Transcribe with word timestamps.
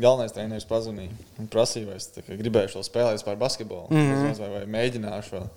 galvenais 0.00 0.34
treneris 0.36 0.66
pazvanīja 0.68 1.14
un 1.40 1.48
prasīja, 1.52 1.88
vai 1.88 1.96
es 1.96 2.10
gribēju 2.28 2.84
spēlēt 2.84 3.24
par 3.24 3.38
basketbolu, 3.40 3.88
mm 3.90 4.12
-hmm. 4.12 4.38
vai, 4.42 4.50
vai 4.58 4.64
mēģināšu 4.76 5.36
vēl. 5.36 5.48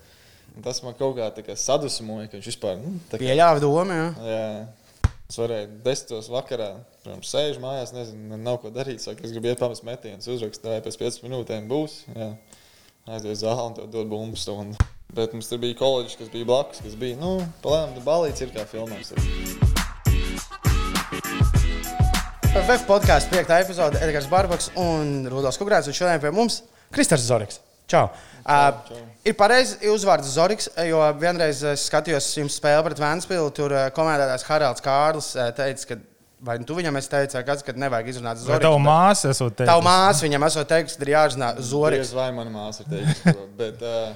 Un 0.56 0.64
tas 0.64 0.82
man 0.82 0.94
kaut 0.98 1.16
kā, 1.16 1.30
kā 1.46 1.56
sadusmoja, 1.56 2.28
ka 2.28 2.38
viņš 2.38 2.48
vispār. 2.50 2.78
Nu, 2.80 2.96
Pieļāva 3.12 3.60
domu, 3.62 3.92
jā. 3.92 4.08
jā. 4.26 5.10
Es 5.30 5.38
varēju 5.38 5.68
desmitos 5.84 6.28
vakarā, 6.32 6.72
protams, 7.04 7.30
sēžu 7.30 7.60
mājās, 7.62 7.92
nezinu, 7.94 8.36
nav 8.36 8.58
ko 8.64 8.72
darīt. 8.74 8.98
Saku, 8.98 9.22
es 9.22 9.30
gribu 9.30 9.46
iet 9.46 9.62
pamest 9.62 9.86
metienus, 9.86 10.26
uzrakstīju, 10.26 10.82
pēc 10.82 10.98
5 11.04 11.22
minūtēm 11.22 11.70
būs. 11.70 12.00
Jā. 12.16 12.32
Uz 13.06 13.44
zāli 13.44 13.84
un 13.84 13.90
dod 13.90 14.10
bumbu 14.10 14.36
stundu. 14.36 14.76
Bet 15.14 15.32
mums 15.34 15.48
tur 15.50 15.62
bija 15.62 15.78
kolēģis, 15.78 16.18
kas 16.18 16.34
bija 16.34 16.50
blakus, 16.50 16.82
kas 16.82 16.98
bija, 16.98 17.18
nu, 17.22 17.38
palēnām, 17.62 18.02
balīts 18.06 18.42
ir 18.42 18.54
kā 18.54 18.66
filmās. 18.66 19.14
VF 22.50 22.82
podkāstu 22.82 23.30
5. 23.30 23.50
epizode 23.62 23.98
Edgars 24.02 24.24
Barbaks 24.26 24.72
un 24.74 25.22
Rudolf 25.30 25.54
Kungrāts. 25.60 25.86
Un 25.86 25.94
šodien 25.94 26.18
pie 26.18 26.32
mums 26.34 26.56
Kristers 26.90 27.22
Zorigs. 27.22 27.60
Čau! 27.86 28.08
Uh, 28.40 28.72
čau. 28.88 29.02
ir 29.30 29.36
pareizi 29.38 29.76
uzvārds 29.86 30.32
Zorigs, 30.34 30.66
jo 30.88 30.98
vienreiz 31.20 31.60
es 31.70 31.84
skatījos 31.86 32.26
jums 32.40 32.56
spēli 32.58 32.82
pret 32.88 33.02
Vēnspili. 33.02 33.52
Tur 33.54 33.74
komentētājs 33.94 34.46
Haralds 34.48 34.82
Kārlis 34.82 35.28
uh, 35.38 35.52
teica, 35.54 35.92
ka 35.92 35.98
vai 36.48 36.56
nu 36.58 36.66
tu 36.66 36.74
viņam 36.74 36.98
esi 36.98 37.12
teicis, 37.12 37.36
vai 37.38 37.44
kāds, 37.52 37.62
ka 37.62 37.74
nevajag 37.78 38.10
izrunāt 38.16 38.40
Zorigs. 38.42 38.64
tavu 38.66 38.80
māsu 38.82 39.30
esot 39.30 39.54
teicis? 39.54 39.70
Tavu 39.70 39.84
māsu 39.86 40.26
viņam 40.26 40.46
esot 40.48 40.70
teicis, 40.72 40.98
ka 40.98 41.06
ir 41.06 41.12
jārunā 41.14 41.52
Zorigs. 41.70 42.02
Diez 42.02 42.16
vai 42.18 42.32
mana 42.34 42.50
māsa 42.56 42.82
ir 42.82 42.90
teikusi 42.96 43.36
bet 43.60 43.86
uh, 43.86 44.10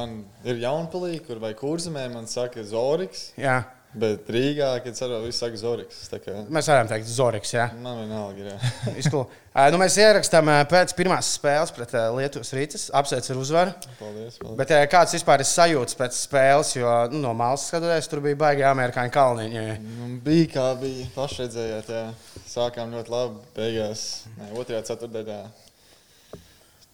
man 0.00 0.22
ir 0.48 0.64
jaunpalīgi, 0.64 1.20
kur 1.28 1.44
vai 1.44 1.52
kurzemē 1.58 2.06
man 2.14 2.24
saka 2.30 2.64
Zoriks, 2.64 3.34
Jā, 3.36 3.58
bet 3.98 4.28
Rīgā, 4.30 4.68
kad 4.84 4.96
sarunā, 4.98 5.20
viss 5.24 5.40
saka 5.42 5.58
Zoriks. 5.58 6.02
Kā 6.12 6.34
mēs 6.52 6.68
varam 6.70 6.88
teikt 6.90 7.08
Zorigs. 7.10 7.52
Jā. 7.54 7.66
man 7.82 8.02
vienalga. 8.04 8.56
Uh, 8.86 9.64
nu, 9.72 9.80
mēs 9.82 9.96
ierakstām 9.98 10.50
pēc 10.70 10.94
pirmās 10.98 11.32
spēles 11.38 11.74
pret 11.74 11.96
Lietuvas 12.16 12.52
rītas. 12.54 12.86
Apsveicu 13.00 13.32
ar 13.34 13.40
uzvaru. 13.42 13.72
Paldies. 13.98 14.36
paldies. 14.42 14.58
Bet 14.60 14.74
kāds 14.92 15.16
vispār 15.16 15.42
ir 15.42 15.50
sajūts 15.50 15.98
pēc 15.98 16.18
spēles? 16.18 16.74
Jo 16.78 16.92
nu, 17.10 17.22
no 17.24 17.34
malas 17.38 17.66
skatoties, 17.70 18.10
tur 18.10 18.22
bija 18.24 18.38
baigi 18.44 18.66
amerikāņu 18.68 19.14
kalniņi. 19.16 19.64
Nu, 19.86 20.12
bija 20.26 20.52
kā 20.54 20.68
bija. 20.80 21.08
Paši 21.16 21.42
redzējāt, 21.44 21.90
jā. 21.96 22.04
Sākām 22.50 22.94
ļoti 22.94 23.14
labi. 23.16 23.42
Beigās, 23.58 24.06
ne, 24.38 24.52
otrajā 24.60 24.84
ceturtdaļā. 24.92 25.40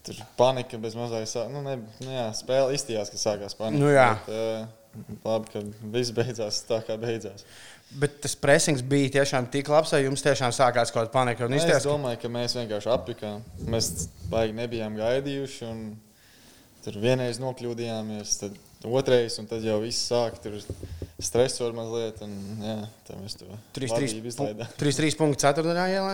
Tur 0.07 0.19
panika 0.39 0.79
bez 0.79 0.95
mazliet. 0.95 1.29
Sā... 1.29 1.49
Nu, 1.51 1.61
ne, 1.67 1.81
nu, 2.01 2.11
jā, 2.15 2.27
spēle 2.39 2.77
izstījās, 2.77 3.11
ka 3.11 3.19
sākās 3.21 3.57
panika. 3.59 3.83
Nu, 3.83 3.91
jā. 3.91 4.11
Bet, 4.25 4.37
uh, 4.37 4.86
labi, 5.25 5.53
ka 5.53 5.63
viss 5.95 6.15
beidzās 6.17 6.63
tā, 6.69 6.81
kā 6.87 6.97
beidzās. 7.01 7.47
Bet 7.97 8.17
tas 8.25 8.35
pressings 8.39 8.83
bija 8.83 9.13
tiešām 9.21 9.47
tik 9.53 9.69
labs, 9.71 9.93
vai 9.95 10.03
jums 10.03 10.25
tiešām 10.25 10.51
sākās 10.55 10.91
kaut 10.91 11.07
kāda 11.07 11.15
panika? 11.15 11.47
Es 11.47 11.63
izties, 11.63 11.87
domāju, 11.87 12.19
ka 12.25 12.33
mēs 12.35 12.57
vienkārši 12.59 12.91
apjukām. 12.97 13.45
Mēs 13.71 13.93
baigi 14.33 14.57
nebijām 14.59 14.99
gaidījuši. 14.99 15.71
un 15.71 15.87
Tur 16.87 17.01
vienreiz 17.03 17.41
nokļūdījāmies, 17.43 18.33
tad 18.39 18.85
otrais, 18.87 19.35
un 19.41 19.49
tad 19.51 19.65
jau 19.67 19.81
viss 19.83 20.05
sāk 20.07 20.37
tur 20.39 20.55
stresot 21.19 21.75
mazliet. 21.75 22.21
Un, 22.23 22.37
jā, 22.63 22.77
tā 23.09 23.17
mēs 23.19 23.35
to 23.41 23.49
3-3 23.75 23.91
vadību 23.91 24.31
izlaidām. 24.31 24.77
3-3 24.79 25.17
punktu 25.19 25.43
ceturtajā 25.43 25.87
ielā. 25.97 26.13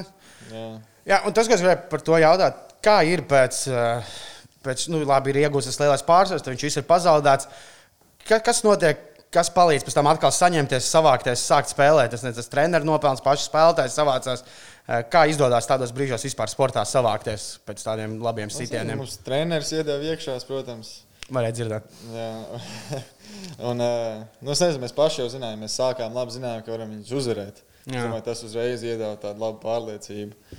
Jā. 0.48 0.62
Jā, 1.10 1.18
un 1.28 1.36
tas, 1.36 1.50
ko 1.50 1.58
es 1.58 1.60
gribēju 1.60 1.90
par 1.92 2.04
to 2.06 2.16
jautāt, 2.22 2.72
kā 2.88 2.94
ir 3.04 3.20
pēc, 3.28 3.58
uh, 3.68 4.16
pēc 4.64 4.86
nu, 4.94 5.02
labi, 5.04 5.34
ir 5.34 5.42
iegūts 5.42 5.68
tas 5.68 5.80
lielais 5.82 6.06
pārsvars, 6.08 6.46
tad 6.46 6.54
viņš 6.54 6.64
viss 6.70 6.80
ir 6.80 6.88
pazaudēts. 6.88 7.50
Ka, 8.28 8.42
kas 8.44 8.62
notiek? 8.66 9.08
Kas 9.32 9.48
palīdz 9.48 9.86
pēc 9.86 9.94
tam 9.96 10.10
atkal 10.10 10.28
saņemties, 10.36 10.90
savākties, 10.92 11.40
sākt 11.48 11.70
spēlēt? 11.72 12.12
Tas 12.12 12.20
ir 12.26 12.34
tas 12.36 12.50
treneris 12.52 12.84
nopelns, 12.84 13.22
pašs 13.24 13.46
spēlētājs 13.48 13.96
savācās. 13.96 14.42
Uh, 14.44 14.72
Kā 14.82 15.22
izdodas 15.30 15.68
tādos 15.70 15.92
brīžos 15.94 16.24
vispār 16.26 16.50
sportā 16.50 16.82
savākties 16.88 17.60
pēc 17.68 17.84
tādiem 17.86 18.16
labiem 18.22 18.50
sitieniem? 18.50 18.98
Mums 18.98 19.20
treneris 19.22 19.70
iedeva 19.76 20.10
iekšā, 20.10 20.34
protams. 20.48 20.90
Varētu 21.32 21.60
dzirdēt. 21.60 21.92
Jā. 22.10 22.30
un, 23.70 23.84
eh, 23.86 24.24
nu, 24.42 24.50
nezinu, 24.50 24.80
mēs 24.82 24.94
paši 24.96 25.22
jau 25.22 25.28
zinājām, 25.36 25.62
mēs 25.62 25.78
sākām 25.78 26.18
labi 26.18 26.34
zinājām, 26.34 26.64
ka 26.66 26.74
varam 26.74 26.90
viņus 26.96 27.14
uzvarēt. 27.20 27.62
Domāju, 27.86 28.24
tas 28.26 28.42
uzreiz 28.46 28.82
iedeva 28.82 29.14
tādu 29.22 29.42
labu 29.42 29.62
pārliecību. 29.62 30.58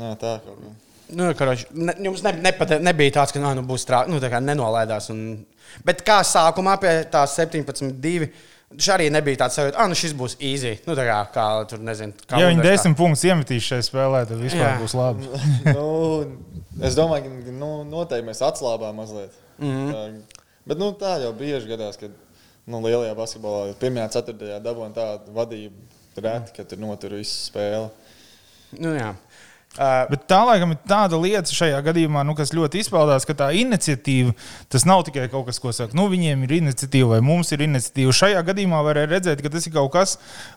Nā, 0.00 0.14
tā 0.20 0.38
kaut 0.46 0.56
kā. 0.64 0.72
Nu, 1.16 1.30
karoči, 1.34 1.66
ne, 1.74 1.94
jums 2.06 2.22
ne, 2.26 2.32
nepate, 2.44 2.78
nebija 2.82 3.16
tāds, 3.18 3.32
ka 3.34 3.42
nā, 3.42 3.54
nu, 3.58 3.64
būs 3.66 3.86
trāpījis, 3.88 4.12
nu, 4.14 4.20
tā 4.22 4.30
kā 4.32 4.40
nenolaidās. 4.44 5.10
Un... 5.14 5.44
Bet 5.86 6.04
kā 6.06 6.20
sākumā 6.26 6.76
pie 6.82 6.92
tā 7.10 7.24
17, 7.30 7.92
2. 8.02 8.30
Šis 8.70 8.92
arī 8.94 9.08
nebija 9.10 9.40
tāds 9.40 9.56
sajūta, 9.58 9.80
ah, 9.82 9.88
nu 9.90 9.96
šis 9.98 10.12
būs 10.14 10.36
easy. 10.46 10.76
Nu, 10.86 10.94
tā 10.94 11.02
kā, 11.08 11.16
kā 11.34 11.44
tur 11.66 11.80
nezinu, 11.82 12.14
kā 12.30 12.38
Ja 12.38 12.52
viņi 12.52 12.62
desmit 12.62 12.94
punktus 13.00 13.24
iemetīs 13.26 13.66
šajā 13.66 13.86
spēlē, 13.88 14.20
tad 14.30 14.38
vispār 14.38 14.62
Jā. 14.62 14.76
būs 14.78 14.94
labi. 14.94 15.26
nu, 15.78 15.86
es 16.86 16.94
domāju, 16.94 17.32
ka 17.48 17.54
nu, 17.56 17.70
noteikti 17.90 18.28
mēs 18.28 18.42
atslābām 18.46 18.94
mazliet. 19.02 19.34
Mm 19.58 19.66
Mhm. 19.66 19.88
-hmm. 19.90 20.20
tā, 20.30 20.44
bet 20.66 20.78
nu, 20.78 20.92
tā 20.92 21.16
jau 21.24 21.32
bieži 21.32 21.66
gadās, 21.68 21.98
kad 21.98 22.10
nu, 22.66 22.80
lielajā 22.80 23.14
basketbolā 23.18 23.74
pirmajā, 23.80 24.08
ceturtajā 24.14 24.60
dabūjām 24.62 24.94
tādu 24.94 25.34
vadību. 25.34 25.74
Reti, 26.20 26.52
ka 26.56 26.64
tur 26.64 26.78
notur 26.78 27.10
visu 27.14 27.50
spēli. 27.50 27.88
Nu, 28.78 28.94
jā. 28.94 29.14
Uh, 29.78 30.00
Bet 30.10 30.24
tā 30.26 30.40
laikam 30.42 30.72
ir 30.74 30.80
tāda 30.90 31.14
lieta 31.14 31.54
šajā 31.54 31.76
gadījumā, 31.86 32.24
nu, 32.26 32.34
kas 32.34 32.50
ļoti 32.50 32.80
izpaudās, 32.82 33.22
ka 33.22 33.36
tā 33.38 33.52
iniciatīva 33.54 34.34
tas 34.68 34.82
nav 34.88 35.04
tikai 35.06 35.28
kaut 35.30 35.46
kas, 35.46 35.60
ko 35.62 35.70
saka, 35.70 35.94
nu, 35.94 36.08
viņiem 36.10 36.42
ir 36.42 36.56
iniciatīva 36.56 37.12
vai 37.12 37.20
mums 37.22 37.52
ir 37.54 37.62
iniciatīva. 37.68 38.16
Šajā 38.18 38.42
gadījumā 38.48 38.80
varēja 38.82 39.12
redzēt, 39.12 39.44
ka 39.44 39.52
tas 39.54 39.68
ir 39.70 39.76
kaut 39.76 39.92
kas, 39.94 40.16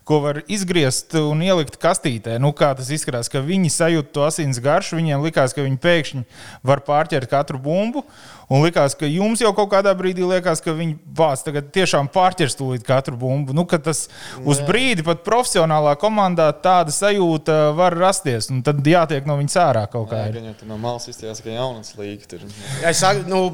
ko 0.09 0.17
var 0.25 0.41
izgriezt 0.49 1.13
un 1.21 1.45
ielikt 1.45 1.77
kastītē. 1.83 2.39
Nu, 2.41 2.55
kā 2.57 2.71
tas 2.73 2.89
izskatās, 2.89 3.29
ka 3.29 3.45
viņi 3.45 3.69
sajūt 3.75 4.09
to 4.17 4.25
asins 4.25 4.57
garšu, 4.65 4.97
viņiem 4.97 5.21
likās, 5.29 5.53
ka 5.53 5.61
viņi 5.61 5.77
pēkšņi 5.85 6.25
var 6.65 6.81
pārķert 6.81 7.29
katru 7.29 7.61
bumbu. 7.61 8.07
Un 8.51 8.63
likās, 8.65 8.95
ka 8.97 9.07
jums 9.07 9.41
jau 9.43 9.53
kaut 9.55 9.69
kādā 9.71 9.93
brīdī 9.97 10.25
liekas, 10.27 10.61
ka 10.63 10.73
viņi 10.75 10.97
vāc 11.15 11.43
tagad 11.45 11.69
tiešām 11.75 12.09
pārķers 12.13 12.57
tūlīt 12.59 12.85
katru 12.87 13.15
bumbu. 13.19 13.55
Nu, 13.55 13.65
ka 13.69 13.79
tas 13.81 14.05
uz 14.43 14.59
brīdi 14.67 15.05
pat 15.05 15.23
profesionālā 15.25 15.95
komandā 16.01 16.49
tāda 16.63 16.93
sajūta 16.93 17.57
var 17.77 17.95
rasties. 17.97 18.49
Un 18.53 18.63
tad 18.65 18.83
jātiek 18.87 19.27
no 19.29 19.37
viņas 19.39 19.59
ārā 19.63 19.85
kaut 19.91 20.09
kā. 20.11 20.25
Ir. 20.29 20.41
jau 20.51 20.55
tur 20.59 20.71
no 20.73 20.79
malas 20.81 21.07
izskatās, 21.07 21.43
ka 21.43 21.53
jaunas 21.53 21.95
līga 21.99 22.29
tur. 22.35 22.43
es, 22.89 23.03
nu, 23.29 23.45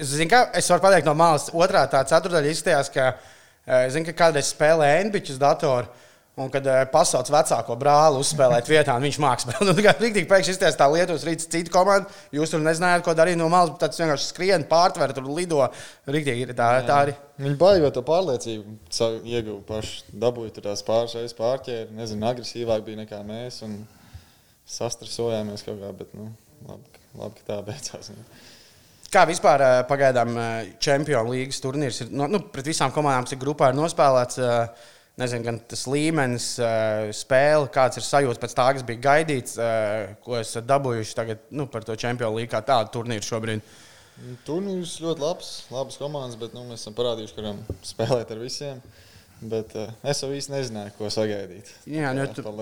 zin, 0.00 0.30
kā, 0.30 0.46
es 0.58 0.70
varu 0.72 0.86
pateikt 0.88 1.08
no 1.08 1.16
malas, 1.18 1.50
otrā 1.54 1.86
tā 1.90 2.02
ceturdaļa 2.10 2.54
izskatījās, 2.54 2.90
ka, 2.94 3.12
eh, 3.66 3.86
zin, 3.94 4.06
ka 4.08 4.16
kādreiz 4.24 4.50
spēlē 4.50 4.96
NBC 5.06 5.38
datoru. 5.40 6.03
Un 6.34 6.48
kad 6.50 6.64
uh, 6.66 6.80
pasaules 6.90 7.30
vecāko 7.30 7.76
brāli 7.78 8.18
uzspēlēt 8.18 8.66
vietā, 8.66 8.96
viņš 8.98 9.18
mākslinieks 9.22 9.54
spēlēt. 9.60 9.68
Nu, 9.70 9.82
kā 9.86 9.92
rīktīgi 10.00 10.26
pēkšņi 10.26 10.54
izties 10.56 10.78
tā 10.80 10.88
Lietuvas 10.90 11.22
rīts, 11.28 11.46
cita 11.46 11.70
komanda. 11.70 12.10
Jūs 12.34 12.50
tur 12.50 12.62
nezinājāt, 12.64 13.04
ko 13.06 13.12
darīt 13.14 13.38
no 13.38 13.46
malas, 13.52 13.70
bet 13.70 13.84
tas 13.84 14.00
vienkārši 14.02 14.26
skrien, 14.32 14.64
pārtver, 14.66 15.12
tur 15.14 15.28
lido. 15.30 15.60
Rīktīgi 16.10 16.48
ir 16.48 16.54
tā, 16.58 16.72
tā 16.88 16.96
arī. 17.04 17.14
Viņi 17.38 17.54
baigā 17.60 17.90
to 17.94 18.02
pārliecību, 18.08 18.74
savu 18.90 19.20
ieguvu 19.30 19.60
paši. 19.68 20.08
Dabūja 20.24 20.56
tur 20.56 20.66
tās 20.66 20.82
reizes 20.88 21.36
pārķēri. 21.38 21.94
Nezinu, 22.00 22.26
agresīvāk 22.32 22.82
bija 22.88 23.04
nekā 23.04 23.20
mēs. 23.28 23.60
Un 23.68 23.84
sastrasojāmies 24.74 25.62
kaut 25.62 25.78
kā, 25.84 25.92
bet 26.00 26.16
nu, 26.18 26.32
labi, 26.66 26.98
labi, 27.20 27.38
ka 27.38 27.46
tā 27.52 27.60
beidzās. 27.68 28.10
Kā 29.14 29.22
vispār 29.30 29.62
eh, 29.62 29.76
pagaidām 29.86 30.34
Champions 30.82 31.30
League 31.30 31.54
turnīrs 31.62 32.02
ir? 32.02 32.10
Nu, 32.10 32.42
pret 32.50 32.66
visām 32.66 32.90
komandām, 32.90 33.30
cik 33.30 33.38
grupā 33.44 33.70
ir 33.70 33.78
nospēlēts. 33.78 34.42
eh, 34.42 34.90
Nezinu, 35.14 35.44
gan 35.46 35.60
tas 35.70 35.84
līmenis, 35.86 36.46
spēle, 37.14 37.68
kāds 37.70 38.00
ir 38.00 38.02
sajūta 38.02 38.40
pēc 38.42 38.54
tā, 38.58 38.64
kas 38.74 38.82
bija 38.86 39.02
gaidīts, 39.04 39.52
ko 40.24 40.40
esat 40.40 40.66
dabūjuši 40.66 41.14
tagad 41.14 41.44
nu, 41.54 41.68
par 41.70 41.86
to 41.86 41.94
Champions 41.94 42.34
League, 42.34 42.50
kā 42.50 42.58
tādu 42.66 42.90
turnīru 42.96 43.22
šobrīd. 43.22 43.62
Turnīrs 44.46 44.96
ļoti 45.02 45.22
labs, 45.22 45.50
labas 45.74 45.98
komandas, 45.98 46.38
bet 46.40 46.54
nu, 46.54 46.64
mēs 46.66 46.82
esam 46.82 46.96
parādījuši, 46.98 47.34
ka 47.36 47.44
varam 47.44 47.60
spēlēt 47.86 48.32
ar 48.34 48.42
visiem. 48.42 48.82
Bet 49.54 49.74
uh, 49.78 49.90
es 50.10 50.22
jau 50.22 50.30
īsti 50.34 50.52
nezināju, 50.54 50.94
ko 50.98 51.10
sagaidīt. 51.12 51.70
Jā, 51.90 52.12
nu, 52.16 52.24
tu- 52.34 52.42
tu... 52.46 52.52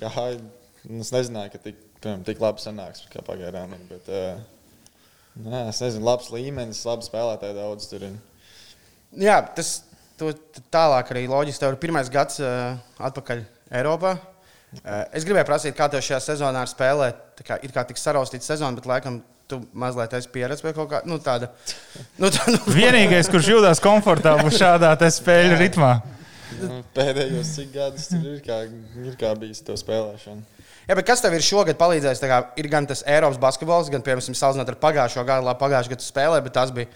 Gāju, 0.00 0.40
nu, 0.92 1.00
es 1.02 1.10
nezināju, 1.14 1.52
ka 1.54 1.60
tik, 1.64 1.80
piemēram, 2.04 2.24
tik 2.28 2.40
labi 2.44 2.62
sanāks, 2.62 3.04
kā 3.12 3.24
pagaidām 3.26 3.72
ir. 3.76 3.84
Bet, 3.90 4.08
uh, 4.12 5.00
nē, 5.44 5.66
es 5.72 5.80
nezinu, 5.84 6.04
labs 6.06 6.28
līmenis, 6.32 6.84
labi 6.88 7.08
spēlētāji 7.08 7.56
daudz 7.56 7.88
tur 7.92 8.04
ir. 8.08 8.16
Jā, 9.16 9.40
tas 9.56 9.78
to, 10.20 10.32
tālāk 10.72 11.12
arī 11.14 11.26
loģiski. 11.30 11.62
Tev 11.62 11.74
ir 11.74 11.80
pirmais 11.82 12.10
gads 12.12 12.40
uh, 12.42 12.74
atpakaļ 13.08 13.44
Eiropā. 13.80 14.16
Uh, 14.76 15.04
es 15.16 15.24
gribēju 15.26 15.48
prasīt, 15.48 15.76
kā 15.78 15.88
tev 15.92 16.04
šajā 16.04 16.20
sezonā 16.24 16.64
ir 16.64 16.72
spēlēt. 16.72 17.22
Tā 17.38 17.46
kā 17.46 17.58
ir 17.64 17.74
kā 17.74 17.86
tik 17.88 18.00
saraustīta 18.00 18.48
sezona, 18.48 18.76
bet 18.76 18.88
laikam 18.88 19.20
tu 19.46 19.60
mazliet 19.78 20.16
esi 20.18 20.30
pieredzējis 20.34 20.64
pie 20.64 20.74
kaut 20.74 20.90
kā 20.90 21.00
nu, 21.06 21.20
tāda. 21.22 21.52
Nu, 22.18 22.30
tā, 22.34 22.48
nu, 22.50 22.58
Vienīgais, 22.74 23.30
kurš 23.30 23.52
jūtas 23.54 23.82
komfortabli 23.82 24.50
šādā 24.54 24.90
te 24.98 25.10
spēļu 25.12 25.60
ritmā. 25.60 25.92
Nu, 26.60 26.80
pēdējos 26.96 27.54
cik 27.56 27.72
gadus 27.74 28.10
tur 28.10 28.26
ir, 28.32 28.42
kā, 28.44 28.62
ir 29.02 29.16
kā 29.20 29.32
bijis 29.38 29.62
to 29.66 29.76
spēlēšanu. 29.78 30.44
Jā, 30.86 30.94
bet 30.94 31.06
kas 31.08 31.22
tev 31.22 31.34
ir 31.34 31.42
šogad 31.42 31.78
palīdzējis? 31.80 32.22
Kā 32.30 32.38
Ir 32.62 32.68
gan 32.70 32.86
tas 32.86 33.02
Eiropas 33.10 33.40
basketbols, 33.42 33.90
gan, 33.90 34.04
piemēram, 34.06 34.36
salīdzinot 34.38 34.70
ar 34.70 34.78
pagājušo 34.82 35.24
gadu, 35.26 35.48
labi, 35.48 35.60
pagājušajā 35.62 35.94
gadā 35.96 36.06
spēlē, 36.06 36.42
bet 36.44 36.54
tas 36.54 36.70
bija. 36.74 36.90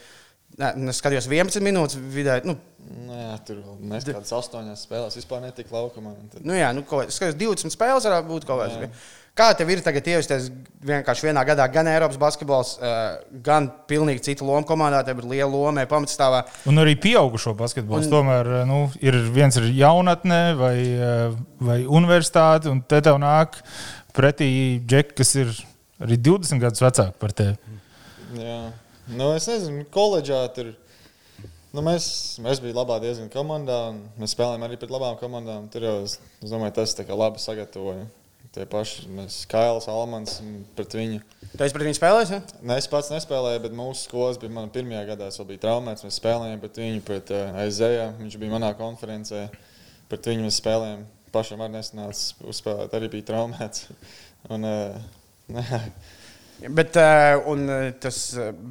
Ne, 0.60 0.74
es 0.92 1.00
skatījos 1.00 1.30
11 1.30 1.64
minūtes 1.64 1.96
vidēji. 2.12 2.50
Nu, 2.50 2.58
Nu, 2.90 3.14
jā, 3.14 3.34
tur 3.46 3.58
vēl 3.62 3.76
mēs 3.92 4.06
kādas 4.08 4.32
astoņas 4.34 4.82
spēlēs 4.86 5.16
vispār 5.18 5.42
netika 5.44 5.76
laukumā. 5.76 6.14
Tad... 6.32 6.42
nu, 6.46 6.54
jā, 6.56 6.72
nu, 6.74 6.82
ko, 6.86 7.04
es 7.04 7.18
skatījos 7.20 7.36
20 7.38 7.74
spēles, 7.76 8.06
varētu 8.08 8.26
būt 8.30 8.46
kaut 8.48 8.64
Jā. 8.64 8.80
kāds. 8.80 9.04
Kā 9.38 9.46
tev 9.54 9.70
ir 9.70 9.80
tagad 9.84 10.08
ievesties 10.10 10.48
vienkārši 10.84 11.28
vienā 11.28 11.44
gadā 11.46 11.68
gan 11.70 11.86
Eiropas 11.88 12.18
basketbols, 12.20 12.72
uh, 12.82 13.20
gan 13.46 13.68
pilnīgi 13.88 14.24
citu 14.26 14.48
lomu 14.48 14.66
komandā, 14.66 15.04
tev 15.06 15.22
ir 15.22 15.28
liela 15.30 15.48
loma 15.52 15.84
pamatstāvā. 15.88 16.42
Un 16.68 16.82
arī 16.82 16.96
pieaugušo 17.00 17.54
basketbols. 17.56 18.08
Un... 18.08 18.16
Tomēr 18.16 18.50
nu, 18.68 18.82
ir 18.98 19.20
viens 19.30 19.54
ir 19.60 19.70
jaunatne 19.78 20.42
vai, 20.58 20.74
vai 21.62 21.78
universitāte, 21.86 22.72
un 22.74 22.82
te 22.82 22.98
tev 23.06 23.22
nāk 23.22 23.62
pretī 24.16 24.50
džeki, 24.82 25.16
kas 25.22 25.34
ir 25.38 25.54
arī 26.02 26.18
20 26.18 26.66
gadus 26.66 26.82
vecāki 26.84 27.18
par 27.22 27.38
tevi. 27.38 27.78
Jā, 28.34 28.60
nu, 29.16 29.32
es 29.36 29.48
nezinu, 29.50 29.84
koledžā 29.94 30.44
tur. 30.54 30.72
Nu, 31.70 31.84
mēs, 31.86 32.04
mēs 32.42 32.58
bijām 32.62 32.80
labā 32.80 32.96
diezgan 33.02 33.28
komandā, 33.30 33.76
un 33.92 34.00
mēs 34.18 34.32
spēlējām 34.34 34.64
arī 34.66 34.78
pret 34.80 34.90
labām 34.90 35.18
komandām. 35.20 35.68
Tur 35.70 35.86
jau, 35.86 35.98
es 36.06 36.16
domāju, 36.50 36.74
tas 36.80 36.96
tā 36.98 37.06
kā 37.06 37.14
labi 37.14 37.42
sagatavoja. 37.42 38.08
Tie 38.50 38.64
paši 38.66 39.06
Kails, 39.46 39.86
Almans, 39.86 40.40
pret 40.74 40.96
viņu. 40.98 41.20
Tu 41.52 41.62
esi 41.62 41.74
pret 41.76 41.86
viņu 41.86 41.98
spēlējis? 42.00 42.32
Ja? 42.34 42.40
Ne, 42.66 42.80
es 42.82 42.88
pats 42.90 43.12
nespēlēju, 43.12 43.60
bet 43.62 43.76
mūsu 43.78 44.08
skolas 44.08 44.40
bija 44.42 44.50
mana 44.56 44.72
pirmā 44.74 45.04
gadā. 45.06 45.28
Es 45.30 45.38
bija 45.46 45.62
traumēts. 45.62 46.02
Mēs 46.02 46.18
spēlējām 46.18 46.58
pret 46.64 46.80
viņu, 46.82 47.04
pret 47.06 47.30
uh, 47.30 47.60
Aizēju. 47.62 48.08
Viņš 48.18 48.38
bija 48.42 48.56
manā 48.56 48.72
konferencē. 48.78 49.44
Pret 50.10 50.26
viņu 50.32 50.48
mēs 50.48 50.58
spēlējām. 50.58 51.06
Pašam 51.30 51.62
arī 51.62 51.76
nesanāca 51.76 52.50
uzspēlēt, 52.50 52.98
arī 52.98 53.12
bija 53.12 53.28
traumēts. 53.30 53.86
Un, 54.50 54.66
uh, 54.66 55.78
Bet, 56.60 56.96
uh, 57.00 57.90
tas, 58.02 58.22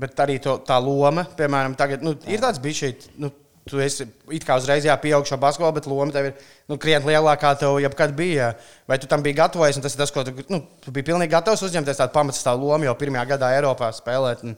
bet 0.01 0.19
arī 0.21 0.37
to, 0.43 0.59
tā 0.65 0.77
loma, 0.83 1.23
piemēram, 1.37 1.73
tagad, 1.79 2.03
nu, 2.05 2.13
ir 2.29 2.41
tāds 2.43 2.61
bijis 2.61 2.83
šeit. 2.83 3.07
Nu, 3.17 3.31
tu 3.69 3.79
esi 3.83 4.05
it 4.33 4.45
kā 4.47 4.57
uzreiz 4.59 4.85
jāpieaug 4.87 5.27
šo 5.27 5.37
basketbolu, 5.41 5.75
bet 5.77 5.87
loma 5.89 6.13
tev 6.13 6.29
ir 6.29 6.35
nu, 6.69 6.77
krietni 6.81 7.13
lielākā 7.13 7.53
tev 7.59 7.77
jebkad 7.83 8.15
bija. 8.17 8.51
Vai 8.89 8.97
tu 9.01 9.09
tam 9.09 9.23
biji 9.25 9.37
gatavojies? 9.39 9.79
Tas 9.83 9.95
ir 9.95 10.01
tas, 10.01 10.13
ko 10.13 10.25
tu, 10.25 10.33
nu, 10.49 10.61
tu 10.83 10.93
biji 10.95 11.09
pilnīgi 11.11 11.33
gatavs 11.33 11.63
uzņemties 11.67 12.01
tādu 12.01 12.15
pamatstāvu 12.15 12.69
lomu 12.71 12.89
jau 12.89 12.97
pirmajā 12.99 13.25
gadā 13.35 13.53
Eiropā 13.57 13.91
spēlēt. 13.95 14.43
Un... 14.47 14.57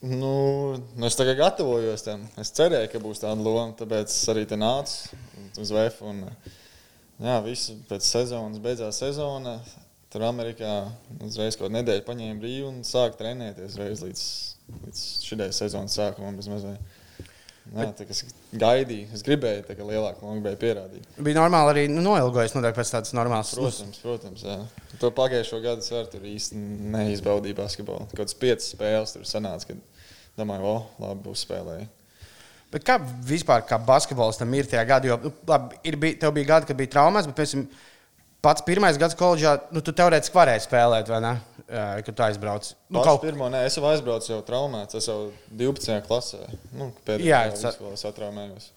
Nu, 0.00 0.32
nu, 0.94 1.08
es 1.08 1.18
tagad 1.18 1.36
gatavojos 1.40 2.06
tam. 2.06 2.24
Es 2.40 2.54
cerēju, 2.56 2.88
ka 2.92 3.02
būs 3.02 3.22
tāda 3.24 3.36
loma, 3.44 3.74
tāpēc 3.78 4.08
es 4.14 4.22
arī 4.32 4.46
te 4.48 4.58
nācu 4.60 5.18
uz 5.60 5.74
VF. 5.76 6.00
Un, 6.08 6.24
jā, 7.20 7.36
viss 7.44 7.74
pēc 7.90 8.06
sezonas 8.06 8.62
beidzās 8.62 9.02
sezona. 9.02 9.58
Tur 10.10 10.24
Amerikā 10.26 10.70
uzreiz 11.22 11.54
kaut 11.58 11.70
nedēļu 11.70 12.02
paņēma 12.06 12.40
brīvu 12.42 12.70
un 12.72 12.80
sāka 12.86 13.20
trenēties 13.20 13.76
līdz, 13.78 14.22
līdz 14.86 15.02
šī 15.26 15.50
sezonas 15.54 15.94
sākumam. 15.94 16.40
Jā, 17.70 17.86
tā, 17.94 18.02
es 18.10 18.24
gaidīju, 18.58 19.06
es 19.14 19.22
gribēju, 19.22 19.62
tā, 19.68 19.76
ka 19.78 19.84
lielāka 19.86 20.24
lomu 20.24 20.40
gribēju 20.40 20.58
pierādīt. 20.58 21.04
Bija 21.22 21.38
normāli 21.38 21.70
arī 21.70 21.84
nu, 21.92 22.02
noilgojas 22.02 22.56
noteikti 22.56 22.80
pēc 22.80 22.90
tādas 22.96 23.14
normālas 23.14 23.52
Protams, 23.54 24.00
protams. 24.02 24.42
Jā. 24.42 24.56
To 24.98 25.12
pagājušo 25.14 25.60
gadu 25.62 25.84
es 25.84 26.10
tur 26.10 26.26
īsti 26.26 26.58
neizbaudīju 26.96 27.58
basketbolu. 27.60 28.08
Kaut 28.10 28.24
kādas 28.24 28.38
piecas 28.40 28.72
spēles 28.74 29.14
tur 29.14 29.28
sanāca, 29.28 29.70
kad 29.70 30.10
domāju, 30.40 30.66
o, 30.72 31.04
labi, 31.04 31.22
būs 31.28 31.44
spēlēji. 31.46 31.86
Bet 32.74 32.86
kā 32.86 32.98
vispār, 33.26 33.62
kā 33.66 33.78
basketbolistam 33.82 34.50
ir 34.58 34.66
tie 34.70 34.82
gadi, 34.86 35.10
jo 35.10 35.20
nu, 35.22 35.32
labi, 35.46 35.78
ir, 35.86 35.98
bij, 36.00 36.16
tev 36.18 36.34
bija 36.34 36.56
gadi, 36.56 36.72
kad 36.72 36.78
bija 36.78 36.94
traumas, 36.96 37.30
bet 37.30 37.38
pēc 37.38 37.54
tam 37.54 37.64
pats 38.44 38.64
pirmais 38.66 38.98
gads 39.00 39.16
koledžā, 39.18 39.56
nu, 39.74 39.82
tu 39.84 39.94
teorētiski 39.96 40.36
varēji 40.36 40.66
spēlēt, 40.66 41.10
vai 41.12 41.22
ne? 41.24 41.34
kad 41.70 42.10
tu 42.10 42.22
aizbrauc. 42.24 42.66
Nu, 42.90 43.02
kaut... 43.06 43.20
pirmo, 43.22 43.46
nē, 43.52 43.62
es 43.68 43.76
jau 43.78 43.84
aizbraucu, 43.86 44.32
jau 44.32 44.40
traumēts. 44.46 44.96
Es 44.98 45.06
jau 45.06 45.30
12. 45.54 46.00
klasē. 46.08 46.42
Nu, 46.74 46.90
Jā, 47.22 47.44
es 47.52 47.62
jau 47.62 47.92
satraumējos. 48.00 48.72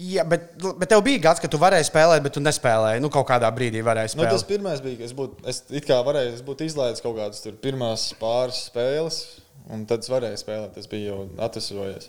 Jā, 0.00 0.22
bet, 0.24 0.54
bet 0.80 0.88
tev 0.88 1.02
bija 1.04 1.20
gads, 1.26 1.42
ka 1.42 1.48
tu 1.50 1.58
varēji 1.60 1.90
spēlēt, 1.90 2.22
bet 2.24 2.32
tu 2.32 2.40
nespēlēji. 2.40 3.02
Nu, 3.04 3.10
kaut 3.12 3.26
kādā 3.28 3.50
brīdī 3.52 3.82
varēji 3.84 4.14
spēlēt. 4.14 4.30
Nu, 4.30 4.38
tas 4.38 4.46
pirmais 4.48 4.80
bija, 4.84 4.96
ka 5.02 5.08
es 5.08 5.12
būtu, 5.16 5.42
es 5.50 5.60
it 5.76 5.88
kā 5.88 5.98
varēju, 6.06 6.36
es 6.38 6.44
būtu 6.46 6.64
izlaidis 6.70 7.04
kaut 7.04 7.18
kādas 7.18 7.42
tur 7.44 7.58
pirmās 7.60 8.06
pāris 8.20 8.62
spēles, 8.70 9.18
un 9.68 9.84
tad 9.90 10.06
es 10.06 10.12
varēju 10.12 10.40
spēlēt. 10.40 10.72
Tas 10.78 10.88
bija 10.88 11.10
jau 11.10 11.24
atvesojies. 11.44 12.08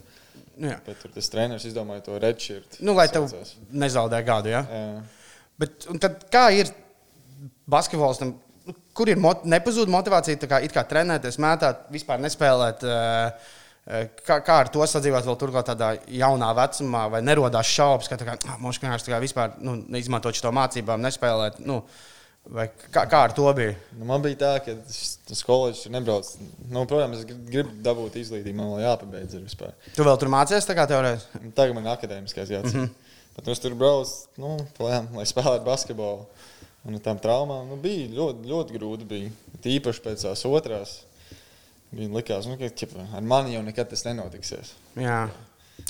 Jā. 0.61 0.77
Bet 0.85 1.01
tur 1.01 1.11
tas 1.17 1.31
treneris 1.33 1.65
izdomāja 1.67 2.05
to 2.05 2.21
redšķirt. 2.21 2.79
Nu, 2.85 2.95
lai 2.95 3.09
tev 3.11 3.27
nezaudē 3.73 4.21
gadu, 4.27 4.53
jā? 4.53 4.61
jā. 4.69 5.01
Bet 5.59 5.89
tad 6.01 6.23
kā 6.31 6.47
ir 6.55 6.71
basketbolistam? 7.69 8.37
kur 8.93 9.09
ir 9.09 9.17
mot 9.17 9.41
nepazūd 9.49 9.89
motivācija 9.89 10.37
kā, 10.45 10.59
kā 10.69 10.83
trenēties, 10.85 11.39
mētāt, 11.41 11.87
vispār 11.93 12.21
nespēlēt. 12.21 12.85
Uh, 12.85 13.57
Kā, 13.81 14.35
kā 14.45 14.55
ar 14.61 14.67
to 14.69 14.85
sadzīvot 14.85 15.25
vēl 15.25 15.37
turklāt 15.41 15.65
tādā 15.65 15.87
jaunā 16.13 16.51
vecumā, 16.53 17.07
vai 17.09 17.23
nerodās 17.25 17.65
šaubas, 17.65 18.05
ka 18.11 18.19
kā, 18.21 18.35
ah, 18.45 18.59
mums 18.61 18.77
vienkārši 18.77 19.07
tā 19.07 19.13
kā 19.15 19.19
vispār 19.23 19.55
nu, 19.65 19.73
izmantot 19.97 20.37
šo 20.37 20.51
mācībām, 20.53 21.01
nespēlēt. 21.01 21.57
Nu, 21.65 21.81
Vai 22.49 22.63
kā, 22.73 23.03
kā 23.05 23.19
ar 23.27 23.33
to 23.37 23.45
bija? 23.53 23.75
Nu, 23.93 24.05
man 24.09 24.23
bija 24.23 24.37
tā, 24.39 24.51
ka 24.65 24.73
tas 25.29 25.43
koledžs 25.45 25.83
ir 25.85 25.91
nebraucis. 25.93 26.39
Nu, 26.73 26.87
protams, 26.89 27.19
es 27.21 27.27
gribu 27.29 27.75
dabūt 27.85 28.17
izglītību, 28.17 28.55
man 28.57 28.71
vēl 28.71 28.81
jāpabeidz. 28.87 29.35
Ir 29.37 29.75
tu 29.93 30.07
vēl 30.07 30.17
tur 30.17 30.31
mācījies, 30.33 30.65
tā 30.65 30.73
kā 30.77 30.87
teorētiski? 30.89 31.51
Tagad 31.57 31.77
man 31.77 31.85
ir 31.85 31.91
akadēmiskais 31.93 32.49
jāatcerās. 32.49 32.73
Mm 32.73 32.87
-hmm. 32.87 33.35
Bet 33.35 33.51
es 33.53 33.61
tur 33.61 33.77
braucu, 33.77 34.17
nu, 34.41 34.55
plēm, 34.79 35.11
lai 35.19 35.27
spēlētu 35.29 35.69
basketbolu. 35.69 36.25
Un 36.87 36.97
ar 36.97 37.03
tām 37.05 37.19
traumām 37.21 37.69
nu, 37.69 37.77
bija 37.81 38.09
ļoti, 38.09 38.47
ļoti 38.49 38.77
grūti. 38.77 39.07
Bija. 39.09 39.31
Tīpaši 39.61 40.03
pēc 40.05 40.25
tās 40.25 40.45
otrās. 40.49 40.95
Viņa 41.91 42.15
likās, 42.15 42.47
nu, 42.47 42.55
ka 42.57 42.69
ķipa, 42.71 43.09
ar 43.17 43.25
mani 43.27 43.57
jau 43.57 43.61
nekad 43.65 43.89
tas 43.91 44.05
nenotiksies. 44.07 44.73
Jā. 44.95 45.25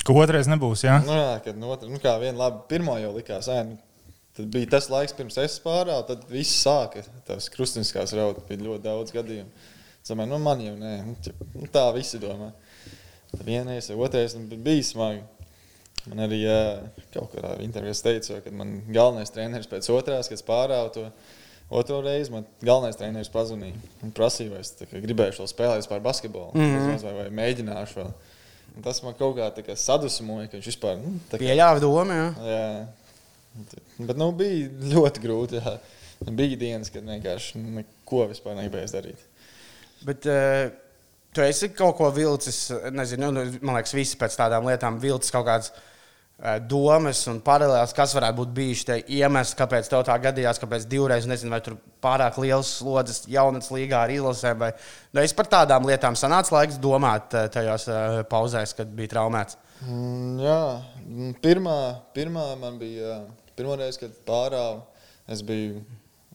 Ka 0.02 0.14
otrais 0.18 0.48
nebūs. 0.50 0.82
Jā, 0.82 0.98
nu, 1.06 1.14
jā 1.14 1.36
kad 1.44 1.56
no 1.56 1.68
nu, 1.68 1.76
otras, 1.76 1.92
nu, 1.92 2.00
kā 2.02 2.16
viena 2.20 2.40
labi, 2.40 2.64
pirmo 2.70 2.96
jau 2.98 3.12
likās, 3.14 3.46
ē, 3.52 3.60
nu, 3.68 4.16
tad 4.36 4.48
bija 4.52 4.72
tas 4.74 4.88
laiks, 4.90 5.14
pirms 5.14 5.38
es 5.38 5.60
pārāvu, 5.62 6.08
tad 6.08 6.24
viss 6.32 6.58
sāka. 6.64 7.04
Tās 7.28 7.46
krustiskās 7.54 8.16
raudas 8.18 8.48
bija 8.48 8.64
ļoti 8.66 8.84
daudz 8.88 9.14
gadījumu. 9.14 9.70
Es 10.02 10.10
domāju, 10.10 10.32
nu, 10.32 10.40
man 10.42 10.64
jau 10.64 10.74
nē, 10.80 10.96
nu, 11.06 11.14
nu, 11.54 11.70
tā 11.70 11.86
visi 11.94 12.18
domā. 12.22 12.50
Tad 13.30 13.46
vienais, 13.46 13.92
otrais 13.94 14.34
nu, 14.36 14.48
bija 14.58 14.88
smagi. 14.90 15.22
Man 16.10 16.24
arī 16.24 16.40
kaut 17.14 17.30
kādā 17.30 17.54
intervijā 17.62 17.94
teica, 18.08 18.40
ka 18.42 18.50
man 18.58 18.80
galvenais 18.90 19.30
treneris 19.30 19.70
pēc 19.70 19.86
otrās, 19.94 20.30
kas 20.30 20.42
pārāva 20.42 20.90
to 20.94 21.04
otro 21.72 22.00
reizi, 22.02 22.32
man 22.34 22.46
galvenais 22.64 22.98
treneris 22.98 23.30
pazvanīja 23.32 23.78
un 24.02 24.10
prasīja, 24.14 24.50
vai 24.50 24.64
es 24.64 24.74
gribēju 24.90 25.38
šo 25.38 25.46
spēlēt 25.50 25.86
par 25.88 26.02
basketbolu, 26.04 26.50
mm 26.56 26.74
-hmm. 26.74 27.04
vai, 27.04 27.14
vai 27.20 27.28
mēģināšu 27.38 28.00
vēl. 28.00 28.12
Un 28.76 28.82
tas 28.82 29.02
man 29.04 29.14
kaut 29.14 29.36
kā, 29.36 29.48
kā 29.62 29.76
sadusmoja, 29.76 30.48
ka 30.48 30.56
viņš 30.56 30.68
vispār 30.72 30.98
nu, 30.98 31.18
kā, 31.30 31.38
pieļāva 31.38 31.80
domu. 31.80 32.12
Jā. 32.12 32.28
jā. 32.50 32.86
Bet 33.98 34.16
nu, 34.16 34.32
bija 34.32 34.70
ļoti 34.94 35.22
grūti. 35.22 35.60
Jā. 35.60 35.78
Bija 36.22 36.56
dienas, 36.56 36.90
kad 36.90 37.04
vienkārši 37.04 37.58
neko 37.58 38.26
vispār 38.30 38.56
negribēju 38.56 38.92
darīt. 38.94 39.24
Bet, 40.06 40.26
uh, 40.26 40.70
tu 41.32 41.44
esi 41.44 41.70
kaut 41.76 41.96
ko 41.98 42.10
vilcis, 42.14 42.66
nezinu, 42.92 43.32
nu, 43.34 43.46
man 43.60 43.78
liekas, 43.78 43.96
visi 43.96 44.20
pēc 44.20 44.36
tādām 44.40 44.68
lietām 44.68 45.00
vilcis 45.02 45.34
kaut 45.34 45.48
kādas 45.48 45.72
Eh, 46.42 46.56
domas 46.66 47.20
un 47.30 47.36
paralēlas, 47.44 47.92
kas 47.94 48.16
varētu 48.16 48.34
būt 48.40 48.54
bijuši 48.56 48.86
tie 48.88 48.94
iemesli, 49.20 49.54
kāpēc 49.60 49.86
tev 49.86 50.00
tā 50.08 50.16
gadījās, 50.24 50.58
kāpēc 50.58 50.88
divreiz, 50.90 51.28
nezinu, 51.30 51.52
vai 51.54 51.60
tur 51.62 51.76
pārāk 52.02 52.40
liels 52.42 52.72
slodzes 52.80 53.28
jaunatnes 53.30 53.70
līgā 53.70 54.00
ar 54.02 54.10
izlasēm, 54.10 54.58
vai 54.58 54.72
nu, 55.12 55.20
es 55.22 55.36
par 55.38 55.46
tādām 55.52 55.86
lietām 55.86 56.18
sanācu 56.18 56.56
laiks 56.56 56.80
domāt 56.82 57.36
eh, 57.38 57.46
tajos 57.52 57.86
eh, 57.86 58.18
pauzēs, 58.32 58.74
kad 58.74 58.90
bija 58.90 59.12
traumēts. 59.12 59.60
Mm, 59.86 60.42
jā, 60.42 60.58
mm, 61.04 61.36
pirmā, 61.46 61.78
pirmā 62.18 62.48
man 62.58 62.82
bija, 62.82 63.20
pirmā 63.54 63.78
reize, 63.84 64.02
kad 64.02 64.18
pārāvu, 64.26 64.82
es 65.30 65.46
biju 65.46 65.84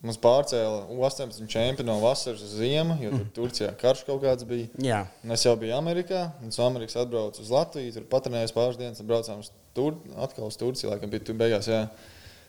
Mums 0.05 0.19
pārcēla 0.21 0.83
U-18 0.93 1.47
čempionu 1.49 1.89
no 1.89 1.95
vasaras 2.03 2.43
uz 2.45 2.51
ziemu, 2.59 2.99
jo 3.01 3.09
tur 3.09 3.23
mm. 3.23 3.29
Turcijā 3.33 3.69
karš 3.81 4.03
kaut 4.05 4.19
kāds 4.21 4.45
bija. 4.45 4.67
Jā. 4.83 4.99
Un 5.25 5.33
es 5.33 5.45
jau 5.45 5.55
biju 5.57 5.73
Amerikā, 5.73 6.27
un 6.43 6.53
no 6.53 6.67
Amerikas 6.67 6.99
atbraucu 7.01 7.41
uz 7.41 7.49
Latviju. 7.49 7.95
Tur 7.95 8.05
patrenējos 8.11 8.53
pāris 8.53 8.77
dienas, 8.77 9.01
un 9.01 9.09
braucām 9.09 9.41
uz 9.41 9.49
Tur, 9.77 9.97
atkal 10.21 10.45
uz 10.49 10.57
Turciju. 10.57 10.91
Laikam 10.91 11.09
bija 11.09 11.25
tur 11.25 11.37
beigās, 11.37 11.69
jā, 11.69 11.83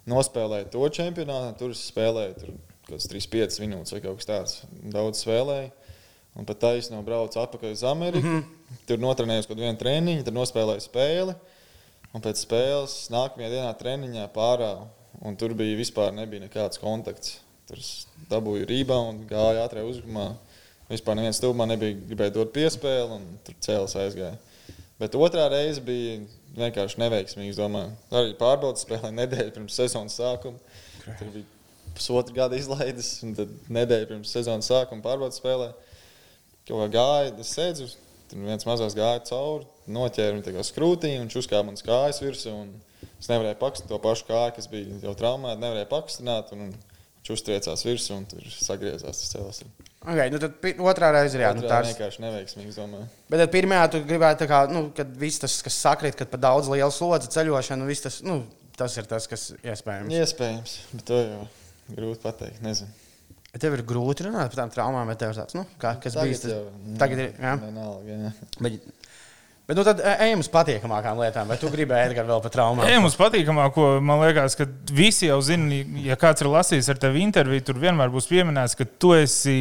nospēlēju 0.09 0.69
to 0.75 0.91
čempionātu. 0.99 1.57
Tur 1.63 1.73
spēlēju 1.77 2.37
tur 2.43 2.53
kaut 2.85 2.93
kāds 2.95 3.09
3-5 3.15 3.59
minūtes 3.65 3.97
vai 3.97 4.03
kaut 4.05 4.21
kas 4.21 4.29
tāds. 4.29 4.61
Daudz 4.93 5.25
spēlēju. 5.25 5.73
Un 6.39 6.47
pat 6.47 6.61
taisnība 6.63 7.03
braucu 7.07 7.41
atpakaļ 7.41 7.73
uz 7.75 7.87
Ameriku. 7.89 8.27
Mm 8.27 8.39
-hmm. 8.43 8.79
Tur 8.87 9.01
notrenējos 9.01 9.49
kaut 9.49 9.59
vienu 9.59 9.81
treniņu, 9.81 10.25
tad 10.25 10.37
nospēlēju 10.37 10.85
spēli. 10.85 11.35
Un 12.13 12.25
pēc 12.25 12.45
spēles 12.45 13.09
nākamajā 13.13 13.51
dienā 13.57 13.73
treniņā 13.81 14.29
pārāvu 14.37 14.89
Un 15.27 15.37
tur 15.39 15.55
bija 15.59 15.79
vispār 15.79 16.13
nebija 16.15 16.45
nekāds 16.45 16.81
kontakts. 16.83 17.39
Tur 17.69 17.81
dabūju 18.31 18.69
rebound, 18.69 19.27
gāja 19.29 19.67
ātrā 19.67 19.83
uzbrukuma. 19.85 20.31
Vispār 20.89 21.19
neviens 21.19 21.37
stūmā 21.41 21.67
nebija 21.69 21.99
gribēja 22.09 22.33
dot 22.39 22.55
piespēli, 22.55 23.19
un 23.19 23.27
tur 23.45 23.57
cēlās 23.65 23.97
aizgāja. 24.01 24.39
Bet 24.99 25.15
otrā 25.19 25.45
reize 25.53 25.83
bija 25.85 26.23
vienkārši 26.57 26.99
neveiksmīga. 27.03 27.59
Domāju, 27.59 27.93
arī 28.09 28.33
pārbaudas 28.39 28.87
spēlē 28.87 29.13
nedēļu 29.15 29.53
pirms 29.59 29.77
sezonas 29.79 30.17
sākuma. 30.19 30.59
Tur 31.21 31.31
bija 31.35 31.45
pusotra 31.99 32.35
gada 32.35 32.59
izlaides, 32.59 33.13
un 33.27 33.37
tad 33.37 33.53
nedēļa 33.75 34.09
pirms 34.15 34.33
sezonas 34.35 34.71
sākuma 34.71 35.05
pārbaudas 35.05 35.43
spēlē. 35.43 35.71
Kaut 36.69 36.83
kā 36.83 36.89
gāja, 36.97 37.33
es 37.45 37.53
sēdzu, 37.57 37.89
tur 38.31 38.49
viens 38.49 38.67
mazās 38.69 38.97
gāja 38.97 39.23
cauri, 39.29 39.69
noķēra 39.93 40.41
viņu 40.41 40.67
skrūtī 40.67 41.15
un 41.21 41.31
uzkāpa 41.31 41.69
manas 41.69 41.85
kājas 41.87 42.23
virsū. 42.25 42.57
Es 43.19 43.31
nevarēju 43.31 43.59
pakustināt 43.61 43.91
to 43.91 43.99
pašu 44.05 44.29
kāju, 44.29 44.55
kas 44.59 44.71
bija 44.71 45.01
jau 45.03 45.15
traumēta. 45.19 45.61
Nevarēju 45.65 45.91
pakustināt. 45.91 46.55
Un, 46.55 46.69
un 46.69 46.99
Viņš 47.29 47.35
uztriecās 47.43 47.83
virsū 47.85 48.15
un 48.17 48.23
tur 48.25 48.45
sagriezās 48.49 49.19
cēlās. 49.29 49.59
Okay, 50.01 50.31
nu 50.33 50.39
tad 50.41 50.63
otrā 50.81 51.11
reize 51.13 51.37
ir 51.37 51.43
jā, 51.43 51.51
nu, 51.53 51.61
Tā 51.67 51.69
tā 51.69 51.81
ir. 51.83 51.89
vienkārši 51.91 52.23
neveiksmīgi, 52.25 52.71
es 52.73 52.79
domāju. 52.79 53.09
Bet 53.29 53.43
tad 53.43 53.51
pirmajā 53.53 53.91
tu 53.93 54.01
gribētu, 54.09 54.41
tā 54.41 54.49
kā, 54.49 54.61
nu, 54.73 54.87
kad 54.97 55.11
viss 55.21 55.43
tas, 55.43 55.59
kas 55.67 55.77
sakrīt, 55.77 56.17
kad 56.17 56.31
par 56.33 56.41
daudz 56.41 56.71
liela 56.73 56.89
slodze 56.95 57.29
ceļošana, 57.35 57.89
viss 57.91 58.07
tas, 58.07 58.17
nu, 58.25 58.39
tas 58.81 58.97
ir 58.97 59.11
tas, 59.11 59.27
kas 59.29 59.45
iespējams. 59.61 60.15
Iespējams, 60.23 60.79
bet 60.95 61.05
to 61.11 61.21
jau 61.21 61.43
grūti 61.99 62.25
pateikt. 62.25 62.65
Nezinu. 62.65 62.97
Tev 63.59 63.77
ir 63.77 63.83
grūti 63.89 64.25
runāt 64.25 64.55
par 64.55 64.63
tām 64.63 64.73
traumām, 64.73 65.13
bet 65.13 65.21
tev 65.21 65.35
ir 65.35 65.43
tāds, 65.43 65.59
nu, 65.59 65.67
kā, 65.83 65.99
kas 66.01 66.17
Tagad 66.17 66.31
bijis. 66.31 66.47
Tas, 66.47 66.55
jau, 66.55 66.97
tagad 67.03 67.25
ir, 67.27 67.37
jā. 67.37 67.55
Vienalga, 67.67 68.19
jā. 68.25 68.33
Bet, 68.63 68.89
bet 69.69 69.77
nu, 69.77 69.85
tad 69.85 69.99
e, 70.01 70.13
ejam 70.25 70.41
uz 70.41 70.49
patīkamākām 70.53 71.19
lietām. 71.21 71.51
Vai 71.51 71.59
tu 71.61 71.69
gribēji 71.73 72.09
Edgars 72.09 72.31
vēl 72.31 72.41
par 72.45 72.53
traumām? 72.55 72.87
Ejam 72.89 73.05
uz 73.05 73.17
patīkamāko. 73.21 73.89
Man 74.05 74.23
liekas, 74.23 74.57
ka 74.57 74.65
visi 74.97 75.29
jau 75.29 75.37
zina, 75.45 75.83
ja 76.03 76.17
kāds 76.21 76.43
ir 76.43 76.49
lasījis 76.53 76.89
ar 76.95 77.01
tevi 77.03 77.21
interviju, 77.27 77.67
tur 77.69 77.83
vienmēr 77.83 78.09
būs 78.15 78.31
pieminēts, 78.31 78.79
ka 78.79 78.89
tu 78.89 79.13
esi 79.17 79.59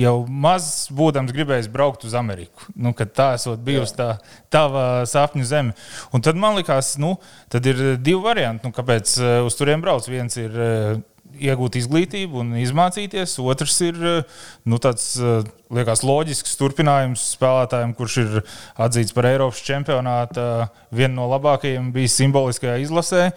jau 0.00 0.16
maz 0.26 0.88
būdams 0.96 1.34
gribējis 1.36 1.68
braukt 1.72 2.08
uz 2.08 2.16
Ameriku. 2.18 2.70
Nu, 2.72 2.94
tā 2.96 3.34
esot 3.36 3.60
bijusi 3.66 3.98
tā 4.00 4.08
tava 4.52 5.04
sapņu 5.08 5.46
zeme. 5.46 5.76
Un 6.16 6.24
tad 6.24 6.40
man 6.40 6.56
liekas, 6.56 6.96
nu, 7.02 7.18
tad 7.52 7.68
ir 7.68 7.84
divi 8.00 8.18
varianti, 8.24 8.66
nu, 8.66 8.74
kāpēc 8.74 9.14
eh, 9.20 9.38
uz 9.44 9.60
turien 9.60 9.84
brauc. 9.84 10.08
Viens 10.08 10.40
ir 10.40 10.56
eh, 10.56 10.98
iegūt 11.40 11.78
izglītību 11.80 12.42
un 12.42 12.54
izmācīties. 12.60 13.36
Otrs 13.42 13.76
ir 13.86 13.98
eh, 14.00 14.38
nu, 14.68 14.80
tāds, 14.82 15.12
eh, 15.20 15.44
liekas, 15.72 16.04
loģisks 16.06 16.56
turpinājums 16.60 17.24
spēlētājiem, 17.36 17.94
kurš 17.98 18.16
ir 18.24 18.40
atzīts 18.80 19.14
par 19.16 19.28
Eiropas 19.30 19.62
čempionāta 19.66 20.70
vienu 20.94 21.20
no 21.20 21.28
labākajiem, 21.30 21.92
bijis 21.94 22.16
simboliskajā 22.18 22.80
izlasē. 22.82 23.28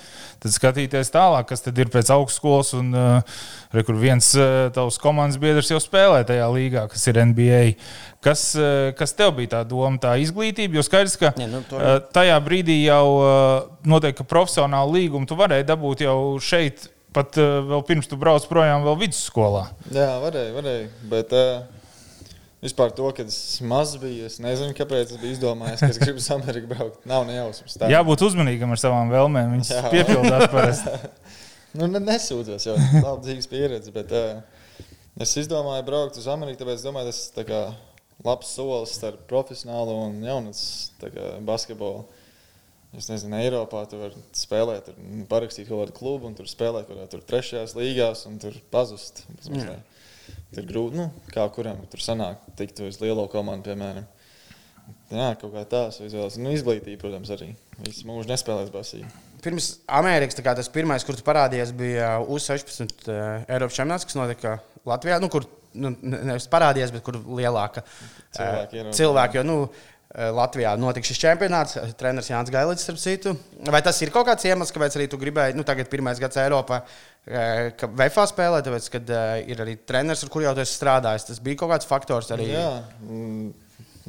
Tad 0.44 0.56
skatīties 0.56 1.14
tālāk, 1.14 1.52
kas 1.52 1.66
tad 1.66 1.78
ir 1.80 1.92
pēc 1.94 2.10
augstskolas. 2.16 2.74
Un, 2.80 2.96
re, 3.74 3.84
kur 3.86 4.00
viens 4.00 4.32
tavs 4.74 4.98
komandas 5.02 5.40
biedrs 5.42 5.70
jau 5.72 5.80
spēlē 5.82 6.24
tajā 6.28 6.50
līgā, 6.52 6.88
kas 6.92 7.06
ir 7.12 7.22
NBA. 7.22 7.62
Kas, 8.24 8.54
kas 8.98 9.14
tev 9.20 9.34
bija 9.38 9.58
tā 9.58 9.62
doma, 9.68 10.00
tā 10.02 10.16
izglītība? 10.24 10.80
Jo 10.80 10.86
skaidrs, 10.88 11.18
ka 11.20 11.34
Ja, 11.40 11.48
nu, 11.50 11.62
tajā 12.16 12.36
brīdī 12.46 12.78
jau 12.86 13.08
noteikti 13.90 14.26
profesionālu 14.28 14.98
līgumu 14.98 15.28
tu 15.28 15.38
varēji 15.40 15.68
dabūt 15.68 16.06
jau 16.06 16.18
šeit. 16.44 16.88
Pat 17.14 17.38
uh, 17.38 17.60
vēl 17.70 17.86
pirms 17.88 18.10
tu 18.10 18.18
brauc 18.20 18.46
projām, 18.50 18.84
vēl 18.88 18.98
vidusskolā. 19.06 19.68
Jā, 19.94 20.10
varēja, 20.24 20.54
varēja. 20.56 20.88
Bet 21.12 21.36
uh, 21.38 21.84
vispār 22.64 22.94
to, 22.98 23.10
kad 23.16 23.30
es 23.30 23.38
maz 23.66 23.94
biju, 24.02 24.26
es 24.30 24.40
nezinu, 24.44 24.74
kāpēc 24.78 25.14
es 25.14 25.22
biju 25.22 25.36
izdomājis, 25.36 25.84
ka 25.84 25.92
es 25.94 26.02
gribu 26.02 26.22
uz 26.24 26.30
Ameriku 26.34 26.72
braukt. 26.72 27.04
Nav 27.10 27.28
ne 27.30 27.38
jausmas. 27.38 27.78
Tā. 27.78 27.92
Jābūt 27.92 28.26
uzmanīgam 28.30 28.74
ar 28.74 28.82
savām 28.82 29.14
vēlmēm. 29.14 29.56
Viņas 29.58 29.74
Jā. 29.76 29.86
piepildās 29.94 30.50
parasti. 30.54 30.98
Nu, 31.74 31.88
ne, 31.90 31.98
nesūdzos, 32.06 32.68
jau 32.68 32.76
tāda 32.78 33.16
dzīves 33.24 33.48
pieredze. 33.50 33.90
Bet 33.90 34.12
uh, 34.14 34.44
es 35.26 35.32
izdomāju 35.42 35.82
braukt 35.88 36.20
uz 36.22 36.28
Ameriku, 36.30 36.60
tāpēc 36.60 36.78
es 36.78 36.86
domāju, 36.86 37.10
tas 37.10 37.22
ir 37.42 37.50
labs 38.22 38.52
solis 38.54 38.94
starp 38.94 39.24
profesionālu 39.26 39.96
un 40.04 40.20
jaunatnes 40.22 40.92
basketbolu. 41.48 42.06
Es 42.98 43.08
nezinu, 43.10 43.40
Eiropā 43.42 43.84
tu 43.90 43.98
vari 43.98 44.20
spēlēt, 44.38 44.86
tur, 44.86 44.98
nu, 45.02 45.24
parakstīt 45.30 45.66
kaut 45.66 45.80
kādu 45.88 45.96
klubu, 45.98 46.28
un 46.30 46.36
tur 46.38 46.46
spēlēt 46.50 46.86
kaut 46.86 47.00
kādā 47.00 47.08
tur 47.10 47.24
trešajās 47.32 47.74
līgās, 47.78 48.26
un 48.30 48.36
tur 48.44 48.58
pazust. 48.74 49.24
Tur 50.54 50.68
grūti, 50.70 51.00
nu, 51.00 51.08
kā 51.34 51.48
kuram 51.56 51.80
tur 51.90 52.04
sanāk, 52.04 52.44
tikt 52.60 52.84
uz 52.86 53.00
lielo 53.02 53.26
komandu, 53.32 53.72
piemēram. 53.72 54.06
Jā, 55.14 55.32
kaut 55.42 55.54
kā 55.56 55.64
tās 55.70 55.98
izvēles. 56.04 56.38
Nu, 56.42 56.52
izglītība, 56.54 57.00
protams, 57.02 57.32
arī. 57.34 57.52
Visu 57.86 58.06
mūžu 58.10 58.30
nespēlēs 58.30 58.70
basī. 58.74 59.02
Pirms 59.44 59.72
Amerikas 59.92 60.38
kā 60.44 60.54
tas 60.56 60.70
pirmais, 60.72 61.04
kur 61.06 61.18
tu 61.18 61.26
parādījies, 61.26 61.74
bija 61.76 62.14
U16 62.24 63.10
uh, 63.10 63.44
Eiropas 63.50 63.76
čempionāts, 63.80 64.08
kas 64.08 64.18
notika 64.20 64.56
Latvijā. 64.88 65.18
Nu, 65.24 65.30
kur 65.34 65.46
nu, 65.74 65.92
ne- 66.02 66.22
nevis 66.30 66.48
parādījies, 66.52 66.94
bet 66.96 67.04
kur 67.06 67.18
lielāka 67.20 67.84
Cilvēki 68.36 68.78
eh, 68.78 68.80
ieraudzīja. 68.80 68.98
cilvēki. 69.00 69.40
Jo, 69.40 69.44
nu, 69.48 69.58
eh, 69.68 69.93
Latvijā 70.14 70.76
notika 70.78 71.10
šis 71.10 71.18
čempionāts, 71.18 71.78
eh, 71.80 71.94
treneris 71.98 72.30
Jānis 72.30 72.52
Gailīts, 72.54 72.86
starp 72.86 73.00
citu. 73.02 73.34
Vai 73.66 73.82
tas 73.82 74.00
ir 74.02 74.12
kaut 74.14 74.28
kāds 74.28 74.46
iemesls, 74.46 74.74
kāpēc 74.76 74.98
arī 75.00 75.08
tu 75.10 75.18
gribēji, 75.18 75.56
nu, 75.58 75.64
tagad 75.66 75.90
pirmais 75.90 76.20
gads 76.22 76.38
Eiropā, 76.38 76.84
eh, 77.26 77.72
ka 77.76 77.88
VFA 77.88 78.28
spēlē, 78.30 78.62
tāpēc, 78.62 78.90
kad 78.94 79.10
eh, 79.10 79.46
ir 79.50 79.58
arī 79.58 79.76
treneris, 79.82 80.24
ar 80.24 80.30
kur 80.30 80.44
jau 80.44 80.54
tu 80.54 80.62
strādājis. 80.62 81.26
Tas 81.26 81.40
bija 81.40 81.58
kaut 81.58 81.72
kāds 81.72 81.90
faktors 81.90 82.30
arī. 82.30 82.52
Jā, 82.54 82.84
mm, 83.02 83.54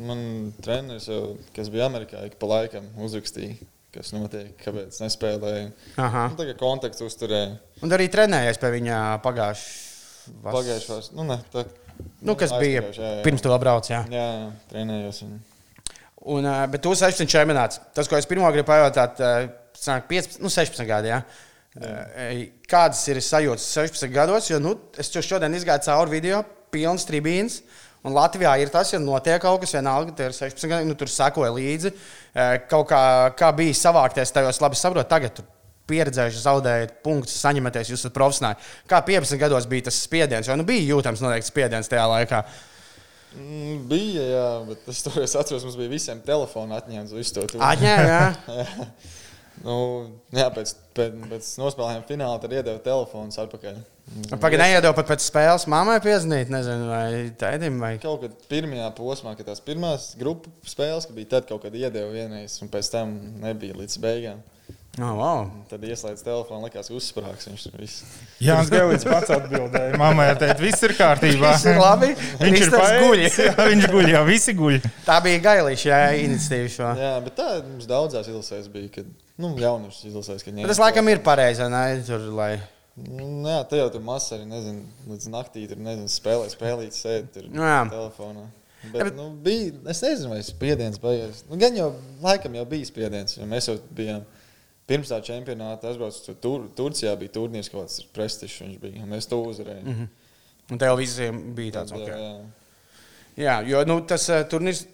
man 0.04 0.52
treneris, 0.60 1.08
jau, 1.08 1.38
kas 1.56 1.72
bija 1.72 1.88
Amerikā, 1.88 2.26
ik 2.26 2.36
pa 2.38 2.50
laikam 2.52 2.84
uzrakstīja, 3.00 3.56
kas 3.96 4.12
notiek, 4.12 4.52
kāpēc 4.60 5.00
nespēlēju. 5.00 5.72
Aha. 5.96 6.26
Nu, 6.34 6.36
tagad 6.36 6.60
kontekstu 6.60 7.08
uzturēju. 7.08 7.56
Un 7.80 7.96
arī 7.96 8.10
trenējies 8.12 8.60
pie 8.60 8.74
viņa 8.76 9.00
pagājušā. 9.24 9.80
Pagājušā 10.44 11.00
vasarā, 11.00 11.16
nu, 11.16 11.26
ne, 11.32 11.40
tā, 11.52 11.64
Nu, 12.24 12.34
kas 12.34 12.50
bija 12.58 12.80
aizpagājušā, 12.80 13.02
jā, 13.02 13.16
jā. 13.18 13.24
pirms 13.24 13.42
to 13.44 13.56
brauc, 13.60 13.88
jā. 13.90 14.00
Jā, 14.10 14.28
jā, 14.34 14.46
trenējos. 14.70 15.20
Un... 15.26 15.36
Un, 16.24 16.46
ā, 16.48 16.64
bet 16.72 16.80
tu 16.84 16.94
16 16.96 17.28
čempionāts. 17.28 17.80
Tas, 17.92 18.08
ko 18.08 18.16
es 18.16 18.28
pirmo 18.28 18.48
gribu 18.52 18.70
pajautāt, 18.70 19.20
ā, 19.20 19.32
sanāk 19.76 20.06
15, 20.08 20.40
nu 20.40 20.52
16 20.52 20.88
gadi. 20.88 21.12
Jā. 21.12 21.20
Ā, 21.76 22.28
Kādas 22.70 23.02
ir 23.12 23.20
sajūtas 23.20 23.66
16 23.76 24.12
gados? 24.14 24.48
Jo 24.48 24.60
nu, 24.62 24.72
es 24.96 25.12
jau 25.12 25.24
šodien 25.24 25.56
izgāju 25.58 25.84
cauri 25.90 26.16
video, 26.16 26.40
pilns 26.72 27.04
tribīns. 27.08 27.60
Un 28.04 28.12
Latvijā 28.16 28.52
ir 28.60 28.72
tas, 28.72 28.90
ja 28.92 29.00
notiek 29.00 29.40
kaut 29.40 29.62
kas, 29.62 29.72
vienalga, 29.76 30.12
tie 30.16 30.28
ir 30.28 30.36
16 30.36 30.68
gadi, 30.68 30.88
nu, 30.88 30.96
tur 30.96 31.12
sekoja 31.12 31.52
līdzi. 31.52 31.92
Kaut 32.72 32.88
kā, 32.90 33.00
kā 33.36 33.48
bija 33.56 33.76
savākties 33.76 34.32
tajos, 34.32 34.60
labi 34.64 34.80
saprotu, 34.80 35.08
tagad 35.08 35.36
tur 35.36 35.48
pieredzējuši, 35.88 36.40
zaudējat 36.40 37.00
punktus, 37.04 37.36
saņematies, 37.44 37.90
jūs 37.92 38.04
esat 38.04 38.16
profesionāli. 38.16 38.70
Kā 38.88 39.00
15 39.04 39.40
gados 39.40 39.68
bija 39.68 39.90
tas 39.90 40.00
spiediens, 40.04 40.48
jo 40.48 40.56
nu, 40.56 40.64
bija 40.68 40.84
jūtams 40.94 41.20
noteikti 41.24 41.52
spiediens 41.52 41.92
tajā 41.92 42.04
laikā. 42.08 42.40
Mm, 42.44 42.73
Bija, 43.90 44.24
jā, 44.30 44.48
bet 44.68 44.88
es 44.92 45.02
to 45.02 45.12
es 45.22 45.34
atceros, 45.34 45.66
mums 45.66 45.76
bija 45.78 45.90
visiem 45.90 46.22
telefonu 46.24 46.76
atņemts 46.78 47.14
visu 47.16 47.40
to. 47.40 47.46
Atņēma, 47.58 48.08
jā. 48.10 48.88
Nu, 49.62 49.74
jā, 50.34 50.48
pēc, 50.50 50.72
pēc, 50.96 51.12
pēc 51.30 51.48
nospēlējuma 51.60 52.06
fināla 52.08 52.40
tad 52.42 52.52
iedeva 52.56 52.80
telefons 52.82 53.38
atpakaļ. 53.38 53.76
Pagaidām, 54.32 54.64
neiedod 54.66 54.96
pat 54.98 55.12
pēc 55.12 55.22
spēles 55.28 55.68
mammai 55.70 56.00
piezīmēt, 56.04 56.50
nezinu, 56.52 56.88
vai 56.90 57.06
tētim, 57.38 57.78
vai 57.80 57.92
Kaut 58.02 58.24
kad 58.24 58.34
pirmajā 58.50 58.88
posmā, 58.98 59.36
kad 59.38 59.48
tās 59.52 59.62
pirmās 59.64 60.10
grupu 60.20 60.50
spēles, 60.68 61.06
kad 61.06 61.16
bija 61.16 61.36
tad 61.36 61.46
kaut 61.48 61.62
kad 61.64 61.76
iedeva 61.78 62.10
vienreiz, 62.12 62.58
un 62.64 62.72
pēc 62.72 62.90
tam 62.92 63.14
nebija 63.44 63.78
līdz 63.78 63.96
beigām. 64.02 64.42
Oh, 64.94 65.10
wow. 65.18 65.40
Tad 65.66 65.82
ieslēdz 65.82 66.20
telefonu, 66.22 66.68
likās, 66.68 66.86
ka 66.86 66.94
uzsprāgs 66.94 67.48
viņš 67.48 67.62
tur 67.66 67.80
viss. 67.82 68.02
Jā, 68.38 68.60
Gēlis 68.70 69.02
pats 69.08 69.32
atbildēja. 69.34 69.96
Mammai 69.98 70.28
teikt, 70.38 70.60
viss 70.62 70.84
ir 70.86 70.92
kārtībā. 70.94 71.50
Viss 71.56 71.66
ir 71.66 71.80
labi. 71.80 72.12
Viņš 72.14 72.44
ir 72.44 72.54
Kristers 72.54 72.92
guļ. 73.02 73.22
paēdis, 73.24 73.38
jā, 73.42 73.54
Viņš 73.72 73.88
guļ, 73.90 74.10
jā, 74.12 74.20
visi 74.28 74.54
guļ. 74.54 74.76
Tā 75.08 75.16
bija 75.24 75.40
gailīša, 75.48 75.98
iniciatīva 76.28 76.70
šo. 76.76 76.92
Jā, 77.02 77.10
bet 77.24 77.34
tā 77.40 77.48
mums 77.66 77.88
daudzās 77.90 78.28
izlasēs 78.30 78.68
bija, 78.70 78.92
kad, 79.00 79.08
nu, 79.42 79.50
jaunieši 79.58 80.12
izlasēs, 80.12 80.44
kad 80.46 80.60
Bet 80.60 80.70
Tas 80.70 80.82
laikam 80.84 81.10
ir 81.10 81.24
pareizi, 81.26 81.66
ne? 81.74 81.82
Tur, 82.06 82.28
lai... 82.38 82.52
Nu, 82.94 83.48
jā, 83.50 83.58
te 83.66 83.80
jau 83.80 83.88
tur 83.90 84.04
masa 84.06 84.36
arī, 84.36 84.46
nezinu, 84.46 84.84
līdz 85.10 85.26
naktī 85.34 85.64
tur, 85.66 85.80
nezinu, 85.82 86.06
spēlē, 86.14 86.46
spēlīt, 86.52 86.94
sēdi 86.94 87.32
tur 87.34 87.48
Nu, 87.50 87.64
telefonā. 87.90 88.44
Jā, 88.46 88.92
Bet, 88.92 89.00
bet- 89.08 89.14
nu, 89.18 89.30
bija, 89.42 89.72
es 89.90 90.04
nezinu, 90.04 90.30
vai 90.36 90.38
spiediens 90.46 91.00
beigas. 91.02 91.42
Nu, 91.50 91.58
gan 91.58 91.74
jau, 91.74 91.88
laikam 92.22 92.54
jau 92.54 92.62
bija 92.70 92.86
spiediens, 92.86 93.34
jo 93.40 93.46
mēs 93.50 93.66
jau 93.72 93.74
bijām 93.96 94.22
pirms 94.90 95.12
tā 95.12 95.20
čempionāta 95.24 95.90
aizbraucis 95.90 96.24
tur, 96.26 96.36
tur, 96.42 96.66
Turcijā, 96.76 97.14
bija 97.20 97.32
turnīrs 97.38 97.70
kaut 97.72 97.86
kāds 97.86 98.02
prestižs 98.14 98.60
viņš 98.64 98.80
bija, 98.82 99.04
un 99.04 99.14
mēs 99.14 99.28
to 99.30 99.40
uzvarējām. 99.42 99.86
Mm 99.86 99.94
-hmm. 100.00 100.12
Un 100.72 100.80
tev 100.80 100.96
visiem 100.98 101.40
bija 101.54 101.80
tāds, 101.80 101.92
jā, 101.92 102.02
ok. 102.02 102.08
jā. 102.08 102.34
Jā, 103.36 103.54
jo 103.66 103.84
nu, 103.84 104.00
tas 104.06 104.28
uh, 104.30 104.44
turnīrs. 104.48 104.86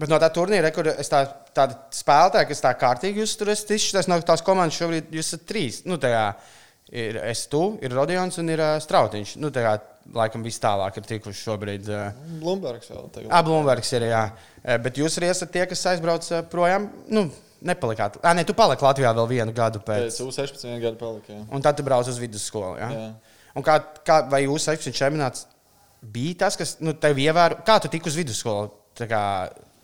Bet 0.00 0.08
no 0.08 0.18
tā 0.22 0.28
turnīra, 0.30 0.70
kur 0.70 0.86
es 0.86 1.08
tā, 1.10 1.24
tādu 1.54 1.74
spēlētāju, 1.90 2.46
kas 2.48 2.60
tā 2.62 2.70
kārtīgi 2.78 3.24
tur 3.38 3.48
esat 3.50 3.70
izšķirts 3.74 4.08
no 4.08 4.20
tās 4.20 4.42
komandas, 4.42 4.76
šobrīd 4.78 5.10
jūs 5.10 5.32
esat 5.32 5.46
trīs. 5.46 5.80
Nu, 5.84 5.98
tajā 5.98 6.34
ir 6.92 7.16
es, 7.16 7.46
tu, 7.50 7.78
ir 7.82 7.90
Rodions 7.90 8.38
un 8.38 8.48
ir 8.48 8.60
uh, 8.62 8.76
Strautiņš. 8.82 9.36
Nu, 9.42 9.50
tajā 9.50 9.80
laikam 10.14 10.44
viss 10.46 10.62
tālāk 10.62 10.96
ir 10.98 11.06
tikuši 11.08 11.42
šobrīd. 11.42 11.90
Uh, 11.90 12.22
Blumbergs 12.42 12.90
vēl 12.90 13.10
tagad. 13.14 13.30
Ah, 13.34 13.42
Blūmbergs 13.46 13.92
ir, 13.98 14.06
jā. 14.10 14.24
Eh, 14.62 14.78
Bet 14.82 14.98
jūs 15.00 15.18
arī 15.20 15.30
esat 15.30 15.52
tie, 15.54 15.64
kas 15.70 15.86
aizbrauc 15.92 16.26
eh, 16.30 16.42
projām. 16.50 16.90
Nu, 17.10 17.28
nepalikāt. 17.66 18.18
Ah, 18.22 18.34
nē, 18.36 18.44
tu 18.48 18.54
paliki 18.56 18.84
Latvijā 18.84 19.12
vēl 19.16 19.28
vienu 19.30 19.54
gadu 19.56 19.82
pēc. 19.84 20.08
Pēc 20.08 20.20
U16 20.26 20.80
gadu 20.82 20.98
palika. 21.00 21.32
jā. 21.32 21.44
Un 21.52 21.64
tad 21.64 21.78
tu 21.78 21.86
brauc 21.86 22.08
uz 22.08 22.18
vidusskolu. 22.20 22.76
Jā? 22.80 22.90
Jā. 22.96 23.08
Un 23.56 23.66
kā, 23.66 23.78
kā, 24.06 24.20
vai 24.30 24.44
jūs 24.44 24.68
16 24.70 24.94
čempionāts 24.96 25.46
bija 26.00 26.46
tas, 26.46 26.56
kas 26.56 26.76
nu, 26.80 26.94
tev 26.96 27.18
ievēro? 27.20 27.60
Kā 27.66 27.80
tu 27.82 27.90
tiki 27.92 28.08
uz 28.10 28.18
vidusskolu? 28.18 28.70
Tā 28.98 29.08
Kā, 29.10 29.22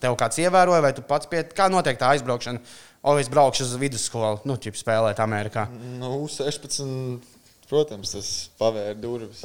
tev 0.03 0.17
kāds 0.21 0.39
ievēroja, 0.43 0.83
vai 0.85 0.93
tu 0.97 1.05
pats 1.07 1.29
pie 1.31 1.43
kā 1.57 1.71
notiek 1.73 1.99
tā 2.01 2.13
aizbraukšana? 2.15 2.61
O, 3.07 3.15
es 3.21 3.31
braukšu 3.31 3.65
uz 3.65 3.77
vidusskolu, 3.79 4.43
nu, 4.49 4.57
ķip 4.59 4.77
spēlēt 4.77 5.21
Amerikā. 5.23 5.69
Nu, 6.01 6.11
U16, 6.27 7.23
protams, 7.71 8.13
tas 8.17 8.31
pavēra 8.59 8.97
durvis. 8.99 9.45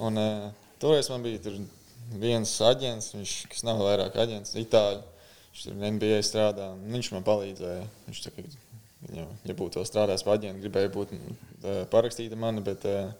Un, 0.00 0.16
uh, 0.16 0.48
toreiz 0.80 1.10
man 1.12 1.24
bija 1.24 1.52
viens 2.20 2.54
aģents, 2.64 3.12
viņš, 3.14 3.34
kas 3.52 3.64
nav 3.68 3.82
vairāk 3.84 4.16
aģents, 4.24 4.56
itāļu. 4.62 5.02
Viņš 5.52 5.66
tur 5.68 5.82
NBA 5.84 6.20
strādā. 6.24 6.70
un 6.74 6.86
Viņš 6.96 7.12
man 7.14 7.26
palīdzēja. 7.26 7.84
Viņš 8.06 8.22
tā, 8.24 8.32
kā, 8.36 8.46
ja, 9.12 9.26
ja 9.48 9.56
būtu 9.58 9.84
strādājis 9.84 10.24
aģentu, 10.24 10.64
gribēja 10.64 10.92
būt 10.94 11.12
uh, 11.16 11.84
parakstīta 11.92 12.38
mani, 12.40 12.64
bet 12.64 12.88
uh, 12.88 13.12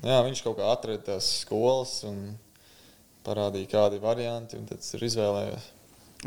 Jā, 0.00 0.22
viņš 0.24 0.40
kaut 0.46 0.56
kā 0.60 0.70
atrada 0.72 1.02
tās 1.12 1.26
skolas 1.42 1.98
un 2.08 2.22
parādīja, 3.26 3.68
kādi 3.68 4.00
varianti, 4.00 4.56
un 4.56 4.64
tad 4.68 4.84
ir 4.96 5.06
izvēlējies. 5.10 5.68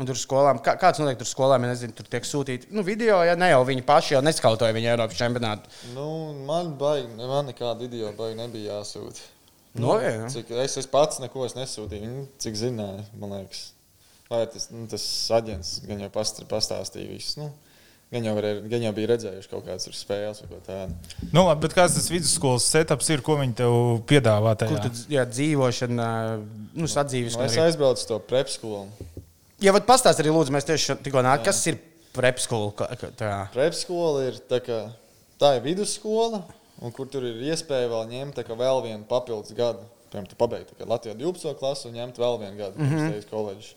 Un 0.02 0.08
tur 0.08 0.18
skolām, 0.18 0.58
kā, 0.62 0.74
kāds 0.78 0.98
notiek 0.98 1.20
tur 1.20 1.28
skolām, 1.30 1.62
ja 1.62 1.70
nezinu, 1.70 1.94
tur 1.94 2.06
tiek 2.10 2.26
sūtīti 2.26 2.70
nu, 2.74 2.82
video, 2.86 3.20
ja 3.26 3.36
ne 3.38 3.52
jau 3.52 3.60
viņi 3.66 3.84
paši 3.86 4.16
jau 4.16 4.22
neskautoja 4.26 4.74
viņa 4.74 4.90
Eiropas 4.94 5.18
čempionātu. 5.18 5.70
Nu, 5.94 6.06
man 6.46 6.72
baigi, 6.78 7.10
man 7.18 7.50
nekāda 7.50 7.78
video 7.82 8.10
baigi 8.18 8.40
nebija 8.40 8.80
jāsūta. 8.80 9.30
No, 9.78 9.96
jā, 10.02 10.16
jā. 10.18 10.32
Cik 10.34 10.50
es, 10.64 10.76
es 10.82 10.90
pats 10.90 11.22
neko 11.22 11.46
es 11.46 11.54
nesūtīju, 11.58 12.02
viņi 12.10 12.26
cik 12.42 12.58
zināja, 12.58 13.06
man 13.18 13.36
liekas. 13.38 13.68
Vai 14.32 14.46
tas, 14.48 14.70
nu, 14.72 14.86
tas 14.88 15.04
aģents 15.36 15.76
gan 15.84 16.00
jau 16.00 16.10
past, 16.12 16.40
pastāstīja 16.48 17.10
visu. 17.10 17.42
Nu, 17.42 17.50
gan, 18.12 18.24
jau 18.24 18.34
varēja, 18.38 18.62
gan 18.72 18.86
jau 18.86 18.92
bija 18.96 19.10
redzējuši 19.12 19.50
kaut 19.50 19.66
kādas 19.66 19.98
spēles 19.98 20.40
vai 20.42 20.48
ko 20.48 20.60
tādu. 20.64 20.96
Nu, 21.28 21.44
labi, 21.44 21.60
bet 21.66 21.76
kāds 21.76 21.98
tas 21.98 22.08
vidusskolas 22.12 22.66
setups 22.72 23.10
ir, 23.12 23.24
ko 23.26 23.36
viņi 23.40 23.58
tev 23.60 23.76
piedāvā? 24.08 24.56
Kur 24.62 24.78
Tajā? 24.78 24.84
tu 24.86 25.14
jā, 25.14 25.26
dzīvošana, 25.28 26.08
nu, 26.72 26.88
sadzīves. 26.90 27.36
Nu, 27.36 27.44
es 27.48 27.60
aizbraucu 27.60 28.08
to 28.08 28.20
prep 28.24 28.52
skolu. 28.52 28.88
Jā, 29.62 29.74
vat 29.76 29.86
pastāst 29.88 30.20
arī, 30.20 30.32
lūdzu, 30.34 30.54
mēs 30.56 30.66
tieši 30.68 30.98
tikko 31.04 31.22
nākam, 31.24 31.46
kas 31.50 31.60
ir 31.70 31.78
prep 32.14 32.40
skola. 32.42 32.88
Prep 33.54 33.76
skola 33.76 34.28
ir 34.30 34.40
tā, 34.50 34.60
kā, 34.64 34.80
tā 35.40 35.56
ir 35.58 35.64
vidusskola, 35.68 36.42
un 36.80 36.94
kur 36.96 37.08
tur 37.12 37.26
ir 37.28 37.44
iespēja 37.52 37.92
vēl 37.92 38.08
ņemt 38.10 38.40
tā 38.40 38.44
kā 38.46 38.56
vēl 38.58 38.82
vienu 38.88 39.04
papildus 39.08 39.54
gadu. 39.56 39.84
Piemēram, 40.10 40.28
tu 40.30 40.38
pabeigti 40.38 40.86
Latvijas 40.86 41.18
12. 41.18 41.56
klasi 41.58 41.88
un 41.88 41.96
ņemt 41.98 42.20
vēl 42.22 42.36
vienu 42.44 42.58
gadu, 42.60 42.78
pirms 42.78 42.92
mm 42.92 43.08
-hmm. 43.10 43.30
koledžas. 43.30 43.74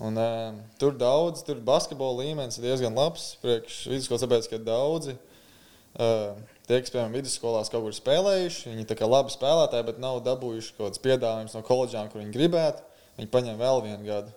Un, 0.00 0.16
uh, 0.16 0.54
tur 0.80 0.94
daudz, 0.98 1.42
tur 1.46 1.60
basketbola 1.62 2.24
līmenis 2.24 2.58
ir 2.58 2.66
diezgan 2.70 2.96
labs. 2.96 3.34
Priekš 3.42 3.84
vidusskolas, 3.90 4.24
tāpēc, 4.24 4.48
ka 4.50 4.60
daudzi 4.64 5.14
uh, 5.14 6.32
tie, 6.66 6.80
kas, 6.80 6.90
piemēram, 6.94 7.14
vidusskolās 7.14 7.70
kaut 7.72 7.84
kur 7.86 7.96
spēlējuši, 7.96 8.72
viņi 8.72 8.86
ir 8.88 9.04
labi 9.06 9.34
spēlētāji, 9.34 9.88
bet 9.90 10.00
nav 10.02 10.22
dabūjuši 10.26 10.74
kaut 10.78 10.88
kādas 10.88 11.04
piedāvājumus 11.04 11.56
no 11.58 11.64
koledžām, 11.66 12.10
kur 12.10 12.22
viņi 12.22 12.34
gribētu. 12.34 12.84
Viņi 13.18 13.32
paņem 13.32 13.58
vēl 13.60 13.82
vienu 13.84 14.06
gadu. 14.08 14.32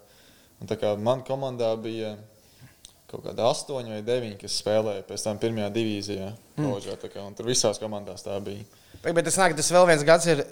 Un, 0.60 0.70
tā 0.70 0.78
kā 0.80 0.94
man 1.00 1.24
komandā 1.28 1.72
bija 1.80 2.16
kaut 3.12 3.24
kādi 3.24 3.44
astoņi 3.46 3.96
vai 3.96 4.02
deviņi, 4.06 4.38
kas 4.42 4.60
spēlēja 4.60 5.06
pēc 5.08 5.26
tam 5.28 5.40
pirmajā 5.42 5.72
divīzijā. 5.76 6.32
Koledžā, 6.60 6.98
tā 7.00 7.12
kā, 7.14 7.24
tur 7.38 7.48
visās 7.48 7.80
komandās 7.82 8.26
tā 8.26 8.38
bija. 8.44 8.66
Bet 9.06 9.24
tas 9.28 9.38
nāk, 9.40 9.56
tas 9.58 9.72
vēl 9.72 9.88
viens 9.92 10.06
gads 10.08 10.28
ir. 10.32 10.44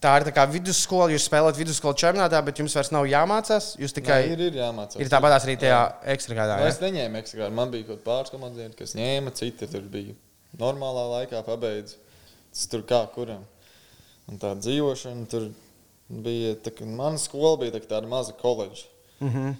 Tā 0.00 0.12
ir 0.20 0.26
tā 0.28 0.32
kā 0.36 0.44
vidusskola, 0.50 1.08
jūs 1.14 1.24
spēlējat 1.24 1.56
vidusskolas 1.56 1.96
čempionātā, 2.02 2.42
bet 2.44 2.58
jums 2.60 2.74
vairs 2.76 2.90
nav 2.92 3.06
jāmācās. 3.08 3.70
Jūs 3.80 3.94
tikai 3.96 4.18
Nē, 4.26 4.32
ir, 4.34 4.42
ir 4.50 4.58
jāmācās. 4.60 4.98
ir 5.00 5.08
tāpat 5.08 5.36
arī 5.38 5.54
tajā 5.62 5.78
ekstra 6.12 6.36
gadā. 6.36 6.58
Nu, 6.60 6.66
Ja? 6.66 6.72
es 6.74 6.80
neņēmu 6.82 7.20
ekstra 7.22 7.38
gadu. 7.40 7.54
Man 7.56 7.72
bija 7.72 7.86
kaut 7.88 8.02
kāds 8.02 8.04
pāris 8.04 8.30
komandas, 8.34 8.74
kas 8.76 8.92
ņēma, 8.98 9.32
citi 9.38 9.66
tur 9.72 9.86
bija 9.88 10.12
normālā 10.60 11.06
laikā 11.14 11.40
pabeidz. 11.46 11.96
Tas 12.52 12.66
tur 12.72 12.84
kā 12.88 13.00
kuram. 13.14 13.44
Un 14.28 14.38
tā 14.42 14.52
dzīvošana 14.60 15.26
tur 15.32 15.48
bija. 16.10 16.54
Tā, 16.60 16.74
mana 16.84 17.16
skola 17.18 17.56
bija 17.64 17.78
tā, 17.78 17.80
tāda 17.96 18.06
maza 18.10 18.32
koledža. 18.36 18.84
Mm 19.20 19.28
-hmm. 19.32 19.54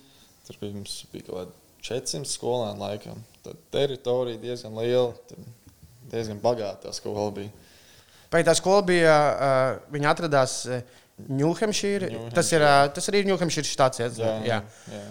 Tur 0.46 0.56
bija, 0.60 0.72
mums 0.72 1.04
bija 1.12 1.24
kaut 1.24 1.36
kādi 1.38 1.52
400 1.82 2.24
skolēni 2.28 2.78
laikam. 2.78 3.24
Tad 3.42 3.56
teritorija 3.72 4.38
diezgan 4.38 4.76
liela. 4.76 5.14
Diezgan 6.10 6.40
bagāta 6.40 6.86
tā 6.88 6.92
skola 6.92 7.30
bija. 7.30 7.50
Vai 8.36 8.42
tā 8.44 8.52
skola 8.58 8.84
bija, 8.84 9.16
uh, 9.16 9.92
viņa 9.96 10.10
atradās 10.12 10.58
Ņūhempšīrā? 11.32 12.10
New 12.12 12.26
Tas, 12.36 12.50
ir, 12.52 12.60
uh, 12.60 12.82
tas 12.92 13.08
arī 13.08 13.22
ir 13.24 13.30
Ņūhempšīras 13.30 13.70
štāts. 13.72 14.02
Ja? 14.02 14.10
Jā, 14.20 14.34
jā. 14.44 14.58
jā. 14.92 15.06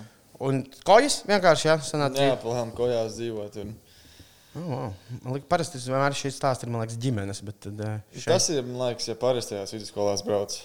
Un 0.45 0.59
kojas 0.85 1.21
vienkārši, 1.25 1.69
jā, 1.71 1.75
sanāca. 1.87 2.21
Jā, 2.29 2.35
plānām 2.43 2.73
kojās 2.77 3.15
dzīvot. 3.17 3.57
Un... 3.63 3.73
Oh, 4.55 4.67
wow. 4.69 4.91
Man 5.23 5.33
liekas, 5.35 5.47
parasti 5.51 5.81
vienmēr 5.83 6.15
šis 6.15 6.37
stāsts 6.37 6.63
ir, 6.63 6.69
man 6.71 6.83
liekas, 6.85 6.99
ģimenes. 7.01 7.41
Bet, 7.47 7.57
tad, 7.65 7.81
šeit- 8.13 8.29
Tas 8.29 8.45
ir, 8.53 8.61
man 8.67 8.85
liekas, 8.85 9.09
ja 9.09 9.17
parastajās 9.19 9.73
vidusskolās 9.75 10.23
brauc. 10.27 10.55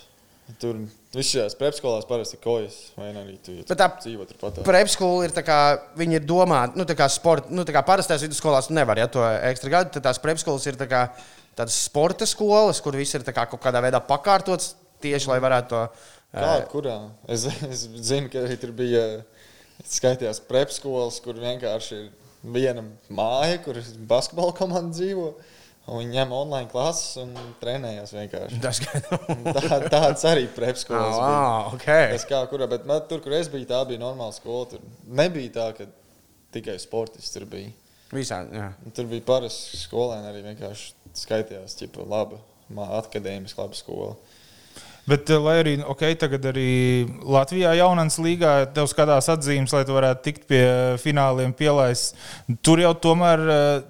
Tur 0.61 0.79
visās 1.15 1.31
šajās 1.33 1.57
prepskolās 1.59 2.07
parasti 2.09 2.37
ir 2.37 2.43
kojas, 2.45 2.77
vai 2.99 3.11
arī 3.13 3.37
tu, 3.45 3.55
ja 3.59 3.77
tā 3.79 3.89
dzīvo 3.97 4.27
turpat. 4.29 4.61
Prepskola 4.67 5.27
ir 5.27 5.35
tā 5.37 5.45
kā, 5.47 5.59
viņi 5.99 6.21
ir 6.21 6.27
domāti, 6.29 6.79
nu, 6.81 6.87
tā 6.89 6.97
kā 6.99 7.09
sporta, 7.13 7.51
nu, 7.55 7.65
tā 7.67 7.75
kā 7.77 7.83
parastās 7.87 8.25
vidusskolās 8.25 8.71
nevar, 8.75 9.01
ja 9.01 9.09
to 9.11 9.25
ekstra 9.51 9.75
gadu, 9.75 9.95
tad 9.97 10.07
tās 10.09 10.23
prepskolas 10.23 10.67
ir 10.71 10.79
tā 10.81 10.89
kā 10.91 11.03
tādas 11.59 11.77
sporta 11.87 12.29
skolas, 12.29 12.81
kur 12.83 12.99
viss 12.99 13.17
ir 13.19 13.27
kā 13.27 13.47
kaut 13.51 13.63
kādā 13.63 13.83
veidā 13.85 14.01
pakārtots 14.05 14.75
tieši, 15.03 15.31
lai 15.33 15.41
varētu 15.43 15.75
to. 15.75 15.85
Kā, 16.31 16.55
kurā? 16.71 16.97
Es, 17.29 17.47
es 17.67 17.87
zinu, 18.07 18.31
ka 18.33 18.47
tur 18.63 18.75
bija 18.77 19.05
skaitījās 19.89 20.43
prepskolas, 20.49 21.19
kur 21.25 21.39
vienkārši 21.41 21.97
ir 21.97 22.11
viena 22.43 22.85
māja, 23.13 23.59
kur 23.65 23.81
basketbola 24.09 24.55
komanda 24.57 24.95
dzīvo. 24.97 25.33
Viņi 25.89 26.13
ņem 26.15 26.33
online 26.37 26.69
klases 26.71 27.17
un 27.19 27.33
trenējas 27.59 28.13
vienkārši. 28.15 28.59
Tā, 29.57 29.79
tāds 29.91 30.27
arī 30.29 30.45
prepskolas. 30.55 31.17
bija. 31.17 31.31
oh, 31.31 31.75
okay. 31.75 32.13
Es 32.15 32.27
kā 32.29 32.43
kurā, 32.51 32.69
bet 32.71 32.85
man, 32.87 33.03
tur, 33.11 33.23
kur 33.25 33.35
es 33.35 33.51
biju, 33.51 33.67
tā 33.71 33.81
bija 33.89 34.03
normāla 34.03 34.35
skola. 34.37 34.69
Tur 34.75 34.85
nebija 35.09 35.55
tā, 35.57 35.67
ka 35.79 35.89
tikai 36.55 36.77
sportists 36.83 37.35
tur 37.35 37.49
bija. 37.51 37.73
Visā, 38.15 38.43
jā. 38.55 38.69
Tur 38.95 39.09
bija 39.11 39.27
parasti 39.27 39.81
skolēni 39.81 40.31
arī 40.31 40.45
vienkārši 40.49 41.17
skaitījās, 41.19 41.77
ķipa, 41.79 42.07
laba, 42.11 42.39
akadēmiska, 43.01 43.65
laba 43.65 43.79
skola. 43.79 44.15
Bet, 45.11 45.31
eh, 45.31 45.39
lai 45.41 45.57
arī 45.63 45.73
okay, 45.91 46.15
tagad 46.19 46.45
arī 46.53 47.09
Latvijā 47.25 47.73
jaunatnes 47.79 48.19
līgā 48.23 48.53
tev 48.75 48.87
skatās 48.91 49.31
atzīmes, 49.33 49.73
lai 49.75 49.85
tu 49.89 49.97
varētu 49.97 50.23
tikt 50.27 50.45
pie 50.51 50.65
fināliem 51.03 51.55
pielaist, 51.57 52.19
tur 52.63 52.83
jau 52.83 52.93
tomēr 52.95 53.43
eh, 53.43 53.81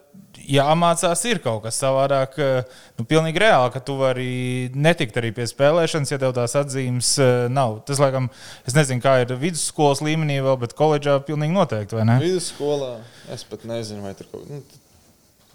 jāmācās 0.48 1.24
ir 1.31 1.40
kaut 1.44 1.62
kas 1.66 1.81
savādāk. 1.83 2.38
eh, 2.38 2.76
Nu, 3.00 3.07
pilnīgi 3.09 3.40
reāli, 3.40 3.72
ka 3.72 3.81
tu 3.81 3.94
vari 3.96 4.70
netikt 4.74 5.16
arī 5.16 5.31
pie 5.33 5.46
spēlēšanas, 5.48 6.11
ja 6.12 6.18
tev 6.20 6.35
tās 6.37 6.57
atzīmes 6.59 7.14
eh, 7.18 7.48
nav. 7.48 7.81
Tas, 7.88 8.00
laikam, 8.03 8.29
es 8.68 8.76
nezinu, 8.76 9.00
kā 9.00 9.20
ir 9.22 9.33
vidusskolas 9.40 10.03
līmenī 10.05 10.40
vēl, 10.44 10.59
bet 10.61 10.76
koledžā 10.76 11.18
pilnīgi 11.24 11.57
noteikti, 11.57 11.96
vai 11.96 12.05
ne? 12.05 12.20
Vidusskolā 12.20 12.98
es 13.33 13.44
pat 13.48 13.64
nezinu, 13.64 14.05
vai 14.05 14.14
tur 14.18 14.29
kaut 14.33 14.46
kas. 14.46 14.55
Nu, 14.61 14.87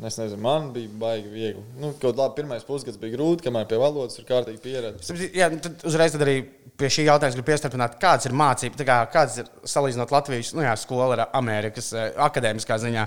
Es 0.04 0.17
nezinu, 0.19 0.41
man 0.43 0.74
bija 0.76 0.89
baigi 1.00 1.30
viegli. 1.32 1.62
Nu, 1.80 1.93
kaut 2.02 2.17
labi, 2.19 2.41
pirmais 2.41 2.65
pusgads 2.67 2.98
bija 3.00 3.13
grūti, 3.13 3.45
kamēr 3.45 3.63
pie 3.69 3.78
valodas 3.80 4.19
ir 4.19 4.26
kārtīgi 4.28 4.60
pieredze. 4.60 5.15
Jā, 5.32 5.48
nu, 5.54 5.62
tad 5.63 5.86
uzreiz 5.88 6.12
tad 6.12 6.26
arī 6.26 6.34
pie 6.76 6.89
šī 6.91 7.06
jautājuma 7.08 7.38
gribu 7.38 7.48
piestarpināt, 7.48 7.95
kādas 8.02 8.28
ir 8.28 8.36
mācības, 8.36 8.84
kā, 8.89 8.98
kādas 9.13 9.38
ir 9.39 9.48
salīdzinot 9.63 10.12
Latvijas 10.12 10.52
nu, 10.58 10.65
jā, 10.67 10.74
skolu 10.82 11.15
ar 11.15 11.24
Amerikas 11.39 11.93
eh, 11.95 12.10
akadēmiskā 12.28 12.76
ziņā. 12.84 13.06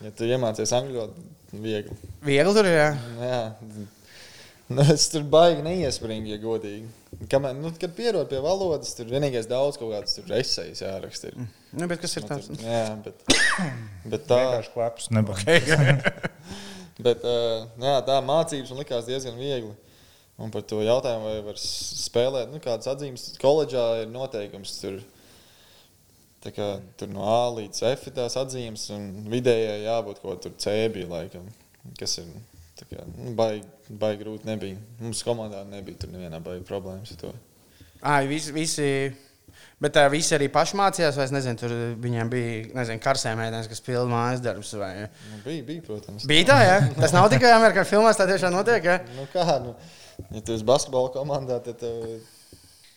Ja 0.00 0.10
tu 0.16 0.24
iemācies 0.28 0.70
angļu 0.76 0.96
valodu, 1.02 1.24
viegli. 1.60 1.96
Viegli 2.24 2.54
tur 2.56 2.68
ir. 2.68 2.76
Jā. 2.78 2.92
Jā. 3.20 3.40
Nu, 4.70 4.84
es 4.94 5.08
tur 5.10 5.24
baigi 5.26 5.64
neiespringti, 5.66 6.30
ja 6.30 6.38
godīgi. 6.40 6.86
Kamēr, 7.32 7.56
nu, 7.58 7.72
kad 7.74 7.90
pierod 7.96 8.28
pie 8.30 8.38
valodas, 8.44 8.92
tur 8.94 9.08
vienīgais 9.10 9.48
daudz 9.50 9.76
kaut 9.80 9.90
kādas 9.90 10.14
esejas 10.38 10.84
jāraksta. 10.84 11.32
ir. 11.32 11.48
Nu, 11.74 11.88
bet 11.90 12.00
kas 12.04 12.14
ir 12.20 12.26
tāds? 12.28 12.46
Tur- 12.52 12.62
Jā, 12.62 12.84
bet, 13.02 13.24
bet 14.14 14.28
tā. 14.30 14.38
Klaps, 14.72 15.10
nebaudīt. 15.16 15.68
Bet, 17.00 17.22
uh, 17.24 17.62
jā, 17.80 17.94
tā 18.04 18.18
mācības 18.20 18.74
man 18.74 18.82
likās 18.82 19.06
diezgan 19.08 19.38
viegli. 19.40 19.70
Un 20.40 20.50
par 20.52 20.60
to 20.68 20.82
jautājumu, 20.84 21.30
vai 21.30 21.38
var 21.46 21.56
spēlēt, 21.60 22.50
nu, 22.52 22.60
kādas 22.60 22.90
atzīmes 22.92 23.22
koledžā 23.40 23.84
ir 24.02 24.10
noteikums. 24.12 24.74
Tur, 24.82 24.98
kā, 26.48 26.68
tur 26.96 27.10
no 27.12 27.26
A 27.28 27.50
līdz 27.52 27.82
F 27.90 28.08
ir 28.08 28.14
tās 28.16 28.36
atzīmes, 28.40 28.86
un 28.96 29.10
vidējai 29.28 29.82
jābūt 29.84 30.22
kaut 30.22 30.46
kur 30.46 30.54
C 30.56 30.72
bija 30.94 31.10
laikam. 31.10 31.44
Kas 32.00 32.16
ir 32.22 32.30
tā 32.80 32.86
kā, 32.88 33.04
nu, 33.12 33.34
baigi, 33.36 33.66
baigi 34.00 34.22
grūti 34.22 34.48
nebija. 34.48 34.78
Mums 35.02 35.20
komandā 35.26 35.62
nebija 35.68 36.00
tur 36.00 36.12
nevienā 36.14 36.40
baigi 36.44 36.64
problēmas 36.68 37.12
ar 37.12 37.20
to. 37.20 37.34
Ai, 38.00 38.24
visi, 38.30 38.54
visi, 38.56 38.88
bet 39.84 40.00
uh, 40.00 40.08
visi 40.12 40.32
arī 40.36 40.48
paši 40.52 40.80
mācījās, 40.80 41.20
vai 41.20 41.28
es 41.28 41.36
nezinu, 41.36 41.60
tur 41.60 41.76
viņiem 42.00 42.32
bija 42.32 42.54
nezinu, 42.78 43.04
karsē 43.04 43.34
mēnesis, 43.36 43.68
kas 43.74 43.84
pilda 43.84 44.08
mājas 44.08 44.40
darbus. 44.44 44.72
Vai... 44.80 44.94
Nu, 45.28 45.42
bija, 45.44 45.66
bija, 45.68 45.84
protams. 45.84 46.24
Bija 46.30 46.48
tā, 46.54 46.58
ja? 46.64 46.78
Tas 46.96 47.12
nav 47.16 47.28
tikai 47.32 47.52
Amerikā 47.58 47.84
filmās, 47.88 48.16
tā 48.16 48.24
tiešām 48.30 48.56
notiek. 48.56 48.88
Ja? 48.88 49.00
Nu, 49.18 49.28
kā, 49.34 49.60
nu, 49.60 49.76
ja 50.30 50.40
tu 50.40 50.56
esi 50.56 50.68
basketbola 50.68 51.12
komandā, 51.12 51.60
tad 51.66 51.82
tev, 51.84 52.00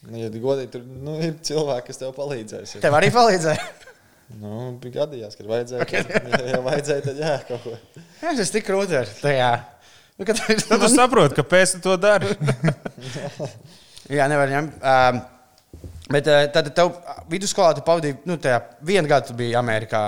nu, 0.09 0.19
ja 0.19 0.29
godīgi, 0.33 0.69
tur 0.75 0.83
nu, 0.85 1.17
ir 1.23 1.35
cilvēki, 1.45 1.87
kas 1.89 2.01
tev 2.01 2.13
palīdzēs. 2.17 2.77
Ja. 2.77 2.83
Tev 2.87 2.99
arī 2.99 3.11
palīdzēja. 3.15 3.65
Nu, 4.39 4.71
bija 4.81 5.03
gadījās, 5.03 5.35
kad 5.37 5.45
vajadzēja. 5.45 5.83
Okay. 5.83 6.21
Ja, 6.31 6.37
ja 6.55 6.59
vajadzēja, 6.63 7.01
tad 7.05 7.17
jā, 7.21 7.33
kaut 7.45 7.65
ko. 7.67 7.73
Jā, 8.23 8.31
tas 8.39 8.49
tik 8.55 8.63
grūti 8.65 8.95
ir 8.97 9.11
tajā. 9.19 9.49
Nu, 10.17 10.25
kad, 10.25 10.39
Nu, 10.71 10.77
tu 10.81 10.89
saproti, 10.89 11.35
kāpēc 11.37 11.75
tu 11.75 11.81
to 11.83 11.97
dari. 12.01 12.31
jā, 14.17 14.25
nevar 14.31 14.49
ņemt. 14.49 14.79
Um, 14.79 15.19
bet 16.15 16.31
uh, 16.31 16.39
tad 16.55 16.71
tev 16.73 16.95
vidusskolā 17.29 17.75
tu 17.77 17.83
pavadīji, 17.85 18.19
nu, 18.29 18.39
tajā 18.41 18.61
vienu 18.87 19.11
gadu 19.11 19.31
tu 19.31 19.37
biji 19.37 19.57
Amerikā. 19.59 20.01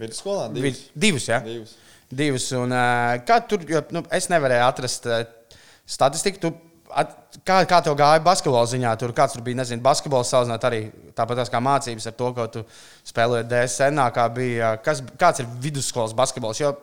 Vidusskolā 0.00 0.48
Vi- 0.50 0.60
divas. 0.64 0.82
Divus, 1.06 1.28
jā. 1.30 1.40
divas. 1.46 1.76
Divus. 2.24 2.48
Un, 2.58 2.74
uh, 2.74 3.14
kā 3.28 3.38
tur, 3.48 3.62
jo, 3.70 3.84
nu, 3.94 4.02
es 4.18 4.30
nevarēju 4.32 4.66
atrast 4.66 5.06
uh, 5.10 5.22
statistiku. 5.86 6.42
Tu, 6.46 6.54
at, 7.02 7.12
kā, 7.46 7.58
kā 7.68 7.80
tev 7.84 7.96
gāja 7.98 8.22
basketbola 8.24 8.68
ziņā? 8.70 8.94
Tur 9.00 9.12
kāds 9.16 9.36
tur 9.36 9.44
bija, 9.46 9.58
nezinu, 9.60 9.82
basketbols 9.84 10.30
salīdzināt 10.32 10.66
arī 10.68 10.80
tāpat 11.18 11.44
kā 11.52 11.60
mācības 11.62 12.08
ar 12.10 12.16
to, 12.18 12.32
ko 12.36 12.48
tu 12.56 12.64
spēlēji 13.10 13.48
DSN. 13.50 14.02
Kā 14.14 14.26
bija, 14.34 14.74
kas, 14.84 15.02
kāds 15.20 15.42
ir 15.44 15.50
vidusskolas 15.64 16.16
basketbols? 16.16 16.62
Jo 16.62 16.74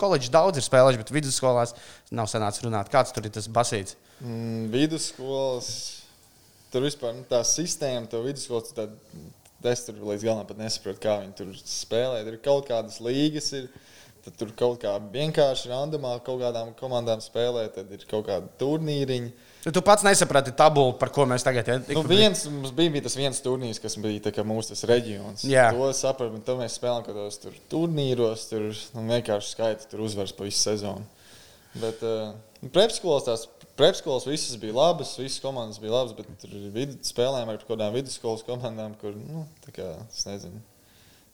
koledžas 0.00 0.32
daudz 0.32 0.60
ir 0.60 0.66
spēlējuši, 0.66 1.02
bet 1.02 1.12
vidusskolās 1.14 1.74
nav 2.14 2.30
sanācis 2.30 2.64
runāt. 2.64 2.90
Kāds 2.92 3.12
tur 3.14 3.26
ir 3.26 3.34
tas 3.34 3.48
basīts? 3.52 3.96
Mm, 4.20 4.70
vidusskolas. 4.72 5.70
Tur 6.70 6.86
vispār 6.86 7.16
nu, 7.16 7.24
tā 7.26 7.42
sistēma, 7.46 8.06
to 8.10 8.20
vidusskolas, 8.22 8.70
tad 8.76 8.94
es 9.66 9.84
tur 9.86 9.98
līdz 10.06 10.24
galam 10.24 10.60
nesaprotu, 10.60 11.02
kā 11.02 11.16
viņi 11.24 11.36
tur 11.38 11.50
spēlē. 11.58 12.22
Tur 12.26 12.36
ir 12.36 12.44
kaut 12.44 12.68
kādas 12.70 13.00
līgas, 13.02 13.50
ir, 13.58 13.66
tad 14.24 14.36
tur 14.40 14.50
kaut 14.56 14.80
kā 14.82 14.94
vienkārši 15.12 15.70
randomā 15.70 16.16
kaut 16.24 16.40
kādām 16.42 16.72
komandām 16.78 17.22
spēlē, 17.24 17.66
tad 17.74 17.92
ir 17.94 18.04
kaut 18.10 18.26
kāda 18.28 18.50
turnīriņa. 18.60 19.30
Tu, 19.64 19.72
tu 19.76 19.82
pats 19.84 20.04
nesaprati 20.06 20.54
tabulu, 20.56 20.94
par 21.00 21.12
ko 21.12 21.26
mēs 21.28 21.44
tagad 21.44 21.68
ja, 21.68 21.78
Nu, 21.92 22.02
viens, 22.08 22.46
mums 22.48 22.72
bija, 22.76 22.94
bija 22.94 23.04
tas 23.04 23.16
viens 23.18 23.42
turnīrs, 23.44 23.80
kas 23.82 23.98
bija 24.00 24.32
kā 24.32 24.44
mūsu 24.46 24.78
reģions. 24.88 25.44
Jā. 25.48 25.68
To 25.76 25.90
sapratu, 25.96 26.40
to 26.46 26.56
mēs 26.60 26.78
spēlējām 26.80 27.06
kaut 27.06 27.16
kādos 27.16 27.40
tur 27.42 27.56
turnīros, 27.72 28.46
tur 28.52 28.70
nu, 28.96 29.06
vienkārši 29.12 29.56
skaita 29.56 29.90
tur 29.92 30.06
uzvaras 30.08 30.36
pa 30.36 30.48
visu 30.48 30.62
sezonu. 30.64 31.04
Bet 31.80 32.00
uh, 32.02 32.32
prepskolas 32.74 33.28
tās 33.28 33.44
prepskolas 33.80 34.26
visas 34.26 34.56
bija 34.60 34.74
labas, 34.74 35.18
visas 35.18 35.40
komandas 35.40 35.80
bija 35.80 35.94
labas, 35.94 36.12
bet 36.16 36.28
tur 36.42 36.52
spēlējām 37.06 37.52
ar 37.52 37.60
kaut 37.60 37.70
kādām 37.70 37.94
vidusskolas 37.96 38.44
komandām, 38.44 38.96
kur, 39.00 39.14
nu, 39.16 39.46
tā 39.64 39.72
kā, 39.76 39.92
es 40.10 40.26
nezinu. 40.28 40.60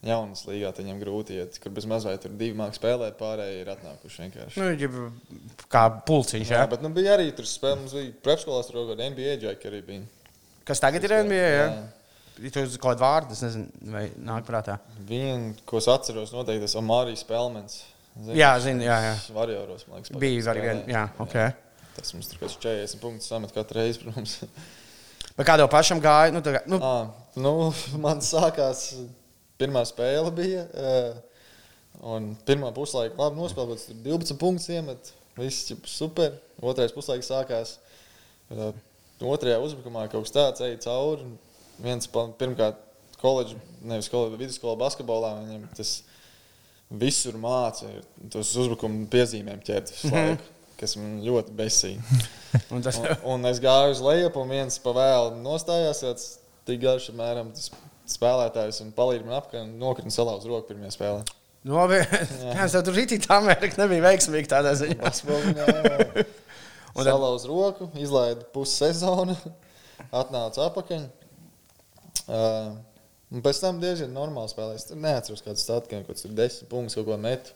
Jaunas 0.07 0.45
līgā 0.47 0.69
tad 0.77 0.85
viņam 0.85 0.99
grūti 1.01 1.39
iet, 1.41 1.57
kur 1.63 1.73
bez 1.75 1.87
mazliet 1.89 2.21
tur 2.23 2.35
divi 2.37 2.55
mākslinieki 2.59 2.79
spēlēt, 2.83 3.17
pārējie 3.19 3.63
ir 3.63 3.71
atnākuši 3.73 4.23
vienkārši. 4.27 4.61
Nu, 4.61 4.69
ja, 4.77 5.57
kā 5.73 5.87
pulciņš, 6.07 6.53
Jā, 6.53 6.61
jā. 6.63 6.69
bet 6.71 6.85
nu, 6.85 6.91
bija 6.95 7.17
arī 7.17 7.31
tur 7.35 7.49
spēle, 7.49 7.81
mums 7.81 7.97
bija 7.97 8.13
prepskolās, 8.23 8.69
tur 8.71 8.85
kāda 8.93 9.09
NBA 9.11 9.39
džeka 9.43 9.71
arī 9.73 9.81
bija. 9.89 10.05
Kas 10.69 10.83
tagad 10.85 11.05
ir 11.09 11.17
NBA? 11.25 11.43
Jā. 11.49 11.67
Ja 12.45 12.51
tu 12.53 12.61
uz 12.67 12.75
kaut 12.77 12.91
kādu 12.93 13.01
vārdu, 13.01 13.33
es 13.33 13.41
nezinu, 13.47 13.71
vai 13.95 14.05
nāk 14.21 14.45
prātā. 14.45 14.77
Vienu, 15.09 15.55
ko 15.65 15.81
es 15.81 15.87
atceros, 15.89 16.35
noteikti 16.37 16.67
tas 16.67 16.77
Omarijas 16.77 17.23
Spēlmens. 17.25 17.79
Zini, 18.17 18.37
Jā, 18.37 18.51
zinu, 18.61 18.85
jā, 18.85 18.97
jā. 19.01 19.15
Varjoros, 19.37 19.87
man 19.89 20.03
liekas, 20.03 20.13
Bija 20.21 20.43
arī 20.53 20.63
viena, 20.67 20.83
jā, 20.89 21.03
ok. 21.21 21.35
Tas 21.97 22.13
mums 22.13 22.29
tur 22.29 22.43
kaut 22.43 22.51
kāds 22.53 22.61
40 22.65 23.01
punktus 23.01 23.29
samet 23.33 23.53
katru 23.57 23.81
reizi, 23.81 24.03
protams. 24.05 24.37
Bet 25.37 25.49
kā 25.49 25.57
tev 25.61 25.69
pašam 25.73 26.01
gāja? 26.05 26.33
Nu, 26.33 26.41
tā, 26.45 26.61
nu, 26.69 26.77
à, 26.81 26.93
nu, 27.41 27.53
man 28.01 28.21
sākās, 28.25 28.87
pirmā 29.61 29.83
spēle 29.89 30.33
bija. 30.37 30.67
eh, 30.75 31.23
Un 32.05 32.35
pirmā 32.45 32.69
puslaika 32.77 33.17
labi 33.17 33.39
nospēlēts, 33.41 33.87
tur 33.89 33.97
12 34.05 34.37
punktus 34.37 34.69
iemet. 34.69 35.13
Viss 35.39 35.71
ir 35.73 35.79
super. 35.89 36.35
Otrais 36.61 36.93
puslaiks 36.93 37.31
sākās. 37.33 37.77
eh, 38.53 38.73
Otrajā 39.25 39.57
uzbrukumā 39.65 40.03
kaut 40.13 40.27
kas 40.27 40.35
tāds 40.35 40.61
eja 40.61 40.77
cauri. 40.85 41.25
Viens 41.81 42.07
pirmkārt, 42.13 42.77
koledža, 43.23 43.57
nevis 43.81 44.11
koledža, 44.13 44.37
vidusskola 44.43 44.77
basketbolā. 44.77 45.31
Viņam 45.47 45.65
tas 45.77 46.03
visur 46.91 47.39
māca 47.41 47.89
ir 47.89 48.05
tos 48.31 48.53
uzbrukumu 48.61 49.09
piezīmēm 49.09 49.65
ķert 49.65 49.89
visu 49.95 50.13
laiku, 50.13 50.45
kas 50.79 50.97
man 51.01 51.23
ļoti 51.25 51.57
besīja. 51.57 52.21
un 52.77 52.85
tas, 52.85 53.01
Un, 53.01 53.09
un 53.33 53.47
es 53.51 53.59
gāju 53.65 53.97
uz 53.97 54.05
leju, 54.05 54.31
un 54.37 54.53
viens 54.53 54.79
pa 54.85 54.93
vēlu 54.93 55.41
nostājās. 55.41 56.05
tāds 56.05 56.29
Tik 56.67 56.81
garš, 56.83 57.09
apmēram, 57.13 57.53
tas 57.57 57.71
spēlētājs 58.11 58.81
un 58.85 58.93
palīdz 58.97 59.27
man 59.27 59.39
apkārt 59.41 59.75
nokrita 59.81 60.15
salauz 60.15 60.47
roku 60.49 60.71
pirmajā 60.71 60.95
spēlē. 60.95 61.21
nu, 61.67 61.77
labi, 61.77 62.01
kā 62.07 62.67
es 62.67 62.75
tev 62.77 62.85
tur 62.87 62.97
rītīgi 62.97 63.27
tā 63.27 63.39
Amerika 63.41 63.83
nebija 63.83 64.05
veiksmīga 64.07 64.53
tādā 64.57 64.75
ziņā. 64.79 65.13
Un 66.97 67.05
tad- 67.05 67.13
salauz 67.13 67.45
roku, 67.45 67.91
izlaida 68.01 68.47
pusi 68.55 68.79
sezonu, 68.79 69.35
atnāca 70.23 70.71
atpakaļ. 70.71 71.03
Uh, 72.27 72.71
un 73.31 73.43
pēc 73.45 73.59
tam 73.61 73.83
diezgan 73.83 74.15
normāli 74.17 74.49
spēlēja. 74.49 74.87
Tur 74.89 75.03
neatceros, 75.05 75.43
kāds 75.45 75.67
statkiem, 75.67 76.07
kaut 76.07 76.23
tur 76.23 76.33
desmit 76.39 76.71
punktus, 76.71 76.97
kaut 76.97 77.11
ko 77.11 77.19
metu. 77.21 77.53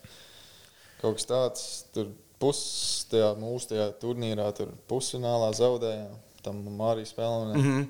Kaut 1.01 1.17
kas 1.17 1.31
tāds, 1.31 1.65
tur 1.95 2.11
pusi 2.41 3.07
tajā 3.15 3.31
mūsu 3.41 3.73
tajā 3.73 3.87
turnīrā, 4.03 4.51
tur 4.57 4.75
pusfinālā 4.91 5.49
zaudējām. 5.57 6.13
Tam 6.45 6.61
arī 6.91 7.07
spēlējām. 7.09 7.57
Mm 7.57 7.65
-hmm. 7.65 7.89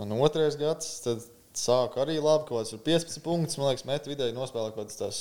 Un 0.00 0.12
otrais 0.22 0.56
gads, 0.56 1.00
tad 1.04 1.22
sāka 1.56 2.02
arī 2.04 2.18
labi, 2.22 2.46
kaut 2.48 2.60
kāds 2.62 2.72
tur 2.74 2.82
15 2.86 3.22
punktus. 3.24 3.58
Man 3.60 3.70
liekas, 3.72 3.86
metu 3.88 4.12
vidēji 4.12 4.36
nospēlēja 4.36 4.74
kaut 4.76 4.84
kādas 4.86 5.00
tās 5.00 5.20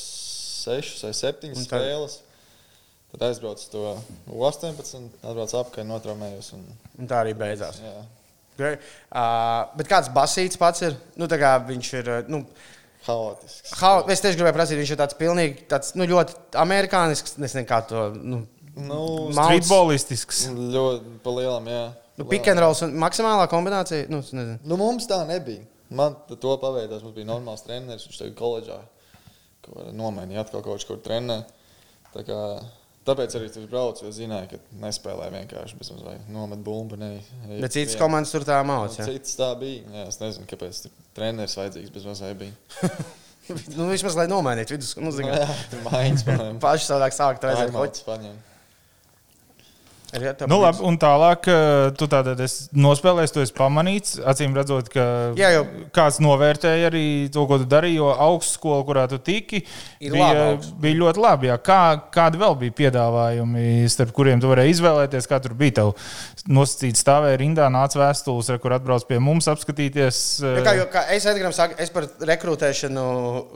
6 0.66 1.04
vai 1.08 1.14
7 1.18 1.54
Un 1.56 1.64
spēles. 1.66 2.20
Tad 3.10 3.24
aizbraucu 3.26 3.70
to 3.74 3.84
18, 4.30 5.08
atbraucu 5.26 5.58
apkārt, 5.58 5.88
notraumējos. 5.90 6.52
Un, 6.54 6.66
Un 7.02 7.08
tā 7.10 7.24
arī 7.24 7.34
beidzās. 7.38 7.82
jā, 7.82 7.98
Okay. 8.60 8.76
Uh, 9.08 9.70
bet 9.80 9.88
kāds 9.88 10.10
basīts 10.12 10.60
pats 10.60 10.82
ir? 10.84 10.98
Nu, 11.16 11.30
tā 11.32 11.38
kā 11.40 11.54
viņš 11.64 11.90
ir. 11.96 12.10
Nu, 12.28 12.42
haotisks. 13.08 13.72
how, 13.80 14.02
es 14.12 14.20
tieši 14.20 14.36
gribēju 14.36 14.58
prasīt, 14.58 14.82
viņš 14.82 14.92
ir 14.92 15.00
tāds 15.00 15.16
pilnīgi 15.16 15.64
tāds, 15.72 15.94
nu, 15.96 16.04
ļoti 16.04 16.36
amerikānisks. 16.60 17.38
Es 17.38 17.40
nezinu, 17.40 17.64
kā 17.70 17.80
to. 17.88 18.10
Nu, 18.20 18.42
Nu, 18.80 19.28
Streetballistisks. 19.36 20.46
ļoti 20.56 21.18
pa 21.24 21.32
lielam, 21.36 21.66
jā. 21.68 21.82
nu, 22.20 22.26
pick 22.30 22.48
and 22.48 22.60
rolls 22.64 22.80
un 22.86 22.94
maksimālā 23.02 23.48
kombinācija. 23.52 24.06
Nu. 24.12 24.22
Nu, 24.64 24.78
mums 24.80 25.08
tā 25.10 25.18
nebija. 25.28 25.64
Man 25.90 26.16
to 26.30 26.56
paveidās. 26.62 27.02
Mums 27.06 27.16
bija 27.16 27.30
normāls 27.32 27.64
treneris. 27.66 28.06
Viņš 28.10 28.20
tagad 28.22 28.36
koledžā 28.40 28.80
nomainīja 29.94 30.44
atkal 30.46 30.64
kaut 30.66 30.86
kur 30.88 31.00
trenē. 31.06 31.40
Tā 32.14 32.24
kā, 32.26 32.38
tāpēc 33.06 33.36
arī 33.38 33.50
tur 33.54 33.68
braucu, 33.70 34.06
jo 34.08 34.12
zināju, 34.14 34.50
ka 34.56 34.60
nespēlēju 34.82 35.34
vienkārši 35.36 35.78
bez 35.78 35.92
mazliet 35.94 36.30
nomet 36.34 36.64
bumbu. 36.66 36.98
Ne, 36.98 37.12
Bet 37.62 37.76
citas 37.76 37.98
komandas 38.00 38.34
tur 38.34 38.46
tā 38.48 38.60
Nu, 38.64 38.70
mācīja. 38.72 39.06
Cits 39.12 39.38
tā 39.38 39.52
bija. 39.60 39.84
Jā, 39.94 40.08
es 40.10 40.18
nezinu, 40.22 40.48
kāpēc 40.50 40.84
tur 40.86 40.96
treneris 41.18 41.58
vajadzīgs 41.60 41.94
bez 41.94 42.08
mazliet 42.10 42.40
bija. 42.44 42.54
Nu, 43.78 43.88
vismaz, 43.90 44.18
lai 44.18 44.28
nomainītu 44.30 44.76
vidus. 44.78 44.96
Nu, 44.98 45.10
Nu, 45.10 45.14
zinu, 45.16 45.34
tur 45.72 45.86
mājiņas 45.86 46.26
paņēma. 46.30 46.60
Paši 46.66 46.90
savādāk 46.90 47.18
sākt 47.18 47.46
reizēm 47.50 47.70
Aimauts 47.74 48.06
paņēma. 48.10 48.46
Nu, 50.50 50.58
labi, 50.58 50.82
un 50.90 50.96
tālāk, 50.98 51.46
eh, 51.52 51.92
tu 51.98 52.08
tātad 52.10 52.40
esi 52.42 52.66
nospēlējis, 52.74 53.34
tu 53.36 53.42
esi 53.44 53.54
pamanīts. 53.54 54.16
Acīm 54.26 54.56
redzot, 54.58 54.88
ka 54.90 55.04
Jā, 55.38 55.52
jau. 55.54 55.66
kāds 55.94 56.18
novērtēja 56.24 56.90
arī 56.90 57.04
to, 57.34 57.44
ko 57.46 57.60
tu 57.62 57.68
darīji, 57.70 58.00
jo 58.00 58.10
augstskola, 58.10 58.82
kurā 58.88 59.06
tu 59.12 59.20
tiki, 59.22 59.62
Ir 60.02 60.16
bija, 60.16 60.48
bija 60.82 60.98
ļoti 61.04 61.22
labi. 61.22 61.50
Jā. 61.52 61.60
Kā, 61.62 61.82
kādi 62.10 62.42
vēl 62.42 62.58
bija 62.64 62.76
piedāvājumi, 62.80 63.86
starp 63.92 64.16
kuriem 64.18 64.42
tu 64.42 64.50
varēji 64.50 64.80
izvēlēties, 64.80 65.30
kā 65.30 65.40
tur 65.44 65.54
bija 65.54 65.78
tev 65.82 65.94
nosacīts 66.50 67.04
stāvēja 67.06 67.38
rindā, 67.44 67.70
nāca 67.70 68.02
vēstules, 68.02 68.50
kur 68.64 68.74
atbrauc 68.74 69.06
pie 69.06 69.20
mums 69.22 69.46
apskatīties. 69.52 70.24
Ja 70.42 70.66
kā, 70.66 70.76
jo, 70.80 70.88
kā 70.90 71.06
es 71.14 71.30
Edgars 71.30 71.60
saku, 71.60 71.78
es 71.78 71.94
par 71.94 72.10
rekrutēšanu 72.32 73.06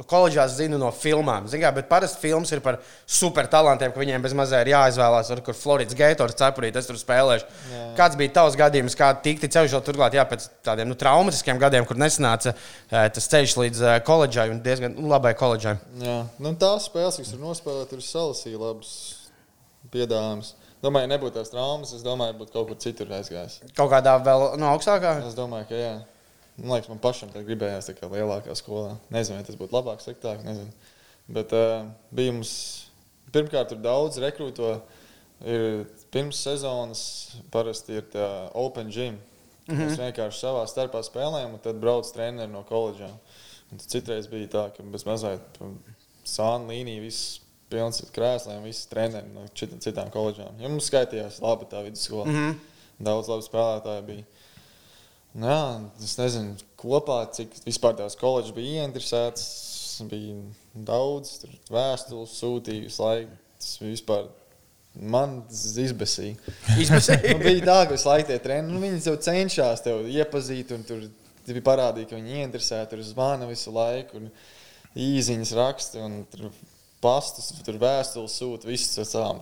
koledžās 0.05 0.59
zinu 0.59 0.77
no 0.77 0.93
filmām. 0.93 1.49
Zin, 1.49 1.63
kā, 1.65 1.73
bet 1.73 1.89
parasti 1.89 2.21
filmas 2.21 2.53
ir 2.53 2.61
par 2.61 2.77
supertalantiem, 3.09 3.93
ka 3.93 4.03
viņiem 4.03 4.21
bez 4.21 4.37
mazā 4.37 4.61
ir 4.61 4.73
jāizvēlās, 4.75 5.33
ar 5.33 5.41
kur 5.45 5.57
Floridas 5.57 5.97
Gators 5.97 6.37
cepurīt, 6.43 6.77
es 6.77 6.89
tur 6.89 6.99
spēlēšu. 6.99 7.49
Jā. 7.71 7.83
Kāds 7.97 8.19
bija 8.19 8.35
tavs 8.37 8.59
gadījums, 8.59 8.97
kā 8.99 9.09
tikti 9.25 9.49
ceļš 9.55 9.77
jau 9.77 9.81
turklāt, 9.87 10.17
jā, 10.17 10.27
pēc 10.29 10.45
tādiem 10.67 10.91
nu, 10.91 10.99
traumatiskiem 10.99 11.61
gadiem, 11.61 11.87
kur 11.89 11.99
nesanāca 11.99 12.53
tas 12.91 13.31
ceļš 13.33 13.57
līdz 13.63 13.83
koledžai 14.07 14.49
un 14.53 14.61
diezgan 14.65 14.97
nu, 14.99 15.07
labai 15.11 15.33
koledžai. 15.39 15.77
Jā, 16.03 16.19
nu, 16.43 16.53
tās 16.59 16.89
spēles, 16.91 17.21
kas 17.23 17.33
ir 17.33 17.41
nospēlētas, 17.41 17.91
tur 17.91 18.05
salasīja 18.05 18.61
labus 18.61 18.93
piedāvājumus. 19.93 20.53
Domāju, 20.83 21.07
nebūtu 21.13 21.37
tās 21.37 21.51
traumas, 21.51 21.93
es 21.95 22.03
domāju, 22.03 22.35
būtu 22.41 22.51
kaut 22.51 22.67
kur 22.67 22.79
citur 22.83 23.11
aizgājis. 23.15 23.61
Kaut 23.77 23.87
kādā 23.93 24.17
vēl 24.19 24.49
no 24.59 24.73
augstākā. 24.73 25.15
Es 25.23 25.37
domāju, 25.37 25.69
ka 25.69 25.79
jā. 25.79 25.93
Man 26.57 26.75
liekas, 26.75 26.89
man 26.91 26.99
pašam 27.01 27.31
tā 27.33 27.41
gribējās 27.45 27.87
tā 27.87 27.95
kā 27.97 28.09
lielākā 28.11 28.53
skolā. 28.59 28.97
Nezinu, 29.13 29.39
vai 29.39 29.45
tas 29.47 29.57
būtu 29.57 29.73
labāk, 29.73 30.03
sliktāk. 30.03 30.43
Nezinu. 30.45 30.91
Bet 31.33 31.55
uh, 31.55 31.87
bija 32.13 32.35
mums 32.35 32.51
pirmkārt 33.33 33.71
tur 33.71 33.79
daudz 33.81 34.19
rekrūto. 34.21 34.75
Ir 35.47 35.85
pirms 36.13 36.41
sezonas 36.45 37.03
parasti 37.51 37.97
ir 37.99 38.09
tā 38.13 38.27
open 38.53 38.91
gym. 38.93 39.19
Mm 39.67 39.75
-hmm. 39.75 39.87
Mēs 39.87 39.99
vienkārši 39.99 40.45
savā 40.45 40.65
starpā 40.67 41.03
spēlējam, 41.03 41.53
un 41.53 41.59
tad 41.59 41.79
brauc 41.79 42.11
treneri 42.11 42.51
no 42.51 42.63
koledžām. 42.63 43.17
Citreiz 43.77 44.27
bija 44.27 44.47
tā, 44.47 44.71
ka 44.75 44.83
bez 44.83 45.05
mazliet 45.05 45.41
sāna 46.25 46.67
līnija 46.67 47.01
viss 47.01 47.39
pilns 47.69 48.01
ar 48.03 48.09
krēsliem, 48.13 48.63
visi 48.63 48.89
treneri 48.89 49.27
no 49.33 49.47
čit- 49.53 49.79
citām 49.79 50.11
koledžām. 50.11 50.59
Ja 50.59 50.69
mums 50.69 50.89
skaitījās 50.91 51.41
labi 51.41 51.65
tā 51.65 51.83
vidusskola. 51.83 52.25
Mm 52.25 52.35
-hmm. 52.35 52.55
Daudz 52.99 53.27
labi 53.27 53.43
spēlētāji 53.43 54.05
bija. 54.05 54.23
Nu 55.33 55.47
Jā, 55.47 55.89
es 56.03 56.17
nezinu, 56.17 56.55
kopā, 56.77 57.31
cik 57.31 57.49
vispār 57.65 57.95
tās 57.97 58.15
koledžas 58.15 58.53
bija 58.53 58.83
ieinteresētas. 58.83 60.03
Bija 60.09 60.35
daudz 60.73 61.45
vēstules 61.69 62.33
sūtīju, 62.41 62.83
visu 62.83 63.03
laiku. 63.03 63.31
Tas 63.57 63.79
vispār 63.79 64.27
man 64.93 65.39
tas 65.49 65.77
izbēsīja. 65.81 66.37
Nu, 67.33 67.39
bija 67.41 67.65
tā, 67.65 67.77
ka 67.87 67.95
visu 67.95 68.09
laiku 68.09 68.29
tie 68.29 68.39
treniņi, 68.43 68.73
nu, 68.73 68.81
viņi 68.83 69.01
jau 69.09 69.15
cenšas 69.27 69.83
tevi 69.85 70.17
iepazīt, 70.19 70.73
un 70.75 70.85
tur 70.87 71.07
bija 71.47 71.65
parādīja, 71.65 72.11
ka 72.11 72.19
viņi 72.19 72.37
ieinteresēti, 72.39 72.91
tur 72.93 73.03
zvana 73.07 73.49
visu 73.49 73.73
laiku, 73.73 74.21
un 74.21 74.29
īsiņas 75.03 75.53
raksta, 75.57 76.03
un 76.05 76.21
tur 76.31 76.51
pastus, 77.03 77.51
tur 77.65 77.79
vēstules 77.81 78.37
sūta, 78.39 78.69
visas 78.69 79.01
ar 79.01 79.09
savām 79.09 79.41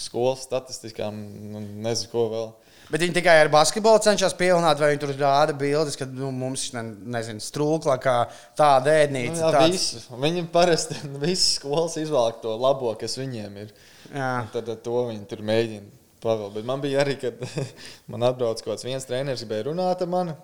skolas 0.00 0.46
statistiskām, 0.46 1.18
un 1.58 1.68
nezinu, 1.84 2.10
ko 2.14 2.26
vēl. 2.32 2.50
Bet 2.92 3.00
viņi 3.00 3.14
tikai 3.16 3.38
ar 3.40 3.48
basketbolu 3.48 4.02
cenšas 4.04 4.34
pievilināt, 4.36 4.76
vai 4.82 4.90
viņi 4.90 5.00
tur 5.00 5.14
rāda 5.16 5.54
bildes, 5.56 5.96
ka 5.96 6.04
nu, 6.04 6.28
mums 6.36 6.66
ir 6.68 6.82
nezinu, 7.14 7.40
strūkla, 7.40 7.96
kā 8.02 8.16
tāda 8.58 8.92
Nu, 8.92 8.98
ēdnīca. 9.06 9.38
jā, 9.40 9.52
tāds... 9.54 9.72
visu. 9.72 10.20
Viņi 10.20 10.44
parasti 10.52 10.98
visas 11.24 11.54
skolas 11.56 11.96
izvēlēt 12.02 12.42
to 12.44 12.52
labo, 12.60 12.92
kas 13.00 13.16
viņiem 13.16 13.56
ir. 13.64 13.72
Jā. 14.12 14.30
Tad 14.52 14.68
to 14.84 15.04
viņi 15.08 15.24
tur 15.30 15.44
mēģina. 15.48 15.88
Bet 16.22 16.66
man 16.68 16.82
bija 16.84 17.00
arī, 17.02 17.16
kad 17.18 17.40
man 18.12 18.28
atbrauc 18.28 18.60
kaut 18.62 18.84
viens 18.84 19.08
treneris, 19.08 19.42
gribēja 19.42 19.70
runāt 19.70 20.04
ar 20.04 20.12
mani. 20.12 20.36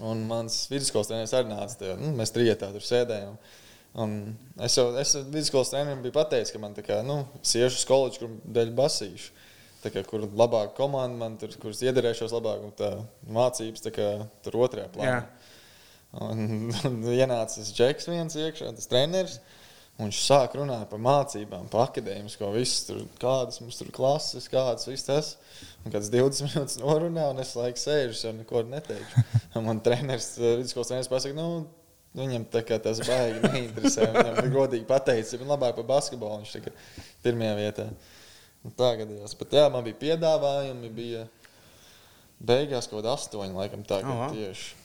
Un 0.00 0.24
mans 0.30 0.56
vidusskolas 0.70 1.10
treneris 1.10 1.36
arī 1.36 1.52
nāca. 1.52 1.76
Tajā, 1.78 1.98
nu, 2.00 2.14
mēs 2.16 2.32
trijotā 2.34 2.72
tur 2.72 2.86
sēdējām. 2.86 3.36
Un 4.02 4.16
es 4.64 4.78
jau 4.78 4.88
es 4.96 5.12
vidusskolas 5.20 5.74
trenerim 5.74 6.00
biju 6.00 6.16
pateicis, 6.16 6.54
ka 6.54 6.62
man 6.62 6.72
tā 6.74 6.84
kā, 6.86 7.02
nu, 7.06 7.26
es 7.42 7.52
iešu 7.60 7.82
uz 7.82 7.86
koledžu, 7.92 8.24
kur 8.24 8.36
dēļ 8.56 8.72
basīšu. 8.78 9.41
Kā, 9.82 10.04
kur 10.06 10.22
labāka 10.22 10.76
komanda 10.76 11.18
man 11.18 11.34
tur, 11.40 11.50
kuras 11.62 11.80
iederēšos 11.82 12.34
labāk, 12.36 12.60
un 12.62 12.76
tā 12.78 12.92
mācības 13.34 13.82
tā 13.82 13.90
kā, 13.94 14.10
tur 14.44 14.60
otrajā 14.62 14.86
plānā. 14.94 15.24
Un, 16.22 16.70
un 16.88 17.02
ienāca 17.10 17.64
džeks 17.66 18.06
viens 18.12 18.38
iekšā, 18.38 18.70
tas 18.76 18.90
treneris. 18.90 19.40
Un 20.00 20.08
viņš 20.08 20.18
sāk 20.24 20.54
runāt 20.56 20.86
par 20.88 21.00
mācībām, 21.04 21.66
par 21.70 21.90
akadēmisko, 21.90 22.48
visu 22.54 22.86
tur, 22.88 23.02
kādas 23.20 23.60
mums 23.60 23.76
tur 23.76 23.90
klases, 23.92 24.48
kādas 24.50 24.88
viss 24.88 25.04
tas. 25.04 25.34
Un 25.84 25.92
kāds 25.92 26.08
20 26.10 26.48
minūtes 26.48 26.78
norunā, 26.80 27.26
un 27.34 27.42
es 27.42 27.52
laiku 27.58 27.82
sēžu, 27.82 28.16
jau 28.24 28.32
neko 28.38 28.64
neteikšu. 28.70 29.24
Un 29.58 29.66
man 29.66 29.82
treneris, 29.84 30.30
vidusskolas 30.40 30.88
treneris 30.88 31.10
pasaka, 31.12 31.36
nu, 31.36 31.66
viņam 32.16 32.48
tā 32.54 32.64
kā 32.66 32.80
tas 32.82 33.02
baigi 33.04 33.44
neinteresē. 33.44 34.08
Viņam 34.16 34.50
godīgi 34.56 34.88
pateicis, 34.88 35.36
ka 35.36 35.48
labāk 35.52 35.76
par 35.76 35.88
basketbolu 35.92 36.40
viņš 36.40 36.56
ir 36.62 36.72
pirmajā 37.26 37.54
vietā. 37.60 37.86
Un 38.62 38.74
Tā 38.78 38.92
gadījās. 39.00 39.34
Bet 39.40 39.54
jā, 39.58 39.64
man 39.74 39.82
bija 39.86 39.98
piedāvājumi, 40.04 40.90
bija 40.94 41.24
beigās 42.42 42.86
kaut 42.90 43.00
kāda 43.02 43.16
astoņa, 43.16 43.54
laikam 43.58 43.82
tā, 43.86 43.98
Oh, 44.02 44.06
ka 44.06 44.16
wow. 44.20 44.32
tieši 44.36 44.78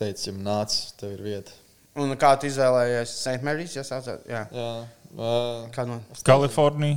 teica, 0.00 0.22
ja 0.30 0.34
nāc, 0.40 0.76
tev 0.98 1.12
ir 1.18 1.22
vieta. 1.22 1.52
Un 2.00 2.14
kā 2.16 2.30
tu 2.40 2.48
izvēlējies 2.48 3.10
St. 3.20 3.42
Mary's? 3.44 3.74
Jā, 3.76 3.82
saucāt? 3.84 4.22
jā. 4.30 4.44
Jā, 4.54 4.68
uh, 5.12 5.66
Kā 5.74 5.84
no... 5.88 5.98
Kalifornija. 6.24 6.96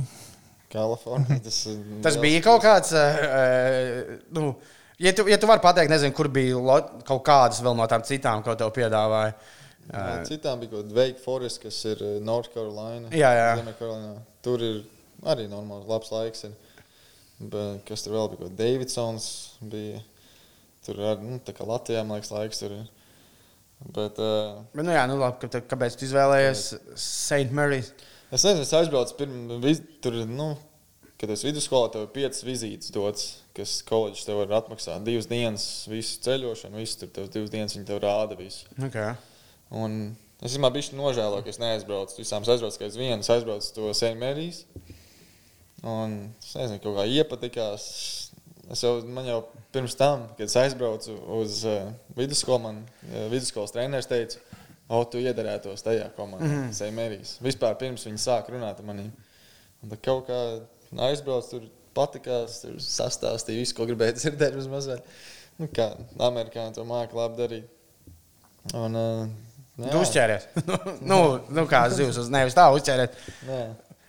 Kalifornija. 0.72 1.40
Tas, 1.44 1.58
Tas 2.06 2.16
bija 2.22 2.40
kaut 2.46 2.62
kāds. 2.64 2.94
Uh, 2.96 4.16
nu, 4.34 4.54
ja, 5.02 5.12
tu, 5.14 5.26
ja 5.30 5.36
tu 5.38 5.50
vari 5.50 5.62
pateikt, 5.62 5.92
nezinu, 5.92 6.14
kur 6.16 6.30
bija 6.32 6.56
lo, 6.58 6.78
kaut 7.06 7.22
kādas 7.26 7.60
vēl 7.62 7.76
no 7.78 7.86
tām 7.90 8.02
citām, 8.06 8.42
ko 8.46 8.56
tev 8.58 8.72
piedāvāja. 8.74 9.34
Jā, 9.84 10.04
Citām 10.24 10.62
bija 10.62 10.72
kaut 10.72 10.86
kāda 10.86 10.96
Wake 10.96 11.20
Forest, 11.20 11.60
kas 11.60 11.82
ir 11.90 12.00
uh, 12.00 12.14
North 12.24 12.48
Carolina. 12.54 13.10
Jā, 13.12 13.34
jā. 13.36 13.50
Ziemeļkarolīnā. 13.60 14.14
Tur 14.46 14.62
ir 14.64 14.78
arī 15.22 15.46
normāls, 15.50 15.86
labs 15.90 16.10
laiks. 16.14 16.44
Ir. 16.48 16.56
Bet, 17.40 17.84
kas 17.88 18.04
tur 18.04 18.14
vēl 18.16 18.32
bija? 18.34 18.50
Davidsons 18.58 19.28
bija. 19.60 20.02
Tur 20.84 21.00
arī, 21.00 21.24
nu, 21.24 21.38
tā 21.42 21.54
Latvijā, 21.64 22.04
man 22.04 22.18
liekas, 22.20 22.32
laiks 22.34 22.60
tur 22.60 22.76
ir. 22.76 22.84
Bet, 23.84 24.18
uh, 24.22 24.62
Bet, 24.72 24.84
nu, 24.84 24.92
jā, 24.94 25.04
nu, 25.10 25.16
labi, 25.20 25.40
ka 25.42 25.50
te- 25.52 25.64
kāpēc 25.68 25.96
tu 25.98 26.06
izvēlējies 26.06 26.66
St. 26.94 27.50
Mary's? 27.52 27.90
es 28.34 28.42
nezinu, 28.42 28.64
es 28.64 28.72
aizbraucu 28.74 29.16
pirms 29.18 29.80
tur, 30.02 30.16
nu, 30.26 30.54
kad 31.20 31.30
es 31.30 31.44
vidusskolā 31.46 31.90
tev 31.92 32.06
ir 32.06 32.12
piecas 32.14 32.42
vizītes 32.46 32.90
dots, 32.94 33.26
kas 33.56 33.76
koledžas 33.86 34.26
tev 34.26 34.40
var 34.42 34.56
atmaksāt. 34.60 35.04
Divas 35.06 35.28
dienas, 35.30 35.66
visu 35.90 36.18
ceļošanu, 36.24 36.80
visu 36.80 37.00
tur, 37.02 37.12
tev 37.14 37.28
divas 37.34 37.52
dienas 37.52 37.76
viņi 37.76 37.86
tev 37.90 38.00
rāda 38.02 38.38
visu. 38.38 38.66
Okay. 38.88 39.14
Un 39.74 40.16
es 40.42 40.56
domāju, 40.56 40.72
ka 40.74 40.78
viņš 40.80 40.90
nožēlo, 40.98 41.42
ka 41.44 41.52
es 41.52 41.60
neaizbraucu. 41.62 42.18
Visām 42.20 42.44
aizbraucu, 42.46 42.80
ka 42.80 42.88
es 42.90 42.98
viens 42.98 43.30
aizbraucu 43.30 43.70
to 43.76 43.92
Sēņmērijas. 44.00 44.64
Un 45.84 46.16
es 46.40 46.54
nezinu, 46.56 46.80
kaut 46.80 46.96
kā 46.96 47.04
iepatikās. 47.12 47.84
Es 48.72 48.80
jau, 48.80 48.94
man 49.04 49.26
jau 49.28 49.42
pirms 49.74 49.96
tam, 50.00 50.24
kad 50.38 50.46
es 50.46 50.56
aizbraucu 50.56 51.18
uz 51.36 51.60
uh, 51.68 51.90
vidusskolu, 52.16 52.62
man 52.64 52.78
uh, 52.80 53.26
vidusskolas 53.32 53.74
treneris 53.74 54.08
teica, 54.08 54.40
o, 54.88 55.02
tu 55.04 55.20
iederētos 55.20 55.84
tajā 55.84 56.08
komandā, 56.16 56.48
mm 56.48 56.56
-hmm. 56.62 56.72
Sēņmērijas. 56.78 57.34
Vispār 57.44 57.76
pirms 57.80 58.06
viņi 58.08 58.24
sāk 58.24 58.48
runāt 58.48 58.80
ar 58.80 58.88
maniem. 58.88 59.12
Un 59.82 59.92
tad 59.92 60.00
kaut 60.00 60.28
kā 60.30 60.40
aizbraucu, 61.10 61.50
tur 61.50 61.68
patikās, 61.94 62.62
tur 62.64 62.80
sastāstīja 62.80 63.60
visu, 63.60 63.76
ko 63.76 63.84
gribēju 63.84 64.16
dzirdēt 64.16 64.56
vismaz. 64.56 64.88
Nu, 65.58 65.68
kā 65.68 65.92
amerikāņi 66.18 66.74
to 66.74 66.84
māca 66.88 67.20
labi 67.20 67.42
darīt. 67.42 67.64
Un, 68.72 68.96
uh, 68.96 69.28
Tu 69.74 69.98
uzķēries. 69.98 70.44
nu, 71.10 71.18
nu, 71.50 71.64
kā 71.66 71.88
zivs 71.90 72.18
uz 72.22 72.28
nevis 72.30 72.54
tā 72.54 72.68
uzķēries. 72.70 73.10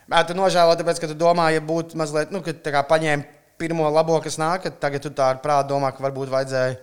Nē. 0.06 0.18
Bet 0.18 0.28
tu 0.30 0.36
nožēlo, 0.38 0.76
tāpēc, 0.78 1.02
ka 1.02 1.10
tu 1.10 1.18
domā, 1.18 1.50
ja 1.56 1.62
būtu 1.66 1.98
mazliet, 1.98 2.34
nu, 2.34 2.44
ka 2.46 2.54
tā 2.54 2.74
kā 2.76 2.84
paņēma 2.86 3.26
pirmo 3.62 3.88
labo, 3.90 4.18
kas 4.22 4.38
nāk, 4.42 4.68
tad 4.68 4.78
tagad 4.84 5.06
tu 5.06 5.12
tā 5.16 5.32
ar 5.34 5.42
prātu 5.44 5.74
domā, 5.74 5.94
ka 5.96 6.04
varbūt 6.06 6.30
vajadzēja 6.34 6.76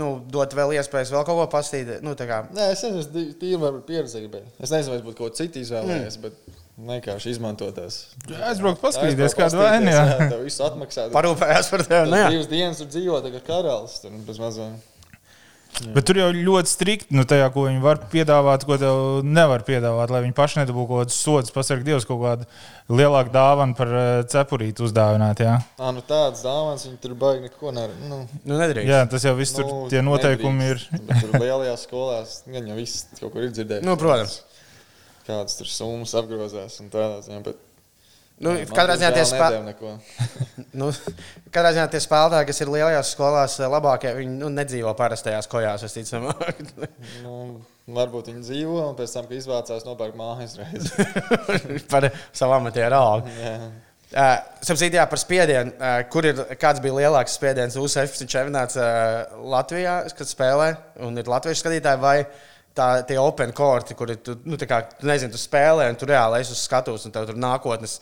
nu, 0.00 0.08
dot 0.32 0.54
vēl 0.56 0.72
iespējas 0.78 1.12
vēl 1.12 1.24
kaut 1.28 1.38
ko 1.40 1.46
pastīdīt. 1.52 2.00
Nu, 2.04 2.14
tā 2.16 2.26
Nē, 2.28 2.70
es 2.72 2.84
nezinu, 2.86 3.02
es 3.02 3.36
tīri 3.40 3.60
varbūt 3.60 3.84
pieredzi 3.88 4.22
gribēju. 4.24 4.52
Es 4.58 4.72
nezinu, 4.72 4.94
vai 4.94 5.04
būtu 5.04 5.18
kaut 5.18 5.34
ko 5.34 5.40
citu 5.42 5.60
izvēlējies, 5.60 6.16
mm. 6.16 6.22
bet 6.24 6.62
vienkārši 6.92 7.34
izmantot 7.34 7.76
tās. 7.76 7.98
Aizbraukt, 8.48 8.80
paskatīties, 8.84 9.36
kāda 9.36 9.60
vaina. 9.60 9.92
jā. 9.92 10.06
Tev 10.22 10.46
visu 10.46 10.64
atmaksāt. 10.64 11.12
parūpējās 11.16 11.68
par 11.74 11.84
tevi. 11.88 12.08
Nu, 12.08 12.22
divas 12.32 12.48
dienas 12.52 12.80
tur 12.80 12.88
dzīvo, 12.94 13.20
tagad 13.26 13.44
karalis. 13.48 14.00
Tur 14.00 14.16
bez 14.30 14.40
mazā. 15.80 15.92
Bet 15.96 16.06
tur 16.08 16.18
jau 16.20 16.28
ļoti 16.36 16.70
strikti, 16.70 17.14
nu, 17.16 17.24
tajā, 17.28 17.46
ko 17.54 17.64
viņi 17.66 17.80
var 17.82 18.00
piedāvāt, 18.12 18.66
ko 18.68 18.76
tev 18.80 19.22
nevar 19.24 19.64
piedāvāt, 19.66 20.12
lai 20.12 20.20
viņi 20.26 20.36
paši 20.36 20.60
nedabūtu 20.60 20.88
kaut 20.90 21.02
kādus 21.06 21.18
sodus, 21.24 21.54
pasargāt 21.54 21.88
Dievs 21.88 22.06
kaut 22.08 22.20
kādu 22.22 22.46
lielāku 22.92 23.32
dāvanu 23.34 23.76
par 23.78 23.88
uh, 23.94 24.10
cepurītu 24.28 24.84
uzdāvināt. 24.86 25.40
Jā. 25.46 25.56
Ā, 25.80 25.90
nu 25.96 26.04
tādas 26.06 26.44
dāvāns, 26.44 26.84
viņi 26.88 27.00
tur 27.02 27.14
baigi 27.18 27.46
neko 27.48 27.72
nevar. 27.72 27.96
Nu, 28.10 28.22
Nu, 28.44 28.58
nedrīkst. 28.60 28.90
jā, 28.92 29.02
tas 29.08 29.24
jau 29.24 29.34
viss 29.38 29.56
tur 29.56 29.64
nu, 29.70 29.80
tie 29.92 30.02
noteikumi 30.04 30.68
nedrīkst. 30.68 30.92
ir. 30.92 31.20
Tur 31.24 31.40
lielajās 31.40 31.86
skolās 31.88 32.38
gan 32.46 32.66
jau 32.68 32.76
viss 32.76 33.06
kaut 33.20 33.32
kur 33.32 33.46
ir 33.48 33.50
dzirdējis. 33.54 33.86
Nu, 33.88 33.96
protams. 34.00 34.40
Kādas 35.26 35.54
tur 35.58 35.68
summas 35.70 36.12
apgrozās 36.18 36.80
un 36.82 36.88
tādā 36.90 37.20
ziņā. 37.22 37.42
Bet, 37.46 37.60
Nu, 38.42 38.54
man, 38.54 38.72
katrā 38.76 38.96
ziņā 38.98 39.10
tie 39.14 39.26
spēlētāji. 39.28 39.92
Nu, 40.78 40.88
spēlētāji, 42.02 42.48
kas 42.48 42.62
ir 42.64 42.72
lielajās 42.72 43.12
skolās, 43.14 43.58
eh, 43.60 43.70
labākie, 43.70 44.14
viņi 44.18 44.34
nu, 44.40 44.50
nedzīvo 44.54 44.94
parastajās 44.98 45.50
kojās. 45.52 45.84
es 45.86 45.98
ticamāk. 45.98 46.64
Nu, 47.22 47.60
varbūt 47.92 48.30
viņi 48.30 48.44
dzīvo, 48.46 48.80
un 48.88 48.98
pēc 48.98 49.14
tam, 49.14 49.26
kad 49.28 49.38
izvācās, 49.38 49.86
nopērk 49.86 50.18
mājas 50.18 50.58
reizes. 50.58 50.92
Par 51.92 52.08
savu 52.32 52.56
amatieru 52.58 52.98
algu. 52.98 53.32
Jā. 53.42 53.56
Uh, 54.12 54.34
Sapratu, 54.60 54.92
jā, 54.92 55.04
par 55.08 55.16
spiedienu. 55.16 55.70
Uh, 55.72 56.02
kur 56.12 56.26
ir 56.28 56.40
kāds 56.60 56.82
bija 56.84 56.98
lielāks 56.98 57.32
spiediens? 57.38 57.78
U-16 57.80 58.28
čempionāts 58.28 58.76
uh, 58.76 59.38
Latvijā, 59.48 59.94
kad 60.18 60.28
spēlē, 60.28 60.66
un 61.06 61.16
ir 61.16 61.30
latviešu 61.32 61.62
skatītāji, 61.62 62.02
vai 62.02 62.18
tā, 62.76 62.88
tie 63.08 63.18
open 63.20 63.52
korti, 63.56 63.96
kur 63.98 64.10
tu, 64.24 64.36
nu, 64.48 64.58
tā 64.60 64.68
kā, 64.70 64.80
tu 64.98 65.08
nezini, 65.08 65.32
tu 65.34 65.40
spēlē, 65.40 65.90
un 65.92 65.98
tu 66.00 66.08
reāli 66.08 66.40
esi 66.42 66.54
uz 66.54 66.64
skatuves, 66.66 67.04
un 67.08 67.14
tev 67.14 67.28
tur 67.28 67.38
nākotnes, 67.40 67.98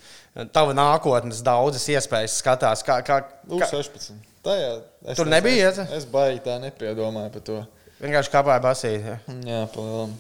tava 0.55 0.75
nākotnes 0.77 1.43
daudzas 1.47 1.87
iespējas 1.91 2.39
skatās. 2.43 2.85
Kā, 2.87 3.01
kā, 3.07 3.21
kā, 3.51 3.71
U16. 3.71 4.15
Tajā 4.41 4.71
es 5.13 5.19
Tur 5.21 5.29
nebija, 5.29 5.69
Es, 5.69 5.79
es 6.01 6.09
baigi 6.09 6.41
tā 6.47 6.57
nepiedomāju 6.63 7.33
par 7.35 7.43
to. 7.45 7.61
vienkārši 8.01 8.33
kāpāja 8.33 8.63
basīt. 8.65 9.05
Ja. 9.05 9.19
Jā, 9.45 9.61
palielam. 9.75 10.15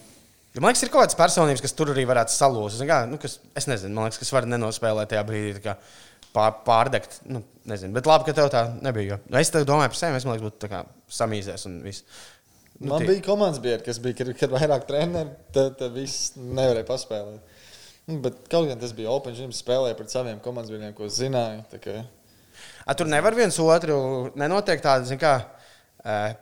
Man 0.58 0.72
liekas, 0.72 0.82
ir 0.82 0.90
kaut 0.90 1.04
kādas 1.04 1.16
personības, 1.16 1.62
kas 1.62 1.72
tur 1.78 1.92
arī 1.92 2.02
varētu 2.10 2.34
salūzt. 2.34 2.82
Nu, 3.08 3.16
kas, 3.22 3.38
es 3.56 3.68
nezinu, 3.70 3.94
man 3.94 4.08
liekas, 4.08 4.18
kas 4.20 4.32
var 4.34 4.48
nenospēlēt 4.50 5.12
tajā 5.12 5.22
brīdī. 5.28 5.74
Pār, 6.34 6.52
pārdegt. 6.66 7.20
Nu, 7.26 7.40
nezinu. 7.66 7.94
Bet 7.94 8.06
labi, 8.06 8.26
ka 8.28 8.34
tev 8.36 8.50
tā 8.52 8.64
nebija. 8.82 9.16
jo 9.16 9.38
Es 9.40 9.50
tev 9.50 9.64
domāju 9.66 9.90
par 9.94 9.98
sevi, 9.98 10.18
es 10.18 10.26
domāju, 10.26 10.44
būtu 10.46 10.60
tā 10.66 10.68
kā 10.70 10.82
samīzēs 11.10 11.64
un 11.70 11.80
viss. 11.86 12.04
Nu, 12.80 12.88
Man 12.94 13.02
tie- 13.02 13.08
bija 13.12 13.22
komandas 13.26 13.60
biedri, 13.60 13.84
kas 13.84 13.98
bija, 14.00 14.14
kad, 14.22 14.30
kad 14.40 14.50
vairāk 14.56 14.86
treneri, 14.88 15.30
tad, 15.52 15.74
tad 15.78 15.92
viss 15.92 16.32
nevarēja 16.36 16.86
paspēlēt. 16.88 17.40
Nu, 18.08 18.20
Bet 18.24 18.38
kaut 18.50 18.66
gan 18.70 18.78
tas 18.80 18.94
bija 18.96 19.10
Open 19.12 19.34
Gym, 19.36 19.50
spēlēja 19.52 19.94
pret 19.98 20.10
saviem 20.10 20.38
komandas 20.40 20.72
biedriem, 20.72 20.94
ko 20.96 21.04
zināju. 21.12 21.64
tā 21.70 21.78
kā- 21.78 22.04
A, 22.86 22.94
tur 22.94 23.06
nevar 23.06 23.34
viens 23.36 23.58
otru, 23.60 24.32
nenotiek 24.34 24.80
tāda, 24.82 25.04
zin 25.04 25.18
kā, 25.20 25.44
uh, 26.04 26.32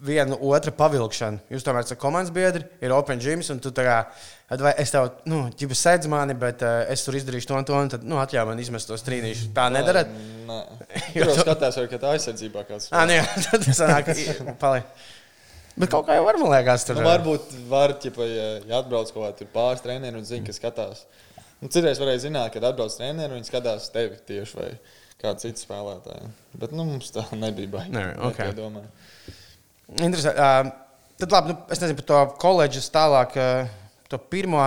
viena 0.00 0.38
otra 0.40 0.70
pavilkšana. 0.70 1.40
Jūs 1.50 1.64
tomēr 1.66 1.82
esat 1.82 1.98
komandas 1.98 2.30
biedri, 2.32 2.62
ir 2.80 2.92
Open 2.94 3.18
Gyms, 3.18 3.50
un 3.50 3.58
tu 3.58 3.70
tā 3.74 3.82
kā, 3.82 4.06
vai 4.62 4.72
es 4.78 4.90
tev, 4.94 5.10
nu, 5.26 5.50
ģipa 5.50 5.74
sēdz 5.74 6.06
mani, 6.08 6.34
bet 6.38 6.62
uh, 6.62 6.84
es 6.88 7.02
tur 7.04 7.14
izdarīšu 7.18 7.46
to 7.50 7.54
un 7.58 7.64
to, 7.66 7.74
un 7.74 7.88
tad, 7.90 8.04
nu, 8.06 8.16
atļauj 8.22 8.46
man 8.46 8.58
izmest 8.62 8.86
tos 8.88 9.02
trīnīšus. 9.02 9.50
Tā 9.52 9.66
nedarat? 9.74 10.06
Nē, 10.46 10.60
Jo 11.18 11.24
tur 11.26 11.34
jau 11.34 11.34
tu- 11.34 11.42
skatās, 11.50 11.76
vai, 11.82 11.86
tā 11.98 12.14
aizsardzībā 12.14 12.64
kāds. 12.70 12.88
Ā, 12.94 13.04
nu 13.10 13.18
jā, 13.18 13.26
tad 13.50 13.64
tas 13.66 13.82
sanāk, 13.82 14.58
paliek. 14.62 14.86
Bet 15.78 15.92
kaut 15.92 16.08
kā 16.08 16.16
jau 16.18 16.26
var, 16.26 16.38
man 16.40 16.52
liekas, 16.56 16.84
tur. 16.88 16.98
Nu, 16.98 17.06
varbūt 17.06 17.52
var, 17.70 17.94
ķipa, 18.02 18.26
ja, 18.26 18.48
ja 18.66 18.80
atbrauc 18.82 19.10
kaut 19.14 19.24
kādā 19.24 19.50
pāris 19.54 19.84
treneru 19.84 20.20
un 20.20 20.26
zina, 20.26 20.46
ka 20.46 20.54
skatās. 20.56 21.04
Nu, 21.58 21.70
Citreiz 21.70 22.00
varēja 22.02 22.24
zināt, 22.26 22.50
kad 22.54 22.66
atbrauc 22.66 22.94
treneru 22.94 23.34
un 23.34 23.40
viņi 23.40 23.50
skatās 23.50 23.88
tevi 23.94 24.18
tieši 24.26 24.58
vai 24.58 24.72
kādu 25.22 25.44
citu 25.44 25.62
spēlētāju. 25.62 26.32
Bet 26.58 26.74
nu, 26.74 26.86
mums 26.86 27.14
tā 27.14 27.24
nebija 27.34 27.70
baigta. 27.72 27.94
Nē, 27.94 28.04
ok. 28.28 28.42
Domāju. 28.58 28.90
Interesanti. 29.96 30.38
Uh, 30.38 31.08
tad 31.18 31.34
labi, 31.34 31.54
nu, 31.54 31.62
es 31.74 31.82
nezinu 31.82 31.98
par 32.00 32.08
to 32.10 32.20
koledžas 32.42 32.90
tālāk, 32.94 33.38
uh, 33.38 34.04
to 34.10 34.20
pirmo. 34.30 34.62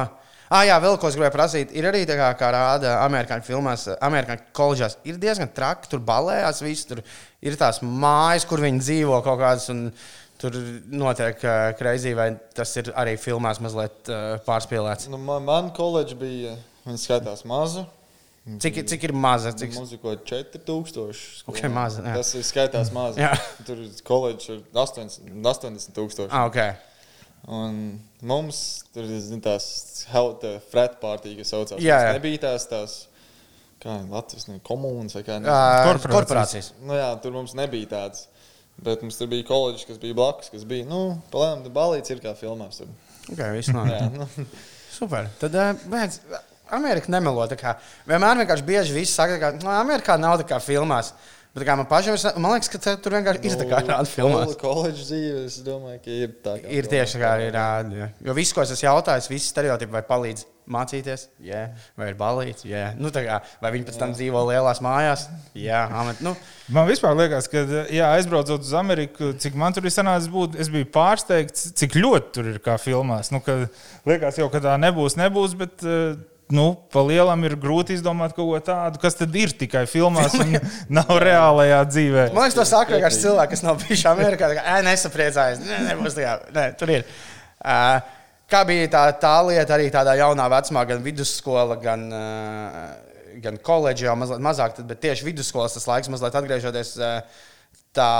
Ah, 0.51 0.65
jā, 0.67 0.75
vēl 0.83 0.97
ko 0.99 1.07
es 1.07 1.15
gribēju 1.15 1.31
prasīt. 1.31 1.69
Ir 1.79 1.85
arī 1.87 2.01
tā 2.07 2.17
kā, 2.19 2.27
kā 2.35 2.49
rāda 2.51 2.97
amerikāņu 3.05 3.45
filmās, 3.47 3.85
amerikāņu 4.03 4.49
koledžās. 4.57 4.97
Ir 5.07 5.19
diezgan 5.21 5.47
traki, 5.55 5.87
tur 5.93 6.01
balējās 6.03 6.59
viss. 6.65 6.89
Tur 6.89 6.99
ir 7.39 7.55
tās 7.59 7.79
mājas, 7.79 8.43
kur 8.49 8.59
viņi 8.59 8.83
dzīvo 8.83 9.21
kaut 9.23 9.39
kādas. 9.39 9.69
Un 9.71 9.85
tur 10.41 10.57
notiek 10.89 11.45
uh, 11.45 11.69
kreizī, 11.77 12.15
vai 12.17 12.31
tas 12.57 12.73
ir 12.81 12.91
arī 12.97 13.15
filmās 13.21 13.61
mazliet 13.63 14.11
uh, 14.11 14.35
pārspīlēts. 14.47 15.09
Nu, 15.13 15.19
man, 15.21 15.45
man 15.47 15.71
koledža 15.77 16.17
bija, 16.19 16.57
viņa 16.87 17.01
skaitās 17.05 17.45
maza. 17.49 17.87
Cik, 18.41 18.79
cik 18.89 19.03
ir 19.05 19.13
maza? 19.13 19.51
Cik... 19.53 19.75
Muziko 19.77 20.15
4000. 20.17 21.43
Ok, 21.45 21.59
maza, 21.69 22.01
jā. 22.01 22.15
Tas 22.17 22.31
ir 22.39 22.45
skaitās 22.47 22.89
maz. 22.93 23.19
Jā. 23.21 23.35
Tur 23.67 23.83
koledža 24.07 24.55
ir 24.57 24.63
80 24.73 25.45
80 25.45 25.93
tūkstoši. 25.93 26.33
Ah, 26.33 26.49
okay. 26.49 26.73
Un 27.49 27.99
mums 28.25 28.57
tur 28.93 29.05
ir 29.05 29.21
zin, 29.21 29.41
tās 29.45 29.67
frat 30.09 30.97
partija, 31.01 31.37
kas 31.37 31.53
saucās. 31.53 31.81
Jā, 31.81 32.01
jā. 32.07 32.17
Nebija 32.17 32.41
tās, 32.47 32.65
tās 32.69 32.97
kā 33.81 33.99
Latvijas 34.09 34.49
komunas 34.65 35.17
vai 35.17 35.23
kā. 35.25 35.37
Uh, 35.37 35.45
nezinu. 35.45 35.85
Korporācijas. 35.87 36.17
korporācijas. 36.17 36.73
Nu, 36.81 36.97
jā, 36.97 37.09
tur 37.21 37.37
mums 37.37 37.55
nebija 37.57 37.93
tādas. 37.93 38.25
Bet 38.81 39.03
mums 39.03 39.17
tur 39.19 39.29
bija 39.29 39.45
koledžas, 39.45 39.85
kas 39.89 39.99
bija 40.01 40.17
blakus, 40.17 40.49
kas 40.53 40.63
bija, 40.65 40.87
nu, 40.89 41.01
palēnām, 41.33 41.67
balīts 41.75 42.13
ir 42.13 42.21
kā 42.23 42.31
filmās. 42.37 42.79
Tur. 42.81 42.93
Okay. 43.33 43.61
Jā, 43.61 44.07
nu, 44.15 44.27
Super. 44.95 45.27
Tad, 45.41 45.57
mēdz, 45.91 46.21
Amerika 46.71 47.11
nemelo. 47.11 47.45
tā. 47.51 47.75
Vienmēr 48.07 48.41
vienkārši 48.41 48.65
bieži 48.67 48.95
viss 48.95 49.15
saka, 49.17 49.37
ka 49.41 49.51
nu, 49.59 49.69
Amerikā 49.73 50.17
nav 50.19 50.39
tā 50.41 50.47
kā 50.49 50.59
filmās. 50.63 51.13
Bet 51.51 51.65
kā 51.67 51.75
man 51.75 51.87
pašam 51.89 52.15
ir, 52.15 52.21
man 52.39 52.53
liekas, 52.53 52.69
ka 52.71 52.93
tur 53.03 53.17
vienkārši 53.17 53.49
ir 53.49 53.57
tā 53.59 53.65
kā 53.67 53.81
rāda 53.83 54.07
filmās. 54.07 54.53
Koledžas 54.61 55.09
dzīve, 55.09 55.41
es 55.49 55.57
domāju, 55.65 55.99
ka 56.05 56.13
ir 56.15 56.31
tā. 56.45 56.55
kā 56.61 56.71
Ir 56.71 56.87
tieši 56.87 57.17
tā 57.17 57.23
kā 57.25 57.31
ir 57.43 57.57
jā. 57.57 58.07
Jo 58.23 58.35
viss, 58.37 58.55
ko 58.55 58.63
es 58.63 58.71
esmu 58.71 58.87
jautājis, 58.87 59.27
visi 59.27 59.51
stereotipi 59.51 59.91
vai 59.97 60.03
palīdz 60.07 60.45
mācīties, 60.71 61.25
jā, 61.43 61.65
vai 61.99 62.11
ir 62.13 62.15
balīts, 62.15 62.63
jā. 62.69 62.93
Nu, 62.95 63.11
kā, 63.11 63.41
vai 63.59 63.71
viņi 63.73 63.89
pēc 63.89 63.99
tam 63.99 64.15
dzīvo 64.15 64.45
lielās 64.47 64.79
mājās, 64.85 65.27
jā. 65.57 65.83
Amet, 65.99 66.23
nu, 66.23 66.37
Man 66.71 66.87
vispār 66.87 67.17
liekas, 67.19 67.49
ka, 67.51 67.65
jā, 67.91 68.07
aizbraucot 68.15 68.63
uz 68.63 68.71
Ameriku, 68.77 69.33
cik 69.35 69.57
man 69.59 69.75
tur 69.75 69.83
ir 69.83 69.91
sanācis 69.91 70.31
būt, 70.31 70.55
es 70.61 70.69
biju 70.71 70.87
pārsteigts, 70.93 71.73
cik 71.75 71.97
ļoti 71.99 72.31
tur 72.37 72.47
ir 72.53 72.59
kā 72.63 72.77
filmās. 72.79 73.33
Nu, 73.35 73.41
ka, 73.43 73.57
liekas, 74.07 74.39
jau 74.39 74.47
ka 74.53 74.61
tā 74.63 74.77
nebūs, 74.79 75.17
nebūs, 75.19 75.57
bet 75.59 75.83
eh, 75.83 76.13
nu, 76.53 76.67
pa 76.93 77.01
lielam 77.05 77.43
ir 77.47 77.55
grūti 77.59 77.95
izdomāt 77.97 78.35
kaut 78.37 78.49
ko 78.49 78.61
tādu, 78.71 78.99
kas 79.01 79.17
tad 79.19 79.35
ir 79.37 79.53
tikai 79.57 79.83
filmās 79.89 80.35
un 80.39 80.55
nav 80.99 81.11
reālajā 81.23 81.81
dzīvē. 81.89 82.25
Man 82.35 82.45
liekas, 82.45 82.57
to 82.59 82.65
saka 82.69 82.95
vienkārši 82.95 83.21
cilvēki, 83.25 83.53
kas 83.55 83.63
nav 83.65 83.79
bijuši 83.83 84.07
Amerikā. 84.11 84.49
Tā 84.51 84.57
kā, 84.59 84.65
"Ē, 84.65 84.81
Nesapriecājies, 84.87 85.61
ne, 85.65 85.79
nebūs 85.89 86.17
tā, 86.17 86.25
kā, 86.27 86.55
ne, 86.57 86.65
tur 86.79 86.93
ir. 86.95 87.05
Uh, 87.61 87.99
kā 88.51 88.63
bija 88.67 88.89
tā, 88.91 89.03
tā 89.21 89.35
lieta 89.47 89.77
arī 89.77 89.89
tādā 89.93 90.15
jaunā 90.19 90.47
vecumā, 90.51 90.85
gan 90.89 91.03
vidusskola, 91.05 91.77
gan, 91.81 92.07
uh, 92.13 93.35
gan 93.43 93.59
koledža, 93.61 94.09
jau 94.09 94.17
mazliet 94.19 94.43
mazāk, 94.43 94.75
tad, 94.77 94.89
bet 94.89 95.01
tieši 95.03 95.27
vidusskolas 95.27 95.77
tas 95.77 95.87
laiks 95.87 96.11
mazliet 96.11 96.35
atgriežoties 96.41 96.95
uh, 96.99 97.21
tā 97.95 98.11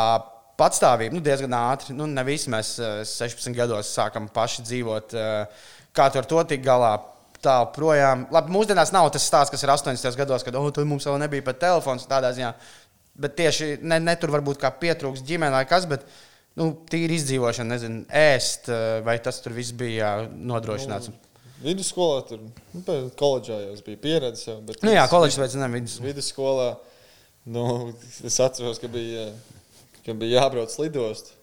patstāvība, 0.62 1.16
nu, 1.16 1.24
diezgan 1.26 1.54
ātri. 1.58 1.96
Nu, 1.98 2.08
ne 2.10 2.24
visi 2.28 2.52
mēs 2.54 2.76
uh, 2.80 3.02
16 3.08 3.56
gados 3.58 3.92
sākam 3.96 4.30
paši 4.32 4.66
dzīvot. 4.68 5.16
Uh, 5.18 5.70
kā 5.96 6.08
tur 6.14 6.28
to 6.30 6.44
tik 6.48 6.64
galā? 6.66 6.96
Tā 7.42 7.58
projām. 7.74 8.28
Labi, 8.34 8.54
mūsdienās 8.54 8.92
nav 8.94 9.08
tas 9.14 9.24
stāsts, 9.26 9.50
kas 9.54 9.64
ir 9.66 9.72
80. 9.74 10.18
gados, 10.20 10.44
kad 10.46 10.58
oh, 10.60 10.68
tur 10.74 10.86
mums 10.86 11.08
vēl 11.10 11.18
nebija 11.24 11.46
pat 11.48 11.58
telefons 11.64 12.06
tādā 12.10 12.30
ziņā. 12.38 12.52
Bet 13.22 13.34
tieši 13.40 13.72
ne, 13.82 13.98
ne 14.04 14.14
tur 14.20 14.34
varbūt 14.36 14.62
kā 14.62 14.70
pietrūks 14.82 15.24
ģimene 15.26 15.56
vai 15.56 15.64
kas, 15.70 15.88
bet 15.90 16.06
nu, 16.60 16.70
tīri 16.92 17.18
izdzīvošana, 17.18 17.74
nezinu, 17.74 18.04
ēst, 18.08 18.70
eh, 18.70 19.00
vai 19.06 19.18
tas 19.24 19.42
tur 19.42 19.56
viss 19.58 19.74
bija 19.78 20.14
nodrošināts. 20.30 21.10
Vidusskolā 21.62 22.22
tur, 22.30 22.46
nu, 22.74 22.82
koledžā 23.20 23.60
jau 23.66 23.74
es 23.76 23.84
biju 23.86 24.00
pieredzējis. 24.02 24.48
jau, 24.48 24.62
bet 24.66 24.82
Nu, 24.86 24.94
jā, 24.96 25.04
koledžas 25.10 25.42
veids, 25.42 25.58
ne 25.62 25.68
vidus. 25.70 26.00
Vidusskolā 26.02 26.72
nu, 27.46 27.94
es 28.26 28.40
atceros, 28.42 28.80
ka 28.82 28.90
bija, 28.92 29.28
ka 30.06 30.14
bija 30.18 30.42
jābrauc 30.42 30.74
lidost. 30.82 31.34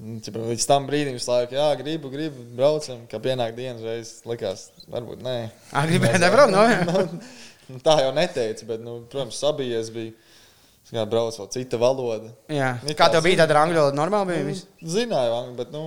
Un, 0.00 0.18
ķipa, 0.24 0.40
Līdz 0.48 0.64
tam 0.66 0.86
brīdim 0.88 1.18
laiku, 1.20 1.54
jā, 1.58 1.66
gribu, 1.78 2.10
gribu, 2.10 2.44
braucam, 2.56 3.02
kā 3.10 3.20
pienāk 3.22 3.52
dienas 3.58 3.82
reizes. 3.84 4.22
Likās, 4.26 4.68
varbūt 4.90 5.20
nē. 5.22 5.36
Ah, 5.72 5.84
gribēji 5.86 6.22
nebraukt, 6.22 6.54
no, 6.54 6.62
jā. 6.66 6.80
nu, 7.68 7.80
tā 7.84 7.98
jau 8.02 8.12
neteica, 8.16 8.66
bet, 8.72 8.82
nu, 8.82 9.02
protams, 9.12 9.38
sabijies 9.42 9.92
bija. 9.94 10.14
Kā 10.92 11.06
braucu 11.08 11.38
vēl 11.40 11.46
cita 11.54 11.78
valoda. 11.80 12.28
Jā. 12.52 12.74
It 12.84 12.98
Kā 12.98 13.06
kā 13.06 13.14
tev 13.14 13.22
bija 13.24 13.38
tāda 13.46 13.62
angļu 13.62 13.78
valoda? 13.78 13.96
Normāli 13.96 14.34
bija. 14.34 14.56
Nu, 14.82 14.88
Zināju, 14.92 15.36
angļu, 15.38 15.54
bet, 15.56 15.70
nu, 15.72 15.84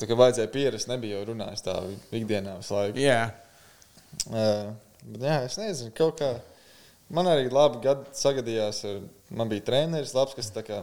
tā 0.00 0.08
kā 0.10 0.16
vajadzēja 0.18 0.50
pierast, 0.50 0.88
nebija 0.90 1.20
jau 1.20 1.28
runājis 1.28 1.62
tā 1.62 1.76
ikdienā 2.18 2.56
visu 2.58 2.74
laiku. 2.74 2.98
Jā. 3.04 3.20
Uh, 4.26 4.72
bet, 5.04 5.20
jā, 5.28 5.36
es 5.46 5.58
nezinu, 5.60 5.92
kaut 5.94 6.18
kā. 6.18 6.32
Man 7.12 7.28
arī 7.30 7.52
labi 7.52 7.84
gadi 7.84 8.16
sagadījās. 8.18 8.82
ar- 8.88 9.04
Man 9.30 9.48
bija 9.52 9.62
treneris, 9.68 10.16
labs, 10.16 10.34
kas 10.34 10.50
tā 10.52 10.64
kā 10.66 10.80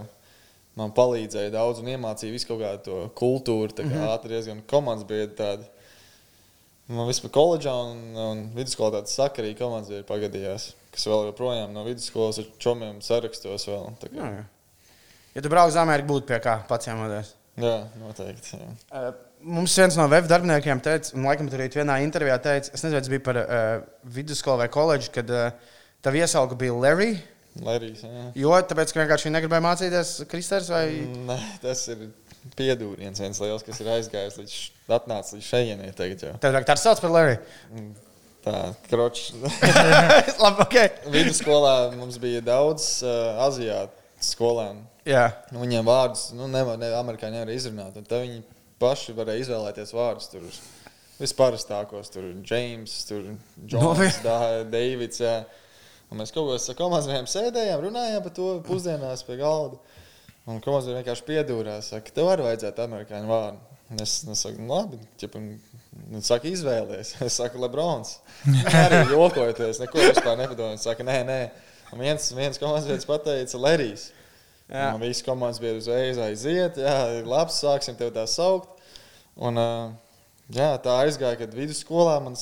man 0.79 0.93
palīdzēja 0.95 1.53
daudz 1.53 1.81
un 1.83 1.91
iemācīja 1.93 2.33
visu 2.33 2.49
kaut 2.49 2.63
kādu 2.63 2.83
to 2.87 2.99
kultūru. 3.19 3.73
Tā 3.73 3.83
kā 3.83 3.91
mm 3.91 3.99
-hmm. 3.99 4.15
ātri 4.15 4.35
diezgan 4.35 4.61
komandas 4.67 5.07
bija 5.07 5.27
tāda. 5.27 5.67
Man 6.89 7.05
vispār 7.05 7.29
koledžā 7.29 7.73
un, 7.91 7.97
un 8.17 8.45
vidusskolā 8.55 8.95
tāda 8.97 9.11
sakarīga 9.11 9.59
komandas 9.59 9.89
bija 9.89 10.07
pagadījās, 10.09 10.71
kas 10.91 11.05
vēl 11.05 11.27
joprojām 11.29 11.73
no 11.73 11.83
vidusskolas 11.85 12.39
ar 12.39 12.45
čomiem 12.57 13.01
sarakstos 13.01 13.67
vēl. 13.67 13.91
Jā, 14.11 14.29
jā. 14.39 14.45
Ja 15.35 15.41
tu 15.41 15.49
brauc 15.49 15.69
uz 15.69 15.75
Ameriku, 15.75 16.15
būtu 16.15 16.25
pie 16.25 16.39
kā 16.39 16.63
jāmodās. 16.87 17.35
Jā, 17.59 17.87
noteikti. 17.99 18.57
Jā. 18.57 18.69
Uh, 18.91 19.13
Mums 19.39 19.71
viens 19.79 19.95
no 19.95 20.03
web 20.11 20.25
darbiniekiem 20.27 20.81
teica, 20.83 21.13
un 21.15 21.23
laikam 21.23 21.47
tur 21.47 21.61
arī 21.61 21.69
vienā 21.71 22.01
intervijā 22.03 22.35
teica, 22.43 22.73
es 22.73 22.81
nezinu, 22.83 22.97
vai 22.97 23.03
tas 23.05 23.11
bija 23.13 23.23
par 23.23 23.37
uh, 23.39 23.83
vidusskolu 24.03 24.59
vai 24.59 24.67
koledžu, 24.67 25.13
kad 25.15 25.29
uh, 25.31 25.77
tā 26.03 26.11
viesauga 26.11 26.57
bija 26.59 26.75
Larry. 26.75 27.13
Lerijs, 27.65 28.03
jā. 28.05 28.25
Jo 28.39 28.51
tāpēc, 28.69 28.93
ka 28.93 29.01
vienkārši 29.01 29.27
viņi 29.27 29.35
negribēja 29.35 29.65
mācīties 29.65 30.11
Kristers 30.31 30.69
vai. 30.71 30.83
Nē, 31.27 31.37
tas 31.63 31.81
ir 31.91 32.05
piedūriens 32.59 33.19
viens 33.19 33.41
liels, 33.43 33.65
kas 33.65 33.81
ir 33.83 33.89
aizgājis 33.95 34.37
līdz, 34.39 34.57
atnācis 34.99 35.35
līdz 35.37 35.47
šejienei 35.49 35.89
tagad 35.97 36.23
jau. 36.23 36.35
Tev 36.43 36.59
tā 36.67 36.77
sauc 36.79 37.01
par 37.03 37.13
Larry. 37.15 37.39
Tā, 38.45 38.55
kročs. 38.87 39.33
Labi, 40.43 40.63
ok. 40.63 40.77
Vidusskolā 41.11 41.73
mums 41.97 42.19
bija 42.21 42.43
daudz 42.45 43.01
uh, 43.03 43.41
aziātu 43.49 43.99
skolēnu. 44.23 44.85
Jā, 45.09 45.25
Nu, 45.53 45.63
viņiem 45.63 45.87
vārdus, 45.87 46.29
nu, 46.37 46.47
nevar, 46.51 46.77
ne, 46.79 46.91
amerikāņi 46.99 47.39
nevar 47.39 47.51
izrunāt. 47.53 47.95
un 47.97 48.05
Tad 48.05 48.23
viņi 48.23 48.43
paši 48.81 49.15
varēja 49.17 49.45
izvēlēties 49.45 49.93
vārdus. 49.95 50.29
Tur 50.31 50.45
visparastākos, 51.19 52.11
tur 52.13 52.29
James, 52.47 52.93
tur 53.09 53.33
Džons, 53.69 54.21
Deivids. 54.71 55.23
Jā. 55.23 55.41
Un 56.09 56.21
mēs 56.21 56.33
kaut 56.33 56.49
kādā 56.49 56.75
komandā 56.77 57.23
sēdējām, 57.29 57.83
runājām 57.85 58.23
par 58.25 58.33
to 58.33 58.51
pusdienās 58.65 59.25
pie 59.27 59.37
galda. 59.41 59.77
Un 60.49 60.61
komanda 60.65 60.95
vienkārši 60.95 61.25
piedūrās, 61.27 61.91
saka, 61.93 62.13
tev 62.15 62.31
arī 62.31 62.47
vajadzētu 62.47 62.85
amerikāņu 62.87 63.29
vārdu. 63.29 63.59
Un 63.89 64.01
Es, 64.03 64.19
es 64.29 64.41
saku, 64.45 64.61
nu, 64.61 64.69
labi, 64.69 64.99
ķipa, 65.17 65.39
Viņš 66.09 66.29
saka, 66.29 66.49
izvēlēties. 66.49 67.15
Es 67.25 67.37
saku, 67.39 67.59
Lebrons. 67.61 68.19
Viņš 68.45 68.75
arī 68.77 68.99
jokojoties, 69.11 69.81
neko 69.81 70.01
vispār 70.03 70.37
nepadomāja. 70.39 70.75
Viņš 70.77 70.85
saka, 70.85 71.05
nē, 71.05 71.17
nē. 71.27 71.39
Un 71.93 72.03
viens, 72.05 72.27
viens 72.37 72.61
komandas 72.61 72.85
biedrs 72.89 73.07
pateica, 73.09 73.61
Lerijs. 73.61 74.09
Jā. 74.69 74.91
Un 74.93 75.01
visi 75.01 75.25
komandas 75.25 75.61
biedri 75.61 75.81
uzreiz 75.81 76.21
aiziet. 76.21 76.77
Jā, 76.77 76.95
labi, 77.25 77.55
sāksim 77.55 77.97
tevi 77.97 78.13
tā 78.13 78.27
saukt. 78.29 78.77
Un, 79.41 79.57
ā, 79.57 79.69
jā, 80.53 80.69
tā 80.83 80.95
aizgāja, 81.05 81.37
kad 81.43 81.53
vidusskolā 81.55 82.17
man 82.23 82.37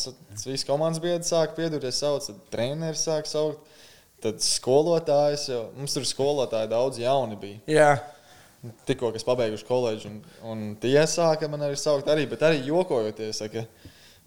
visi 0.46 0.68
komandas 0.68 1.02
biedri 1.04 1.28
sāka 1.28 1.56
piedurties 1.58 2.00
saukt, 2.04 2.30
tad 2.32 2.44
treneris 2.54 3.06
sāka 3.08 3.30
saukt. 3.32 3.74
Tad 4.18 4.40
skolotājs 4.42 5.44
jau, 5.52 5.60
mums 5.78 5.94
tur 5.94 6.06
skolotāji 6.10 6.72
daudz 6.72 6.98
jauni 7.04 7.36
bija. 7.38 7.60
jā. 7.70 7.90
Tikko 8.90 9.12
es 9.16 9.24
pabeiguši 9.24 9.64
koledžu, 9.68 10.10
un, 10.10 10.16
un 10.50 10.62
tie 10.82 10.98
sāka 11.08 11.46
man 11.48 11.62
arī 11.68 11.78
saukt, 11.78 12.08
arī, 12.10 12.24
bet 12.28 12.42
arī 12.44 12.64
jokojoties. 12.66 13.38
Saka, 13.44 13.62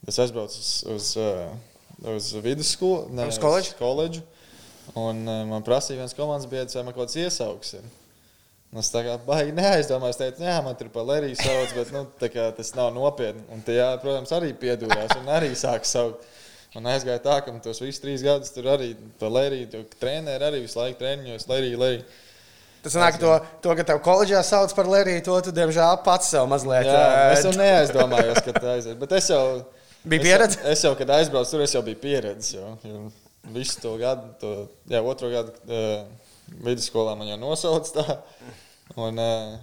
es 0.06 0.18
aizbraucu 0.22 0.54
uz, 0.62 0.70
uz, 0.94 1.08
uh, 1.18 1.50
uz 2.14 2.28
vidusskolu, 2.40 3.08
ne, 3.10 3.26
Uz 3.28 3.40
koledžu? 3.42 3.74
koledžu. 3.80 4.22
Un 4.94 5.26
uh, 5.26 5.42
man 5.50 5.66
prasīja 5.66 5.98
viens 5.98 6.14
komandas 6.16 6.46
biedrs, 6.48 6.78
vai 6.78 6.86
man 6.86 6.94
kaut 6.94 7.08
kāds 7.10 7.18
iesauks. 7.18 7.74
Ir. 7.80 7.90
Es 8.78 8.86
tā 8.92 9.00
kā 9.02 9.16
baigi 9.26 9.50
neaizdomājos, 9.56 10.14
es 10.14 10.20
teicu, 10.20 10.44
jā, 10.46 10.60
man 10.62 10.76
tur 10.78 10.92
pa 10.94 11.02
Leriju 11.02 11.34
sauc, 11.40 11.72
bet 11.74 11.88
nu, 11.90 12.04
kā 12.30 12.44
tas 12.54 12.68
nav 12.76 12.92
nopietni. 12.94 13.42
Un 13.50 13.64
tie, 13.66 13.80
jā, 13.80 13.88
protams, 13.98 14.30
arī 14.36 14.52
piedūrās 14.54 15.16
un 15.18 15.30
arī 15.34 15.50
sāk 15.58 15.88
saukt. 15.90 16.22
Un 16.78 16.86
aizgāja 16.86 17.18
tā, 17.24 17.40
ka 17.42 17.50
tos 17.64 17.80
visus 17.82 17.98
trīs 17.98 18.22
gadus 18.22 18.52
tur 18.54 18.68
arī 18.70 18.92
pa 19.18 19.26
Leriju, 19.26 19.66
jo 19.74 19.80
treneri 19.98 20.46
arī 20.46 20.60
visu 20.62 20.78
laiku 20.78 21.00
treniņos, 21.00 21.48
Leriju, 21.50 21.80
Leriju. 21.82 22.04
Tas 22.84 22.94
nāk 22.96 23.18
to, 23.20 23.32
to, 23.60 23.74
ka 23.76 23.88
tev 23.90 23.98
koledžā 24.06 24.44
sauc 24.46 24.70
par 24.78 24.86
Leriju, 24.88 25.24
to 25.26 25.40
tu, 25.48 25.56
diemžēl, 25.56 25.98
pats 26.06 26.30
sev 26.30 26.46
mazliet. 26.48 26.86
Jā, 26.86 27.02
es 27.34 27.42
jau 27.48 27.52
neaizdomājos, 27.58 28.38
ka 28.46 28.54
tā 28.54 28.76
aiziet. 28.76 28.94
Bet 29.02 29.18
es 29.18 29.32
jau. 29.34 29.42
Bija 30.06 30.22
es 30.22 30.28
pieredze? 30.28 30.60
Jau, 30.62 30.70
es 30.76 30.86
jau, 30.86 30.94
kad 31.02 31.10
aizbraucu 31.18 31.56
tur, 31.56 31.66
es 31.66 31.74
jau 31.74 31.82
biju 31.84 31.98
pieredzējis. 32.06 33.18
Visu 33.50 33.82
to 33.82 33.98
gadu, 33.98 34.30
to, 34.38 34.54
jā, 34.94 35.02
otro 35.10 35.28
gadu 35.34 35.58
uh, 35.66 36.29
vidusskolā 36.58 37.16
man 37.18 37.30
jau 37.30 37.40
nosauca 37.40 38.00
tā. 38.00 38.20
Un, 38.98 39.20
uh, 39.20 39.58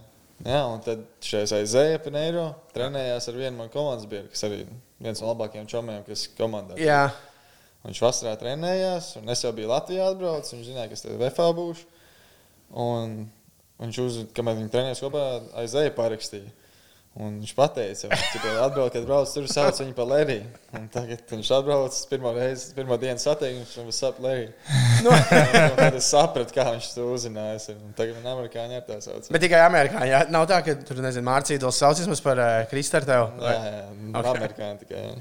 Jā, 0.45 0.59
un 0.69 0.83
tad 0.85 0.99
šeit 1.25 1.49
aizēja 1.57 1.97
Pineiro, 2.03 2.51
trenējās 2.69 3.25
ar 3.31 3.39
vienu 3.39 3.57
no 3.57 3.65
komandas 3.73 4.05
biedru, 4.05 4.29
kas 4.29 4.45
arī 4.45 4.59
viens 5.01 5.17
no 5.17 5.31
labākajiem 5.31 5.65
čomiem, 5.71 6.03
kas 6.05 6.27
ir 6.27 6.35
komandā. 6.37 6.77
Jā, 6.77 7.07
Viņš 7.87 8.01
vasarā 8.03 8.33
trenējās, 8.35 9.13
un 9.21 9.31
es 9.31 9.41
jau 9.45 9.53
biju 9.55 9.69
Latvijā 9.71 10.09
atbraucis. 10.11 10.51
Viņš 10.55 10.69
zināja, 10.71 10.89
ka 10.91 10.97
es 10.97 11.03
tur 11.05 11.19
VFā 11.21 11.45
būšu. 11.55 11.85
Un 12.83 13.13
viņš, 13.79 13.99
uz, 14.03 14.17
kamēr 14.35 14.57
viņi 14.57 14.71
trenējās 14.73 15.03
kopā, 15.05 15.23
aizēja 15.61 15.93
parakstīja. 15.95 16.51
Un 17.17 17.39
viņš 17.41 17.53
teica, 17.73 18.09
ka 18.13 18.51
atbrauc, 18.67 18.91
kad 18.93 19.05
brauc 19.07 19.31
tur, 19.33 19.47
sauc 19.49 19.79
viņu 19.81 19.95
par 19.97 20.05
Lēriju. 20.11 20.43
Un 20.77 20.83
Tagad 20.93 21.31
viņš 21.31 21.47
atbrauc 21.55 21.95
pirmo 22.11 22.33
reizi, 22.35 22.67
pirmo 22.77 22.97
dienu 23.01 23.21
satiekums, 23.21 23.71
un 23.81 23.87
viņš 23.87 24.01
sap 24.03 24.19
Lēriju. 24.21 24.51
Nu. 25.05 25.13
Tad 25.77 25.97
es 25.97 26.09
sapratu, 26.09 26.53
kā 26.55 26.63
viņš 26.75 26.91
to 26.95 27.07
uzzinājis. 27.13 27.67
Un 27.73 27.95
tagad 27.97 28.17
man 28.19 28.31
amerikāņi 28.35 28.79
ar 28.79 28.85
tā 28.85 28.99
sauc. 29.01 29.27
bet 29.33 29.43
tikai 29.45 29.59
Amerikā. 29.65 30.05
Jā. 30.09 30.23
Nav 30.33 30.47
tā, 30.49 30.57
ka 30.65 30.73
tur, 30.85 31.01
nezinu, 31.05 31.25
Mārcīdols 31.27 31.81
sauc 31.81 31.99
vismaz 32.01 32.21
par 32.25 32.41
uh, 32.41 32.53
Kristārtevu. 32.71 33.27
Jā, 33.45 33.57
jā, 33.57 33.83
Ok. 34.07 34.15
okay. 34.21 34.31
amerikāņi 34.31 34.81
tikai. 34.85 35.03
Jā. 35.03 35.17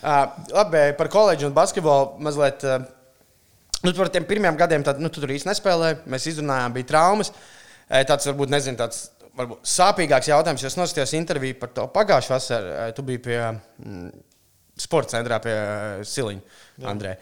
Uh, 0.00 0.40
labi, 0.56 0.82
par 0.98 1.10
koledžu 1.12 1.50
un 1.50 1.54
basketbolu 1.58 2.22
mazliet. 2.26 2.66
Uh, 2.66 2.86
nu, 3.84 3.94
par 3.98 4.10
tiem 4.14 4.26
pirmiem 4.30 4.58
gadiem 4.58 4.86
tad, 4.86 4.98
nu, 5.02 5.10
tu 5.12 5.22
tur 5.22 5.34
īsti 5.34 5.50
nespēlēji. 5.50 6.02
Mēs 6.10 6.30
izrunājām, 6.34 6.74
bija 6.78 6.90
traumas. 6.94 7.34
Eh, 7.90 8.04
Tāds 8.06 8.26
varbūt, 8.30 8.52
nezinu, 8.54 8.78
tāds 8.80 9.08
varbūt 9.40 9.68
sāpīgāks 9.72 10.30
jautājums. 10.30 10.64
jo 10.64 10.70
Es 10.70 10.78
noskatījos 10.78 11.16
interviju 11.18 11.58
par 11.60 11.74
to 11.76 11.86
pagājušā 11.94 12.36
vasarā. 12.36 12.88
Tu 12.96 13.04
biji 13.06 13.22
pie 13.26 13.38
mm, 13.42 14.08
sporta 14.80 15.16
centrā 15.16 15.40
pie 15.42 15.54
eh, 15.56 16.02
Siliņa, 16.06 16.58
Andrē. 16.90 17.16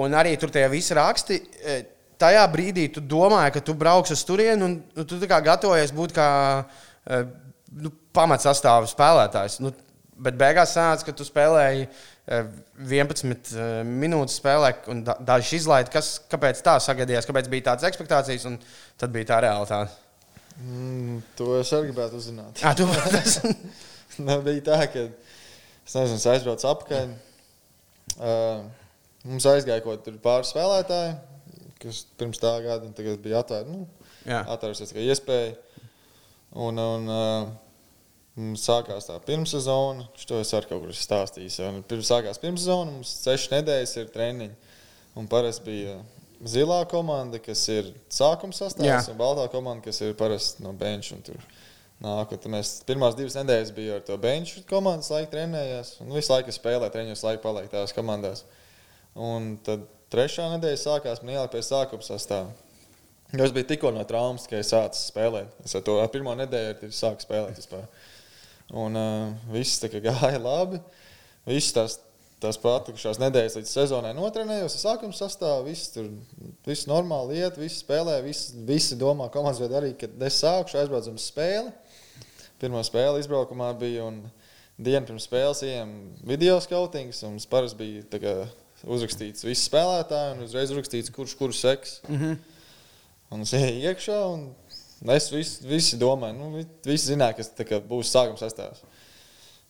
Un 0.00 0.16
arī 0.18 0.34
tur 0.40 0.52
tie 0.54 0.66
visi 0.72 0.96
raksti. 0.96 1.40
eh, 1.62 1.84
Tajā 2.20 2.44
brīdī 2.46 2.86
tu 2.94 3.02
domāji, 3.02 3.56
ka 3.56 3.60
tu 3.66 3.74
brauks 3.74 4.12
uz 4.14 4.20
turieni 4.26 4.62
un 4.62 4.76
nu, 4.94 5.04
tu 5.04 5.18
kā 5.26 5.40
gatavojies 5.44 5.90
būt 5.94 6.14
kā 6.14 6.28
eh, 6.62 7.24
nu, 7.82 7.90
pamatsastāvs 8.14 8.94
spēlētājs. 8.94 9.58
Nu, 9.64 9.72
bet 10.22 10.38
beigās 10.38 10.74
sanāca, 10.76 11.08
ka 11.08 11.14
tu 11.16 11.26
spēlēji 11.26 11.88
eh, 11.88 12.46
11 12.78 13.26
eh, 13.58 13.74
minūtes 13.88 14.38
spēlē, 14.40 14.70
un 14.92 15.02
da 15.06 15.18
dažs 15.32 15.52
izlaid. 15.58 15.90
Kas, 15.92 16.16
kāpēc 16.30 16.62
tā 16.64 16.78
sagadījās? 16.82 17.26
Kāpēc 17.28 17.50
bija 17.52 17.72
tādas 17.72 17.88
expectācijas, 17.90 18.46
un 18.50 18.60
tad 19.00 19.14
bija 19.14 19.32
tā 19.34 19.42
realitāte? 19.48 20.03
Mm, 20.62 21.18
to 21.38 21.50
es 21.58 21.72
arī 21.74 21.90
gribētu 21.90 22.20
uzzināt. 22.20 22.62
Ah, 22.62 22.76
tu, 22.78 22.86
tas, 23.14 23.40
bija 24.46 24.62
tā, 24.68 24.78
ka 24.92 25.06
es 25.08 25.96
nezinu, 25.96 26.20
es 26.20 26.26
aizbraucu 26.30 26.68
apakaļ. 26.70 27.14
Uh, 28.14 28.62
mums 29.26 29.48
aizgāja 29.50 29.82
kaut 29.82 30.04
kādi 30.04 30.20
pāris 30.22 30.52
spēlētāji, 30.54 31.16
kas 31.82 32.04
pirms 32.20 32.40
tā 32.42 32.54
gada 32.62 32.92
bija 33.24 33.42
atvērti. 33.42 33.74
Nu, 33.74 34.08
jā, 34.28 34.44
atvērusies 34.54 34.94
tikai 34.94 35.08
iespēja. 35.10 35.54
Un, 36.54 36.78
un 36.78 37.10
uh, 37.10 37.48
mums 38.38 38.62
sākās 38.68 39.10
tā 39.10 39.18
pirmssezona. 39.26 40.06
To 40.30 40.38
es 40.38 40.54
arī 40.54 40.70
kaut 40.70 40.84
kur. 40.84 40.94
Un 40.94 41.82
Pirms 41.90 42.10
sākās 42.12 42.38
pirmssezona, 42.42 42.94
mums 42.94 43.10
sešas 43.24 43.50
nedēļas 43.56 43.96
ir 43.98 44.14
treniņi. 44.14 44.54
Un 45.18 45.26
parasti 45.30 45.66
bija 45.66 45.98
zilā 46.48 46.80
komanda, 46.90 47.40
kas 47.42 47.62
ir 47.72 47.92
sākuma 48.12 48.56
sastāvs, 48.56 49.10
un 49.12 49.20
baltā 49.20 49.46
komanda, 49.52 49.84
kas 49.86 50.00
ir 50.04 50.16
parasti 50.18 50.64
no 50.64 50.74
tur 51.24 51.40
Nāk, 52.04 52.34
mēs 52.50 52.80
pirmās 52.84 53.14
divas 53.16 53.36
nedēļas 53.38 53.70
bijām 53.72 53.96
ar 53.96 54.02
to 54.04 54.16
benču 54.20 54.60
komandas 54.68 55.12
laiku 55.14 55.30
trenējās. 55.32 55.94
Un 56.02 56.10
visu 56.12 56.32
laiku 56.34 56.52
spēlēju, 56.52 56.90
treniņos 56.92 57.22
laiku 57.24 57.42
paliek 57.46 57.70
tās 57.72 57.94
komandās. 57.96 58.42
Un 59.14 59.54
tad 59.64 59.86
trešā 60.12 60.50
nedēļa 60.56 60.80
sākās 60.82 61.22
man 61.22 61.36
ielikt 61.36 61.54
pie 61.54 61.62
sākuma 61.64 62.04
sastāvā. 62.04 62.50
Jo 63.34 63.46
es 63.46 63.54
biju 63.54 63.70
tikko 63.70 63.90
no 63.94 64.02
traumas, 64.06 64.44
ka 64.50 64.58
es 64.60 64.68
sāku 64.74 64.98
spēlēt. 64.98 65.54
Es 65.64 65.74
ar 65.78 65.84
to 65.86 65.96
ar 66.02 66.10
pirmo 66.12 66.34
nedēļu 66.38 66.90
sāku 66.94 67.24
spēlēt. 67.24 67.56
Vispār. 67.62 67.86
Un 68.84 68.98
uh, 68.98 69.32
viss 69.54 69.80
gāja 70.04 70.42
labi. 70.42 70.82
Viss 71.48 71.74
tās, 71.76 71.98
tās 72.42 72.58
patikušās 72.60 73.18
nedēļas 73.22 73.56
līdz 73.58 73.70
sezonai 73.70 74.14
notrenējos. 74.16 74.76
Sākuma 74.82 75.12
sastāvā 75.16 75.62
viss 75.64 75.92
tur 75.94 76.08
viss 76.66 76.86
normāli 76.90 77.38
iet, 77.40 77.56
visi 77.60 77.80
spēlē. 77.84 78.18
Visi, 78.24 78.52
visi 78.68 78.96
domā, 79.00 79.30
komandas 79.32 79.60
vai 79.62 79.70
arī, 79.80 79.92
kad 79.98 80.10
es 80.22 80.40
sākušu 80.42 80.80
aizbraucu 80.82 81.14
uz 81.14 81.28
spēli. 81.30 81.72
Pirmā 82.60 82.82
spēle 82.86 83.20
izbraukumā 83.22 83.72
bija. 83.78 84.08
Un, 84.10 84.24
Dienu 84.74 85.06
pirms 85.06 85.28
spēles 85.28 85.60
ejam 85.62 85.90
video 86.26 86.56
skautings, 86.58 87.20
un 87.22 87.36
mums 87.36 87.44
parasti 87.46 87.76
bija 87.78 88.18
kā 88.18 88.32
uzrakstīts 88.90 89.44
visi 89.46 89.68
spēlētāji, 89.68 90.32
un 90.34 90.40
uzreiz 90.48 90.72
uzrakstīts, 90.74 91.12
kurš 91.14 91.36
kuru 91.38 91.54
seks. 91.54 92.00
Mm 92.08 92.16
-hmm. 92.18 92.36
Un 93.30 93.40
es 93.46 93.52
eju 93.54 93.92
iekšā, 93.92 94.16
un 94.32 95.10
es 95.14 95.30
visi, 95.30 95.62
visi 95.66 95.96
domāju, 95.96 96.34
nu, 96.38 96.50
vi- 96.56 96.66
visi 96.90 97.12
zināja, 97.12 97.36
kas 97.36 97.52
kā 97.56 97.78
būs 97.80 98.10
sākuma 98.10 98.38
sastāvs. 98.38 98.82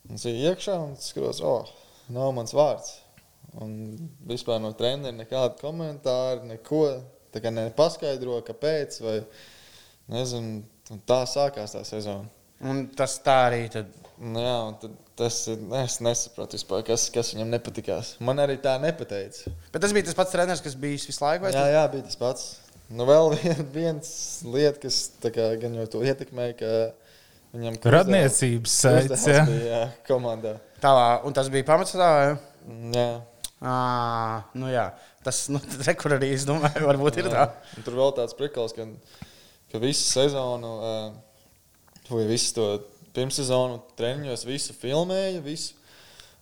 Un 0.09 0.15
es 0.15 0.25
eju 0.25 0.41
iekšā, 0.55 0.79
un 0.81 0.97
skatos, 0.97 1.41
oh, 1.43 1.69
nav 2.13 2.33
mans 2.37 2.55
vārds. 2.57 2.99
Un 3.63 3.75
vispār 4.27 4.59
no 4.63 4.73
treneriem 4.75 5.21
nekāda 5.23 5.55
komentāra, 5.61 6.43
neko. 6.49 6.87
Tā 7.35 7.43
kā 7.43 7.51
nepaskaidro, 7.51 8.37
kāpēc, 8.47 9.01
vai 9.03 9.17
nezinu, 10.15 10.61
un 10.95 11.01
tā 11.09 11.25
sākās 11.27 11.75
tā 11.75 11.83
sezona. 11.87 12.29
un 12.63 12.85
tas 12.95 13.17
tā 13.25 13.39
arī. 13.49 13.65
Tad. 13.73 13.91
Nu, 14.23 14.39
jā, 14.39 14.59
un 14.69 14.77
tad 14.79 14.93
tas. 15.19 15.41
Es 15.83 15.99
nesaprotu, 16.05 16.59
vispār, 16.59 16.85
kas, 16.87 17.09
kas 17.15 17.33
viņam 17.35 17.51
nepatikās. 17.57 18.15
Man 18.23 18.43
arī 18.43 18.57
tā 18.63 18.77
nepateica. 18.83 19.51
Bet 19.75 19.83
tas 19.83 19.95
bija 19.97 20.07
tas 20.11 20.19
pats 20.19 20.35
treneris, 20.35 20.63
kas 20.63 20.77
bija 20.79 20.99
visu 20.99 21.25
laiku. 21.25 21.49
vai 21.49 21.55
Jā, 21.55 21.65
jā, 21.75 21.83
bija 21.91 22.07
tas 22.07 22.21
pats. 22.21 22.47
Nu, 22.93 23.07
vēl 23.09 23.33
vien, 23.41 23.65
viens 23.75 24.13
lieta, 24.47 24.79
kas 24.85 25.01
tā 25.23 25.33
kā, 25.35 25.49
gan 25.61 25.75
jau 25.81 25.87
to 25.97 26.05
ietekmēja, 26.07 26.57
ka 26.61 26.71
viņam 27.57 27.79
Radniecības 27.97 28.79
saites, 28.85 29.27
bija 29.27 29.67
jā, 29.71 29.83
komandā. 30.09 30.59
Tālā, 30.85 31.07
un 31.25 31.37
tas 31.37 31.49
bija 31.53 31.65
pamats 31.65 31.97
tādā. 31.97 32.35
Jā, 32.93 33.09
À, 33.65 34.45
nu 34.53 34.69
jā, 34.69 34.91
tas 35.25 35.47
nu, 35.49 35.61
re, 35.87 35.95
kur 35.97 36.13
arī 36.17 36.35
es 36.37 36.45
domāju, 36.49 36.85
varbūt 36.85 37.23
ir 37.23 37.31
tā. 37.33 37.47
Un 37.79 37.87
tur 37.87 37.97
vēl 37.97 38.11
tāds 38.19 38.37
prikals, 38.37 38.75
ka, 38.77 38.85
ka 39.73 39.81
visu 39.81 40.05
sezonu, 40.05 40.75
vai 42.11 42.27
visu 42.29 42.53
to 42.59 42.67
pirmssezonu 43.17 43.81
treniņos, 43.97 44.45
visu 44.49 44.77
filmēja, 44.77 45.41
visu. 45.45 45.79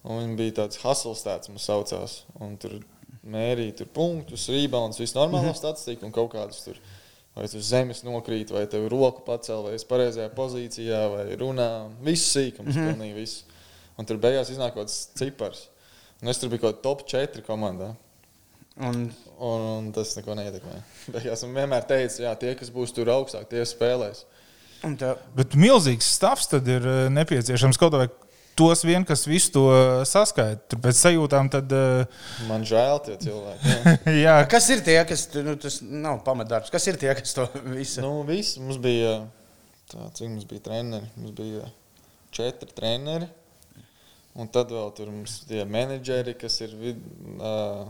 Un 0.02 0.18
viņi 0.18 0.38
bija 0.40 0.56
tāds 0.64 0.80
hustles 0.82 1.22
tāds, 1.22 1.52
mums 1.52 1.68
saucās. 1.68 2.16
Un 2.42 2.56
tur 2.58 2.80
mērīja 3.22 3.76
tur 3.78 3.92
punktus, 3.94 4.48
rebounds, 4.50 4.98
visu 4.98 5.14
normālo 5.20 5.52
statistiku 5.54 6.08
un 6.08 6.16
kaut 6.16 6.32
kādus 6.34 6.64
tur. 6.64 6.80
Vai 7.36 7.46
tu 7.48 7.62
zemes 7.64 8.02
nokrīt, 8.04 8.50
vai 8.52 8.66
tev 8.68 8.88
roku 8.92 9.22
pacēl, 9.24 9.62
vai 9.64 9.76
esi 9.76 9.86
pareizajā 9.88 10.32
pozīcijā, 10.34 11.04
vai 11.14 11.22
runā. 11.38 11.68
Viss 12.02 12.34
sīkums, 12.34 12.66
mm 12.66 12.74
-hmm. 12.74 12.90
pilnīgi 12.90 13.20
viss. 13.20 13.51
Un 14.00 14.08
tur 14.08 14.16
beigās 14.22 14.50
iznāk 14.52 14.74
kaut 14.76 14.86
kāds 14.88 15.00
cipars. 15.18 15.66
Un 16.22 16.30
es 16.32 16.38
tur 16.40 16.48
biju 16.52 16.62
kaut 16.64 16.78
kādā 16.78 16.82
top 16.86 17.04
4 17.10 17.44
komandā. 17.46 17.92
Un, 18.80 19.10
Un, 19.42 19.62
un 19.82 19.88
tas 19.92 20.14
neko 20.16 20.32
neietekmē. 20.38 20.76
Beigās 21.16 21.42
man 21.44 21.56
vienmēr 21.60 21.82
teica, 21.90 22.22
jā, 22.24 22.30
tie, 22.40 22.52
kas 22.56 22.70
būs 22.72 22.94
tur 22.96 23.10
augstāk, 23.12 23.48
tie 23.50 23.64
spēlēs. 23.68 24.22
un 24.86 24.94
tev, 24.96 25.18
Bet 25.36 25.56
milzīgs 25.58 26.08
stāvs 26.16 26.48
tad 26.48 26.68
ir 26.70 26.86
eh, 26.88 27.08
nepieciešams 27.12 27.76
kaut 27.80 27.92
vai 27.98 28.06
tos 28.56 28.84
vien, 28.84 29.04
kas 29.04 29.26
visu 29.28 29.50
to 29.52 29.64
saskaita. 30.08 30.62
Tur 30.72 30.80
pēc 30.86 31.02
sajūtām 31.02 31.50
tad, 31.52 31.74
eh, 31.74 32.24
Man 32.48 32.64
žēl 32.68 33.02
tie 33.04 33.18
cilvēki. 33.26 33.74
jā. 33.74 34.14
jā, 34.26 34.38
kas 34.54 34.70
ir 34.72 34.80
tie, 34.86 34.96
kas 35.10 35.26
nu, 35.42 35.56
tas 35.60 35.80
nav 35.84 36.22
pamatdarbs? 36.24 36.72
Kas 36.72 36.88
ir 36.88 36.96
tie, 37.02 37.12
kas 37.18 37.36
to 37.36 37.48
visu? 37.74 38.00
nu, 38.04 38.22
viss 38.28 38.56
mums 38.62 38.80
bija, 38.80 39.18
tā, 39.92 40.06
cik 40.16 40.30
mums 40.32 40.48
bija 40.48 40.64
treneri? 40.70 41.12
Mums 41.18 41.36
bija 41.36 41.68
četri 42.32 42.72
treneri. 42.72 43.28
Un 44.40 44.48
tad 44.48 44.70
vēl 44.72 44.88
tur 44.96 45.10
mums 45.12 45.42
bija 45.48 45.66
menedžeri, 45.68 46.32
kas 46.40 46.56
ir 46.64 46.72
vid, 46.80 47.02
uh, 47.36 47.84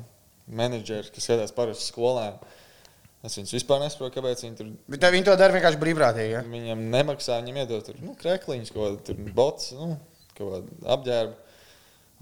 menedžeri, 0.51 1.13
kas 1.15 1.29
skatās 1.29 1.55
parasti 1.55 1.87
skolēm. 1.93 2.41
Es 3.23 3.37
viņus 3.39 3.55
vispār 3.55 3.79
nesaprotu, 3.85 4.17
kāpēc 4.17 4.43
viņi 4.43 4.59
tur 4.59 4.73
Bet 4.91 5.07
viņi 5.15 5.29
to 5.29 5.37
dara 5.39 5.55
vienkārši 5.55 5.79
brīvprātīgi. 5.79 6.33
Ja? 6.35 6.43
Viņam 6.43 6.83
nemaksā, 6.91 7.39
viņam 7.39 7.61
iedod 7.63 7.87
tur 7.87 8.01
nu, 8.03 8.17
krekliņus, 8.19 8.73
ko 8.75 8.89
tur 9.07 9.21
bots, 9.37 9.71
nu, 9.79 9.95
kaut 10.35 10.49
kādu 10.57 10.81
apģērbu. 10.97 11.39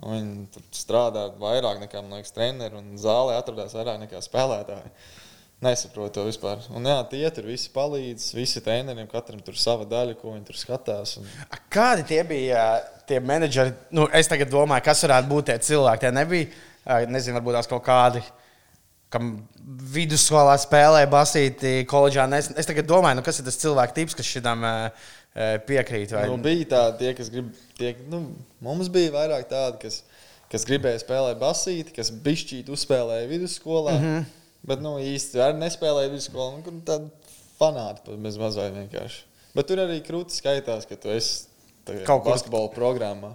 Un 0.01 0.13
Viņi 0.17 0.47
tur 0.55 0.65
strādā 0.73 1.27
vairāk 1.41 1.81
nekā, 1.83 2.01
man 2.05 2.17
liekas, 2.17 2.33
treneri 2.33 2.79
un 2.79 2.95
zālē 3.01 3.35
atradās 3.37 3.75
vairāk 3.77 3.99
nekā 4.05 4.21
spēlētāji. 4.25 4.93
Nesaprotu 5.61 6.15
to 6.17 6.23
vispār. 6.25 6.63
Un 6.73 6.87
jā, 6.89 6.97
tie 7.11 7.27
tur 7.37 7.45
visi 7.51 7.69
palīdz, 7.75 8.31
visi 8.33 8.63
treneriem, 8.65 9.05
katram 9.11 9.43
tur 9.45 9.59
sava 9.61 9.85
daļa, 9.85 10.15
ko 10.17 10.33
viņi 10.33 10.47
tur 10.49 10.57
skatās. 10.57 11.19
Un... 11.21 11.27
Kādi 11.73 12.07
tie 12.09 12.23
bija 12.25 12.63
tie 13.09 13.19
menedžeri? 13.21 13.75
Nu, 13.93 14.07
es 14.17 14.31
tagad 14.31 14.49
domāju, 14.49 14.87
kas 14.87 15.05
varētu 15.05 15.29
būt 15.29 15.51
tie 15.51 15.59
cilvēki. 15.69 16.07
Tie 16.07 16.13
nebija, 16.17 16.49
nezinu, 17.13 17.37
varbūt 17.37 17.59
tās 17.59 17.69
kaut 17.69 17.85
kādi. 17.91 18.25
Kam 19.13 19.35
vidusskolā 19.93 20.57
spēlē 20.63 21.05
basīti, 21.13 21.85
koledžā. 21.91 22.25
Es, 22.39 22.49
es 22.63 22.73
tagad 22.73 22.89
domāju, 22.89 23.21
nu, 23.21 23.27
kas 23.27 23.43
ir 23.43 23.49
tas 23.51 23.61
cilvēku 23.61 23.99
tips, 24.01 24.17
kas 24.17 24.33
šitam 24.33 24.65
ā, 24.65 24.75
piekrīt. 25.69 26.17
Vai... 26.17 26.25
Nu, 26.31 26.41
bija 26.41 26.73
tādi, 26.73 27.03
tie, 27.03 27.15
kas 27.21 27.29
grib, 27.37 27.53
tie, 27.77 27.93
nu, 28.09 28.25
mums 28.65 28.89
bija 28.89 29.13
vairāk 29.19 29.51
tādi, 29.51 29.83
kas, 29.85 30.01
kas 30.49 30.65
gribēja 30.65 31.05
spēlēt 31.05 31.43
basīti, 31.43 31.93
kas 32.01 32.15
bišķīt 32.25 32.73
uzspēlēja 32.73 33.29
vidusskolā. 33.29 33.99
Mm 33.99 34.07
-hmm. 34.07 34.29
Bet 34.67 34.83
nu, 34.85 34.97
īsti 35.01 35.41
arī 35.41 35.57
nespēlēja 35.63 36.11
vidusskolā. 36.13 36.51
Nu, 36.59 36.65
kur 36.67 36.75
tādi 36.85 37.09
fanāti 37.61 38.17
bez 38.21 38.37
mazliet 38.41 38.75
vienkārši. 38.77 39.23
Bet 39.57 39.67
tur 39.71 39.81
arī 39.83 40.01
krūtis 40.07 40.43
skaitās, 40.43 40.85
ka 40.87 40.99
tu 41.01 41.09
esi 41.15 41.47
tagad 41.89 42.05
Kaut 42.07 42.23
kur- 42.27 42.35
basketbola 42.37 42.69
programmā. 42.75 43.33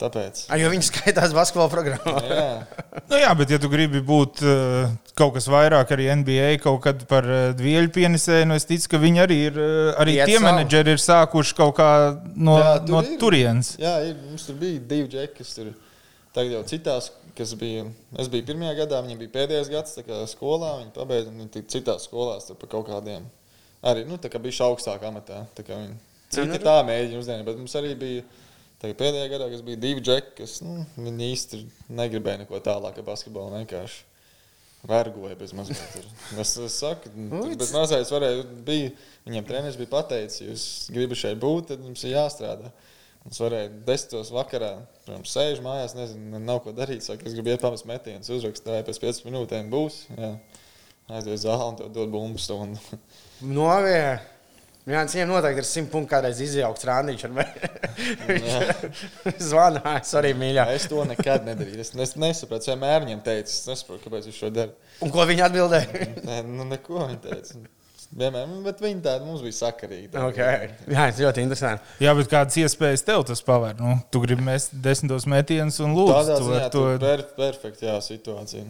Tāpēc. 0.00 0.44
Ah, 0.52 0.56
jo 0.60 0.68
viņi 0.72 0.84
skaitās 0.86 1.32
basketbola 1.36 1.68
programmā. 1.72 2.20
Jā, 2.30 2.50
Nu, 3.10 3.18
jā, 3.18 3.30
bet, 3.36 3.50
ja 3.52 3.58
tu 3.60 3.68
gribi 3.72 4.00
būt 4.06 4.40
uh, 4.46 4.90
kaut 5.18 5.32
kas 5.34 5.48
vairāk 5.50 5.90
arī 5.96 6.06
NBA, 6.20 6.60
kaut 6.62 6.78
kad 6.84 7.00
par 7.10 7.26
uh, 7.26 7.38
dvieļu 7.58 7.90
pienesēju, 7.94 8.46
nu 8.48 8.56
es 8.60 8.66
ticu, 8.68 8.86
ka 8.92 9.00
viņi 9.02 9.22
arī 9.24 9.38
ir, 9.48 9.56
uh, 9.58 9.90
arī 10.00 10.14
Iet 10.18 10.30
tie 10.30 10.36
savu. 10.38 10.46
menedžeri 10.46 10.94
ir 10.94 11.02
sākuši 11.02 11.56
kaut 11.58 11.74
kā 11.80 11.88
no, 12.36 12.54
Jā, 12.60 12.68
jā, 12.70 12.76
tur 12.86 12.94
no 12.94 13.02
ir. 13.08 13.16
turienes. 13.20 13.72
jā 13.82 13.94
ir, 14.08 14.14
mums 14.28 14.46
tur 14.46 14.58
bija 14.62 14.82
divi 14.92 15.08
džeki, 15.16 15.34
kas 15.40 15.52
tur 15.58 15.72
tagad 16.36 16.54
jau 16.54 16.62
citās, 16.70 17.10
kas 17.36 17.54
bija. 17.58 17.86
Es 18.20 18.30
biju 18.32 18.46
pirmajā 18.48 18.76
gadā, 18.82 19.00
viņi 19.06 19.18
bija 19.20 19.34
pēdējais 19.38 19.70
gads 19.72 19.98
skolā, 20.32 20.76
viņi 20.82 20.94
pabeidza, 20.96 21.32
un 21.32 21.42
viņi 21.42 21.54
tik 21.56 21.70
citās 21.72 22.06
skolās 22.08 22.50
par 22.50 22.70
kaut 22.72 22.88
kādiem. 22.88 23.26
Arī, 23.80 24.04
nu, 24.08 24.18
tā 24.20 24.28
kā 24.32 24.40
bija 24.42 24.68
augstākā 24.68 25.08
amatā. 25.08 25.44
tā 25.56 25.64
kā 25.64 25.78
Viņi 25.80 25.96
citi 26.30 26.60
tā 26.62 26.76
mēģina 26.86 27.20
uzņemt, 27.20 27.46
bet 27.48 27.58
mums 27.58 27.74
arī 27.78 27.96
bija. 27.98 28.28
Tagad 28.80 28.96
pēdējā 28.96 29.26
gadā, 29.28 29.46
kas 29.52 29.60
bija 29.64 29.76
divi 29.76 30.00
džeki, 30.00 30.30
kas 30.38 30.60
nu, 30.64 30.86
īsti 31.26 31.58
negribēja 31.92 32.46
neko 32.46 32.62
tālāk 32.64 32.96
par 32.96 33.10
basketbolu. 33.10 33.58
Vienkārši 33.58 34.06
vergoja 34.88 35.36
bez 35.36 35.52
mazliet. 35.52 36.06
Es, 36.40 36.54
es 36.56 36.78
saku, 36.80 37.12
bez 37.60 37.74
mazliet 37.76 38.12
varēja. 38.14 38.46
Bija, 38.64 38.94
viņiem 39.28 39.48
treneris 39.48 39.76
bija 39.76 39.92
pateicis, 39.92 40.40
jūs 40.46 40.64
gribat 40.94 41.20
šeit 41.20 41.42
būt, 41.42 41.74
tad 41.74 41.84
jums 41.84 42.06
ir 42.06 42.14
jāstrādā. 42.14 42.72
Mums 43.20 43.40
varēja 43.42 43.68
desmitos 43.84 44.30
vakarā, 44.32 44.70
protams, 45.04 45.32
sēž 45.34 45.60
mājās, 45.64 45.92
nezinu, 45.96 46.40
nav 46.40 46.62
ko 46.64 46.72
darīt. 46.76 47.04
Saka, 47.04 47.26
es 47.28 47.36
gribu 47.36 47.52
iet 47.52 47.60
pamest 47.60 47.84
metienus, 47.88 48.30
uzrakstīju, 48.32 48.86
pēc 48.86 49.00
15 49.02 49.26
minūtēm 49.28 49.68
būs. 49.72 50.02
Jā. 50.16 50.34
Aiziet 51.10 51.34
uz 51.34 51.44
zāli 51.44 51.66
un 51.66 51.76
tev 51.78 51.90
dod 51.92 52.12
bumbu 52.12 52.40
stundu. 52.40 53.00
Novie. 53.58 54.20
Jā, 54.88 55.02
viņam 55.04 55.28
noteikti 55.34 55.60
ir 55.60 55.66
simt 55.68 55.90
punkti 55.92 56.14
kādreiz 56.14 56.38
izjaukts 56.40 56.86
rānīčs. 56.88 57.26
Viņš 58.30 58.54
zvanīja, 59.50 59.92
es 60.00 60.14
arī 60.18 60.30
mīļā. 60.40 60.64
Es 60.74 60.88
to 60.90 61.04
nekad 61.06 61.44
nedarīju. 61.46 61.82
Es 61.84 61.92
nes, 61.98 62.14
nesapratu, 62.18 62.70
vienmēr 62.72 63.04
viņam 63.04 63.20
teicu, 63.26 63.52
es 63.52 63.68
nesaprotu, 63.68 64.06
kāpēc 64.06 64.30
viņš 64.30 64.40
to 64.46 64.50
dara. 64.56 64.94
Un 65.04 65.12
ko 65.12 65.28
viņi 65.28 65.44
atbildēja? 65.46 66.08
Nē, 66.24 66.40
nu, 66.48 66.66
neko 66.72 67.04
viņa 67.04 67.20
teica. 67.26 67.60
Vienmēr, 68.10 68.48
nu, 68.50 68.58
bet 68.64 68.80
viņi 68.82 69.04
tādi 69.04 69.26
mums 69.28 69.42
bija 69.44 69.54
sakarīgi. 69.54 70.08
okay. 70.18 70.72
Jā, 70.90 71.06
tas 71.12 71.20
ļoti 71.22 71.44
interesanti. 71.46 71.96
Jā, 72.02 72.14
bet 72.18 72.30
kādas 72.32 72.58
iespējas 72.58 73.06
tev 73.06 73.22
tas 73.28 73.42
paver? 73.46 73.76
Nu, 73.78 74.00
tu 74.10 74.22
gribi 74.24 74.42
mest 74.48 74.74
desmitos 74.82 75.28
metienus 75.30 75.78
un 75.84 75.94
lūdzu 75.94 76.16
Tādā 76.16 76.38
to, 76.40 76.48
ziņā 76.48 76.70
to, 76.74 76.84
to... 76.90 77.02
per, 77.04 77.22
perfekti, 77.38 77.86
jā, 77.86 78.00
situācija. 78.02 78.66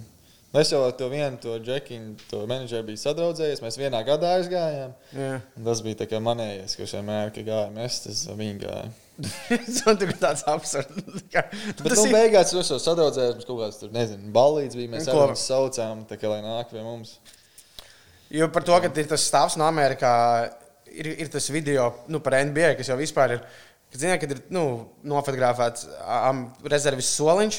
Es 0.61 0.73
jau 0.75 0.81
ar 0.83 0.93
to 0.99 1.07
vienu 1.07 1.39
to 1.39 1.57
džekiņu, 1.63 2.27
to 2.29 2.43
menedžeru 2.51 2.89
biju 2.89 2.99
sadraudzējies. 2.99 3.63
Mēs 3.63 3.77
vienā 3.79 4.01
gadā 4.05 4.35
aizgājām. 4.41 4.97
Jā. 5.15 5.35
Un 5.57 5.69
Tas 5.69 5.83
bija 5.87 6.01
tā 6.03 6.11
kā 6.11 6.19
manējais, 6.27 6.75
kurš 6.77 6.97
vienmēr 6.99 7.31
gāja 7.37 7.69
mest, 7.73 8.09
tas 8.09 8.25
viņa 8.35 8.57
gāja. 8.65 8.89
Tas 9.21 10.03
ir 10.03 10.15
tāds 10.21 10.43
absurds. 10.51 11.23
Bet 11.31 11.85
Tas 11.85 12.01
nu, 12.01 12.09
ir 12.09 12.17
beigās 12.17 12.51
es 12.51 12.73
jau 12.75 12.81
sadraudzējos, 12.83 13.37
mums 13.39 13.47
kaut 13.47 13.61
kāds 13.63 13.79
tur, 13.79 13.93
nezinu, 13.95 14.33
balīts 14.35 14.79
bija. 14.79 14.91
Mēs 14.97 15.07
viņus 15.07 15.45
saucām, 15.53 16.03
tā 16.11 16.19
kā 16.19 16.33
lai 16.33 16.41
nāk 16.43 16.73
pie 16.75 16.83
mums. 16.83 17.21
Jo 18.31 18.47
par 18.55 18.63
to, 18.63 18.77
ka 18.79 18.91
ir 18.95 19.09
tas 19.11 19.25
stāvs 19.27 19.57
no 19.59 19.67
Amerikā, 19.67 20.13
ir, 20.87 21.11
ir 21.25 21.31
tas 21.33 21.49
video 21.51 21.89
nu, 22.11 22.21
par 22.23 22.39
NBA, 22.47 22.77
kas 22.79 22.91
jau 22.93 22.99
vispār 22.99 23.37
ir. 23.37 23.45
Kad, 23.91 23.99
zini, 24.05 24.19
kad 24.23 24.31
ir 24.31 24.43
nu, 24.55 24.65
nofotografēts 25.11 25.89
um, 25.99 26.45
rezerves 26.71 27.09
soliņš, 27.17 27.57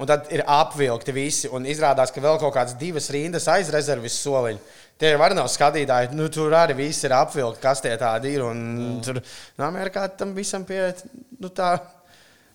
un 0.00 0.08
tad 0.08 0.30
ir 0.32 0.40
apvilkti 0.48 1.12
visi. 1.12 1.50
Un 1.52 1.68
izrādās, 1.68 2.08
ka 2.08 2.24
vēl 2.24 2.40
kaut 2.40 2.54
kādas 2.56 2.78
divas 2.80 3.10
rindas 3.12 3.50
aiz 3.52 3.68
rezerves 3.74 4.16
soliņa. 4.24 4.62
Tie 4.96 5.10
jau 5.12 5.20
var 5.20 5.36
nav 5.36 5.50
skatītāji. 5.52 6.14
Nu, 6.16 6.30
tur 6.32 6.56
arī 6.56 6.78
viss 6.78 7.04
ir 7.04 7.12
apvilkti, 7.18 7.60
kas 7.60 7.84
tie 7.84 7.92
tādi 8.00 8.32
ir. 8.32 8.46
Un, 8.48 9.02
tur 9.04 9.20
no 9.60 9.68
Amerikā 9.68 10.06
tam 10.16 10.32
visam 10.36 10.64
pieiet 10.64 11.04
nu, 11.36 11.52
tā 11.52 11.74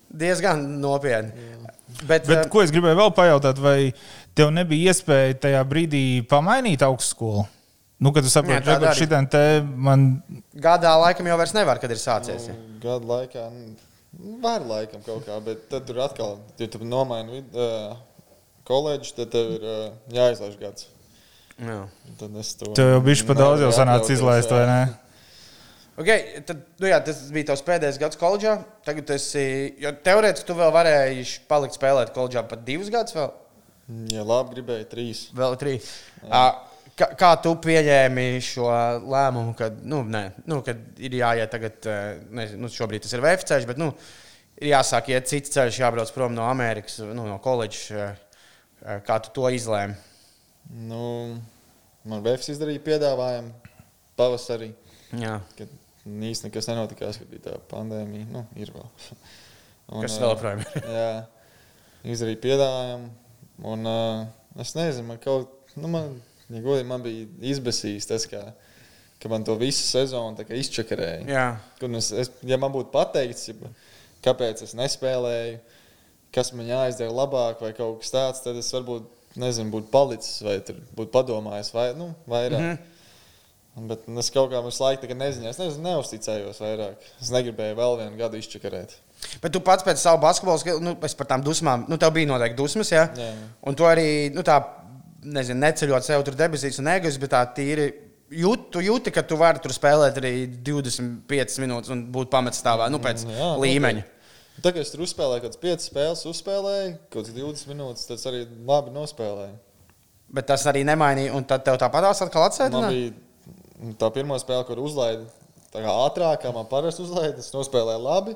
diezgan 0.09 0.63
nopietni. 0.81 1.53
Bet, 2.05 2.27
Bet, 2.27 2.45
eh, 2.45 2.49
ko 2.51 2.61
es 2.61 2.71
gribēju 2.73 2.97
vēl 2.99 3.13
pajautāt, 3.15 3.59
vai 3.63 3.93
tev 4.37 4.51
nebija 4.53 4.91
iespēja 4.91 5.37
tajā 5.47 5.61
brīdī 5.65 6.03
pamainīt 6.29 6.83
augstskolu? 6.85 7.47
Nu, 7.97 8.11
kad 8.13 8.21
tu 8.21 8.29
Jā, 8.29 8.35
saproti, 8.35 8.75
ka 8.83 8.91
šitā 8.93 9.23
te 9.31 9.43
man. 9.63 10.21
gadā 10.53 10.91
laikam 11.01 11.25
jau 11.25 11.37
vairs 11.39 11.55
nevar, 11.57 11.79
kad 11.81 11.89
ir 11.89 11.97
sācies. 11.97 12.45
ja? 12.45 12.53
Gadu 12.83 13.09
laikā 13.09 13.47
nu, 13.49 13.71
var 14.43 14.61
laikam 14.61 15.01
kaut 15.01 15.25
kā, 15.25 15.39
bet 15.41 15.65
tad 15.71 15.87
tur 15.89 16.03
atkal, 16.05 16.37
ja 16.61 16.67
tu 16.69 16.83
nomaini 16.85 17.41
uh, 17.41 17.97
koledžu, 18.69 19.15
tad 19.17 19.33
tev 19.33 19.55
ir 19.55 19.65
uh, 19.65 19.89
jāizlaiž 20.13 20.59
gads. 20.61 20.85
Jā. 21.57 21.79
Tad 22.19 22.37
es 22.37 22.53
to 22.53 22.69
Tev 22.77 22.91
jau 22.93 23.01
bija 23.01 23.25
pa 23.25 23.33
daudz, 23.33 23.63
jau 23.65 23.71
atļauties, 23.73 24.19
izlaist, 24.19 24.53
vai 24.53 24.61
jā. 24.61 24.67
ne? 24.69 25.06
Okay, 25.97 26.43
tad, 26.45 26.59
nu 26.77 26.89
jā, 26.91 26.99
tas 27.01 27.23
bija 27.33 27.47
tavs 27.49 27.63
pēdējais 27.65 27.97
gads 27.97 28.19
koledžā. 28.21 28.57
Tagad 28.85 29.07
tas 29.09 29.23
ir. 29.39 29.87
Teorētiski 30.05 30.45
tu 30.45 30.53
vēl 30.59 30.69
varēji 30.75 31.23
palikt 31.49 31.73
spēlēt 31.79 32.11
koledžā 32.13 32.43
pat 32.47 32.61
divus 32.67 32.91
gadus, 32.93 33.15
vēl, 33.17 33.31
Ja 34.11 34.23
labi 34.27 34.57
gribēju, 34.57 34.85
trīs. 34.91 35.19
vēl 35.33 35.55
trīs. 35.61 35.91
Ā, 36.27 36.47
Kā, 36.97 37.11
kā 37.13 37.27
tu 37.37 37.51
pieņēmi 37.61 38.23
šo 38.41 38.65
lēmumu, 39.05 39.51
kad, 39.53 39.75
nu, 39.85 39.99
nē, 40.01 40.23
nu, 40.49 40.63
kad 40.65 40.79
ir 40.97 41.13
jāiet 41.19 41.51
tagad, 41.53 41.75
eh, 41.85 42.15
nezinu, 42.33 42.63
nu, 42.63 42.69
šobrīd 42.73 43.03
tas 43.05 43.13
ir 43.13 43.21
VF 43.21 43.43
ceļš, 43.45 43.67
bet 43.69 43.77
nu, 43.77 43.91
ir 44.57 44.71
jāsāk 44.71 45.11
iet 45.13 45.29
cits 45.29 45.53
ceļš, 45.53 45.77
jābrauc 45.83 46.09
prom 46.15 46.33
no 46.33 46.47
Amerikas, 46.49 46.97
nu, 47.05 47.27
no 47.29 47.37
koledžas. 47.37 47.91
eh, 47.91 48.15
eh, 48.81 48.97
Kā 49.05 49.19
tu 49.21 49.29
to 49.35 49.45
izlēmi? 49.53 49.93
Nu, 50.89 51.37
man 52.03 52.25
Vēfs 52.25 52.49
izdarīja 52.55 52.81
piedāvājumu 52.89 53.53
pavasarī, 54.17 54.71
Jā. 55.13 55.37
kad 55.53 55.76
īstenībā 56.27 56.51
nekas 56.51 56.69
nenotikās, 56.71 57.19
kad 57.21 57.29
bija 57.31 57.45
tā 57.49 57.57
pandēmija. 57.71 58.29
Nu, 58.31 58.45
ir 58.59 58.71
vēl. 58.75 58.87
Un, 59.93 60.03
Kas 60.03 60.17
ā, 60.17 60.23
vēl 60.23 60.33
joprojām 60.33 60.63
ir? 60.63 60.87
Jā, 60.97 61.11
izdarīja 62.15 62.43
piedāvājumu. 62.43 63.11
Un, 63.67 63.87
uh, 63.89 64.25
es 64.61 64.73
nezinu, 64.77 65.07
man 65.07 65.21
kaut 65.23 65.53
nu, 65.77 65.89
man, 65.91 66.17
ja 66.51 66.61
godīgi, 66.63 66.87
man 66.89 67.03
bija 67.05 67.27
izbēsījis 67.53 68.09
tas, 68.09 68.25
ka, 68.29 68.41
ka 69.21 69.31
man 69.31 69.45
to 69.47 69.55
visu 69.59 69.85
sezonu 69.85 70.45
kā 70.47 70.57
izčakarēja. 70.57 71.23
Jā. 71.29 71.45
Un 71.85 71.99
es, 71.99 72.11
es, 72.11 72.31
ja 72.47 72.59
man 72.61 72.73
būtu 72.73 72.91
pateikts, 72.93 73.49
ja, 73.51 73.71
kāpēc 74.25 74.63
es 74.65 74.75
nespēlēju, 74.77 75.59
kas 76.35 76.51
man 76.57 76.69
jāizdara 76.69 77.13
labāk, 77.13 77.63
vai 77.63 77.71
kaut 77.77 78.01
kas 78.03 78.13
tāds, 78.13 78.43
tad 78.45 78.59
es 78.59 78.73
varbūt 78.75 79.07
nezinu, 79.39 79.71
būtu 79.73 79.91
palicis, 79.93 80.41
vai 80.45 80.59
tur 80.65 80.79
būtu 80.97 81.13
padomājis, 81.13 81.73
vai 81.75 81.91
nu, 81.97 82.11
vairāk. 82.29 82.59
Mm 82.59 82.71
-hmm. 82.73 82.93
Bet 83.78 84.07
es 84.09 84.32
kaut 84.34 84.49
kā 84.49 84.61
visu 84.65 84.82
laiku 84.82 85.03
tā 85.03 85.11
kā 85.11 85.17
nezinu, 85.17 85.45
es 85.51 85.59
nezinu, 85.61 85.84
neusticējos 85.86 86.57
vairāk. 86.63 87.03
Es 87.21 87.30
negribēju 87.34 87.78
vēl 87.78 87.97
vienu 87.99 88.17
gadu 88.17 88.39
izčakarēt. 88.39 88.95
Bet 89.43 89.53
tu 89.53 89.61
pats 89.61 89.86
pēc 89.86 90.01
savu 90.01 90.21
basketbolu, 90.23 90.80
nu, 90.82 90.95
es 91.05 91.13
par 91.17 91.30
tām 91.30 91.43
dusmām, 91.45 91.86
nu, 91.91 91.99
tev 92.01 92.15
bija 92.15 92.30
noteikti 92.32 92.57
dusmas, 92.57 92.89
jā. 92.93 93.05
Jā. 93.13 93.30
Un 93.69 93.78
tu 93.78 93.86
arī, 93.86 94.07
nu, 94.34 94.41
tā, 94.45 94.57
nezinu, 95.21 95.61
neceļot 95.61 96.07
sev 96.07 96.25
tur 96.25 96.38
debesīs 96.39 96.82
un 96.82 96.89
egoist, 96.95 97.21
bet 97.21 97.34
tā 97.36 97.43
tīri. 97.57 97.91
Jūt, 98.34 98.65
tu 98.73 98.82
jūti, 98.84 99.13
ka 99.13 99.21
tu 99.23 99.38
vari 99.39 99.61
tur 99.63 99.71
spēlēt 99.71 100.17
arī 100.19 100.34
25 100.65 101.61
minūtes 101.63 101.93
un 101.93 102.01
būt 102.11 102.34
pamatstāvā 102.34 102.89
nu, 102.91 102.99
pēc 103.03 103.23
Jā, 103.30 103.53
līmeņa. 103.61 104.01
noteikti. 104.01 104.13
Tagad 104.65 104.82
es 104.82 104.89
tur 104.89 105.05
uzspēlēju, 105.05 105.43
kaut 105.45 105.53
kādas 105.53 105.61
5 105.61 105.88
spēles, 105.91 106.25
uzspēlēju, 106.34 106.91
kaut 107.13 107.21
kādas 107.21 107.38
20 107.38 107.71
minūtes, 107.71 108.09
tas 108.09 108.25
arī 108.25 108.41
labi 108.67 108.91
nospēlēju. 108.95 109.55
Bet 110.34 110.49
tas 110.49 110.65
arī 110.67 110.82
nemainīja. 110.88 111.38
Un 111.38 111.45
tad 111.47 111.63
tev 111.63 111.78
tāpatās 111.80 112.25
atkal 112.25 112.49
bija 112.89 113.13
tā 113.99 114.09
pirmā 114.13 114.39
spēle, 114.41 114.65
kur 114.67 114.82
kā 115.78 115.93
ātrāk, 116.07 116.41
kā 116.41 116.53
man 116.55 116.65
parasti 116.69 117.03
uzlaidu. 117.05 117.43
Es 117.43 117.53
nospēlēju 117.53 118.01
labi, 118.01 118.36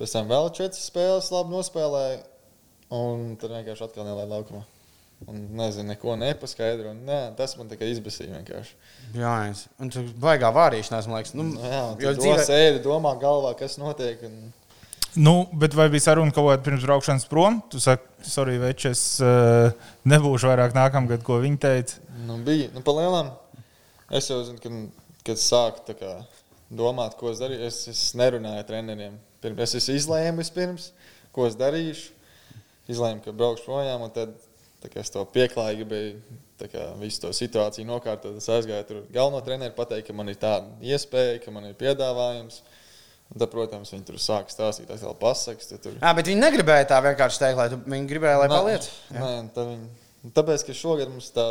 pēc 0.00 0.14
tam 0.14 0.28
vēl 0.30 0.50
4 0.56 0.78
spēles 0.78 1.30
labi 1.34 1.54
nospēlēju, 1.56 2.18
un 2.96 3.36
tad 3.40 3.50
vienkārši 3.56 3.84
atkal 3.88 4.06
nelaidu 4.08 4.34
laukumā. 4.36 4.64
Un 5.26 5.40
nezinu, 5.58 5.88
neko 5.90 6.14
nepaskaidroju. 6.14 6.94
Nē, 7.02 7.34
tas 7.34 7.56
man 7.58 7.66
tikai 7.66 7.88
izbēsīja 7.90 8.36
vienkārši. 8.36 8.76
Jā, 9.18 9.50
es- 9.50 9.64
un 9.82 9.90
tu 9.90 10.04
baigā 10.14 10.52
vārīšanās, 10.54 11.08
man 11.10 11.18
liekas. 11.18 11.34
Nu, 11.34 11.42
Nu, 11.42 11.58
jā, 11.58 11.82
jo 11.98 12.12
jo 12.12 12.14
dzīvē 12.20 12.44
sēdi, 12.46 12.82
domā 12.84 13.16
galvā, 13.18 13.56
kas 13.58 13.78
notiek. 13.82 14.22
Un... 14.22 14.52
Nu, 15.16 15.48
bet 15.52 15.74
vai 15.74 15.88
bija 15.88 16.00
saruna 16.06 16.30
kaut 16.30 16.46
kāda 16.46 16.62
pirms 16.62 16.86
braukšanas 16.86 17.26
prom? 17.26 17.58
Tu 17.68 17.80
saki, 17.80 18.06
sorry, 18.22 18.58
veči, 18.62 18.92
es 18.94 19.20
uh, 19.20 19.72
nebūšu 20.06 20.46
vairāk 20.52 20.76
nākamgad, 20.78 21.24
ko 21.26 21.40
viņi 21.42 21.58
teica. 21.58 21.98
Nu, 22.24 22.38
bija. 22.38 22.70
Nu, 22.74 22.80
Palielinām. 22.86 23.32
Es 24.08 24.30
jau 24.30 24.40
zinu, 24.46 24.60
kad, 24.62 24.76
kad 25.26 25.40
sāku 25.40 25.96
kā 25.98 26.14
domāt, 26.72 27.16
ko 27.20 27.32
es 27.32 27.40
darīju. 27.42 27.64
Es, 27.68 27.82
es 27.90 28.04
nerunāju 28.16 28.62
ar 28.62 28.68
treneriem. 28.68 29.18
Pirms, 29.44 29.74
es 29.78 29.88
izlēmis 29.92 30.48
vispirms, 30.48 30.90
ko 31.34 31.46
es 31.48 31.56
darīšu. 31.58 32.14
Izlēmu, 32.88 33.20
ka 33.24 33.34
braukšu 33.36 33.66
projām, 33.68 34.06
un 34.06 34.12
tad 34.14 34.32
kā 34.88 35.02
es 35.02 35.12
to 35.12 35.20
pieklāju, 35.28 35.82
gribēju 35.82 36.38
tā 36.58 36.70
kā 36.72 36.84
visu 37.02 37.22
to 37.26 37.34
situāciju 37.36 37.86
nokārtot. 37.88 38.38
Es 38.40 38.48
aizgāju 38.50 38.88
tur 38.88 39.00
galveno 39.12 39.42
treneru, 39.44 39.76
pateicu, 39.76 40.08
ka 40.08 40.16
man 40.16 40.32
ir 40.32 40.38
tāda 40.40 40.70
iespēja, 40.94 41.38
ka 41.44 41.52
man 41.54 41.68
ir 41.68 41.76
piedāvājums. 41.78 42.62
Un 43.28 43.42
tad, 43.42 43.50
protams, 43.52 43.90
viņi 43.92 44.06
tur 44.08 44.16
sāk 44.24 44.48
stāstīt, 44.48 44.88
tas 44.88 45.02
vēl 45.04 45.16
pasakas. 45.20 45.68
Tur... 45.68 45.98
jā, 46.00 46.12
bet 46.16 46.30
viņi 46.30 46.40
negribēja 46.40 46.88
tā 46.94 47.02
vienkārši 47.04 47.42
teikt, 47.42 47.58
lai 47.60 47.66
tu, 47.68 47.78
viņi 47.84 48.08
gribēja, 48.08 48.38
lai 48.40 48.46
Nē, 48.48 48.56
paliec. 48.56 48.86
Nē, 49.12 49.32
tā 49.52 49.66
viņi, 49.68 50.30
tāpēc, 50.38 50.64
ka 50.64 50.76
šogad 50.78 51.12
mums 51.12 51.28
tā, 51.36 51.44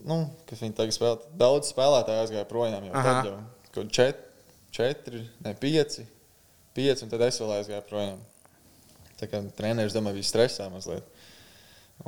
nu, 0.00 0.18
ka 0.48 0.58
viņi 0.58 0.76
tagad 0.78 0.96
spēlē, 0.96 1.32
daudz 1.40 1.72
spēlētāju 1.72 2.24
aizgāja 2.24 2.48
projām 2.48 2.86
jau 2.88 2.94
Aha. 2.96 3.04
tad 3.08 3.28
jau, 3.28 3.38
kaut 3.76 3.92
čet, 3.94 4.22
četri, 4.74 5.22
ne 5.44 5.54
pieci. 5.58 6.06
Pieci, 6.72 7.04
un 7.04 7.12
tad 7.12 7.24
es 7.26 7.40
vēl 7.40 7.58
aizgāju 7.58 7.84
projām. 7.90 8.22
Tā 9.20 9.28
kā 9.30 9.42
treneris, 9.56 9.94
domāju, 9.94 10.18
bija 10.18 10.30
stresā 10.30 10.68
mazliet. 10.72 11.06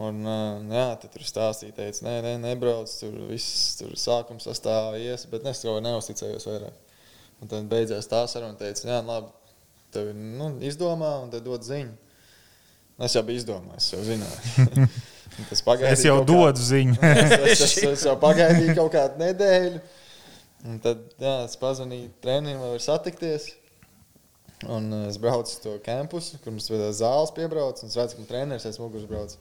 Un, 0.00 0.24
jā, 0.72 0.86
tur 1.04 1.22
stāstīja, 1.22 1.76
teica, 1.76 2.02
nē, 2.06 2.14
nē, 2.24 2.32
nebrauc, 2.42 2.90
tur 2.98 3.14
viss 3.28 3.76
tur 3.78 3.92
sākums 4.00 4.48
sastāvies, 4.48 5.28
bet 5.30 5.44
es 5.46 5.62
to 5.62 5.76
neusticējos 5.84 6.48
vairāk. 6.48 6.80
Un 7.42 7.50
tad 7.50 7.68
beidzās 7.70 8.08
tā 8.10 8.24
saruna 8.30 8.56
un 8.56 8.58
teica, 8.58 8.88
jā, 8.88 8.98
labi, 9.06 9.30
tev 9.94 10.10
nu, 10.16 10.48
izdomā 10.66 11.12
un 11.22 11.30
tad 11.30 11.46
dod 11.46 11.62
ziņu. 11.66 11.94
Es 13.04 13.14
jau 13.14 13.22
biju 13.26 13.42
izdomājis, 13.42 13.92
jau 13.94 14.02
zināju. 14.06 14.88
Es 15.90 16.04
jau 16.04 16.20
dodu 16.26 16.62
ziņu. 16.62 16.96
es, 17.50 17.60
es, 17.60 17.76
es 17.94 18.06
jau 18.06 18.14
pagaidīju 18.20 18.76
kaut 18.78 18.94
kādu 18.94 19.20
nedēļu. 19.22 19.82
Un 20.64 20.80
tad 20.80 21.02
jā, 21.20 21.34
es 21.44 21.58
pazvanīju 21.60 22.10
trenerim, 22.24 22.60
vai 22.62 22.72
var 22.72 22.82
satikties. 22.82 23.50
Un 24.64 24.88
uh, 24.92 25.06
es 25.10 25.18
braucu 25.20 25.50
uz 25.50 25.60
to 25.60 25.74
kampusu, 25.84 26.38
kur 26.40 26.54
mums 26.54 26.70
bija 26.72 26.92
zāles 26.96 27.34
piebrauc. 27.36 27.82
un 27.82 27.90
Es 27.92 27.98
redzu, 27.98 28.20
ka 28.20 28.28
treneris 28.30 28.64
aiz 28.68 28.78
muguras 28.80 29.08
brauc 29.10 29.34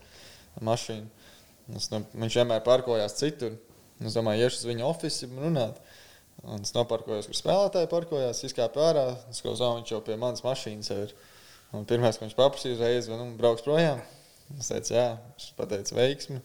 ar 0.57 0.65
mašīnu. 0.67 1.29
Es, 1.77 1.87
nu, 1.93 2.01
viņš 2.25 2.39
vienmēr 2.41 2.63
parkojās 2.65 3.15
citur. 3.19 3.55
Es 4.03 4.17
domāju, 4.17 4.43
iešu 4.43 4.63
uz 4.63 4.67
viņa 4.67 4.89
oficiālu 4.89 5.37
un 5.37 5.45
runāt. 5.47 5.79
Un 6.43 6.65
es 6.65 6.73
noparkojos, 6.75 7.29
kur 7.29 7.39
spēlētāji 7.39 7.91
parkojās, 7.91 8.43
izkāpu 8.43 8.81
ārā. 8.83 9.05
Es 9.31 9.39
kā 9.45 9.53
viņš 9.53 9.93
jau 9.93 10.01
pie 10.03 10.17
manas 10.19 10.43
mašīnas 10.43 10.91
ir. 10.97 11.15
Pirmais, 11.87 12.19
ko 12.19 12.27
viņš 12.27 12.35
paprasīja, 12.37 12.81
vai 12.81 13.21
nu, 13.21 13.29
brauks 13.39 13.63
projām. 13.65 14.01
Es 14.59 14.69
teicu, 14.69 14.93
jā, 14.95 15.07
viņš 15.31 15.49
pateica 15.57 15.97
veiksmi. 15.97 16.39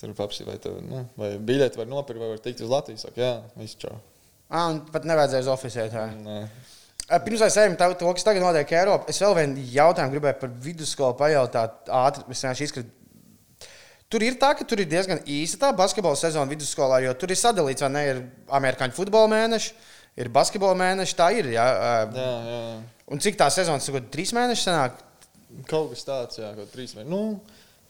Tur 0.00 0.14
paprasīja, 0.16 0.48
vai, 0.48 0.58
tev, 0.62 0.78
nu, 0.84 1.02
vai 1.20 1.34
biļeti 1.50 1.80
var 1.80 1.88
nopirkt, 1.90 2.22
vai 2.22 2.30
var 2.32 2.40
tikt 2.40 2.62
uz 2.64 2.70
Latvijas. 2.72 3.04
Saka, 3.04 3.20
jā, 3.20 3.32
viss 3.60 3.76
čau. 3.80 3.98
Ah, 4.50 4.70
un 4.72 4.80
pat 4.90 5.04
nevajadzēja 5.06 5.44
uz 5.44 5.50
oficiālu. 5.52 6.38
Pirms 7.10 7.42
mēs 7.42 7.58
ejam 7.58 7.74
to, 7.78 7.88
to, 7.98 8.12
kas 8.14 8.24
tagad 8.26 8.42
notiek 8.44 8.72
Eiropā, 8.78 9.10
es 9.10 9.18
vēl 9.22 9.34
vienu 9.34 9.66
jautājumu 9.74 10.14
gribēju 10.14 10.38
par 10.40 10.50
vidusskolu 10.64 11.16
pajautāt. 11.18 11.90
Ātri, 11.90 12.24
es 12.30 12.42
vienkārši 12.42 12.68
izkrītu. 12.68 12.96
Tur 14.10 14.24
ir 14.26 14.38
tā, 14.42 14.52
ka 14.58 14.66
tur 14.66 14.82
ir 14.82 14.88
diezgan 14.90 15.20
īsa 15.30 15.58
tā 15.58 15.70
basketbola 15.78 16.18
sezona 16.18 16.50
vidusskolā, 16.50 16.98
jo 17.04 17.12
tur 17.18 17.30
ir 17.30 17.38
sadalīts, 17.38 17.82
vai 17.86 17.90
ne, 17.94 18.02
ir 18.10 18.22
amerikāņu 18.58 18.94
futbola 18.96 19.30
mēneši, 19.30 19.74
ir 20.22 20.30
basketbola 20.34 20.78
mēneši. 20.78 21.16
Tā 21.18 21.28
ir. 21.38 21.52
Jā. 21.54 21.66
Jā, 22.14 22.32
jā. 22.50 22.62
Un 23.10 23.22
cik 23.22 23.38
tā 23.38 23.46
sezona, 23.54 23.82
tas 23.82 24.10
trīs 24.14 24.34
mēneši 24.34 24.66
senāk? 24.66 24.98
Kaut 25.70 25.90
kas 25.94 26.06
tāds, 26.06 26.38
jā, 26.40 26.50
kaut 26.56 26.70
trīs 26.74 26.94
vai 26.96 27.04
nu, 27.08 27.40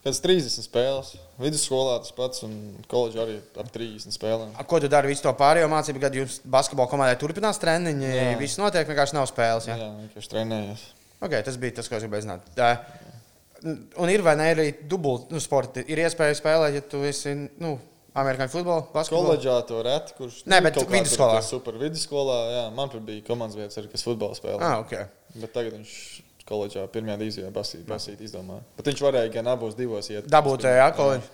kāds 0.05 0.21
30 0.25 0.65
spēles. 0.65 1.13
Vidusskolā 1.41 1.99
tas 2.03 2.15
pats, 2.17 2.45
un 2.47 2.55
koledžā 2.91 3.25
arī 3.27 3.37
ap 3.61 3.69
30 3.75 4.17
spēlēm. 4.17 4.55
A, 4.57 4.65
Ko 4.69 4.81
tu 4.81 4.89
dari 4.93 5.11
visu 5.13 5.25
to 5.27 5.35
pārējo 5.37 5.69
mācību 5.73 6.03
gadu? 6.03 6.23
Jūs 6.23 6.41
basketbola 6.45 6.89
komandai 6.91 7.19
turpinās 7.21 7.61
treniņi, 7.61 8.09
Jā. 8.09 8.33
viss 8.41 8.61
notiek, 8.61 8.89
vienkārši 8.89 9.19
nav 9.19 9.29
spēles. 9.31 9.69
Jā, 9.69 9.77
Jā. 9.81 9.91
vienkārši 10.07 10.33
trenējos. 10.33 10.87
Okay, 11.21 11.45
tas 11.45 11.61
bija 11.61 11.77
tas, 11.77 11.89
ko 11.91 11.99
es 11.99 12.07
gribēju 12.07 12.25
zināt. 12.25 12.49
Tā, 12.57 12.71
un 14.01 14.09
ir 14.13 14.25
vai 14.25 14.39
ne 14.41 14.49
arī 14.55 14.71
dubulti 14.89 15.35
nu, 15.37 15.43
sporti? 15.45 15.85
Ir 15.93 16.01
iespēja 16.07 16.39
spēlēt, 16.39 16.79
ja 16.79 16.85
tu 16.95 17.03
esi 17.05 17.35
nu, 17.61 17.75
amerikāņu 18.17 18.53
futbolu, 18.55 18.87
basketbolu. 18.95 19.35
Koledžā 19.35 19.59
to 19.69 19.83
reti, 19.85 20.17
kurš 20.17 20.41
Nē, 20.51 20.63
bet 20.65 20.81
vidusskolā. 20.81 21.43
Super 21.45 21.77
vidusskolā, 21.81 22.39
jā, 22.57 22.65
man 22.75 22.89
tur 22.93 23.05
bija 23.05 23.23
komandas 23.29 23.59
vietas 23.61 23.79
arī, 23.81 23.93
kas 23.93 24.07
futbolu 24.07 24.39
spēlē. 24.39 24.59
Ah, 24.65 24.81
okay. 24.81 25.07
Bet 25.37 25.53
tagad 25.55 25.77
viņš 25.77 25.93
koledžā 26.51 26.87
pirmajā 26.93 27.21
divīzijā 27.23 27.53
basīt, 27.55 27.87
basīt 27.89 28.21
izdomāja. 28.27 28.65
Bet 28.79 28.91
viņš 28.91 29.05
varēja 29.07 29.33
gan 29.39 29.53
abos 29.55 29.79
divos 29.79 30.11
iet. 30.13 30.27
Dabūt, 30.31 30.67
jā, 30.67 30.91
kolēģi. 30.99 31.31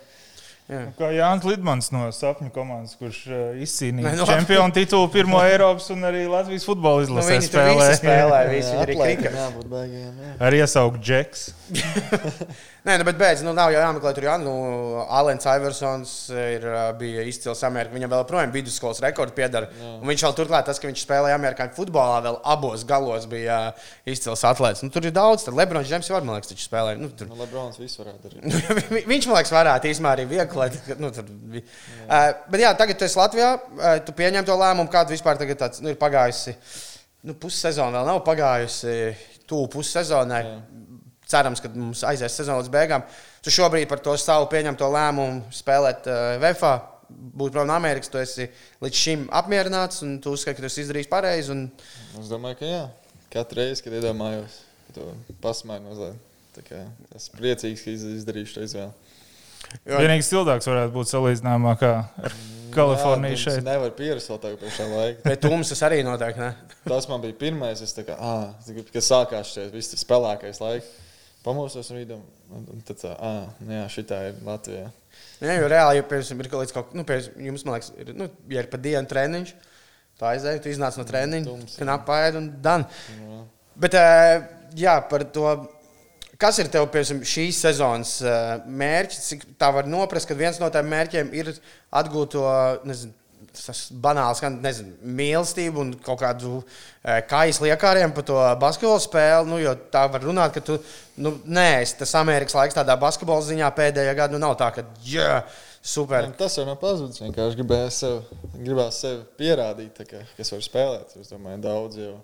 Jā. 0.66 0.80
Kā 0.98 1.08
Jānis 1.14 1.44
Lidmans 1.46 1.92
no 1.94 2.08
sapņu 2.10 2.48
komandas, 2.50 2.96
kurš 2.98 3.20
uh, 3.30 3.42
izcīnīja 3.62 4.08
Nē, 4.08 4.14
nu, 4.18 4.24
čempionu 4.26 4.74
titulu 4.74 5.06
pirmo 5.14 5.38
Eiropas 5.46 5.86
un 5.94 6.02
arī 6.08 6.24
Latvijas 6.26 6.66
futbola 6.66 7.04
Nu, 7.04 7.06
izlasē 7.06 7.36
viņi 7.36 7.50
tur 7.52 7.68
visi 7.68 8.00
spēlē, 8.00 8.40
visi 8.50 8.72
Jā, 8.74 8.80
arī 8.82 8.96
atlētiem 8.96 9.20
krikets. 9.22 9.38
jābūt 9.44 9.68
baigiem. 9.70 10.16
Jā. 10.24 10.32
Ar 10.48 10.56
iesaukt 10.58 10.98
Džeks. 11.06 11.44
Nē, 12.86 12.94
nu, 13.00 13.04
bet 13.08 13.16
beidz, 13.18 13.40
nu, 13.42 13.50
nav 13.56 13.72
jau 13.74 13.80
jāmeklē 13.82 14.12
tur, 14.14 14.24
jā, 14.28 14.34
nu, 14.38 14.52
Alens 15.10 15.42
Iversons 15.50 16.10
ir, 16.30 16.62
ā, 16.70 16.82
bija 16.94 17.24
izcils 17.26 17.58
Amerikā. 17.66 17.96
Viņam 17.96 18.12
vēl 18.12 18.20
joprojām 18.22 18.52
vidusskolas 18.54 19.00
rekords 19.02 19.34
piedara. 19.34 19.66
Un 19.82 20.04
viņš 20.06 20.22
vēl 20.22 20.36
turklāt, 20.38 20.68
tas, 20.68 20.78
ka 20.78 20.86
viņš 20.86 21.02
spēlēja 21.02 21.34
amerikāņu 21.40 21.74
futbolā, 21.74 22.20
vēl 22.28 22.38
abos 22.52 22.84
galos 22.86 23.26
bija 23.32 23.56
ā, 23.58 23.72
izcils 24.14 24.44
atlētājs. 24.46 24.84
Nu, 24.86 24.92
tur 24.94 25.08
ir 25.10 25.14
daudz, 25.16 25.42
tur 25.48 25.58
Lebrons 25.58 25.90
Džems 25.90 26.12
jau, 26.12 26.20
man 26.22 26.38
liekas, 26.38 26.52
taču 26.52 26.62
spēlēja. 26.68 27.00
Nu, 27.02 27.10
tur, 27.10 27.26
Nu, 27.32 27.40
Lebrons 27.42 27.80
visu 27.82 28.04
varētu 28.04 28.30
darīt. 28.30 28.46
Nu, 28.76 28.86
vi- 28.94 29.04
viņš 29.10 29.26
man 29.32 29.40
liekas, 29.40 29.54
varētu 29.58 29.90
īstenībā 29.90 30.14
arī 30.14 30.28
viegli. 30.30 30.70
Nu, 31.02 31.10
tur, 31.18 31.26
vi- 31.56 31.64
uh, 32.06 32.30
bet, 32.54 32.60
jā, 32.62 32.70
tagad 32.78 33.02
tu 33.02 33.08
esi 33.10 33.18
Latvijā. 33.18 33.50
Uh, 33.74 33.96
tu 34.06 34.14
pieņem 34.22 34.46
to 34.46 34.54
lēmumu, 34.62 34.86
kāda 34.94 35.10
vispār 35.10 35.42
tagad 35.42 35.58
tāds, 35.64 35.82
nu, 35.82 35.90
ir 35.90 35.98
pagājusi. 35.98 36.54
Nu, 37.26 37.34
pussezona 37.34 37.98
vēl 37.98 38.12
nav 38.14 38.22
pagājusi. 38.30 38.98
Tuvu 39.46 39.68
pussezonai. 39.74 40.44
Cerams, 41.26 41.58
ka 41.62 41.68
mums 41.74 42.04
aizies 42.06 42.36
sezona 42.38 42.60
līdz 42.60 42.70
beigām. 42.70 43.02
Tu 43.42 43.50
šobrīd 43.50 43.88
par 43.90 43.98
to 44.04 44.12
savu 44.20 44.46
pieņemto 44.52 44.86
lēmumu 44.94 45.48
spēlēt 45.54 46.06
uh, 46.06 46.36
VFā. 46.44 46.74
Būt 47.10 47.52
prom 47.54 47.66
no 47.70 47.74
Amerikas, 47.74 48.10
tu 48.10 48.18
esi 48.18 48.48
līdz 48.82 48.98
šim 49.00 49.24
apmierināts 49.34 50.02
un 50.06 50.16
tu 50.22 50.32
uzskati, 50.34 50.58
ka 50.58 50.64
tu 50.64 50.70
esi 50.70 50.82
izdarījis 50.84 51.10
pareizi. 51.10 51.50
Un... 51.54 51.64
Es 52.20 52.30
domāju, 52.30 52.58
ka 52.60 52.70
jā. 52.70 52.80
Katru 53.34 53.60
reizi, 53.60 53.82
kad 53.84 53.94
iedomājos, 53.98 54.60
to 54.94 55.06
pasmaiņu 55.42 55.90
mazliet. 55.90 56.22
Esmu 57.14 57.38
priecīgs, 57.42 57.82
ka 57.84 57.90
iz- 57.94 58.06
izdarīju 58.22 58.48
šo 58.54 58.64
izvēli. 58.66 59.14
Jo- 59.86 59.98
Vienīgais 60.02 60.30
cilvēks 60.30 60.68
varētu 60.70 60.94
būt 60.94 61.10
salīdzināmā 61.10 61.74
kā 61.80 61.90
ar 62.26 62.36
Kaliforniju 62.74 63.38
šeit. 63.40 63.58
Es 63.60 63.66
nevaru 63.66 63.94
pierast 63.96 64.30
vēl 64.30 64.38
tagad 64.42 64.60
pie 64.62 64.70
šā 64.74 64.86
laika. 64.90 65.22
Bet 65.26 65.42
tums 65.42 65.70
tas 65.72 65.82
arī 65.86 66.02
noteikti. 66.06 66.42
Ne? 66.42 66.78
Tas 66.86 67.06
man 67.10 67.22
bija 67.24 67.36
pirmais, 67.40 67.82
kad 67.96 69.02
sākās 69.02 69.52
šis 69.54 69.70
viss 69.74 69.92
tas 69.94 70.02
spēlēkais 70.06 70.60
laiks. 70.62 70.90
Pamosos 71.46 71.92
un 71.92 72.00
rītam, 72.00 72.22
un 72.50 72.80
tad 72.86 72.98
tā, 72.98 73.12
ah, 73.22 73.44
nu 73.62 73.70
jā, 73.76 73.84
šitā 73.94 74.16
ir 74.32 74.38
Latvijā. 74.42 74.88
Jā, 75.38 75.54
jo 75.60 75.68
reāli, 75.70 76.00
ja 76.00 76.06
piemēram, 76.10 76.40
ir 76.42 76.48
kaut 76.50 76.72
kāds, 76.74 76.96
nu, 76.96 77.04
piemēram, 77.06 77.44
jums, 77.46 77.64
man 77.66 77.76
liekas, 77.76 77.92
ir, 78.02 78.10
nu, 78.18 78.26
ja 78.50 78.64
ir 78.64 78.68
pa 78.72 78.80
dienu 78.82 79.10
treniņš, 79.12 79.52
tā 80.18 80.32
aizēja, 80.32 80.62
tu 80.64 80.72
iznāc 80.72 80.98
no 80.98 81.06
treniņa, 81.06 81.46
Tums, 81.46 81.76
jā. 81.76 81.84
knap 81.84 82.02
pāri 82.08 82.40
un 82.40 82.50
dan. 82.64 82.88
Nu, 83.20 83.44
Bet, 83.76 83.94
jā, 84.80 84.96
par 85.10 85.26
to, 85.30 85.50
kas 86.40 86.58
ir 86.62 86.70
tev, 86.72 86.88
piemēram, 86.92 87.22
šīs 87.28 87.62
sezonas 87.66 88.16
mērķis, 88.66 89.26
cik 89.30 89.46
tā 89.60 89.68
var 89.76 89.86
noprast, 89.90 90.26
ka 90.26 90.38
viens 90.38 90.58
no 90.62 90.70
tiem 90.72 90.88
mērķiem 90.90 91.30
ir 91.36 91.52
atgūt 92.00 92.34
to, 92.34 92.46
nezinu, 92.88 93.14
tas 93.58 93.80
banāls, 94.02 94.42
nezinu, 94.62 94.94
mīlestību 95.18 95.82
un 95.82 95.92
kaut 96.04 96.20
kādu 96.20 96.58
e, 96.60 97.20
kājas 97.30 97.60
liekāriem 97.64 98.12
par 98.16 98.26
to 98.28 98.36
basketbolu 98.62 99.02
spēli. 99.02 99.48
Nu, 99.50 99.60
jo 99.62 99.74
tā 99.92 100.04
var 100.12 100.24
runāt, 100.26 100.54
ka 100.56 100.62
tu, 100.64 100.76
nu, 101.22 101.34
nē, 101.44 101.70
tas 102.00 102.14
Amerikas 102.20 102.56
laiks 102.58 102.76
tādā 102.76 102.98
basketbola 103.00 103.44
ziņā 103.46 103.70
pēdējā 103.78 104.16
gada 104.18 104.36
nu, 104.36 104.42
nav 104.42 104.56
tā, 104.60 104.70
ka, 104.76 104.84
jā, 105.06 105.40
super. 105.80 106.28
Un 106.28 106.36
Tas 106.38 106.58
jau 106.58 106.66
nav 106.68 106.78
pazudis. 106.82 107.22
Vienkārši 107.24 107.60
gribēju 107.62 107.94
sev, 107.94 108.18
gribās 108.58 109.00
sev 109.04 109.22
pierādīt, 109.40 110.02
kā, 110.10 110.24
kas 110.38 110.52
var 110.54 110.66
spēlēt. 110.66 111.16
Es 111.22 111.32
domāju, 111.32 111.62
daudz 111.64 112.02
jau. 112.02 112.16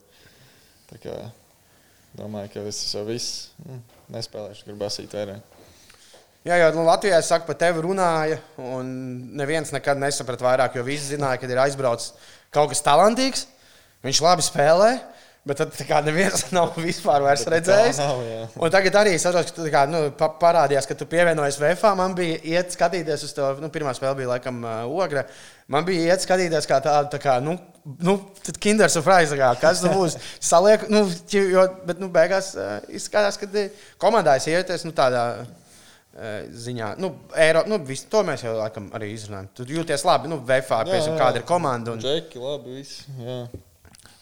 Kā, 0.93 1.17
domāju, 2.19 2.53
ka 2.53 2.67
es 2.69 2.83
jau 2.93 3.07
viss 3.09 3.49
nu, 3.65 3.81
nespēlēšu, 4.13 4.67
gribu 4.69 4.85
basīt 4.85 5.15
vairāk. 5.17 5.62
Jā, 6.43 6.57
jau 6.59 6.73
nu, 6.75 6.83
Latvijā 6.89 7.21
es 7.23 7.29
saku, 7.31 7.47
par 7.47 7.55
tevi 7.55 7.85
runāja, 7.85 8.41
un 8.59 8.89
neviens 9.39 9.71
nekad 9.71 10.01
nesaprata 10.03 10.43
vairāk, 10.43 10.75
jo 10.75 10.83
visi 10.83 11.13
zināja, 11.13 11.39
ka 11.39 11.47
ir 11.47 11.61
aizbraucis 11.63 12.17
kaut 12.53 12.73
kas 12.73 12.83
talantīgs. 12.83 13.45
Viņš 14.03 14.21
labi 14.25 14.43
spēlē, 14.43 14.89
bet 15.47 15.61
tad 15.63 15.79
kā 15.87 16.01
neviens 16.03 16.49
nav 16.57 16.75
vispār 16.83 17.23
redzējis. 17.23 18.01
nav, 18.03 18.25
jā. 18.27 18.41
Un 18.59 18.75
tagad 18.75 18.99
arī 18.99 19.15
es 19.15 19.23
saprotu, 19.23 19.55
ka 19.55 19.61
tu 19.61 19.71
kā, 19.71 19.85
nu, 19.87 20.03
pa 20.19 20.33
parādījās, 20.43 20.91
ka 20.91 20.99
tu 20.99 21.07
pievienojies 21.15 21.61
VFā. 21.63 21.95
Man 22.03 22.19
bija 22.19 22.43
iet 22.57 22.75
skatīties 22.75 23.23
uz 23.29 23.39
to, 23.39 23.55
nu, 23.63 23.71
pirmā 23.71 23.95
spēle 23.95 24.19
bija 24.25 24.35
laikam 24.35 24.59
uh, 24.67 24.83
Ogra. 24.91 25.23
Man 25.71 25.87
bija 25.87 26.11
iet 26.11 26.27
skatīties 26.27 26.67
kā 26.67 26.83
tādu, 26.83 27.15
tā 27.15 27.23
kā, 27.23 27.39
nu, 27.39 27.55
nu 28.03 28.19
Kinder 28.59 28.91
surprise, 28.91 29.39
kā, 29.39 29.55
kas 29.63 29.87
tur 29.87 29.95
būs. 29.95 30.19
Saliek, 30.51 30.91
nu, 30.91 31.07
jo, 31.31 31.71
bet, 31.87 32.03
nu, 32.03 32.11
beigās 32.11 32.57
uh, 32.59 32.81
izskatās, 32.91 33.39
ka 33.39 33.69
komandā 34.03 34.41
es 34.43 34.51
ieties, 34.51 34.91
nu, 34.91 34.99
tādā 34.99 35.29
ziņā, 36.13 36.93
nu, 37.01 37.15
Eiro, 37.41 37.65
nu 37.71 37.79
visu, 37.89 38.07
to 38.13 38.21
mēs 38.27 38.45
jau 38.45 38.53
laikam 38.59 38.91
arī 38.97 39.13
izrunājam. 39.15 39.51
Tu 39.57 39.69
jūties 39.79 40.05
labi, 40.05 40.29
nu, 40.33 40.41
VFā, 40.45 40.83
piemēram, 40.89 41.21
kāda 41.21 41.41
ir 41.41 41.47
komanda. 41.49 41.95
Un... 41.97 42.03
Džeki, 42.05 42.41
labi, 42.43 42.81
viss. 42.83 43.05
Jā. 43.21 43.43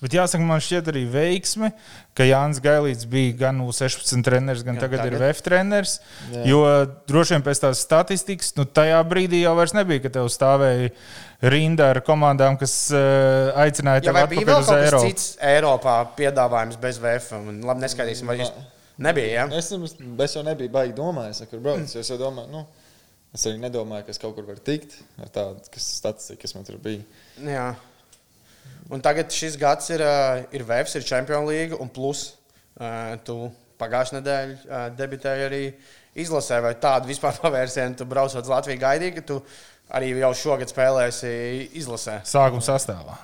Bet 0.00 0.14
jāsaka, 0.16 0.40
man 0.48 0.62
šķiet 0.64 0.86
arī 0.88 1.02
veiksme, 1.12 1.68
ka 2.16 2.24
Jānis 2.24 2.56
Gailīts 2.64 3.04
bija 3.10 3.34
gan 3.42 3.58
U16 3.60 4.24
treneris, 4.24 4.62
gan 4.64 4.78
Gan 4.78 4.86
tagad, 4.86 5.02
tagad 5.02 5.18
ir. 5.18 5.24
VF 5.26 5.42
treneris. 5.44 5.98
Jā. 6.32 6.44
Jo 6.48 6.62
droši 7.10 7.36
vien 7.36 7.44
pēc 7.44 7.60
tās 7.66 7.82
statistikas, 7.84 8.54
nu 8.56 8.64
tajā 8.64 9.02
brīdī 9.10 9.42
jau 9.42 9.52
vairs 9.58 9.76
nebija, 9.76 10.06
ka 10.06 10.14
tev 10.14 10.30
stāvēja 10.32 10.88
rinda 11.52 11.90
ar 11.92 12.00
komandām, 12.06 12.56
kas 12.60 12.78
uh, 12.94 13.52
aicināja 13.60 14.06
Ja 14.06 14.08
tevi 14.08 14.24
atpakaļ 14.40 14.64
uz 14.64 14.72
Eiropu. 14.78 15.10
cits 15.10 15.30
Eiropā 15.52 16.00
piedāvājums 16.16 16.80
bez 16.80 17.00
VF? 17.02 17.34
Un, 17.36 17.60
labi, 17.68 17.84
neskaitīsim, 17.84 18.32
vai 18.32 18.40
jūs 18.40 18.54
nebija. 19.02 19.32
Ja? 19.34 19.46
Es, 19.58 19.70
nemaz- 19.72 19.96
es 19.98 20.36
jau 20.36 20.44
nebiju 20.46 20.72
baigi 20.72 20.96
domājis, 20.96 21.42
kur 21.50 21.62
braukt. 21.64 21.94
Es 21.96 22.10
jau 22.10 22.18
domāju, 22.20 22.50
nu, 22.52 22.64
es 23.34 23.46
arī 23.46 23.60
nedomāju, 23.62 24.06
ka 24.06 24.14
es 24.14 24.20
kaut 24.22 24.34
kur 24.36 24.48
varu 24.48 24.62
tikt 24.66 24.98
ar 25.20 25.30
tādu 25.34 25.72
kas 25.72 25.88
statistika, 26.00 26.42
kas 26.44 26.56
man 26.56 26.66
tur 26.68 26.80
bija. 26.82 27.06
Jā. 27.46 27.70
Un 28.90 29.02
tagad 29.04 29.30
šis 29.30 29.56
gads 29.60 29.90
ir, 29.94 30.02
uh, 30.02 30.42
ir 30.54 30.64
VFS, 30.66 30.98
ir 30.98 31.06
Champions 31.06 31.48
League, 31.48 31.76
un 31.78 31.88
plus 31.88 32.32
uh, 32.80 33.14
tu 33.24 33.36
pagājušajā 33.80 34.18
nedēļā 34.18 34.54
uh, 34.66 34.86
debitēji 34.98 35.46
arī 35.46 35.64
izlasē, 36.18 36.58
vai 36.64 36.74
tādu 36.82 37.10
vispār 37.12 37.38
pavērsienu 37.44 37.98
tu 38.00 38.06
braucot 38.10 38.42
uz 38.42 38.50
Latviju 38.50 38.82
gaidīji, 38.82 39.16
ka 39.20 39.26
tu 39.28 39.38
arī 39.94 40.12
jau 40.18 40.32
šogad 40.44 40.70
spēlēsi 40.70 41.30
izlasē. 41.78 42.20
Sākuma 42.26 42.62
sastāvā. 42.62 43.16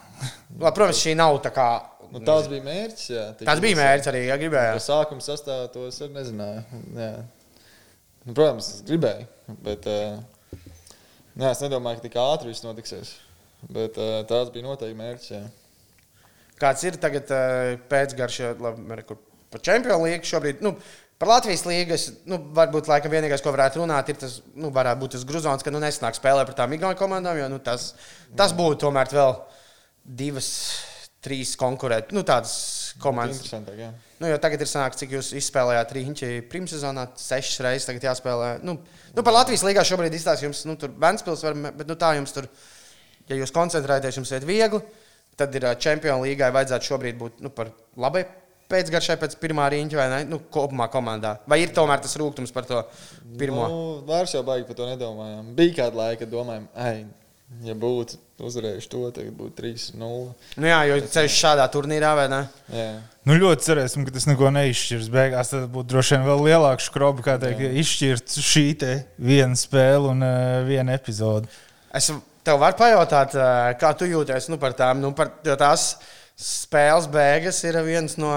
Labi, 0.57 0.72
protams, 0.72 1.03
šī 1.03 1.12
nav 1.18 1.37
tā 1.45 1.53
kā. 1.55 1.68
Nu, 2.15 2.23
tāds 2.27 2.49
bija 2.53 2.65
mērķis. 2.67 3.07
Jā, 3.13 3.25
tik 3.39 3.49
Tas 3.49 3.63
bija 3.65 3.79
mērķis 3.79 4.11
arī, 4.13 4.23
ja 4.29 4.37
To 4.37 4.43
gribēju. 4.45 4.83
sākuma 4.85 5.25
sastāvā 5.25 5.69
to 5.75 5.87
es 5.91 6.01
arī 6.05 6.17
nezināju. 6.17 6.81
Jā. 6.97 7.13
Nu, 8.27 8.35
protams, 8.35 8.73
es 8.77 8.83
gribēju, 8.89 9.29
bet 9.67 9.87
uh, 9.91 10.19
jā, 11.37 11.53
es 11.53 11.63
nedomāju, 11.63 12.01
ka 12.01 12.09
tik 12.09 12.19
ātri 12.23 12.53
viss 12.53 12.67
notiksies. 12.67 13.15
Bet 13.73 13.99
uh, 14.01 14.21
tāds 14.29 14.53
bija 14.55 14.67
noteikti 14.67 14.99
mērķis. 14.99 15.33
Jā. 15.35 15.43
Kāds 16.61 16.85
ir 16.89 17.01
tagad 17.03 17.33
uh, 17.35 17.75
pēcgarš, 17.91 18.41
kur 19.09 19.21
par 19.53 19.63
Champions 19.65 20.07
League 20.07 20.29
šobrīd? 20.29 20.63
Nu, 20.65 20.77
Par 21.17 21.31
Latvijas 21.31 21.63
līnijas, 21.65 22.03
nu, 22.29 22.37
varbūt 22.53 22.91
laikam 22.91 23.09
vienīgais, 23.15 23.41
ko 23.41 23.49
varētu 23.55 23.81
runāt, 23.81 24.11
ir 24.13 24.19
tas, 24.21 24.35
nu, 24.53 24.69
varētu 24.69 25.01
būt 25.01 25.15
tas 25.17 25.23
grūzons, 25.25 25.63
ka 25.65 25.73
nu, 25.73 25.81
nesanāk 25.81 26.19
spēlēt 26.19 26.51
par 26.51 26.57
tām 26.59 26.75
Igaunijas 26.77 27.01
komandām, 27.01 27.39
jo 27.41 27.47
nu, 27.49 27.57
tas, 27.65 27.95
tas 28.37 28.53
būtu 28.53 28.83
tomēr 28.83 29.09
vēl 29.17 29.33
divas, 30.21 30.51
trīs 31.27 31.57
konkurēt, 31.61 32.14
nu, 32.16 32.22
tādas 32.27 32.55
komandas. 33.03 33.51
Nu, 34.16 34.31
tagad 34.41 34.62
ir 34.64 34.70
sanāks, 34.70 34.97
cik 35.03 35.12
jūs 35.18 35.35
izspēlējāt 35.37 35.93
rīņķi 35.93 36.31
pirmssezonā, 36.53 37.09
sešas 37.20 37.61
reizes 37.66 37.89
tagad 37.91 38.07
jāspēlē. 38.09 38.55
Nu, 38.64 38.79
nu, 39.12 39.27
par 39.27 39.37
Latvijas 39.37 39.66
līgā 39.66 39.85
šobrīd 39.85 40.14
izstāsta 40.16 40.47
jums, 40.47 40.62
nu, 40.68 40.79
tur 40.81 40.95
Ventspils 41.03 41.45
var, 41.45 41.59
bet 41.77 41.91
nu, 41.91 41.99
tā 42.01 42.14
jums 42.16 42.33
tur, 42.37 42.49
ja 43.29 43.37
jūs 43.43 43.53
koncentrēties, 43.53 44.16
jums 44.22 44.33
iet 44.33 44.47
viegli, 44.49 44.81
tad 45.37 45.55
ir 45.59 45.68
Champions 45.83 46.24
līgai 46.24 46.49
vajadzētu 46.55 46.93
šobrīd 46.95 47.20
būt 47.20 47.45
nu, 47.45 47.53
par 47.53 47.74
labai 48.01 48.24
pēcgaršai 48.70 49.18
pēc 49.20 49.37
pirmā 49.43 49.68
rīņķa 49.72 49.99
vai 49.99 50.07
ne? 50.11 50.22
Nu, 50.31 50.41
kopumā 50.53 50.89
komandā. 50.93 51.37
Vai 51.51 51.61
ir 51.62 51.74
tomēr 51.77 52.01
tas 52.03 52.16
rūkums 52.18 52.55
par 52.55 52.66
to 52.68 52.81
pirmo? 53.39 53.68
Nu, 53.70 53.85
vairs 54.09 54.35
jau 54.35 54.43
baigi 54.47 54.66
par 54.68 54.79
to 54.81 54.89
nedomājām. 54.89 55.53
Bija 55.59 55.83
kāda 55.83 56.01
laika, 56.01 56.24
kad 56.24 56.33
domājām, 56.33 56.66
ej, 56.89 57.05
ja 57.65 57.75
būtu 57.79 58.19
uzvarējuši 58.47 58.91
to, 58.93 59.03
tad 59.17 59.29
būtu 59.39 59.63
3-0. 59.63 59.99
Nu, 60.59 60.69
jā, 60.69 60.81
jo 60.91 60.99
ceļš 61.15 61.39
šādā 61.41 61.67
turnīrā 61.73 62.13
vai 62.19 62.27
ne? 62.33 62.41
Jā. 62.75 62.89
Nu, 63.27 63.37
ļoti 63.41 63.67
cerēsim, 63.69 64.05
ka 64.07 64.15
tas 64.15 64.29
neko 64.29 64.51
neizšķirs. 64.55 65.11
Beigās 65.15 65.53
tad 65.55 65.67
būtu 65.73 65.95
droši 65.95 66.17
vien 66.17 66.27
vēl 66.29 66.45
lielāka 66.51 66.85
skroba, 66.85 67.25
kā 67.27 67.39
teikt, 67.43 67.65
izšķirt 67.83 68.37
šī 68.45 68.67
te 68.83 68.93
viena 69.19 69.59
spēle 69.59 70.13
un 70.13 70.27
uh, 70.27 70.61
viena 70.69 70.95
epizode. 70.99 71.51
Es 71.97 72.11
tev 72.47 72.61
varu 72.63 72.79
pajautāt, 72.79 73.35
eh, 73.35 73.73
kā 73.81 73.91
tu 73.99 74.07
jūties 74.07 74.51
nu, 74.53 74.59
par 74.63 74.77
tām. 74.79 75.01
Nu, 75.03 75.13
par, 75.17 75.33
jo 75.45 75.57
tās 75.59 75.97
spēles 76.37 77.09
beigas 77.11 77.63
ir 77.65 77.79
viens 77.87 78.17
no 78.21 78.33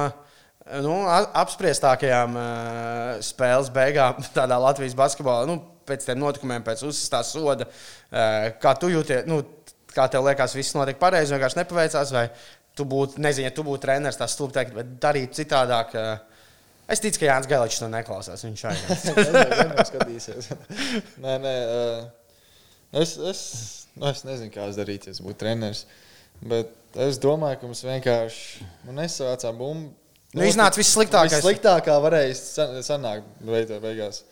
nu, 0.82 0.96
a- 1.10 1.30
apspriestākajām 1.44 2.38
eh, 2.40 3.20
spēles 3.26 3.70
beigām 3.74 4.22
tādā 4.38 4.58
Latvijas 4.62 4.98
basketbolā. 4.98 5.46
Nu, 5.50 5.60
pēc 5.90 6.06
tam 6.08 6.22
notikumiem, 6.24 6.64
pēc 6.66 6.86
uzstāstā 6.88 7.24
soda. 7.28 7.68
Eh, 8.12 8.54
Kā 8.62 8.76
tu 8.80 8.90
jūties? 8.94 9.26
Nu, 9.30 9.42
kā 9.94 10.06
tev 10.14 10.24
liekas, 10.30 10.54
viss 10.58 10.76
notiek 10.78 11.00
pareizi, 11.02 11.34
vienkārši 11.36 11.60
nepaveicās? 11.64 12.14
Vai 12.16 12.28
tu 12.78 12.86
būtu, 12.88 13.20
nezinu, 13.20 13.50
ja 13.50 13.54
tu 13.58 13.66
būtu 13.68 13.84
treneris, 13.88 14.18
tā 14.22 14.28
stulbi 14.32 14.56
teikt, 14.60 14.74
bet 14.78 14.98
darīt 15.04 15.36
citādāk? 15.42 15.96
eh, 15.98 16.18
Es 16.90 16.98
ticu, 17.04 17.20
ka 17.22 17.28
Jānis 17.28 17.46
Galičs 17.46 17.78
to 17.84 17.86
neklausās. 17.94 18.42
Viņš 18.48 18.62
vienmēr 18.66 19.86
skatīsies. 19.86 20.48
nē, 21.26 21.36
nē, 21.44 21.52
uh, 21.70 22.08
es, 23.02 23.12
es, 23.30 23.42
nu, 23.94 24.08
es 24.10 24.24
nezinu, 24.26 24.50
kā 24.56 24.66
es 24.72 24.80
darītu, 24.80 25.12
ja 25.12 25.26
būtu 25.26 25.38
treneris. 25.44 25.84
Bet 26.42 26.72
es 27.06 27.20
domāju, 27.22 27.60
ka 27.62 27.70
mums 27.70 27.84
vienkārši 27.86 28.66
nu, 28.88 28.96
nesavācām 28.98 29.60
bumbu. 29.62 29.92
Nu, 30.34 30.46
iznāca 30.46 30.82
vissliktākais. 30.82 31.44
Sliktākā 31.46 31.96
varēja 32.02 32.34
san- 32.38 32.76
sanākt 32.86 33.46
beigās. 33.46 34.24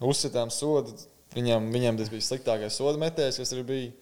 Uzsitām 0.00 0.50
sodu. 0.50 0.94
Viņam, 1.34 1.70
viņam 1.74 1.96
tas 1.98 2.08
bija 2.12 2.22
sliktākais 2.22 2.76
soda 2.78 2.98
metējs, 2.98 3.38
kas 3.42 3.52
arī 3.52 3.64
bija. 3.66 3.92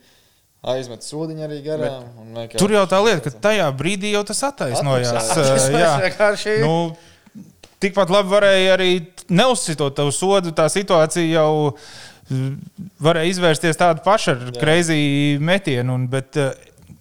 Aizmet 0.63 1.03
sodiņu 1.03 1.43
arī 1.43 1.57
garām. 1.65 2.05
un 2.23 2.35
vienkārši- 2.37 2.59
Tur 2.59 2.71
jau 2.71 2.85
tā 2.87 3.01
lieta, 3.03 3.21
ka 3.25 3.31
tajā 3.49 3.65
brīdī 3.77 4.13
jau 4.13 4.23
tas 4.25 4.43
attaisnojās. 4.47 5.11
Atmaksājās. 5.11 5.65
Uh, 5.69 5.81
jā. 5.81 5.95
vienkārši. 6.05 6.53
Nu, 6.63 6.97
tikpat 7.83 8.11
labi 8.15 8.31
varēja 8.31 8.77
arī 8.77 8.91
neuzsitot 9.29 9.97
tavu 9.97 10.13
sodu. 10.15 10.53
Tā 10.55 10.69
situācija 10.71 11.27
jau 11.35 11.75
varēja 13.03 13.33
izvērsties 13.33 13.77
tāda 13.81 14.05
paša 14.05 14.37
ar 14.37 14.53
kreizi 14.61 15.37
metienu. 15.43 15.97
Un, 15.99 16.07
bet, 16.13 16.39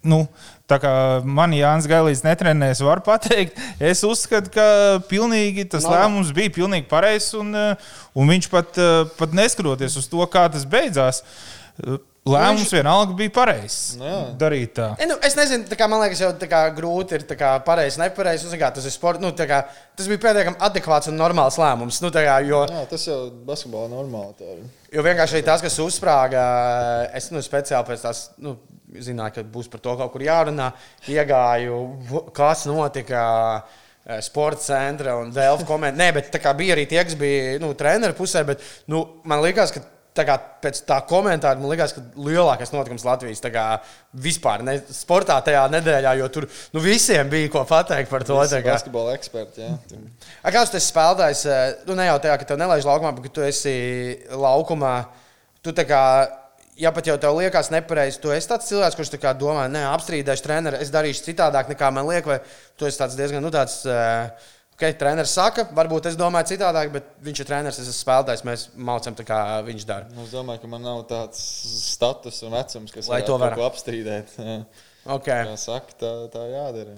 nu, 0.02 0.26
tā 0.70 0.78
kā 0.82 0.92
man 1.24 1.54
Jānis 1.56 1.88
Gailīts 1.90 2.24
netrenēs, 2.26 2.82
var 2.84 3.02
pateikt, 3.04 3.58
es 3.82 4.04
uzskatu, 4.06 4.52
ka 4.54 4.66
pilnīgi 5.10 5.66
tas 5.72 5.86
Nav. 5.86 5.96
lēmums 5.96 6.32
bija 6.36 6.54
pilnīgi 6.54 6.88
pareizs. 6.90 7.32
Un, 7.38 7.54
eh, 7.54 7.90
un 8.14 8.32
viņš 8.32 8.48
pat, 8.52 8.78
eh, 8.78 9.02
pat 9.18 9.36
neskatoties 9.36 9.98
uz 10.00 10.08
to, 10.08 10.24
kā 10.26 10.46
tas 10.52 10.64
beidzās. 10.68 11.22
eh, 11.82 12.00
Lēmums 12.22 12.70
vienalga 12.70 13.16
bija 13.18 13.32
pareizs. 13.34 13.96
Jā. 13.98 14.18
Darīt 14.38 14.76
tā. 14.76 14.92
E, 15.02 15.08
nu, 15.10 15.16
es 15.26 15.34
nezinu, 15.34 15.66
kā, 15.74 15.88
man 15.90 16.04
liekas, 16.04 16.20
jau 16.22 16.28
tā 16.38 16.46
kā, 16.46 16.60
grūti 16.76 17.16
ir 17.18 17.24
kā, 17.34 17.56
pareizi, 17.66 17.98
nepareizi. 17.98 18.46
Kā, 18.60 18.68
tas, 18.70 18.84
ir 18.86 18.94
sport, 18.94 19.18
nu, 19.18 19.32
kā, 19.34 19.64
tas 19.98 20.06
bija 20.06 20.20
pietiekami 20.22 20.60
adekvāts 20.62 21.10
un 21.10 21.18
normāls 21.18 21.58
lēmums. 21.58 21.98
Nu, 22.04 22.12
kā, 22.14 22.36
jo, 22.46 22.60
Jā, 22.70 22.84
tas 22.86 23.08
jau 23.08 23.18
basketbolā 23.48 23.90
normāli. 23.90 24.54
Jo 24.94 25.02
vienkārši 25.02 25.42
tas, 25.42 25.64
kas 25.64 25.80
uzsprāga, 25.82 26.44
es 27.18 27.26
nu, 27.34 27.42
speciāli 27.42 27.90
pēc 27.90 28.06
tās. 28.06 28.28
Nu, 28.38 28.54
Zināju, 29.00 29.36
ka 29.38 29.46
būs 29.54 29.70
par 29.72 29.80
to 29.84 29.94
kaut 30.00 30.12
kur 30.12 30.24
jārunā. 30.24 30.68
Iegāju, 31.08 31.78
kas 32.36 32.66
notika 32.68 33.22
eh, 33.60 34.20
sporta 34.24 34.66
centra 34.66 35.16
un 35.20 35.32
Dēlķa 35.32 35.68
komentē. 35.68 35.98
Nē, 36.02 36.10
bet 36.18 36.30
bija 36.58 36.76
arī 36.76 36.84
tie, 36.90 37.00
kas 37.06 37.16
bija 37.18 37.56
nu, 37.62 37.72
treneru 37.78 38.16
pusē. 38.18 38.44
Bet, 38.48 38.64
nu, 38.92 39.04
man 39.28 39.44
liekas, 39.44 39.72
ka 39.72 39.84
tā 40.16 40.24
kā, 40.28 40.36
pēc 40.64 40.82
tā 40.88 40.98
komentāra 41.08 41.60
man 41.60 41.72
liekas, 41.72 41.94
ka 41.96 42.02
lielākais 42.20 42.72
notikums 42.74 43.04
Latvijas 43.06 43.40
kā, 43.52 43.64
vispār 44.24 44.64
ne, 44.66 44.76
sportā 44.92 45.38
tajā 45.44 45.62
nedēļā, 45.72 46.12
jo 46.20 46.28
tur 46.34 46.48
nu, 46.74 46.82
visiem 46.84 47.30
bija 47.32 47.48
ko 47.52 47.64
pateikt 47.68 48.12
par 48.12 48.26
to. 48.28 48.36
Tā 48.36 48.60
kā. 48.60 48.76
Basketbola 48.76 49.16
A, 50.42 50.52
Kāds 50.52 50.74
tas 50.74 50.90
spēlētājs, 50.92 51.46
eh, 51.48 51.64
nu 51.88 51.96
ne 51.96 52.10
jau 52.10 52.20
tajā, 52.26 52.36
ka 52.40 52.50
tev 52.52 52.60
nelaiž 52.60 52.88
laukumā, 52.88 53.14
bet 53.16 53.32
tu 53.32 53.44
esi 53.46 53.74
laukumā. 54.36 54.94
Tu 55.62 55.72
kā, 55.86 56.04
ja 56.76 56.92
pat 56.94 57.06
jau 57.06 57.18
tev 57.20 57.36
liekas 57.38 57.70
nepareizi, 57.74 58.20
tu 58.22 58.32
esi 58.32 58.48
tāds 58.48 58.68
cilvēks, 58.70 58.96
kurš 58.96 59.12
tā 59.16 59.34
domā, 59.38 59.68
ne, 59.70 59.84
apstrīdēšu 59.92 60.46
treneru, 60.46 60.80
es 60.80 60.90
darīšu 60.94 61.26
citādāk 61.30 61.68
nekā 61.72 61.92
man 61.92 62.08
liek, 62.08 62.26
vai 62.26 62.40
tu 62.76 62.86
esi 62.88 62.98
tāds 63.00 63.16
diezgan, 63.18 63.42
nu 63.44 63.50
tāds. 63.54 63.84
eh, 63.86 64.30
Okay, 64.72 64.94
treneris 64.98 65.30
saka, 65.36 65.66
varbūt 65.76 66.06
es 66.08 66.16
domāju 66.18 66.48
citādāk, 66.56 66.88
bet 66.90 67.04
viņš 67.22 67.40
ir 67.42 67.46
treneris, 67.46 67.76
es 67.78 67.90
esmu 67.92 68.00
spēlētājs. 68.02 68.40
Mēs 68.42 68.62
mācām, 68.74 69.14
tā 69.14 69.22
kā 69.22 69.36
viņš 69.62 69.84
dara. 69.86 70.08
Nu, 70.10 70.24
Es 70.24 70.32
domāju, 70.32 70.62
ka 70.64 70.66
man 70.72 70.82
nav 70.82 71.04
tāds 71.06 71.38
status 71.92 72.40
un 72.42 72.50
vecums, 72.56 72.90
kas 72.90 73.06
Lai 73.12 73.20
to 73.22 73.36
varētu. 73.38 73.62
apstrīdēt. 73.68 74.32
Jā. 74.40 74.56
Okay. 75.18 75.44
Kā 75.52 75.54
saka, 75.60 75.94
tā, 76.00 76.10
tā 76.32 76.42
jādara. 76.50 76.96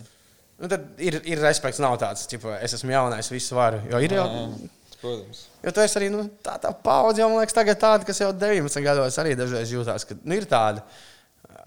Nu, 0.63 0.71
tad 0.71 0.87
ir, 1.03 1.19
ir 1.29 1.43
respekts, 1.45 1.83
nav 1.83 1.99
tāds, 2.01 2.25
ka 2.31 2.57
es 2.63 2.73
esmu 2.79 2.95
jaunais, 2.95 3.29
visu 3.35 3.59
varu. 3.59 3.83
Jo 3.91 4.01
ir 4.01 4.17
jau. 4.17 4.25
Jā, 4.33 4.71
Protams. 5.05 5.45
Jo 5.61 5.73
tu 5.75 5.83
esi 5.85 5.99
arī 6.01 6.09
nu, 6.13 6.25
tā, 6.45 6.57
tā 6.63 6.71
paudze, 6.73 7.21
jau 7.21 7.29
man 7.29 7.43
liekas, 7.43 7.57
tagad 7.57 7.81
tāda, 7.81 8.07
kas 8.09 8.23
jau 8.23 8.31
19 8.33 8.85
gados 8.87 9.19
arī 9.21 9.35
dažreiz 9.37 9.73
jūtās, 9.75 10.07
ka 10.09 10.17
nu, 10.23 10.39
ir 10.39 10.47
tāda 10.49 10.85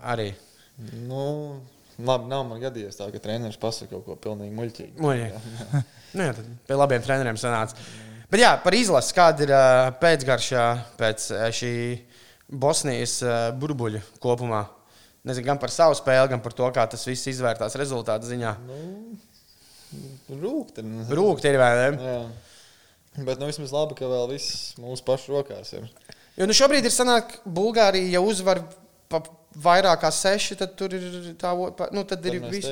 arī. 0.01 0.31
Nu, 1.05 1.59
labi, 1.97 2.29
nav 2.31 2.47
man 2.49 2.61
gadījies 2.61 2.97
tā, 2.97 3.11
ka 3.13 3.21
treneris 3.21 3.59
pasaka 3.61 3.91
kaut 3.93 4.07
ko 4.07 4.17
pilnīgi 4.25 4.57
muļķīgu. 4.57 5.05
Muļķīgi. 5.05 5.83
Nu, 6.17 6.23
jā, 6.23 6.31
tad 6.33 6.45
pie 6.65 6.75
labiem 6.77 7.01
treneriem 7.03 7.37
sanāca. 7.37 7.75
Bet 8.31 8.39
jā, 8.41 8.53
par 8.63 8.73
izlasi, 8.73 9.11
kāda 9.13 9.43
ir 9.43 9.51
pēcgaršā 9.99 10.63
pēc 10.97 11.25
šī 11.53 11.71
Bosnijas 12.47 13.19
burbuļa 13.59 14.01
kopumā? 14.23 14.63
Nezinu, 15.27 15.49
gan 15.49 15.59
par 15.59 15.73
savu 15.75 15.97
spēli, 15.99 16.31
gan 16.31 16.41
par 16.41 16.55
to, 16.55 16.71
kā 16.73 16.87
tas 16.89 17.03
viss 17.05 17.27
izvērtās 17.29 17.75
rezultātu 17.77 18.31
ziņā. 18.31 18.55
Rūkt. 20.31 20.79
ir. 20.79 21.13
Rūkti 21.19 21.51
ir? 21.51 21.59
Jā. 21.59 22.19
Bet 23.17 23.39
nu, 23.41 23.47
vismaz 23.49 23.71
labi, 23.73 23.95
ka 23.97 24.05
vēl 24.09 24.27
viss 24.35 24.75
mūsu 24.81 25.03
pašu 25.07 25.33
rokās 25.33 25.73
ir. 25.73 25.87
Jo 26.37 26.45
nu, 26.45 26.53
šobrīd 26.53 26.85
ir 26.85 26.93
sanāk, 26.93 27.39
Bulgārija 27.49 28.11
jau 28.13 28.21
uzvar 28.29 28.61
pa 29.09 29.23
vairāk 29.57 30.03
kā 30.03 30.11
seši, 30.13 30.57
tad 30.59 30.75
tur 30.77 30.93
ir 30.93 31.33
tā, 31.39 31.53
nu, 31.95 32.03
tad 32.05 32.21
Tad 32.21 32.27
ir 32.29 32.37
viss. 32.51 32.67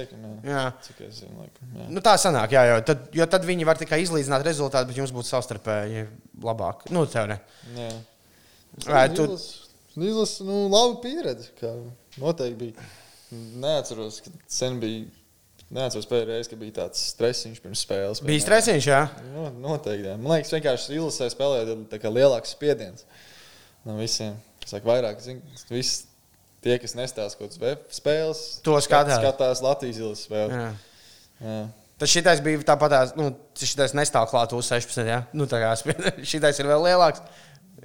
Jā. 0.46 0.66
Cik 0.86 1.00
es 1.08 1.22
zinu, 1.24 1.39
laikam. 1.41 1.72
Jā. 1.80 1.88
Nu, 1.96 2.04
tā 2.06 2.14
sanāk, 2.22 2.54
jā, 2.54 2.66
jo 2.70 2.76
tad, 2.86 3.08
jo 3.16 3.26
tad 3.32 3.48
viņi 3.48 3.66
var 3.66 3.80
tikai 3.82 4.04
izlīdzināt 4.04 4.46
rezultātu, 4.46 4.91
bet 4.91 5.00
jums 5.02 5.14
būtu 5.16 5.32
savstarpēji 5.32 6.06
labāk. 6.46 6.86
Nu, 6.93 7.08
tev 7.10 7.32
ne. 7.32 7.39
Jā. 7.80 7.89
Vai 8.86 9.08
tu- 9.16 9.30
Nīlas, 9.96 10.41
nu, 10.43 10.66
laba 10.68 11.00
pieredze. 11.00 11.54
Kā 11.56 11.72
noteikti 12.20 12.58
bija. 12.60 12.88
Neatceros, 13.32 14.20
ka 14.26 14.34
sen 14.52 14.78
bija. 14.82 15.06
Neatceros 15.74 16.05
pēdējā 16.05 16.30
reize, 16.30 16.49
kad 16.51 16.59
bija 16.61 16.76
tāds 16.78 16.99
stresiņš 17.16 17.61
pirms 17.63 17.82
spēles. 17.88 18.20
Bija 18.26 18.43
stresiņš, 18.43 18.88
jā. 18.91 18.99
No, 19.34 19.47
noteikti. 19.63 20.11
Jā. 20.11 20.18
Man 20.22 20.36
liekas, 20.36 20.53
vienkārši 20.53 20.99
tā 21.89 21.97
kā 22.03 22.11
lielāks 22.13 22.53
spiediens 22.53 23.01
no 23.86 23.97
visiem. 23.97 24.36
Es 24.61 24.74
saku, 24.74 24.89
vairāk, 24.91 25.18
zin, 25.26 25.41
viss 25.74 26.05
tie, 26.66 26.78
kas 26.82 26.93
nestāsta 26.97 27.41
kaut 27.41 27.57
kādas 27.57 27.97
spēles, 27.97 28.43
To 28.66 28.78
skatās. 28.82 29.20
skatās 29.22 29.63
Latvijas 29.66 30.01
ilas 30.01 30.24
spēles. 30.26 30.53
Jā. 30.53 30.70
Jā. 31.45 31.57
Tas 32.01 32.11
šitais 32.11 32.41
bija 32.43 32.61
tāpat, 32.68 33.16
nu, 33.16 33.30
šitais 33.57 33.93
nestāv 33.95 34.28
klāt 34.30 34.53
uz 34.57 34.70
16. 34.70 35.05
Ja? 35.07 35.22
Nu, 35.34 35.45
tā 35.49 35.61
kā 35.63 35.74
šitais 36.32 36.59
ir 36.61 36.70
vēl 36.70 36.86
lielāks. 36.89 37.22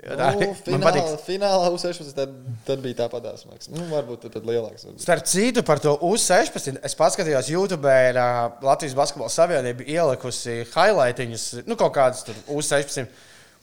Jo 0.00 0.16
Tā, 0.16 0.28
Nu, 0.32 0.50
finālā, 0.64 1.02
finālā 1.26 1.70
U16 1.74 2.14
tad, 2.16 2.32
tad 2.64 2.80
bija 2.84 3.08
liekas. 3.10 3.68
Nu, 3.68 3.84
varbūt 3.90 4.24
tad 4.24 4.36
pat 4.36 4.46
lielāks. 4.48 4.86
Varbūt. 4.86 5.02
Starp 5.04 5.26
citu, 5.28 5.64
par 5.66 5.82
to 5.82 5.96
U16. 6.06 6.78
Es 6.86 6.96
paskatījos, 6.96 7.50
YouTube 7.52 7.90
ir 8.08 8.16
uh, 8.20 8.46
Latvijas 8.64 8.96
Basketbola 8.96 9.32
Savienība 9.32 9.84
ielikusi 9.84 10.62
highlightiņus, 10.72 11.48
nu, 11.68 11.76
kaut 11.80 11.92
kādas 11.98 12.24
tur 12.24 12.38
U16. 12.48 13.10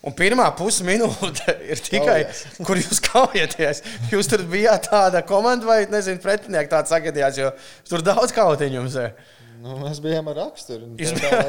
Un 0.05 0.13
pirmā 0.13 0.45
pusminūte 0.53 1.55
ir 1.71 1.81
tikai, 1.81 2.19
oh, 2.27 2.43
kur 2.67 2.77
jūs 2.77 3.01
kaujaties. 3.07 3.81
Jūs 4.13 4.29
tur 4.29 4.45
bijāt 4.49 4.91
tāda 4.91 5.23
komanda 5.25 5.65
vai, 5.69 5.79
nezinu, 5.89 6.21
pretinieki 6.21 6.69
tāds 6.75 6.93
sagadījās, 6.93 7.41
jo 7.41 7.49
tur 7.89 8.05
daudz 8.05 8.35
kautiņu 8.35 8.81
jums 8.81 8.99
ir. 9.01 9.17
Nu, 9.61 9.77
mēs 9.81 9.99
bijām 10.03 10.27
ar 10.31 10.37
raksturu. 10.43 10.89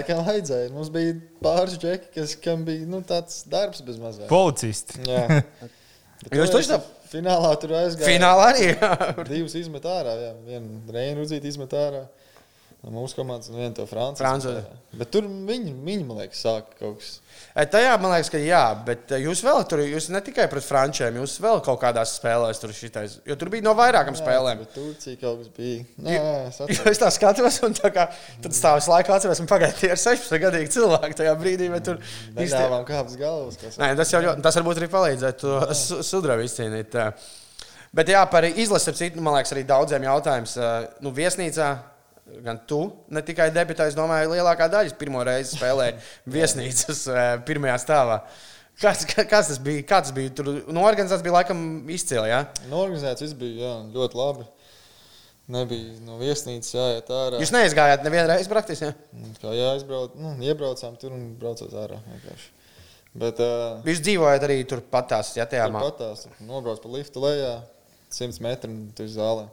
kā 0.08 0.16
vajadzēja. 0.26 0.70
Mums 0.74 0.88
bija 0.94 1.16
pāris 1.44 1.76
džeki, 1.80 2.12
kas, 2.14 2.34
kam 2.44 2.64
bija 2.68 2.86
nu, 2.88 3.02
tāds 3.06 3.42
darbs 3.50 3.82
bez 3.84 3.98
mazliet. 4.00 4.28
Policisti. 4.30 5.02
Jā. 5.08 5.42
Jūs 6.34 6.54
taču 6.54 6.72
tā- 6.74 6.80
Finālā 7.08 7.50
tur 7.60 7.70
aizgāja. 7.72 8.04
Finālā 8.10 8.48
arī. 8.52 8.64
jā. 8.74 9.24
Divus 9.28 9.54
izmet 9.56 9.86
ārā. 9.88 10.12
Jā. 10.26 10.32
Vienu 10.44 10.82
Reinu 10.92 11.22
Rudzīti 11.22 11.48
izmet 11.48 11.72
ārā. 11.72 12.02
No 12.88 13.02
mūsu 13.02 13.18
komandas 13.18 13.50
un 13.52 13.58
vienu 13.60 13.74
to 13.76 13.84
Franciju. 13.84 14.62
Bet 14.96 15.10
tur 15.12 15.26
viņi, 15.28 15.74
viņi 15.84 16.04
man 16.08 16.22
liekas, 16.22 16.40
sāka 16.40 16.72
kaut 16.78 17.02
kas. 17.02 17.10
E, 17.52 17.66
Tajā 17.68 17.90
man 18.00 18.14
liekas, 18.14 18.30
ka 18.32 18.38
jā, 18.40 18.62
bet 18.86 19.12
e, 19.12 19.18
jūs 19.26 19.42
vēl 19.44 19.60
tur, 19.68 19.82
jūs 19.84 20.06
ne 20.14 20.22
tikai 20.24 20.46
pret 20.48 20.64
frančiem, 20.64 21.18
jūs 21.20 21.34
vēl 21.44 21.60
kaut 21.66 21.76
kādās 21.82 22.14
spēlēs 22.16 22.62
tur 22.62 22.72
šitais, 22.72 23.18
jo 23.28 23.36
tur 23.36 23.50
bija 23.52 23.66
no 23.66 23.74
vairākām 23.76 24.16
spēlēm. 24.16 24.62
Bet 24.62 24.72
Turcija 24.72 25.20
kaut 25.20 25.42
kas 25.42 25.50
bija. 25.58 25.82
Nē, 26.06 26.14
es 26.46 26.60
Jo 26.62 26.64
atceros. 26.64 26.88
es 26.94 27.02
tā 27.02 27.10
skatos, 27.12 27.58
un 27.68 27.76
tā 27.76 27.90
kā, 27.92 28.06
tad 28.46 28.56
stāv 28.56 28.78
visu 28.80 28.92
laiku 28.94 29.12
atceros, 29.18 29.42
un 29.44 29.50
pagaidi, 29.50 29.76
tie 29.82 29.92
ir 29.92 30.00
16 30.00 30.42
gadīgi 30.46 30.72
cilvēki 30.78 31.20
tajā 31.20 31.34
brīdī, 31.42 31.68
bet 31.74 31.84
tur 31.90 32.00
Neļāvām 32.38 32.88
kāpnes 32.88 33.20
galvas. 33.20 33.60
Nē, 33.76 33.92
tas 34.00 34.14
jau 34.16 34.24
ļoti, 34.24 34.46
tas 34.48 34.60
varbūt 34.62 34.80
arī 34.80 34.90
palīdzētu 34.96 35.60
sudrabu 36.08 36.48
izcīnīt. 36.48 36.96
ā. 36.96 37.12
Bet 37.92 38.10
jā, 38.12 38.24
par 38.28 38.44
izlasi, 38.48 39.12
man 39.16 39.38
liekas, 39.38 39.52
arī 39.52 39.68
daudziem 39.68 40.08
jautājums. 40.08 40.56
Nu, 41.04 41.12
viesnīcā, 41.16 41.70
gan 42.44 42.60
tu, 42.68 42.80
ne 43.14 43.22
tikai 43.24 43.48
debitēji, 43.54 43.92
es 43.94 43.98
domāju, 43.98 44.30
lielākā 44.34 44.68
daļa 44.72 44.94
pirmo 45.00 45.24
reizi 45.26 45.56
spēlēja 45.56 45.96
viesnīcas 46.36 47.04
ā, 47.12 47.24
pirmajā 47.48 47.76
stāvā. 47.84 48.20
Kā- 48.78 48.94
kāds 49.26 49.48
tas 49.50 49.58
bija? 49.58 49.82
Kā 49.90 49.98
tas 50.04 50.12
bija? 50.14 50.30
Tur 50.38 50.52
no 50.70 50.84
organizācijas 50.86 51.24
bija 51.26 51.34
laikam 51.40 51.62
izcili, 51.90 52.28
jā? 52.30 52.44
Norganizēts 52.70 53.24
viss 53.24 53.34
bija 53.40 53.64
jā, 53.64 53.72
ļoti 53.96 54.20
labi. 54.20 54.46
Nebija 55.48 55.94
no 56.04 56.18
viesnīcas 56.20 56.74
jāiet 56.76 57.08
ārā. 57.08 57.38
Jūs 57.40 57.50
neizgājāt 57.54 58.02
nevienu 58.04 58.28
reizi 58.28 58.50
praktiski, 58.52 58.90
jā? 58.90 59.30
Kā 59.40 59.54
jāizbrauc, 59.56 60.14
nu, 60.20 60.34
iebraucām 60.44 60.98
tur 61.00 61.14
un 61.16 61.22
braucot 61.40 61.72
ārā. 61.72 61.96
vienkārši. 62.04 62.50
Bet 63.18 63.40
uh, 63.40 63.80
Jūs 63.88 64.02
dzīvojat 64.04 64.44
arī 64.44 64.58
tur 64.68 64.82
patās, 64.92 65.30
jā, 65.38 65.46
tajā 65.48 65.70
mākslā. 65.72 65.88
patās, 65.88 66.26
nobrauc 66.44 66.82
pa 66.84 66.90
liftu 66.92 67.22
lejā, 67.24 67.54
100 68.12 68.42
metru 68.44 68.70
un 68.74 68.82
tu 68.94 69.06
zālē. 69.10 69.46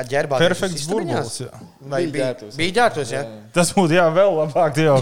Ar 0.00 0.08
ģērbā. 0.08 0.38
Perfekts 0.40 0.86
burbulis. 0.88 1.36
jā. 1.42 1.60
Vai 1.90 2.00
Bija 2.06 2.30
ģērbtuves, 2.30 2.56
Bija 2.60 2.74
ģērbtos, 2.78 3.12
jā? 3.12 3.20
Tas 3.56 3.72
būtu 3.76 3.96
jā, 3.98 4.06
vēl 4.16 4.36
labāk. 4.38 4.80
Jau 4.80 4.96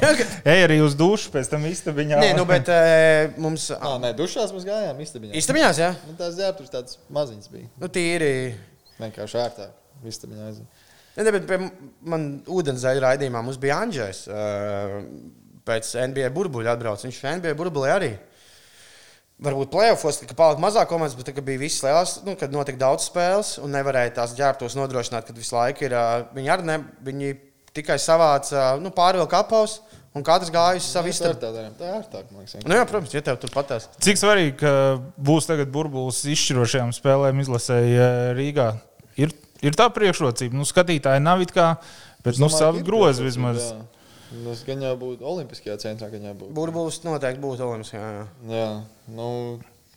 ej 0.54 0.64
arī 0.66 0.78
uz 0.82 0.96
dušu, 0.98 1.30
pēc 1.34 1.50
tam 1.52 1.66
istabiņā. 1.68 2.18
Nē, 2.24 2.32
nu, 2.38 2.46
bet 2.48 2.70
e, 2.72 2.78
mums. 3.38 3.68
Ah, 3.78 3.96
nē, 4.02 4.12
dušās 4.18 4.54
mēs 4.56 4.66
gājām 4.66 5.02
istabiņā. 5.04 5.36
Istabiņās, 5.38 5.82
jā? 5.84 5.92
Nu, 6.08 6.16
tās 6.18 6.38
ģērbtuves 6.40 6.74
tādas 6.74 6.98
maziņas 7.14 7.52
bija. 7.54 7.70
Nu, 7.78 7.90
tīri. 7.94 8.32
Vienkārši 8.98 9.42
ērtāk. 9.44 9.74
Istabiņā 10.08 10.48
aiziet. 10.50 10.86
Ne, 11.18 11.26
ne, 11.26 11.34
bet 11.34 11.46
pie 11.50 11.58
man 12.06 12.28
ūdenzēļa 12.46 13.04
raidījumā 13.08 13.42
mums 13.42 13.58
bija 13.62 13.80
Andrzejs. 13.82 14.24
Uh, 14.30 14.98
pēc 15.68 15.92
NBA 16.12 16.30
burbuļa 16.34 16.74
atbrauc. 16.76 17.02
Viņš 17.06 17.22
NBA 17.40 17.54
burbulī 17.58 17.90
arī. 17.92 18.10
Varbūt 19.38 19.70
plēsofos, 19.70 20.16
ka 20.26 20.34
palika 20.34 20.62
mazāk 20.64 20.88
komandas, 20.90 21.14
bet 21.14 21.28
tā, 21.30 21.42
bija 21.46 21.60
visas 21.60 21.84
lielās, 21.86 22.16
nu, 22.26 22.32
kad 22.38 22.50
notika 22.50 22.80
daudz 22.80 23.04
spēles 23.06 23.52
un 23.62 23.70
nevarēja 23.70 24.16
tās 24.16 24.32
ģērbtos 24.34 24.74
nodrošināt, 24.74 25.28
kad 25.28 25.36
visu 25.38 25.54
laiku 25.54 25.86
ir. 25.86 25.94
Viņi 26.34 26.50
arī 26.50 26.66
ne, 26.66 26.78
viņi 27.06 27.36
tikai 27.78 28.00
savāca 28.02 28.72
nu, 28.82 28.90
pārvilku 28.94 29.38
apaus 29.38 29.76
un 30.16 30.24
katrs 30.26 30.50
gāja 30.50 30.80
uz 30.80 30.88
savu 30.90 31.12
Nu, 31.12 31.14
tā 31.14 31.30
ir 31.30 31.38
tā. 31.38 31.52
Tā 31.78 31.86
ir 31.86 31.98
ērtāk, 32.00 32.32
man 32.32 32.42
liekas. 32.42 32.64
Nu, 32.66 32.74
jā, 32.80 32.88
protams, 32.90 33.14
ja 33.14 33.22
tev 33.28 33.38
tur 33.38 33.52
patās. 33.54 33.86
Cik 34.02 34.18
svarīgi, 34.18 34.56
ka 34.58 34.72
būs 35.28 35.46
tagad 35.46 35.70
burbulis 35.70 36.24
izšķirošajām 36.34 36.90
spēlēm 36.96 37.44
izlasēji 37.44 38.08
Rīgā? 38.40 38.72
Ir, 39.22 39.36
ir 39.62 39.78
tā 39.78 39.86
priekšrocība. 39.94 40.58
Nu, 40.58 40.66
skatītāji 40.66 41.22
nav 41.22 41.46
it 41.46 41.54
kā, 41.54 41.76
bet 42.26 42.42
nu, 42.42 42.50
grozi 42.50 43.22
priekšrocība, 43.22 43.28
vismaz. 43.30 43.70
jā. 43.70 43.97
Tas 44.28 44.62
gan 44.66 44.82
jau 44.84 44.92
būtu 45.00 45.24
Olimpiskajā 45.24 45.78
centrā, 45.80 46.10
jau 46.12 46.34
būtu. 46.36 46.52
Burbulis 46.56 47.00
noteikti 47.06 47.40
būtu 47.40 47.64
Olimps. 47.64 47.92
Jā, 47.94 48.26
jā. 48.52 48.66
Nu, 49.08 49.28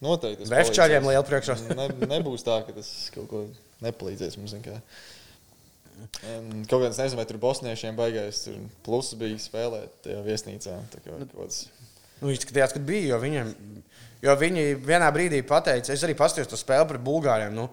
noteikti. 0.04 0.48
Vefčāļiem 0.52 1.10
liela 1.10 1.26
priekšrocība. 1.28 1.76
Ne, 1.76 2.08
nebūs 2.14 2.46
tā, 2.48 2.62
ka 2.68 2.76
tas 2.78 2.92
kaut 3.16 3.28
ko 3.32 3.44
nepalīdzēs 3.84 4.40
mums. 4.40 4.56
Kaut 6.72 6.80
kāds 6.82 6.98
nezinu, 6.98 7.20
vai 7.20 7.28
tur 7.30 7.38
bosniešiem 7.42 7.98
baigais 8.00 8.40
tur 8.48 8.58
pluss 8.86 9.14
bija 9.20 9.38
spēlēt 9.42 10.00
tajā 10.08 10.24
viesnīcā. 10.26 10.80
Tā 10.96 11.04
kā 11.04 11.20
kāds- 11.36 11.68
Nu, 12.22 12.30
izskatījās, 12.30 12.74
ka 12.74 12.80
bija. 12.86 13.16
Jo, 13.16 13.20
viņiem, 13.20 13.52
jo 14.22 14.36
viņi 14.38 14.66
vienā 14.86 15.08
brīdī 15.14 15.42
pateica, 15.46 15.90
es 15.94 16.04
arī 16.06 16.14
paskatījos 16.16 16.52
to 16.52 16.58
spēli 16.60 16.88
pret 16.88 17.02
Bulgāriem. 17.04 17.52
Nu, 17.58 17.70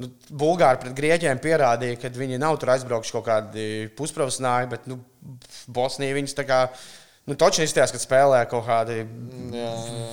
nu, 0.00 0.08
Bulgāri 0.42 0.80
pret 0.82 0.96
Grieķiem 0.98 1.40
pierādīja, 1.44 1.98
ka 2.02 2.10
viņi 2.16 2.38
nav 2.40 2.56
tur 2.62 2.72
aizbraukuši 2.74 3.14
kaut 3.18 3.26
kādi 3.28 3.64
pusprofesionāļi, 3.98 4.70
bet 4.72 4.88
nu, 4.90 4.98
Bosnija 5.76 6.16
viņus 6.18 6.36
tā 6.40 6.46
kā. 6.48 6.60
Nu, 7.28 7.36
Točs 7.38 7.60
izskatījās, 7.62 7.92
ka 7.94 8.00
spēlē 8.02 8.38
kaut 8.50 8.64
kādi. 8.66 9.02
Jā, 9.54 9.70
jā. 9.70 10.06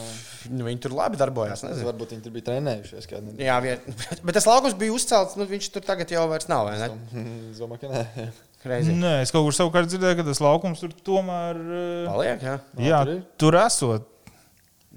Nu, 0.53 0.63
viņi 0.67 0.79
tur 0.83 0.93
labi 0.95 1.17
darbojās. 1.19 1.63
nezinu. 1.65 1.87
Varbūt 1.89 2.11
viņi 2.13 2.23
tur 2.23 2.31
bija 2.35 2.45
trenējušies. 2.51 3.07
nedēļu. 3.11 3.41
Jā, 3.47 3.55
vien, 3.63 3.81
bet 4.27 4.37
tas 4.37 4.45
laukums 4.47 4.75
bija 4.79 4.93
uzcelts. 4.95 5.35
Nu, 5.39 5.47
viņš 5.49 5.71
tur 5.75 5.83
tagad 5.87 6.11
jau 6.13 6.27
vairs 6.31 6.47
nav. 6.51 6.67
vai 6.69 6.77
ne? 6.83 6.91
Es 7.51 7.59
domāju, 7.63 7.81
ka 7.83 7.89
nē. 7.95 8.03
jā. 8.21 8.27
Reizi. 8.67 8.93
Nē, 8.99 9.13
es 9.23 9.31
kaut 9.31 9.45
kur 9.47 9.55
savukārt 9.55 9.87
dzirdēju, 9.91 10.17
ka 10.19 10.23
tas 10.27 10.39
laukums 10.43 10.79
tur 10.83 10.91
tomēr. 11.07 11.59
eh, 11.79 12.07
Paliek, 12.09 12.41
jā. 12.43 12.55
Jā, 12.83 13.01
tur 13.07 13.11
ir? 13.15 13.19
tur 13.43 13.57
esot. 13.63 14.07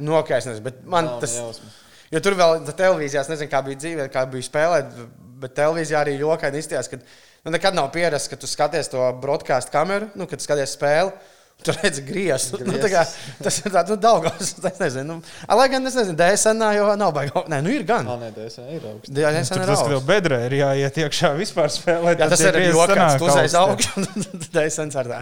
Nu, 0.00 0.14
ok, 0.18 0.30
es 0.38 0.46
nezinu, 0.48 0.64
bet 0.66 0.78
man 0.90 1.06
Nav 1.10 1.18
tas. 1.22 1.34
ne 1.36 1.42
jausmas. 1.44 1.74
Jo 2.10 2.20
tur 2.24 2.34
vēl 2.38 2.62
tā 2.66 2.74
televīzijā, 2.74 3.22
es 3.22 3.30
nezinu, 3.30 3.50
kā 3.52 3.60
bija 3.66 3.78
dzīve, 3.78 4.06
kā 4.10 4.24
bija 4.30 4.46
spēlēt, 4.46 4.94
bet 5.40 5.52
televīzijā 5.58 6.00
arī 6.02 6.16
jokaini 6.18 6.58
izties, 6.58 6.88
ka 6.90 6.98
nu, 6.98 7.52
nekad 7.54 7.76
nav 7.76 7.92
pierasts, 7.94 8.30
ka 8.32 8.38
tu 8.40 8.50
skaties 8.50 8.90
to 8.90 9.04
broadcast 9.22 9.70
kameru, 9.70 10.10
nu, 10.18 10.26
kad 10.30 10.42
skaties 10.42 10.74
spēli. 10.78 11.14
Tur 11.60 11.76
redzi, 11.82 12.00
griezt. 12.08 12.54
Nu, 12.64 12.72
tā 12.80 12.88
kā, 12.88 13.02
tas 13.44 13.58
ir 13.60 13.72
tāds 13.74 13.92
nu, 13.92 13.96
daudzs. 14.00 14.54
Es 14.64 14.78
nezinu, 14.80 15.18
nu, 15.18 15.32
lai 15.60 15.66
gan 15.68 15.86
es 15.90 15.96
nezinu, 15.98 16.16
DSN 16.16 16.64
jau 16.78 16.86
nav 16.96 17.12
baigts. 17.16 17.48
Nē, 17.52 17.58
nu 17.66 17.74
ir 17.74 17.84
gan. 17.88 18.08
Ah, 18.08 18.16
nē, 18.20 18.30
tas 18.32 18.56
ir 18.62 18.86
augsts. 18.88 19.12
DSN 19.12 19.50
Tur 19.52 19.64
ir 19.66 19.68
tas, 19.68 19.82
augsts. 19.84 20.06
bedrē 20.08 20.38
ir 20.48 20.56
jāiet 20.62 21.00
iekšā 21.04 21.34
vispār 21.36 21.68
spēlēt. 21.74 22.22
Jā, 22.24 22.30
tas 22.32 22.44
ir 22.48 22.58
joks. 22.64 23.18
Tu 23.20 23.28
uzreiz 23.28 23.56
augsti. 23.60 24.06
augstu. 24.06 24.40
DSN 24.56 24.94
ar 25.02 25.12
tā. 25.12 25.20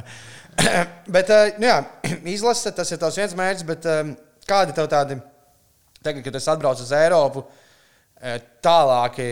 Bet, 1.18 1.34
nu, 1.59 1.68
jā, 1.68 1.80
izlase, 2.30 2.70
tas 2.74 2.95
ir 2.95 3.03
tavs 3.03 3.18
viens 3.18 3.34
mērķis, 3.39 3.66
bet 3.66 3.91
kādi 4.49 4.78
tev 4.78 4.89
tādi, 4.91 5.18
tagad, 6.09 6.24
kad 6.26 6.38
es 6.38 6.50
atbraucu 6.50 6.84
uz 6.84 6.92
Eiropu, 6.96 7.44
eh, 8.20 8.38
tālāki 8.64 9.30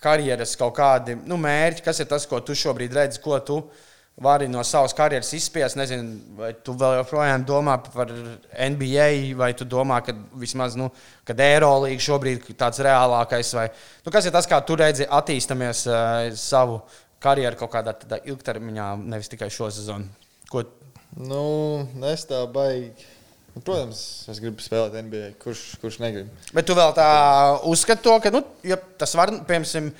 karjeras 0.00 0.56
kaut 0.56 0.76
kādi 0.78 1.18
nu, 1.28 1.36
mērķi, 1.40 1.84
kas 1.84 2.00
ir 2.00 2.08
tas, 2.08 2.26
ko 2.28 2.40
tu 2.44 2.56
šobrīd 2.56 2.94
redzi, 2.96 3.20
ko 3.20 3.38
tu 3.44 3.60
vari 4.20 4.48
no 4.52 4.62
savas 4.66 4.94
karjeras 4.96 5.32
izspiest. 5.36 5.76
Nezinu, 5.80 6.36
vai 6.38 6.52
tu 6.64 6.74
vēl 6.76 6.98
joprojām 7.00 7.44
domā 7.48 7.76
par 7.84 8.12
NBA, 8.70 9.34
vai 9.36 9.52
tu 9.56 9.68
domā, 9.68 10.00
ka 10.04 10.14
vismaz 10.40 10.76
nu, 10.76 10.90
kad 11.28 11.40
Eirolandā 11.40 12.00
šobrīd 12.00 12.48
ir 12.48 12.58
tāds 12.60 12.82
reālākais, 12.84 13.54
vai 13.56 13.68
nu, 14.04 14.12
kas 14.12 14.28
ir 14.28 14.36
tas, 14.36 14.48
kā 14.48 14.60
tu 14.64 14.76
redzi, 14.80 15.08
attīstāmies 15.08 15.86
uh, 15.88 16.28
savu 16.36 16.82
karjeru 17.20 17.60
kaut 17.60 17.72
kādā 17.76 18.20
ilgtermiņā, 18.24 18.92
nevis 19.04 19.32
tikai 19.32 19.50
šo 19.52 19.68
sezonu. 19.72 20.08
Ko, 20.50 20.64
Nu, 21.18 21.88
es 22.06 22.22
tā 22.28 22.44
baigi. 22.50 23.08
Nu, 23.54 23.62
Protams, 23.66 24.00
es 24.30 24.38
gribu 24.42 24.62
spēlēt 24.62 24.96
NBA. 25.08 25.34
Kurš, 25.42 25.64
kurš 25.82 25.98
negrib? 26.02 26.30
bet 26.54 26.66
tu 26.68 26.76
vēl 26.78 26.94
tā 26.96 27.10
uzskati 27.70 28.04
to, 28.04 28.14
ka 28.22 28.32
nu, 28.34 28.42
ja 28.66 28.78
tas 29.00 29.14
var, 29.18 29.32
piemēram, 29.48 29.90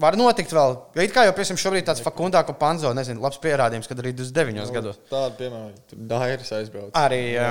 var 0.00 0.18
notikt 0.18 0.54
vēl. 0.54 0.76
Jo 0.94 1.06
it 1.06 1.14
kā 1.14 1.26
jau, 1.26 1.34
piemēram, 1.36 1.60
šobrīd 1.64 1.88
tāds 1.88 2.02
Fakundā, 2.04 2.44
ko 2.46 2.54
Panzo, 2.58 2.92
nezinu, 2.96 3.22
labs 3.24 3.40
pierādījums, 3.42 3.90
kad 3.90 4.02
arī 4.02 4.14
29 4.16 4.74
gados. 4.74 5.00
Tāda, 5.10 5.34
piemēram, 5.40 5.72
tur 5.90 6.04
Dairis 6.14 6.52
aizbrauc. 6.54 6.92
Arī, 6.98 7.22
jā. 7.34 7.48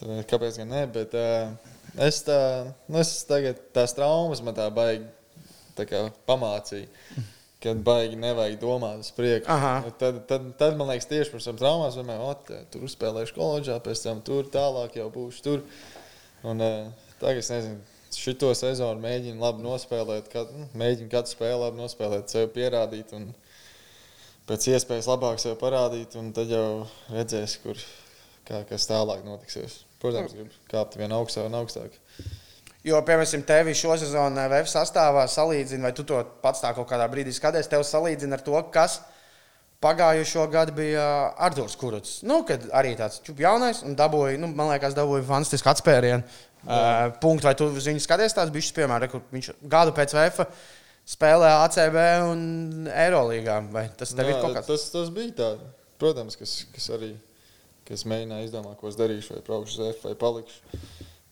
Tad, 0.00 0.16
kāpēc 0.30 0.58
gan 0.62 0.74
ne? 0.74 0.82
Bet 0.94 1.14
uh, 1.18 1.54
es 2.02 2.22
tā, 2.26 2.40
nu, 2.88 2.98
es 3.02 3.14
tagad 3.28 3.62
tās 3.76 3.94
traumas 3.94 4.42
man 4.42 4.56
tā 4.58 4.66
baigi 4.74 5.06
tā 5.78 5.86
kā 5.90 6.08
pamācīja. 6.28 6.90
Kad 7.64 7.80
baigi 7.80 8.18
nevajag 8.20 8.58
domāt 8.60 9.00
uz 9.00 9.08
priekšu. 9.16 9.48
Aha. 9.48 9.72
Tad, 10.00 10.20
tad, 10.28 10.50
tad 10.60 10.76
man 10.76 10.90
liekas, 10.92 11.08
tieši 11.08 11.32
par 11.32 11.40
savām 11.40 11.60
traumām, 11.62 11.94
vienmēr, 11.96 12.20
ot, 12.20 12.52
tur 12.74 12.84
uzspēlēšu 12.84 13.36
koledžā, 13.38 13.78
pēc 13.84 14.02
tam 14.04 14.20
tur 14.26 14.50
tālāk 14.52 14.98
jau 15.00 15.08
būšu 15.14 15.44
tur. 15.46 15.64
Un 16.44 16.60
uh, 16.60 17.08
tagad 17.22 17.40
es 17.40 17.48
nezinu, 17.54 17.80
šito 18.18 18.50
sezonu 18.56 19.00
mēģina 19.02 19.40
labi 19.40 19.64
nospēlēt, 19.64 20.28
kad, 20.32 20.52
nu, 20.52 20.68
mēģina 20.78 21.10
katru 21.12 21.34
spēli 21.34 21.62
labi 21.62 21.80
nospēlēt, 21.80 22.30
sev 22.32 22.50
pierādīt 22.54 23.14
un 23.16 23.30
pēc 24.48 24.68
iespējas 24.74 25.08
labāk 25.10 25.40
sev 25.42 25.56
parādīt, 25.60 26.18
un 26.20 26.30
tad 26.36 26.52
jau 26.52 26.84
redzēs, 27.14 27.56
kur, 27.64 27.80
kā, 28.48 28.60
kas 28.68 28.88
tālāk 28.90 29.24
notiksies. 29.26 29.80
Protams, 30.04 30.36
grib 30.36 30.52
kāpt 30.68 30.98
vien 31.00 31.16
augstāk 31.16 31.48
un 31.48 31.56
augstāk. 31.62 31.96
Jo, 32.84 33.00
piemēram, 33.00 33.42
tevi 33.48 33.72
šo 33.78 33.94
sezonu 33.96 34.44
VF 34.52 34.68
sastāvā 34.68 35.24
salīdzina, 35.32 35.86
vai 35.86 35.92
tu 35.96 36.04
to 36.04 36.18
pats 36.44 36.60
tā 36.60 36.74
kaut 36.76 36.88
kādā 36.90 37.06
brīdī 37.08 37.32
skaties, 37.32 37.70
tev 37.72 37.84
salīdzina 37.88 38.36
ar 38.36 38.44
to, 38.44 38.58
kas 38.74 38.98
pagājušo 39.84 40.44
gadu 40.52 40.74
bija 40.76 41.06
Arthurs 41.46 41.76
Kuruts. 41.80 42.18
Nu, 42.28 42.42
kad 42.48 42.66
arī 42.76 42.94
tāds 42.98 43.22
jaunais 43.40 43.82
un 43.84 43.96
dabūja, 43.96 44.36
nu, 44.40 44.50
man 44.52 44.72
liekas, 44.72 44.96
dabūja 44.96 45.24
fantastisku 45.28 45.72
atspērienu. 45.72 46.24
Uh, 46.64 47.10
punktu, 47.20 47.44
vai 47.44 47.52
tu 47.56 47.66
viņu 47.72 48.00
skaties 48.00 48.36
tās 48.36 48.52
bišķis, 48.52 48.76
piemēram, 48.78 49.10
kur 49.12 49.24
viņš 49.32 49.50
gadu 49.68 49.92
pēc 49.96 50.14
VF 50.16 50.46
spēlē 51.12 51.50
ACB 51.66 51.98
un 52.30 52.44
Eirolīgā, 52.88 53.58
vai 53.72 53.90
tas 53.96 54.14
tev 54.16 54.30
Jā, 54.30 54.36
ir 54.36 54.40
kaut 54.40 54.56
kas? 54.56 54.68
tas, 54.70 54.86
tas 54.92 55.12
bija 55.12 55.34
tā. 55.40 55.50
Protams, 56.00 56.36
kas, 56.40 56.62
kas 56.72 56.88
arī 56.96 57.12
kas 57.88 58.06
mēģināja 58.08 58.48
izdomāt, 58.48 58.78
ko 58.80 58.88
es 58.88 58.96
darīšu, 58.96 59.36
vai 59.36 59.44
braukšu 59.44 59.76
uz 59.76 59.90
F 59.92 60.08
vai 60.08 60.14
palikšu. 60.20 60.80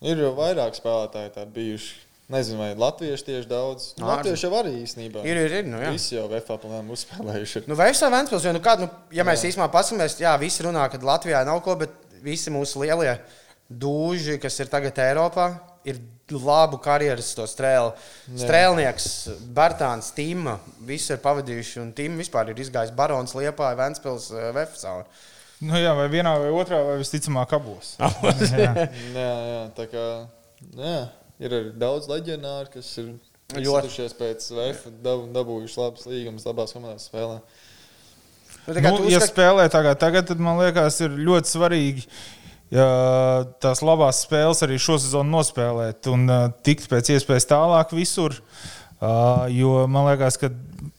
Ir 0.02 0.22
jau 0.24 0.32
vairāk 0.38 0.78
spēlētāji 0.78 1.34
tādi 1.36 1.54
bijuši. 1.58 1.92
Nezinu, 2.32 2.62
vai 2.62 2.70
latvieši 2.78 3.26
tieši 3.26 3.48
daudz. 3.50 3.88
Ārzem. 3.92 4.06
Latvieši 4.08 4.46
jau 4.46 4.52
arī 4.56 4.72
īstenībā. 4.80 5.24
Ir, 5.28 5.40
ir, 5.42 5.56
ir, 5.58 5.66
nu, 5.68 5.80
jā. 5.82 5.90
Visi 5.92 6.14
jau 6.14 6.24
VF 6.30 6.54
plānām 6.62 6.88
uzspēlējuši. 6.94 7.64
Nu, 7.68 7.76
vai 7.76 7.90
Vēnspils, 7.92 8.46
jo, 8.46 8.54
nu, 8.56 8.62
kā, 8.64 8.76
nu, 8.80 8.88
ja 9.12 9.26
mēs 9.26 9.44
īstenībā 9.50 9.68
paskatāmies, 9.74 10.16
jā, 10.22 10.32
visi 10.40 10.64
runā, 10.64 10.86
ka 10.88 11.00
Latvijā 11.02 11.42
nav 11.44 11.60
ko, 11.66 11.76
bet 11.82 11.92
visi 12.24 12.52
mūsu 12.54 12.80
lielie 12.84 13.18
dūži, 13.68 14.38
kas 14.40 14.56
ir 14.62 14.70
tagad 14.72 14.96
Eiropā, 15.02 15.50
ir 15.88 16.00
labu 16.32 16.78
karjeras 16.80 17.34
to 17.36 17.44
strēlu. 17.50 17.92
Strēlnieks, 18.38 19.08
Bērtāns, 19.52 20.12
Tīma, 20.16 20.56
visi 20.88 21.12
ir 21.12 21.20
pavadījuši, 21.24 21.80
un 21.82 21.92
Tīma 21.96 22.22
vispār 22.22 22.52
ir 22.52 22.64
izgājis 22.64 22.94
Barons 22.96 23.36
Liepā, 23.36 23.74
Vēnspils, 23.78 24.30
Vefsāla. 24.56 25.04
Nu, 25.62 25.76
jā, 25.78 25.92
vai 25.94 26.08
vienā 26.10 26.34
vai 26.42 26.50
otrā, 26.58 26.80
vai 26.86 26.98
visticamāk 27.00 27.54
abos. 27.54 27.94
jā. 28.64 28.72
Jā, 29.14 29.32
jā, 29.48 29.60
tā 29.76 29.88
kā 29.92 30.06
jā, 30.74 30.96
ir 31.42 31.56
arī 31.58 31.74
daudz 31.78 32.10
leģionāru, 32.10 32.72
kas 32.74 32.90
ir 32.98 33.12
Ļoti. 33.12 33.62
izcīnījušies 33.62 34.16
pēc 34.18 34.48
VF, 34.58 34.84
dab, 35.04 35.26
dabūjuši 35.36 35.80
labas 35.80 36.08
līgumas, 36.10 36.46
labās 36.48 36.74
komandās 36.74 37.08
spēlē. 37.10 37.40
Nu, 38.62 38.76
tā 38.76 38.84
kā 38.84 38.94
tu 38.94 39.10
ja 39.10 39.22
spēlē 39.22 39.66
tagad, 39.72 39.98
tagad, 40.02 40.28
tad 40.28 40.42
man 40.42 40.60
liekas, 40.62 41.00
ir 41.06 41.18
ļoti 41.18 41.54
svarīgi 41.54 42.06
ja 42.72 42.86
tās 43.62 43.82
labās 43.84 44.22
spēles 44.26 44.62
arī 44.64 44.78
šo 44.80 44.98
sezonu 45.00 45.36
nospēlēt 45.36 46.08
un 46.12 46.24
uh, 46.30 46.46
tikt 46.64 46.88
pēc 46.90 47.12
iespējas 47.16 47.50
tālāk 47.50 47.92
visur. 47.96 48.38
Uh, 49.02 49.48
jo 49.50 49.82
man 49.90 50.06
liekas, 50.06 50.38
ka 50.38 50.52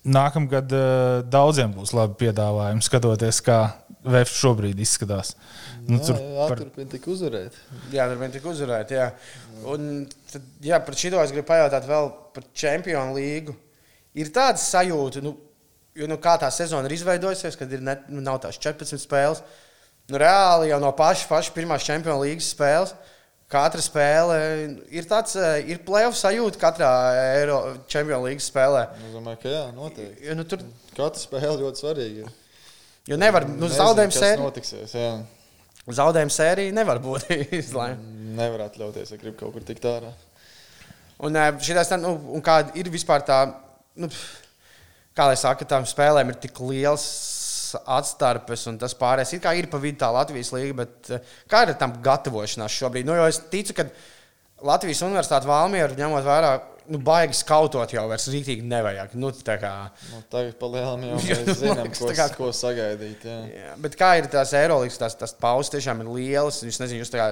nākamgad 0.03 0.74
uh, 0.76 1.22
daudziem 1.24 1.72
būs 1.72 1.93
labi 1.95 2.18
piedāvājumi, 2.26 2.84
skatoties, 2.84 3.39
kā 3.45 3.59
VF 4.04 4.32
šobrīd 4.36 4.80
izskatās. 4.84 5.34
Nu, 5.88 5.99
Jā, 5.99 6.06
tur 6.10 6.18
par- 6.49 6.60
turpina 6.60 6.91
tik 6.91 7.06
uzvarēt. 7.12 7.56
Jā, 7.91 8.08
tur 8.12 8.20
bija 8.20 8.34
tik 8.36 8.45
uzvarēta. 8.51 8.97
Jā. 8.97 9.08
Un, 9.74 9.88
tad, 10.32 10.41
jā, 10.64 10.80
par 10.84 10.95
šito 10.99 11.22
es 11.24 11.32
gribu 11.32 11.47
pajautāt 11.47 11.88
vēl 11.88 12.12
par 12.36 12.43
Čempionu 12.54 13.16
līgu. 13.18 13.56
Ir 14.20 14.30
tāda 14.36 14.60
sajūta, 14.62 15.24
nu, 15.26 15.36
jo, 15.95 16.08
nu, 16.08 16.18
kā 16.22 16.36
tā 16.41 16.49
sezona 16.54 16.88
ir 16.89 16.97
izveidojusies, 16.97 17.56
kad 17.60 17.72
ir 17.72 17.82
ne, 17.82 17.97
nu, 18.10 18.22
nav 18.22 18.39
tās 18.43 18.60
14 18.62 18.99
spēles. 19.01 19.41
Nu, 20.12 20.20
reāli 20.20 20.70
jau 20.70 20.80
no 20.84 20.91
paša, 20.91 21.28
paša 21.32 21.56
pirmās 21.56 21.86
Čempionu 21.88 22.26
līgas 22.26 22.51
spēles. 22.54 22.93
Katra 23.54 23.82
spēle 23.86 24.38
ir 24.89 25.06
tāds, 25.06 25.36
eh, 25.38 25.64
ir 25.70 25.84
playoff 25.86 26.18
sajūta 26.18 26.58
katrā 26.62 26.91
Eiro 27.39 27.58
Čempionu 27.88 28.28
līgas 28.28 28.47
spēlē. 28.49 28.88
Es 28.97 29.14
domāju, 29.14 29.41
ka 29.43 29.49
jā, 29.49 29.66
noteikti. 29.76 30.26
Jo, 30.28 30.36
nu, 30.39 30.43
tur, 30.43 30.64
Katra 30.95 31.20
spēle 31.22 31.60
ļoti 31.62 31.84
svarīga. 31.84 32.32
Jo 33.10 33.20
nevar, 33.20 33.47
nu, 33.49 33.70
zaudējuma 33.72 34.16
sērija, 34.16 34.41
notiksies. 34.43 34.95
Jā. 34.97 35.14
zaudējuma 35.99 36.34
sērija 36.34 36.76
nevar 36.76 37.01
būt 37.04 37.30
izlēmta. 37.62 38.12
Nevar 38.34 38.68
atļauties, 38.68 39.14
ja 39.14 39.20
grib 39.22 39.38
kaut 39.39 39.54
kur 39.56 39.66
tikt 39.68 39.86
ārā. 39.89 40.14
Un, 41.24 41.36
ē, 41.38 41.51
šitās, 41.64 41.91
tā, 41.91 41.99
nu, 42.01 42.16
un 42.36 42.43
kā 42.43 42.60
ir 42.80 42.89
vispār 42.91 43.24
tā, 43.28 43.43
nu, 43.99 44.10
kā 45.16 45.30
lai 45.30 45.38
saka, 45.39 45.68
tām 45.70 45.86
spēlēm 45.88 46.34
ir 46.34 46.39
tik 46.41 46.60
liels 46.66 47.06
atstarpes 47.89 48.68
un 48.70 48.78
tas 48.82 48.93
pārējais. 48.97 49.36
It 49.38 49.43
kā 49.45 49.54
ir 49.58 49.70
pa 49.72 49.80
vidu 49.82 50.01
tā 50.04 50.10
Latvijas 50.14 50.51
līga, 50.54 50.76
bet 50.84 51.14
ē, 51.14 51.22
kā 51.49 51.64
ir 51.66 51.74
tam 51.80 51.95
gatavošanās 52.06 52.76
šobrīd? 52.82 53.08
Nu, 53.08 53.16
jo 53.18 53.30
es 53.30 53.39
ticu, 53.51 53.78
ka 53.78 53.88
Latvijas 54.64 55.01
universitāte 55.05 55.49
Valmieru 55.49 55.97
ņemot 55.99 56.24
vērā, 56.28 56.51
nu, 56.93 56.99
baigi 57.03 57.36
skautot 57.36 57.91
jau 57.95 58.03
vairs 58.11 58.28
rītīgi 58.32 58.64
nevajag. 58.68 59.14
Nu, 59.20 59.32
tā 59.36 59.57
kā, 59.61 59.72
Nu, 60.11 60.22
tagad 60.32 60.55
palielam 60.59 61.03
jau 61.07 61.18
Jā, 61.28 61.38
mēs 61.47 61.59
zinām, 61.61 61.89
ko, 61.95 62.11
kā- 62.16 62.30
ko 62.38 62.51
sagaidīt. 62.55 63.24
Jā. 63.28 63.39
Jā, 63.53 63.74
bet 63.84 63.97
kā 63.99 64.14
ir 64.20 64.28
tās 64.32 64.53
aerolīgas, 64.59 64.99
tās, 65.01 65.18
tās 65.20 65.36
pauzes 65.39 65.72
tiešām 65.76 66.03
ir 66.05 66.11
lielas. 66.16 66.61
un 66.64 66.72
Es 66.74 66.80
nezinu, 66.84 67.03
jūs 67.03 67.11
tā 67.14 67.22
kā 67.22 67.28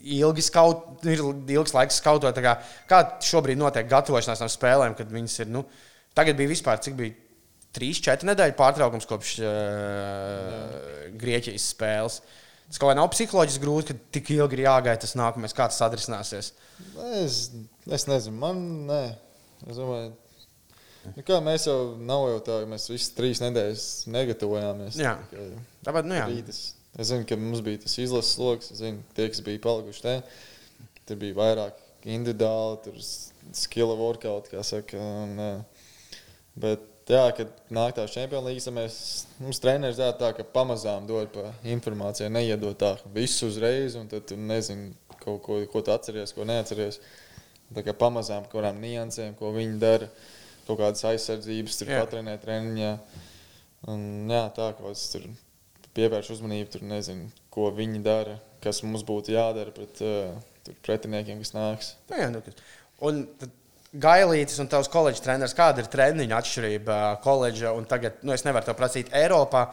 ilgi 0.00 0.42
skaut, 0.46 1.04
ir 1.04 1.20
ilgs 1.56 1.74
laiks 1.76 1.98
skautot. 2.00 2.38
Kā, 2.40 2.54
kā 2.88 3.00
šobrīd 3.26 3.58
notiek 3.60 3.88
gatavošanās 3.90 4.40
tam 4.40 4.50
spēlēm, 4.50 4.94
kad 4.98 5.10
viņas 5.12 5.34
ir, 5.44 5.50
nu, 5.52 5.64
tagad 6.16 6.38
bija 6.38 6.50
vispār, 6.54 6.80
cik 6.82 6.96
bija 6.98 7.12
3-4 7.76 8.26
nedēļu 8.30 8.56
pārtraukums 8.58 9.06
kopš 9.06 9.34
uh, 9.46 11.10
Grieķijas 11.20 11.68
spēles. 11.74 12.20
Tas 12.70 12.78
kaut 12.78 12.92
kā 12.92 12.94
nav 12.94 13.08
psiholoģiski 13.10 13.64
grūti, 13.64 13.90
ka 13.90 14.12
tik 14.14 14.28
ilgi 14.36 14.58
ir 14.58 14.64
jāgaida 14.68 15.02
tas 15.02 15.16
nākamais, 15.18 15.54
kā 15.56 15.66
tas 15.72 15.80
atrisināsies. 15.82 16.52
Es, 17.18 17.38
es 17.90 18.06
nezinu, 18.06 18.36
man 18.38 18.60
nē. 18.86 19.00
Es 19.66 19.76
domāju, 19.76 20.12
nu 21.16 21.24
kā 21.26 21.40
mēs 21.44 21.66
jau 21.66 21.78
nav 21.98 22.28
jau 22.30 22.38
tā, 22.46 22.60
ka 22.62 22.70
mēs 22.70 22.86
visas 22.92 23.10
trīs 23.16 23.42
nedēļas 23.42 23.86
negatavojāmies. 24.14 25.00
Jā. 25.02 25.16
Tikai 25.32 25.48
Tāpēc, 25.88 26.08
nu 26.12 26.20
jā, 26.20 26.28
rītas. 26.30 26.62
Es 26.94 27.10
zinu, 27.10 27.26
ka 27.26 27.38
mums 27.40 27.64
bija 27.66 27.82
tas 27.82 27.98
izlases 28.02 28.38
lokus, 28.38 28.70
es 28.74 28.84
zinu, 28.84 29.02
tie, 29.18 29.26
kas 29.34 29.42
bija 29.46 29.62
palikuši 29.66 30.06
te, 30.06 30.14
tur 31.10 31.20
bija 31.20 31.38
vairāk 31.38 31.82
individuāli, 32.06 32.80
tur 32.86 33.02
skilla 33.56 33.98
workout, 33.98 34.46
kā 34.54 34.62
saka. 34.66 34.98
Un, 34.98 35.42
bet, 36.62 36.86
jā, 37.14 37.22
kad 37.36 37.52
nāk 37.72 37.94
tās 37.96 38.12
čempionu 38.14 38.50
līgas, 38.50 38.66
tad 38.68 38.76
mēs, 38.76 38.96
mums 39.40 39.60
treneris 39.62 40.00
dara 40.00 40.16
tā, 40.18 40.30
ka 40.36 40.44
pamazām 40.56 41.06
dod 41.08 41.30
pa 41.34 41.50
informāciju, 41.72 42.30
neiedod 42.32 42.76
tā 42.80 42.94
visu 43.14 43.48
uzreiz, 43.50 43.96
un 44.00 44.08
tad 44.10 44.26
tu 44.28 44.38
nezini, 44.38 44.92
ko, 45.22 45.38
ko, 45.42 45.60
ko 45.70 45.82
tu 45.84 45.94
atceries, 45.94 46.34
ko 46.36 46.46
neatceries. 46.48 47.00
Tā 47.70 47.84
kā 47.86 47.94
pamazām, 47.94 48.42
par 48.46 48.52
kurām 48.52 48.80
niansēm, 48.82 49.36
ko 49.38 49.52
viņi 49.54 49.78
dara, 49.82 50.08
kaut 50.66 50.80
kādas 50.80 51.04
aizsardzības, 51.06 51.78
tur 51.78 51.92
Jā. 51.92 52.00
patrēnē 52.02 52.34
treniņā. 52.42 52.90
Un, 53.90 54.02
jā, 54.30 54.42
tā 54.56 54.72
kā 54.76 54.90
es 54.90 55.04
tur 55.12 55.28
pievēršu 55.96 56.36
uzmanību, 56.36 56.72
tur 56.74 56.84
nezinu, 56.90 57.30
ko 57.54 57.70
viņi 57.74 58.02
dara, 58.04 58.36
kas 58.64 58.82
mums 58.84 59.06
būtu 59.06 59.36
jādara 59.36 59.72
pret 59.74 60.02
uh, 60.04 60.34
pretiniekiem, 60.86 61.40
kas 61.42 61.54
nāks. 61.54 61.94
Nu, 62.10 62.18
jā, 62.20 62.28
nu, 62.34 62.42
un 63.06 63.22
tad 63.40 63.54
Gailītis 63.90 64.60
un 64.62 64.68
tavs 64.70 64.86
koledžas 64.86 65.24
treneris, 65.24 65.54
kāda 65.58 65.82
ir 65.82 65.88
treniņa 65.90 66.36
atšķirība 66.38 66.98
koledža 67.24 67.72
un 67.74 67.88
tagad, 67.90 68.20
nu, 68.22 68.30
es 68.36 68.44
nevaru 68.46 68.68
to 68.68 68.74
prasīt 68.78 69.10
Eiropā, 69.18 69.64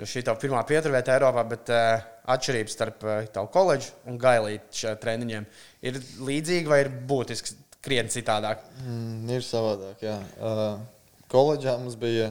jo 0.00 0.08
šī 0.08 0.22
ir 0.22 0.26
tava 0.30 0.40
pirmā 0.40 0.62
pieturvieta 0.64 1.12
Eiropā, 1.12 1.44
bet 1.50 1.72
uh, 1.74 2.06
atšķirības 2.32 2.76
starp 2.78 3.04
uh, 3.04 3.18
tavu 3.34 3.50
koledžu 3.52 3.92
un 4.08 4.16
Gailītis 4.22 4.96
treniņiem 5.02 5.44
ir 5.90 6.00
līdzīga 6.24 6.72
vai 6.72 6.78
ir 6.86 6.90
būtiski 7.10 7.58
krietni 7.84 8.14
citādāk? 8.16 8.64
Mm, 8.80 9.28
ir 9.36 9.44
savādāk, 9.44 10.00
jā. 10.08 10.16
Uh, 10.40 11.20
koledžā 11.32 11.76
mums 11.76 11.98
bija. 12.00 12.30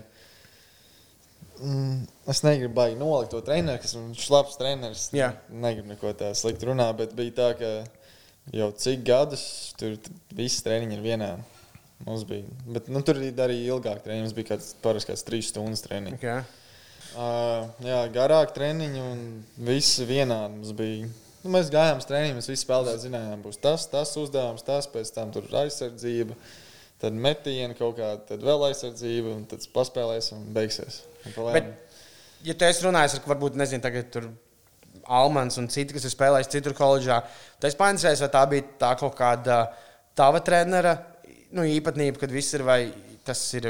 Mm, 1.61 2.07
es 2.33 2.41
negribu 2.43 2.73
baigi 2.75 2.97
nolikt 2.99 3.31
to 3.31 3.43
treneru, 3.45 3.79
kas 3.83 3.93
ir 3.95 4.33
labs 4.33 4.57
treneris. 4.59 5.05
Jā. 5.15 5.29
Negribu 5.53 5.93
neko 5.93 6.15
tādu 6.17 6.41
sliktu 6.41 6.71
runāt, 6.71 6.97
bet 6.99 7.13
bija 7.15 7.37
tā, 7.37 7.51
ka 7.61 7.71
jau 8.53 8.69
cik 8.77 9.03
gadus 9.07 9.45
tur 9.79 9.95
t- 9.97 10.13
visi 10.35 10.63
treniņi 10.65 10.97
ir 10.97 11.03
vienā. 11.05 11.31
Mums 12.05 12.25
bija, 12.27 12.45
bet 12.67 12.89
nu, 12.91 12.99
tur 13.07 13.17
arī 13.17 13.57
ilgāk 13.63 14.03
treniņi. 14.03 14.27
Mums 14.27 14.35
bija 14.37 14.51
kāds 14.53 14.73
parasti 14.83 15.13
kāds 15.13 15.25
trīs 15.25 15.49
stundas 15.53 15.85
treniņš. 15.85 16.19
Okay. 16.19 16.43
Uh, 17.15 17.69
jā, 17.85 18.01
garāk 18.11 18.51
treniņi 18.55 18.99
un 18.99 19.21
viss 19.69 20.01
vienādi 20.03 20.57
mums 20.57 20.73
bija. 20.75 21.07
Nu, 21.45 21.53
mēs 21.53 21.69
gājām 21.71 22.01
uz 22.01 22.07
treniņu, 22.09 22.35
mēs 22.39 22.49
visi 22.49 22.65
spēlētāji 22.65 23.05
zinājām, 23.05 23.43
būs 23.45 23.59
tas, 23.61 23.85
tas 23.87 24.11
uzdevums, 24.19 24.65
tas 24.65 24.89
pēc 24.91 25.11
tam 25.15 25.31
tur 25.31 25.45
aizsardzība, 25.61 26.35
tad 26.99 27.15
metiena 27.21 27.77
kaut 27.77 27.99
kāda, 27.99 28.17
tad 28.31 28.43
vēl 28.43 28.65
aizsardzība, 28.71 29.35
un 29.37 29.45
tad 29.51 29.63
paspēlēsim 29.75 30.41
un 30.41 30.47
beigsies. 30.57 31.03
Un 31.29 31.37
Bet, 31.53 31.69
ja 32.49 32.57
tu 32.57 32.67
esi 32.67 32.83
runājis 32.87 33.19
ar, 33.19 33.23
varbūt, 33.29 33.59
nezinu, 33.61 33.85
tagad 33.85 34.09
tur 34.11 34.27
Almans 35.07 35.57
un 35.61 35.67
citi, 35.69 35.93
kas 35.93 36.05
ir 36.07 36.13
spēlējuši 36.13 36.49
citur 36.57 36.73
koledžā, 36.77 37.19
tad 37.59 37.69
es 37.69 37.77
painteresējos, 37.79 38.23
vai 38.25 38.29
tā 38.33 38.43
bija 38.49 38.63
tā 38.81 38.91
kaut 38.99 39.15
kāda 39.17 39.59
tava 40.17 40.39
trenera 40.41 40.95
nu, 41.51 41.61
īpatnība, 41.63 42.19
kad 42.19 42.31
viss 42.33 42.53
ir 42.57 42.63
vai 42.67 42.79
tas 43.25 43.41
ir 43.53 43.67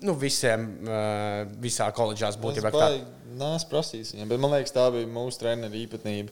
nu, 0.00 0.14
visiem, 0.16 0.66
uh, 0.88 1.44
visā 1.60 1.90
koledžā 1.92 2.30
būtībā. 2.40 2.70
kā- 2.72 2.88
baigi- 2.88 3.06
Nē, 3.40 3.54
es 3.56 3.64
prasīju 3.64 4.14
viņam, 4.16 4.28
bet 4.28 4.40
man 4.40 4.50
liekas, 4.50 4.72
tā 4.74 4.90
bija 4.92 5.06
mūsu 5.06 5.38
treneru 5.38 5.72
īpatnība. 5.86 6.30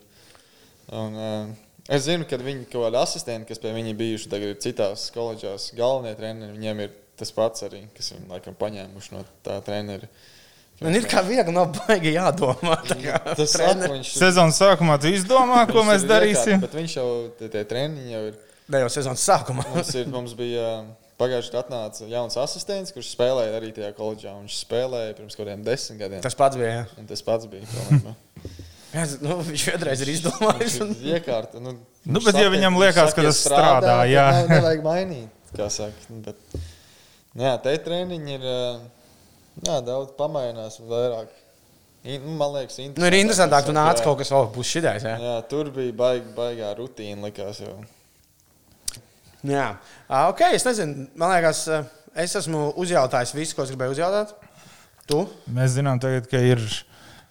Un, 0.91 1.15
uh, 1.15 1.55
Es 1.89 2.03
zinu, 2.05 2.21
ka 2.29 2.37
viņi 2.37 2.67
kaut 2.69 2.83
kādi 2.85 2.97
asistenti, 3.01 3.47
kas 3.49 3.57
pie 3.57 3.71
viņa 3.73 3.95
bijuši, 3.97 4.29
tagad 4.29 4.51
ir 4.51 4.57
citās 4.61 5.07
koledžās, 5.11 5.71
galvenie 5.73 6.11
treneri. 6.15 6.53
Viņiem 6.53 6.81
ir 6.83 6.91
tas 7.17 7.31
pats 7.33 7.63
arī, 7.65 7.79
kas 7.97 8.11
viņi 8.13 8.27
laikam 8.29 8.53
paņēmuši 8.59 9.11
no 9.15 9.23
tā 9.43 9.55
trenera. 9.65 10.07
Man 10.79 10.95
ir 10.95 11.07
kā 11.11 11.23
viegli, 11.27 11.51
nav 11.55 11.73
baigi 11.75 12.13
jādomā. 12.15 12.77
Tas 13.35 13.55
viņš 13.59 14.13
Sezonas 14.15 14.59
sākumā 14.61 14.95
tu 15.01 15.11
izdomā, 15.11 15.65
ko 15.69 15.83
mēs 15.87 16.05
darīsim. 16.07 16.61
Bet 16.63 16.77
viņš 16.77 16.95
jau, 17.01 17.09
tie, 17.39 17.49
tie 17.51 17.65
treniņi 17.67 18.15
jau 18.15 18.23
ir. 18.29 18.39
Ne 18.69 18.83
jau 18.83 18.89
sezonas 18.93 19.23
sākumā. 19.25 19.65
Mums, 19.73 19.91
ir, 19.97 20.09
mums 20.13 20.35
bija 20.37 20.65
pagājušajā 21.19 21.51
gadā 21.55 21.63
atnāca 21.65 22.07
jauns 22.07 22.37
asistents, 22.39 22.93
kurš 22.95 23.11
spēlēja 23.15 23.57
arī 23.57 23.71
tajā 23.75 23.91
koledžā. 23.97 24.35
Viņš 24.39 24.59
spēlēja 24.61 25.15
pirms 25.17 25.35
kaut 25.35 25.47
kādiem 25.47 25.63
desmit 25.65 25.99
gadiem. 26.03 26.21
Tas 26.23 26.37
pats 26.37 26.59
bija. 26.59 26.75
jā. 26.77 26.83
Un 27.01 27.09
tas 27.09 27.25
pats 27.25 27.49
bija. 27.49 27.65
pilnībā. 27.73 28.13
Jā, 28.93 29.05
nu, 29.25 29.39
viņš 29.45 29.65
vienreiz 29.71 30.03
ir 30.05 30.13
izdomājis. 30.15 30.77
Un... 30.85 30.93
Iekārta. 31.11 31.59
Nu, 31.61 31.75
Nu, 32.09 32.21
bet 32.23 32.37
ja 32.39 32.45
saka, 32.47 32.53
viņam 32.55 32.77
liekas, 32.79 33.11
saka, 33.11 33.15
ka 33.19 33.25
ja 33.25 33.31
tas 33.31 33.41
strādā, 33.43 33.81
tad 33.83 34.09
jā. 34.09 34.25
Nevajag 34.49 34.85
mainīt, 34.85 35.51
kā 35.57 35.67
saka. 35.73 36.07
Nu, 36.09 36.21
Bet, 36.25 36.39
nu, 37.35 37.43
jā, 37.43 37.51
te 37.65 37.73
treniņi 37.85 38.37
ir 38.37 38.47
ā, 38.49 38.61
jā, 39.65 39.77
daudz 39.85 40.15
pamainās, 40.17 40.79
vairāk. 40.89 41.31
In, 42.07 42.21
nu, 42.23 42.35
man 42.39 42.53
liekas, 42.55 42.77
Nu, 42.95 43.07
ir 43.09 43.17
interesantāk, 43.19 43.65
tu 43.67 43.73
nāc 43.75 43.99
kaut 44.05 44.21
kas, 44.21 44.29
oh, 44.31 44.47
būs 44.55 44.69
šitais. 44.71 45.03
Jā. 45.03 45.17
Jā, 45.19 45.37
tur 45.51 45.67
bija 45.75 45.91
baig, 45.99 46.29
baigā 46.35 46.71
rutīna, 46.77 47.27
likās 47.27 47.59
jau. 47.59 47.73
jā. 49.43 49.65
Ok, 50.29 50.45
es 50.55 50.65
nezinu, 50.67 51.09
man 51.19 51.33
liekas, 51.35 51.65
es 52.23 52.37
esmu 52.39 52.69
uzjautājis 52.79 53.35
visu, 53.35 53.57
ko 53.57 53.65
es 53.67 53.73
gribēju 53.73 53.97
uzjautāt. 53.97 54.31
Tu? 55.09 55.19
Mēs 55.51 55.75
zinām, 55.75 55.99
tagad, 55.99 56.27
ka 56.31 56.39
ir 56.39 56.61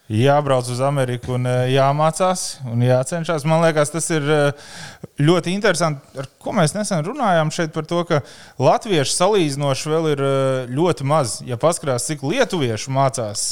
jābrauc 0.09 0.69
uz 0.73 0.81
Ameriku 0.81 1.35
un 1.37 1.47
eh, 1.47 1.75
jāmācās 1.75 2.45
un 2.69 2.81
jācenšas. 2.85 3.45
Man 3.49 3.61
liekas, 3.67 3.93
tas 3.93 4.09
ir 4.15 4.25
eh, 4.25 4.71
ļoti 5.21 5.53
interesanti. 5.53 6.01
Ar 6.19 6.29
ko 6.41 6.55
mēs 6.57 6.75
nesen 6.77 7.05
runājām 7.05 7.53
šeit 7.53 7.75
par 7.77 7.87
to, 7.89 8.01
ka 8.09 8.23
latviešu 8.63 9.15
salīdzinoši 9.15 9.93
vēl 9.93 10.11
ir 10.15 10.25
eh, 10.25 10.73
ļoti 10.73 11.09
maz. 11.09 11.39
Ja 11.47 11.61
paskatās, 11.61 12.09
cik 12.09 12.25
lietuviešu 12.25 12.93
mācās 12.95 13.51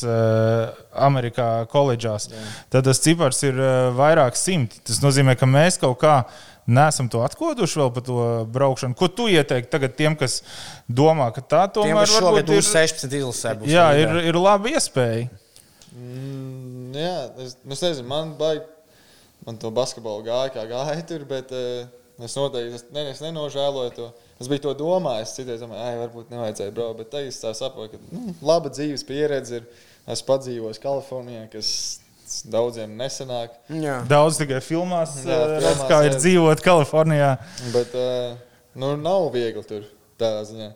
Amerikā 0.96 1.66
koledžās, 1.70 2.30
tad 2.72 2.86
tas 2.88 3.00
cipars 3.04 3.42
ir 3.44 3.58
vairāk 3.96 4.38
simti. 4.38 4.80
Tas 4.86 5.02
nozīmē, 5.04 5.36
ka 5.38 5.48
mēs 5.48 5.80
kaut 5.82 6.00
kā. 6.02 6.18
Nesam 6.66 7.06
to 7.06 7.20
atkoduši 7.22 7.78
vēl 7.78 7.90
par 7.94 8.02
to 8.02 8.22
braukšanu. 8.50 8.96
Ko 8.98 9.06
tu 9.06 9.28
ieteiktu 9.30 9.70
tagad 9.70 9.92
tiem, 9.94 10.16
kas 10.18 10.40
domā, 10.90 11.28
ka 11.30 11.38
tā 11.38 11.60
Tiem, 11.70 11.92
tomēr 11.92 12.02
kas 12.02 12.14
šogad 12.16 12.40
varbūt 12.40 12.50
būs 12.50 12.70
16 12.72 13.14
izlasē. 13.20 13.52
Jā, 13.70 13.84
ir, 13.94 14.18
ir 14.32 14.38
laba 14.42 14.72
iespēja. 14.72 15.28
Mm, 15.96 16.92
jā, 16.96 17.12
es, 17.44 17.56
es 17.56 17.84
nezinu, 17.88 18.08
man 18.10 18.34
baigi. 18.40 18.64
Man 19.46 19.58
to 19.62 19.70
basketbolu 19.70 20.24
gāja, 20.26 20.50
kā 20.54 20.64
gāja 20.66 21.02
tur, 21.06 21.22
bet 21.28 21.52
uh, 21.54 21.84
es 22.24 22.34
noteikti 22.34 22.78
es, 22.80 22.84
ne, 22.90 23.04
es 23.12 23.20
nenožēloju 23.22 23.92
to. 23.94 24.06
Es 24.42 24.48
biju 24.50 24.64
to 24.64 24.72
domājis, 24.80 25.34
citreiz 25.36 25.60
domāju, 25.62 25.84
ai, 25.84 25.98
varbūt 26.00 26.32
nevajadzēja 26.32 26.72
braukt, 26.74 26.98
bet 27.02 27.12
tagad 27.12 27.30
es 27.30 27.60
saprotu, 27.60 28.00
ka 28.00 28.16
nu, 28.16 28.34
laba 28.44 28.72
dzīves 28.72 29.06
pieredze 29.06 29.60
ir. 29.60 29.68
Esmu 30.06 30.28
padzīvojis 30.28 30.78
Kalifornijā, 30.82 31.44
kas 31.50 31.68
daudziem 32.50 32.92
nesenāk. 32.98 33.54
Jā. 33.74 34.00
Daudz 34.10 34.38
tikai 34.38 34.60
filmās, 34.62 35.16
Jā, 35.22 35.38
redz, 35.50 35.64
filmās, 35.66 35.86
kā 35.90 36.00
ir 36.06 36.12
jā. 36.12 36.18
dzīvot 36.24 36.62
Kalifornijā. 36.62 37.30
Bet 37.74 37.94
uh, 37.98 38.36
nu, 38.78 38.92
nav 38.98 39.28
viegli 39.34 39.62
tur 39.66 39.86
tādā 40.20 40.44
ziņā. 40.46 40.68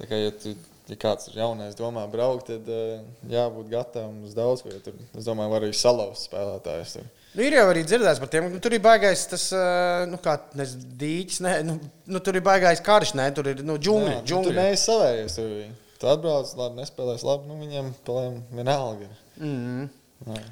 Tā 0.00 0.08
kā, 0.08 0.20
ja, 0.20 0.32
tu, 0.40 0.54
ja 0.90 0.96
kāds 1.00 1.28
ir 1.30 1.38
jaunais, 1.40 1.76
domā 1.78 2.04
braukt, 2.10 2.50
tad 2.50 2.66
uh, 2.68 3.02
jābūt 3.30 3.68
gatavam 3.72 4.22
uz 4.26 4.34
daudz 4.36 4.64
jo 4.66 4.78
Tur, 4.84 4.96
es 5.16 5.28
domāju, 5.28 5.52
var 5.54 5.64
arī 5.64 5.76
salauzt 5.76 6.28
spēlētājus. 6.28 6.96
Tur. 6.98 7.06
Nu, 7.34 7.42
ir 7.42 7.56
jau 7.56 7.64
arī 7.72 7.84
dzirdēts 7.86 8.20
par 8.22 8.30
tiem, 8.30 8.50
ka 8.52 8.60
tur 8.62 8.76
ir 8.76 8.82
baigais 8.84 9.24
tas, 9.30 9.46
eh, 9.56 10.04
nu, 10.10 10.20
kā 10.22 10.36
nes, 10.58 10.74
dīķis, 11.00 11.40
ne, 11.46 11.54
nu, 11.66 11.78
nu, 12.06 12.20
tur 12.22 12.36
ir 12.38 12.44
baigais 12.46 12.82
karš, 12.84 13.14
ne, 13.18 13.30
tur 13.34 13.48
ir 13.50 13.62
nu, 13.66 13.78
džungļi. 13.80 14.12
Jā, 14.12 14.18
nu, 14.20 14.26
tur 14.26 14.30
džungļi. 14.34 14.58
neesi 14.60 14.84
savējis. 14.90 15.38
Tur. 15.40 15.56
Tu 15.98 16.10
atbrauc, 16.10 16.52
labi, 16.58 16.82
nespēlēs 16.82 17.24
labi. 17.26 17.48
Nu, 17.48 17.56
viņiem 17.62 17.90
palēm 18.06 18.36
vienalga. 18.54 19.08
Mm. 19.40 19.88
Jā. 20.28 20.44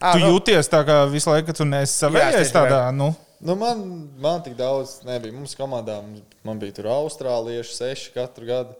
Ah, 0.00 0.16
Tu 0.16 0.24
vēl- 0.24 0.32
jūties 0.32 0.68
tā 0.72 0.80
kā 0.86 0.98
visu 1.10 1.30
laiku, 1.30 1.52
ka 1.52 1.60
tu 1.60 1.64
neesi 1.68 1.92
Jā, 1.92 1.94
es 1.94 2.00
savējais 2.02 2.40
tieši 2.40 2.56
tādā, 2.56 2.82
nu, 2.94 3.12
Nu, 3.44 3.54
man, 3.60 4.08
man 4.16 4.40
tik 4.40 4.54
daudz 4.56 5.02
nebija. 5.04 5.34
Mums 5.36 5.52
komandā 5.58 5.98
mums, 6.00 6.22
man 6.46 6.56
bija 6.58 6.72
tur 6.78 6.86
austrālieši, 6.88 7.74
seši 7.76 8.12
katru 8.14 8.46
gadu. 8.48 8.76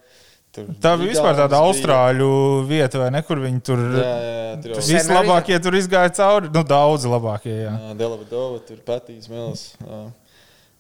Tur 0.55 0.69
tā 0.83 0.93
bija 1.01 1.11
vispār 1.11 1.35
tāda 1.39 1.59
austrāļu 1.67 2.29
vieta, 2.69 3.01
vai 3.03 3.09
ne, 3.15 3.23
kur 3.27 3.41
viņi 3.43 3.63
tur 3.67 3.81
bija. 3.81 4.05
Jā, 4.05 4.35
jā, 4.35 4.53
tur 4.63 4.75
jau 4.77 4.85
vislabākie 4.91 5.59
tur 5.65 5.79
izgāja 5.81 6.13
cauri. 6.21 6.53
Nu, 6.55 6.63
daudz 6.71 7.09
labākie, 7.11 7.57
jā. 7.65 7.73
Jā, 7.89 7.95
Delavadova, 7.99 8.61
tur 8.69 8.79
Patīs 8.87 9.27
Mils. 9.33 9.65
Jā. 9.83 10.03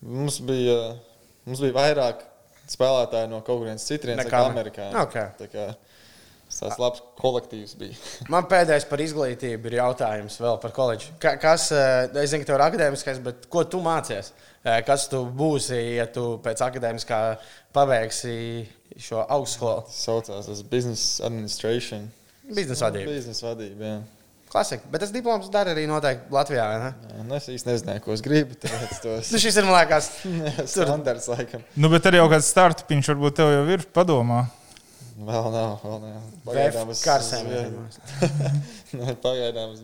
Mums 0.04 0.38
bija, 0.44 0.78
mums 1.48 1.62
bija 1.64 1.74
vairāk 1.78 2.22
spēlētāji 2.70 3.28
no 3.32 3.42
kaut 3.44 3.62
kurienes 3.64 3.84
citurienes 3.88 4.22
Nekā 4.24 4.30
nekā 4.30 4.44
Amer- 4.46 4.54
Amerikā. 4.60 4.86
Ok. 5.02 5.18
Tā 5.40 5.50
kā 5.52 5.66
tas 6.54 6.78
labs 6.78 7.00
kolektīvs 7.18 7.72
bija. 7.80 7.96
Man 8.32 8.46
pēdējais 8.46 8.84
par 8.86 9.00
izglītību 9.02 9.72
ir 9.72 9.78
jautājums 9.80 10.36
vēl 10.38 10.60
par 10.62 10.70
koledžu. 10.76 11.10
Ka, 11.18 11.34
kas, 11.42 11.66
eh, 11.74 12.06
es 12.22 12.30
zinu, 12.30 12.44
ka 12.44 12.52
tev 12.52 12.60
ir 12.60 12.66
akadēmiskais, 12.68 13.18
bet 13.24 13.48
ko 13.50 13.64
tu 13.66 13.80
mācies? 13.82 14.30
Eh, 14.64 14.78
Kas 14.86 15.08
tu 15.12 15.24
būsi, 15.28 15.76
ja 15.98 16.06
tu 16.08 16.38
pēc 16.44 16.62
akadēmiskā 16.64 17.18
pabeigsi 17.74 18.36
šo 19.00 19.22
augstskolu? 19.28 19.84
Tas 19.88 20.02
saucās 20.06 20.46
tas 20.50 20.62
business 20.70 21.20
administration. 21.24 22.08
Biznesa 22.44 22.90
vadība. 22.90 23.14
Biznesa 23.16 23.46
vadība, 23.52 23.88
jā. 23.88 24.02
Klasika. 24.54 24.86
Bet 24.92 25.00
tas 25.02 25.10
diploms 25.10 25.48
dara 25.50 25.72
arī 25.74 25.86
noteikti 25.90 26.30
Latvijā. 26.30 26.64
vai 26.70 26.76
Ne? 26.84 26.90
jā. 27.10 27.22
Nu, 27.26 27.34
es 27.40 27.48
īsti 27.50 27.70
nezināju, 27.72 28.02
ko 28.04 28.12
es 28.14 28.22
gribu. 28.22 28.54
Tos 29.02 29.32
Nu, 29.34 29.40
šis 29.42 29.56
ir, 29.58 29.64
man 29.66 29.74
liekas, 29.80 30.10
standarts 30.76 31.26
laikam. 31.32 31.64
Nu, 31.74 31.90
bet 31.90 32.06
arī 32.06 32.20
jau 32.20 32.28
kāds 32.30 32.52
startupiņš 32.54 33.10
varbūt 33.14 33.34
tev 33.40 33.50
jau 33.50 33.64
ir 33.74 33.82
padomā. 33.96 34.44
Vēl 35.14 35.48
nav, 35.54 35.74
vēl 35.82 35.98
nav. 36.04 36.22
VF 36.46 36.78
es- 36.94 37.02
karsēm. 37.06 37.50
Nē, 38.98 39.14
Pagaidām 39.22 39.74
es 39.74 39.82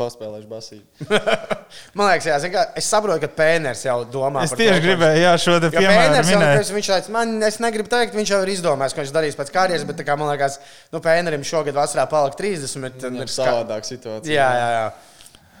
paspēlēšu 0.00 0.48
basīti. 0.50 1.06
Man 1.98 2.08
liekas, 2.10 2.26
jā, 2.32 2.38
kā, 2.54 2.64
es 2.80 2.88
saprotu, 2.90 3.20
ka 3.22 3.30
Pēners 3.40 3.84
jau 3.86 3.98
domā 4.10 4.42
Es 4.46 4.54
par 4.54 4.58
tieši 4.62 4.78
to, 4.80 4.84
gribēju, 4.88 5.20
jā, 5.22 5.34
šo 5.44 5.58
te 5.62 5.70
piemēru 5.76 6.24
minēt. 6.26 6.72
viņš 6.74 6.88
teica, 6.94 7.12
man, 7.14 7.36
es 7.46 7.60
negribu 7.62 7.92
teikt, 7.92 8.16
viņš 8.18 8.32
jau 8.34 8.40
ir 8.46 8.52
izdomājis, 8.56 8.96
ko 8.96 9.04
viņš 9.04 9.12
darīs 9.14 9.38
pēc 9.38 9.52
karjeras, 9.54 9.84
bet 9.86 10.00
tā 10.00 10.08
kā, 10.08 10.16
man 10.18 10.32
liekas, 10.32 10.58
nu, 10.90 11.02
Pēnerim 11.04 11.46
šogad 11.46 11.78
vasarā 11.78 12.08
palika 12.10 12.40
30. 12.42 12.80
un 12.80 12.90
Viņam 12.90 13.22
ir 13.28 13.32
savādāka 13.36 13.90
situācija. 13.92 14.34
Jā, 14.34 14.50
jā, 14.58 14.68
jā. 14.78 14.90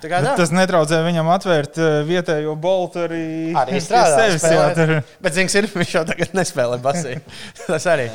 Tā 0.00 0.08
kā 0.08 0.18
tā. 0.24 0.32
Tas 0.38 0.48
netraucē 0.56 1.02
viņam 1.04 1.28
atvērt 1.34 1.76
eh, 1.76 1.98
vietējo 2.08 2.54
boltu 2.56 3.02
arī, 3.04 3.24
Arī 3.52 3.76
pie 3.76 3.80
strādā. 3.86 4.16
sevis. 4.16 4.46
Jā, 4.48 4.48
spēlēt. 4.48 4.78
tur. 4.80 5.16
Bet, 5.26 5.36
zināms, 5.36 5.56
ir 5.60 5.68
viņš 5.76 5.96
jau 5.98 6.04
tagad 6.08 6.36
nespēlē 6.40 6.78
basī. 6.80 7.18
Tas 7.66 7.84
arī. 7.92 8.06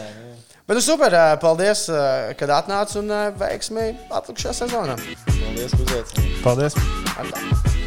Bet, 0.66 0.80
nu, 0.80 0.82
super, 0.82 1.14
ā, 1.14 1.26
paldies, 1.38 1.84
ā, 1.94 2.34
kad 2.40 2.50
atnāci 2.56 2.98
un 3.04 3.14
ā, 3.14 3.22
veiksmi 3.38 3.92
atlikušajā 4.10 4.58
sezonā. 4.64 4.98
Paldies, 5.30 5.78
ka 5.78 5.86
uzaicinājāt. 5.86 6.42
Paldies! 6.42 6.82
Atā. 7.14 7.85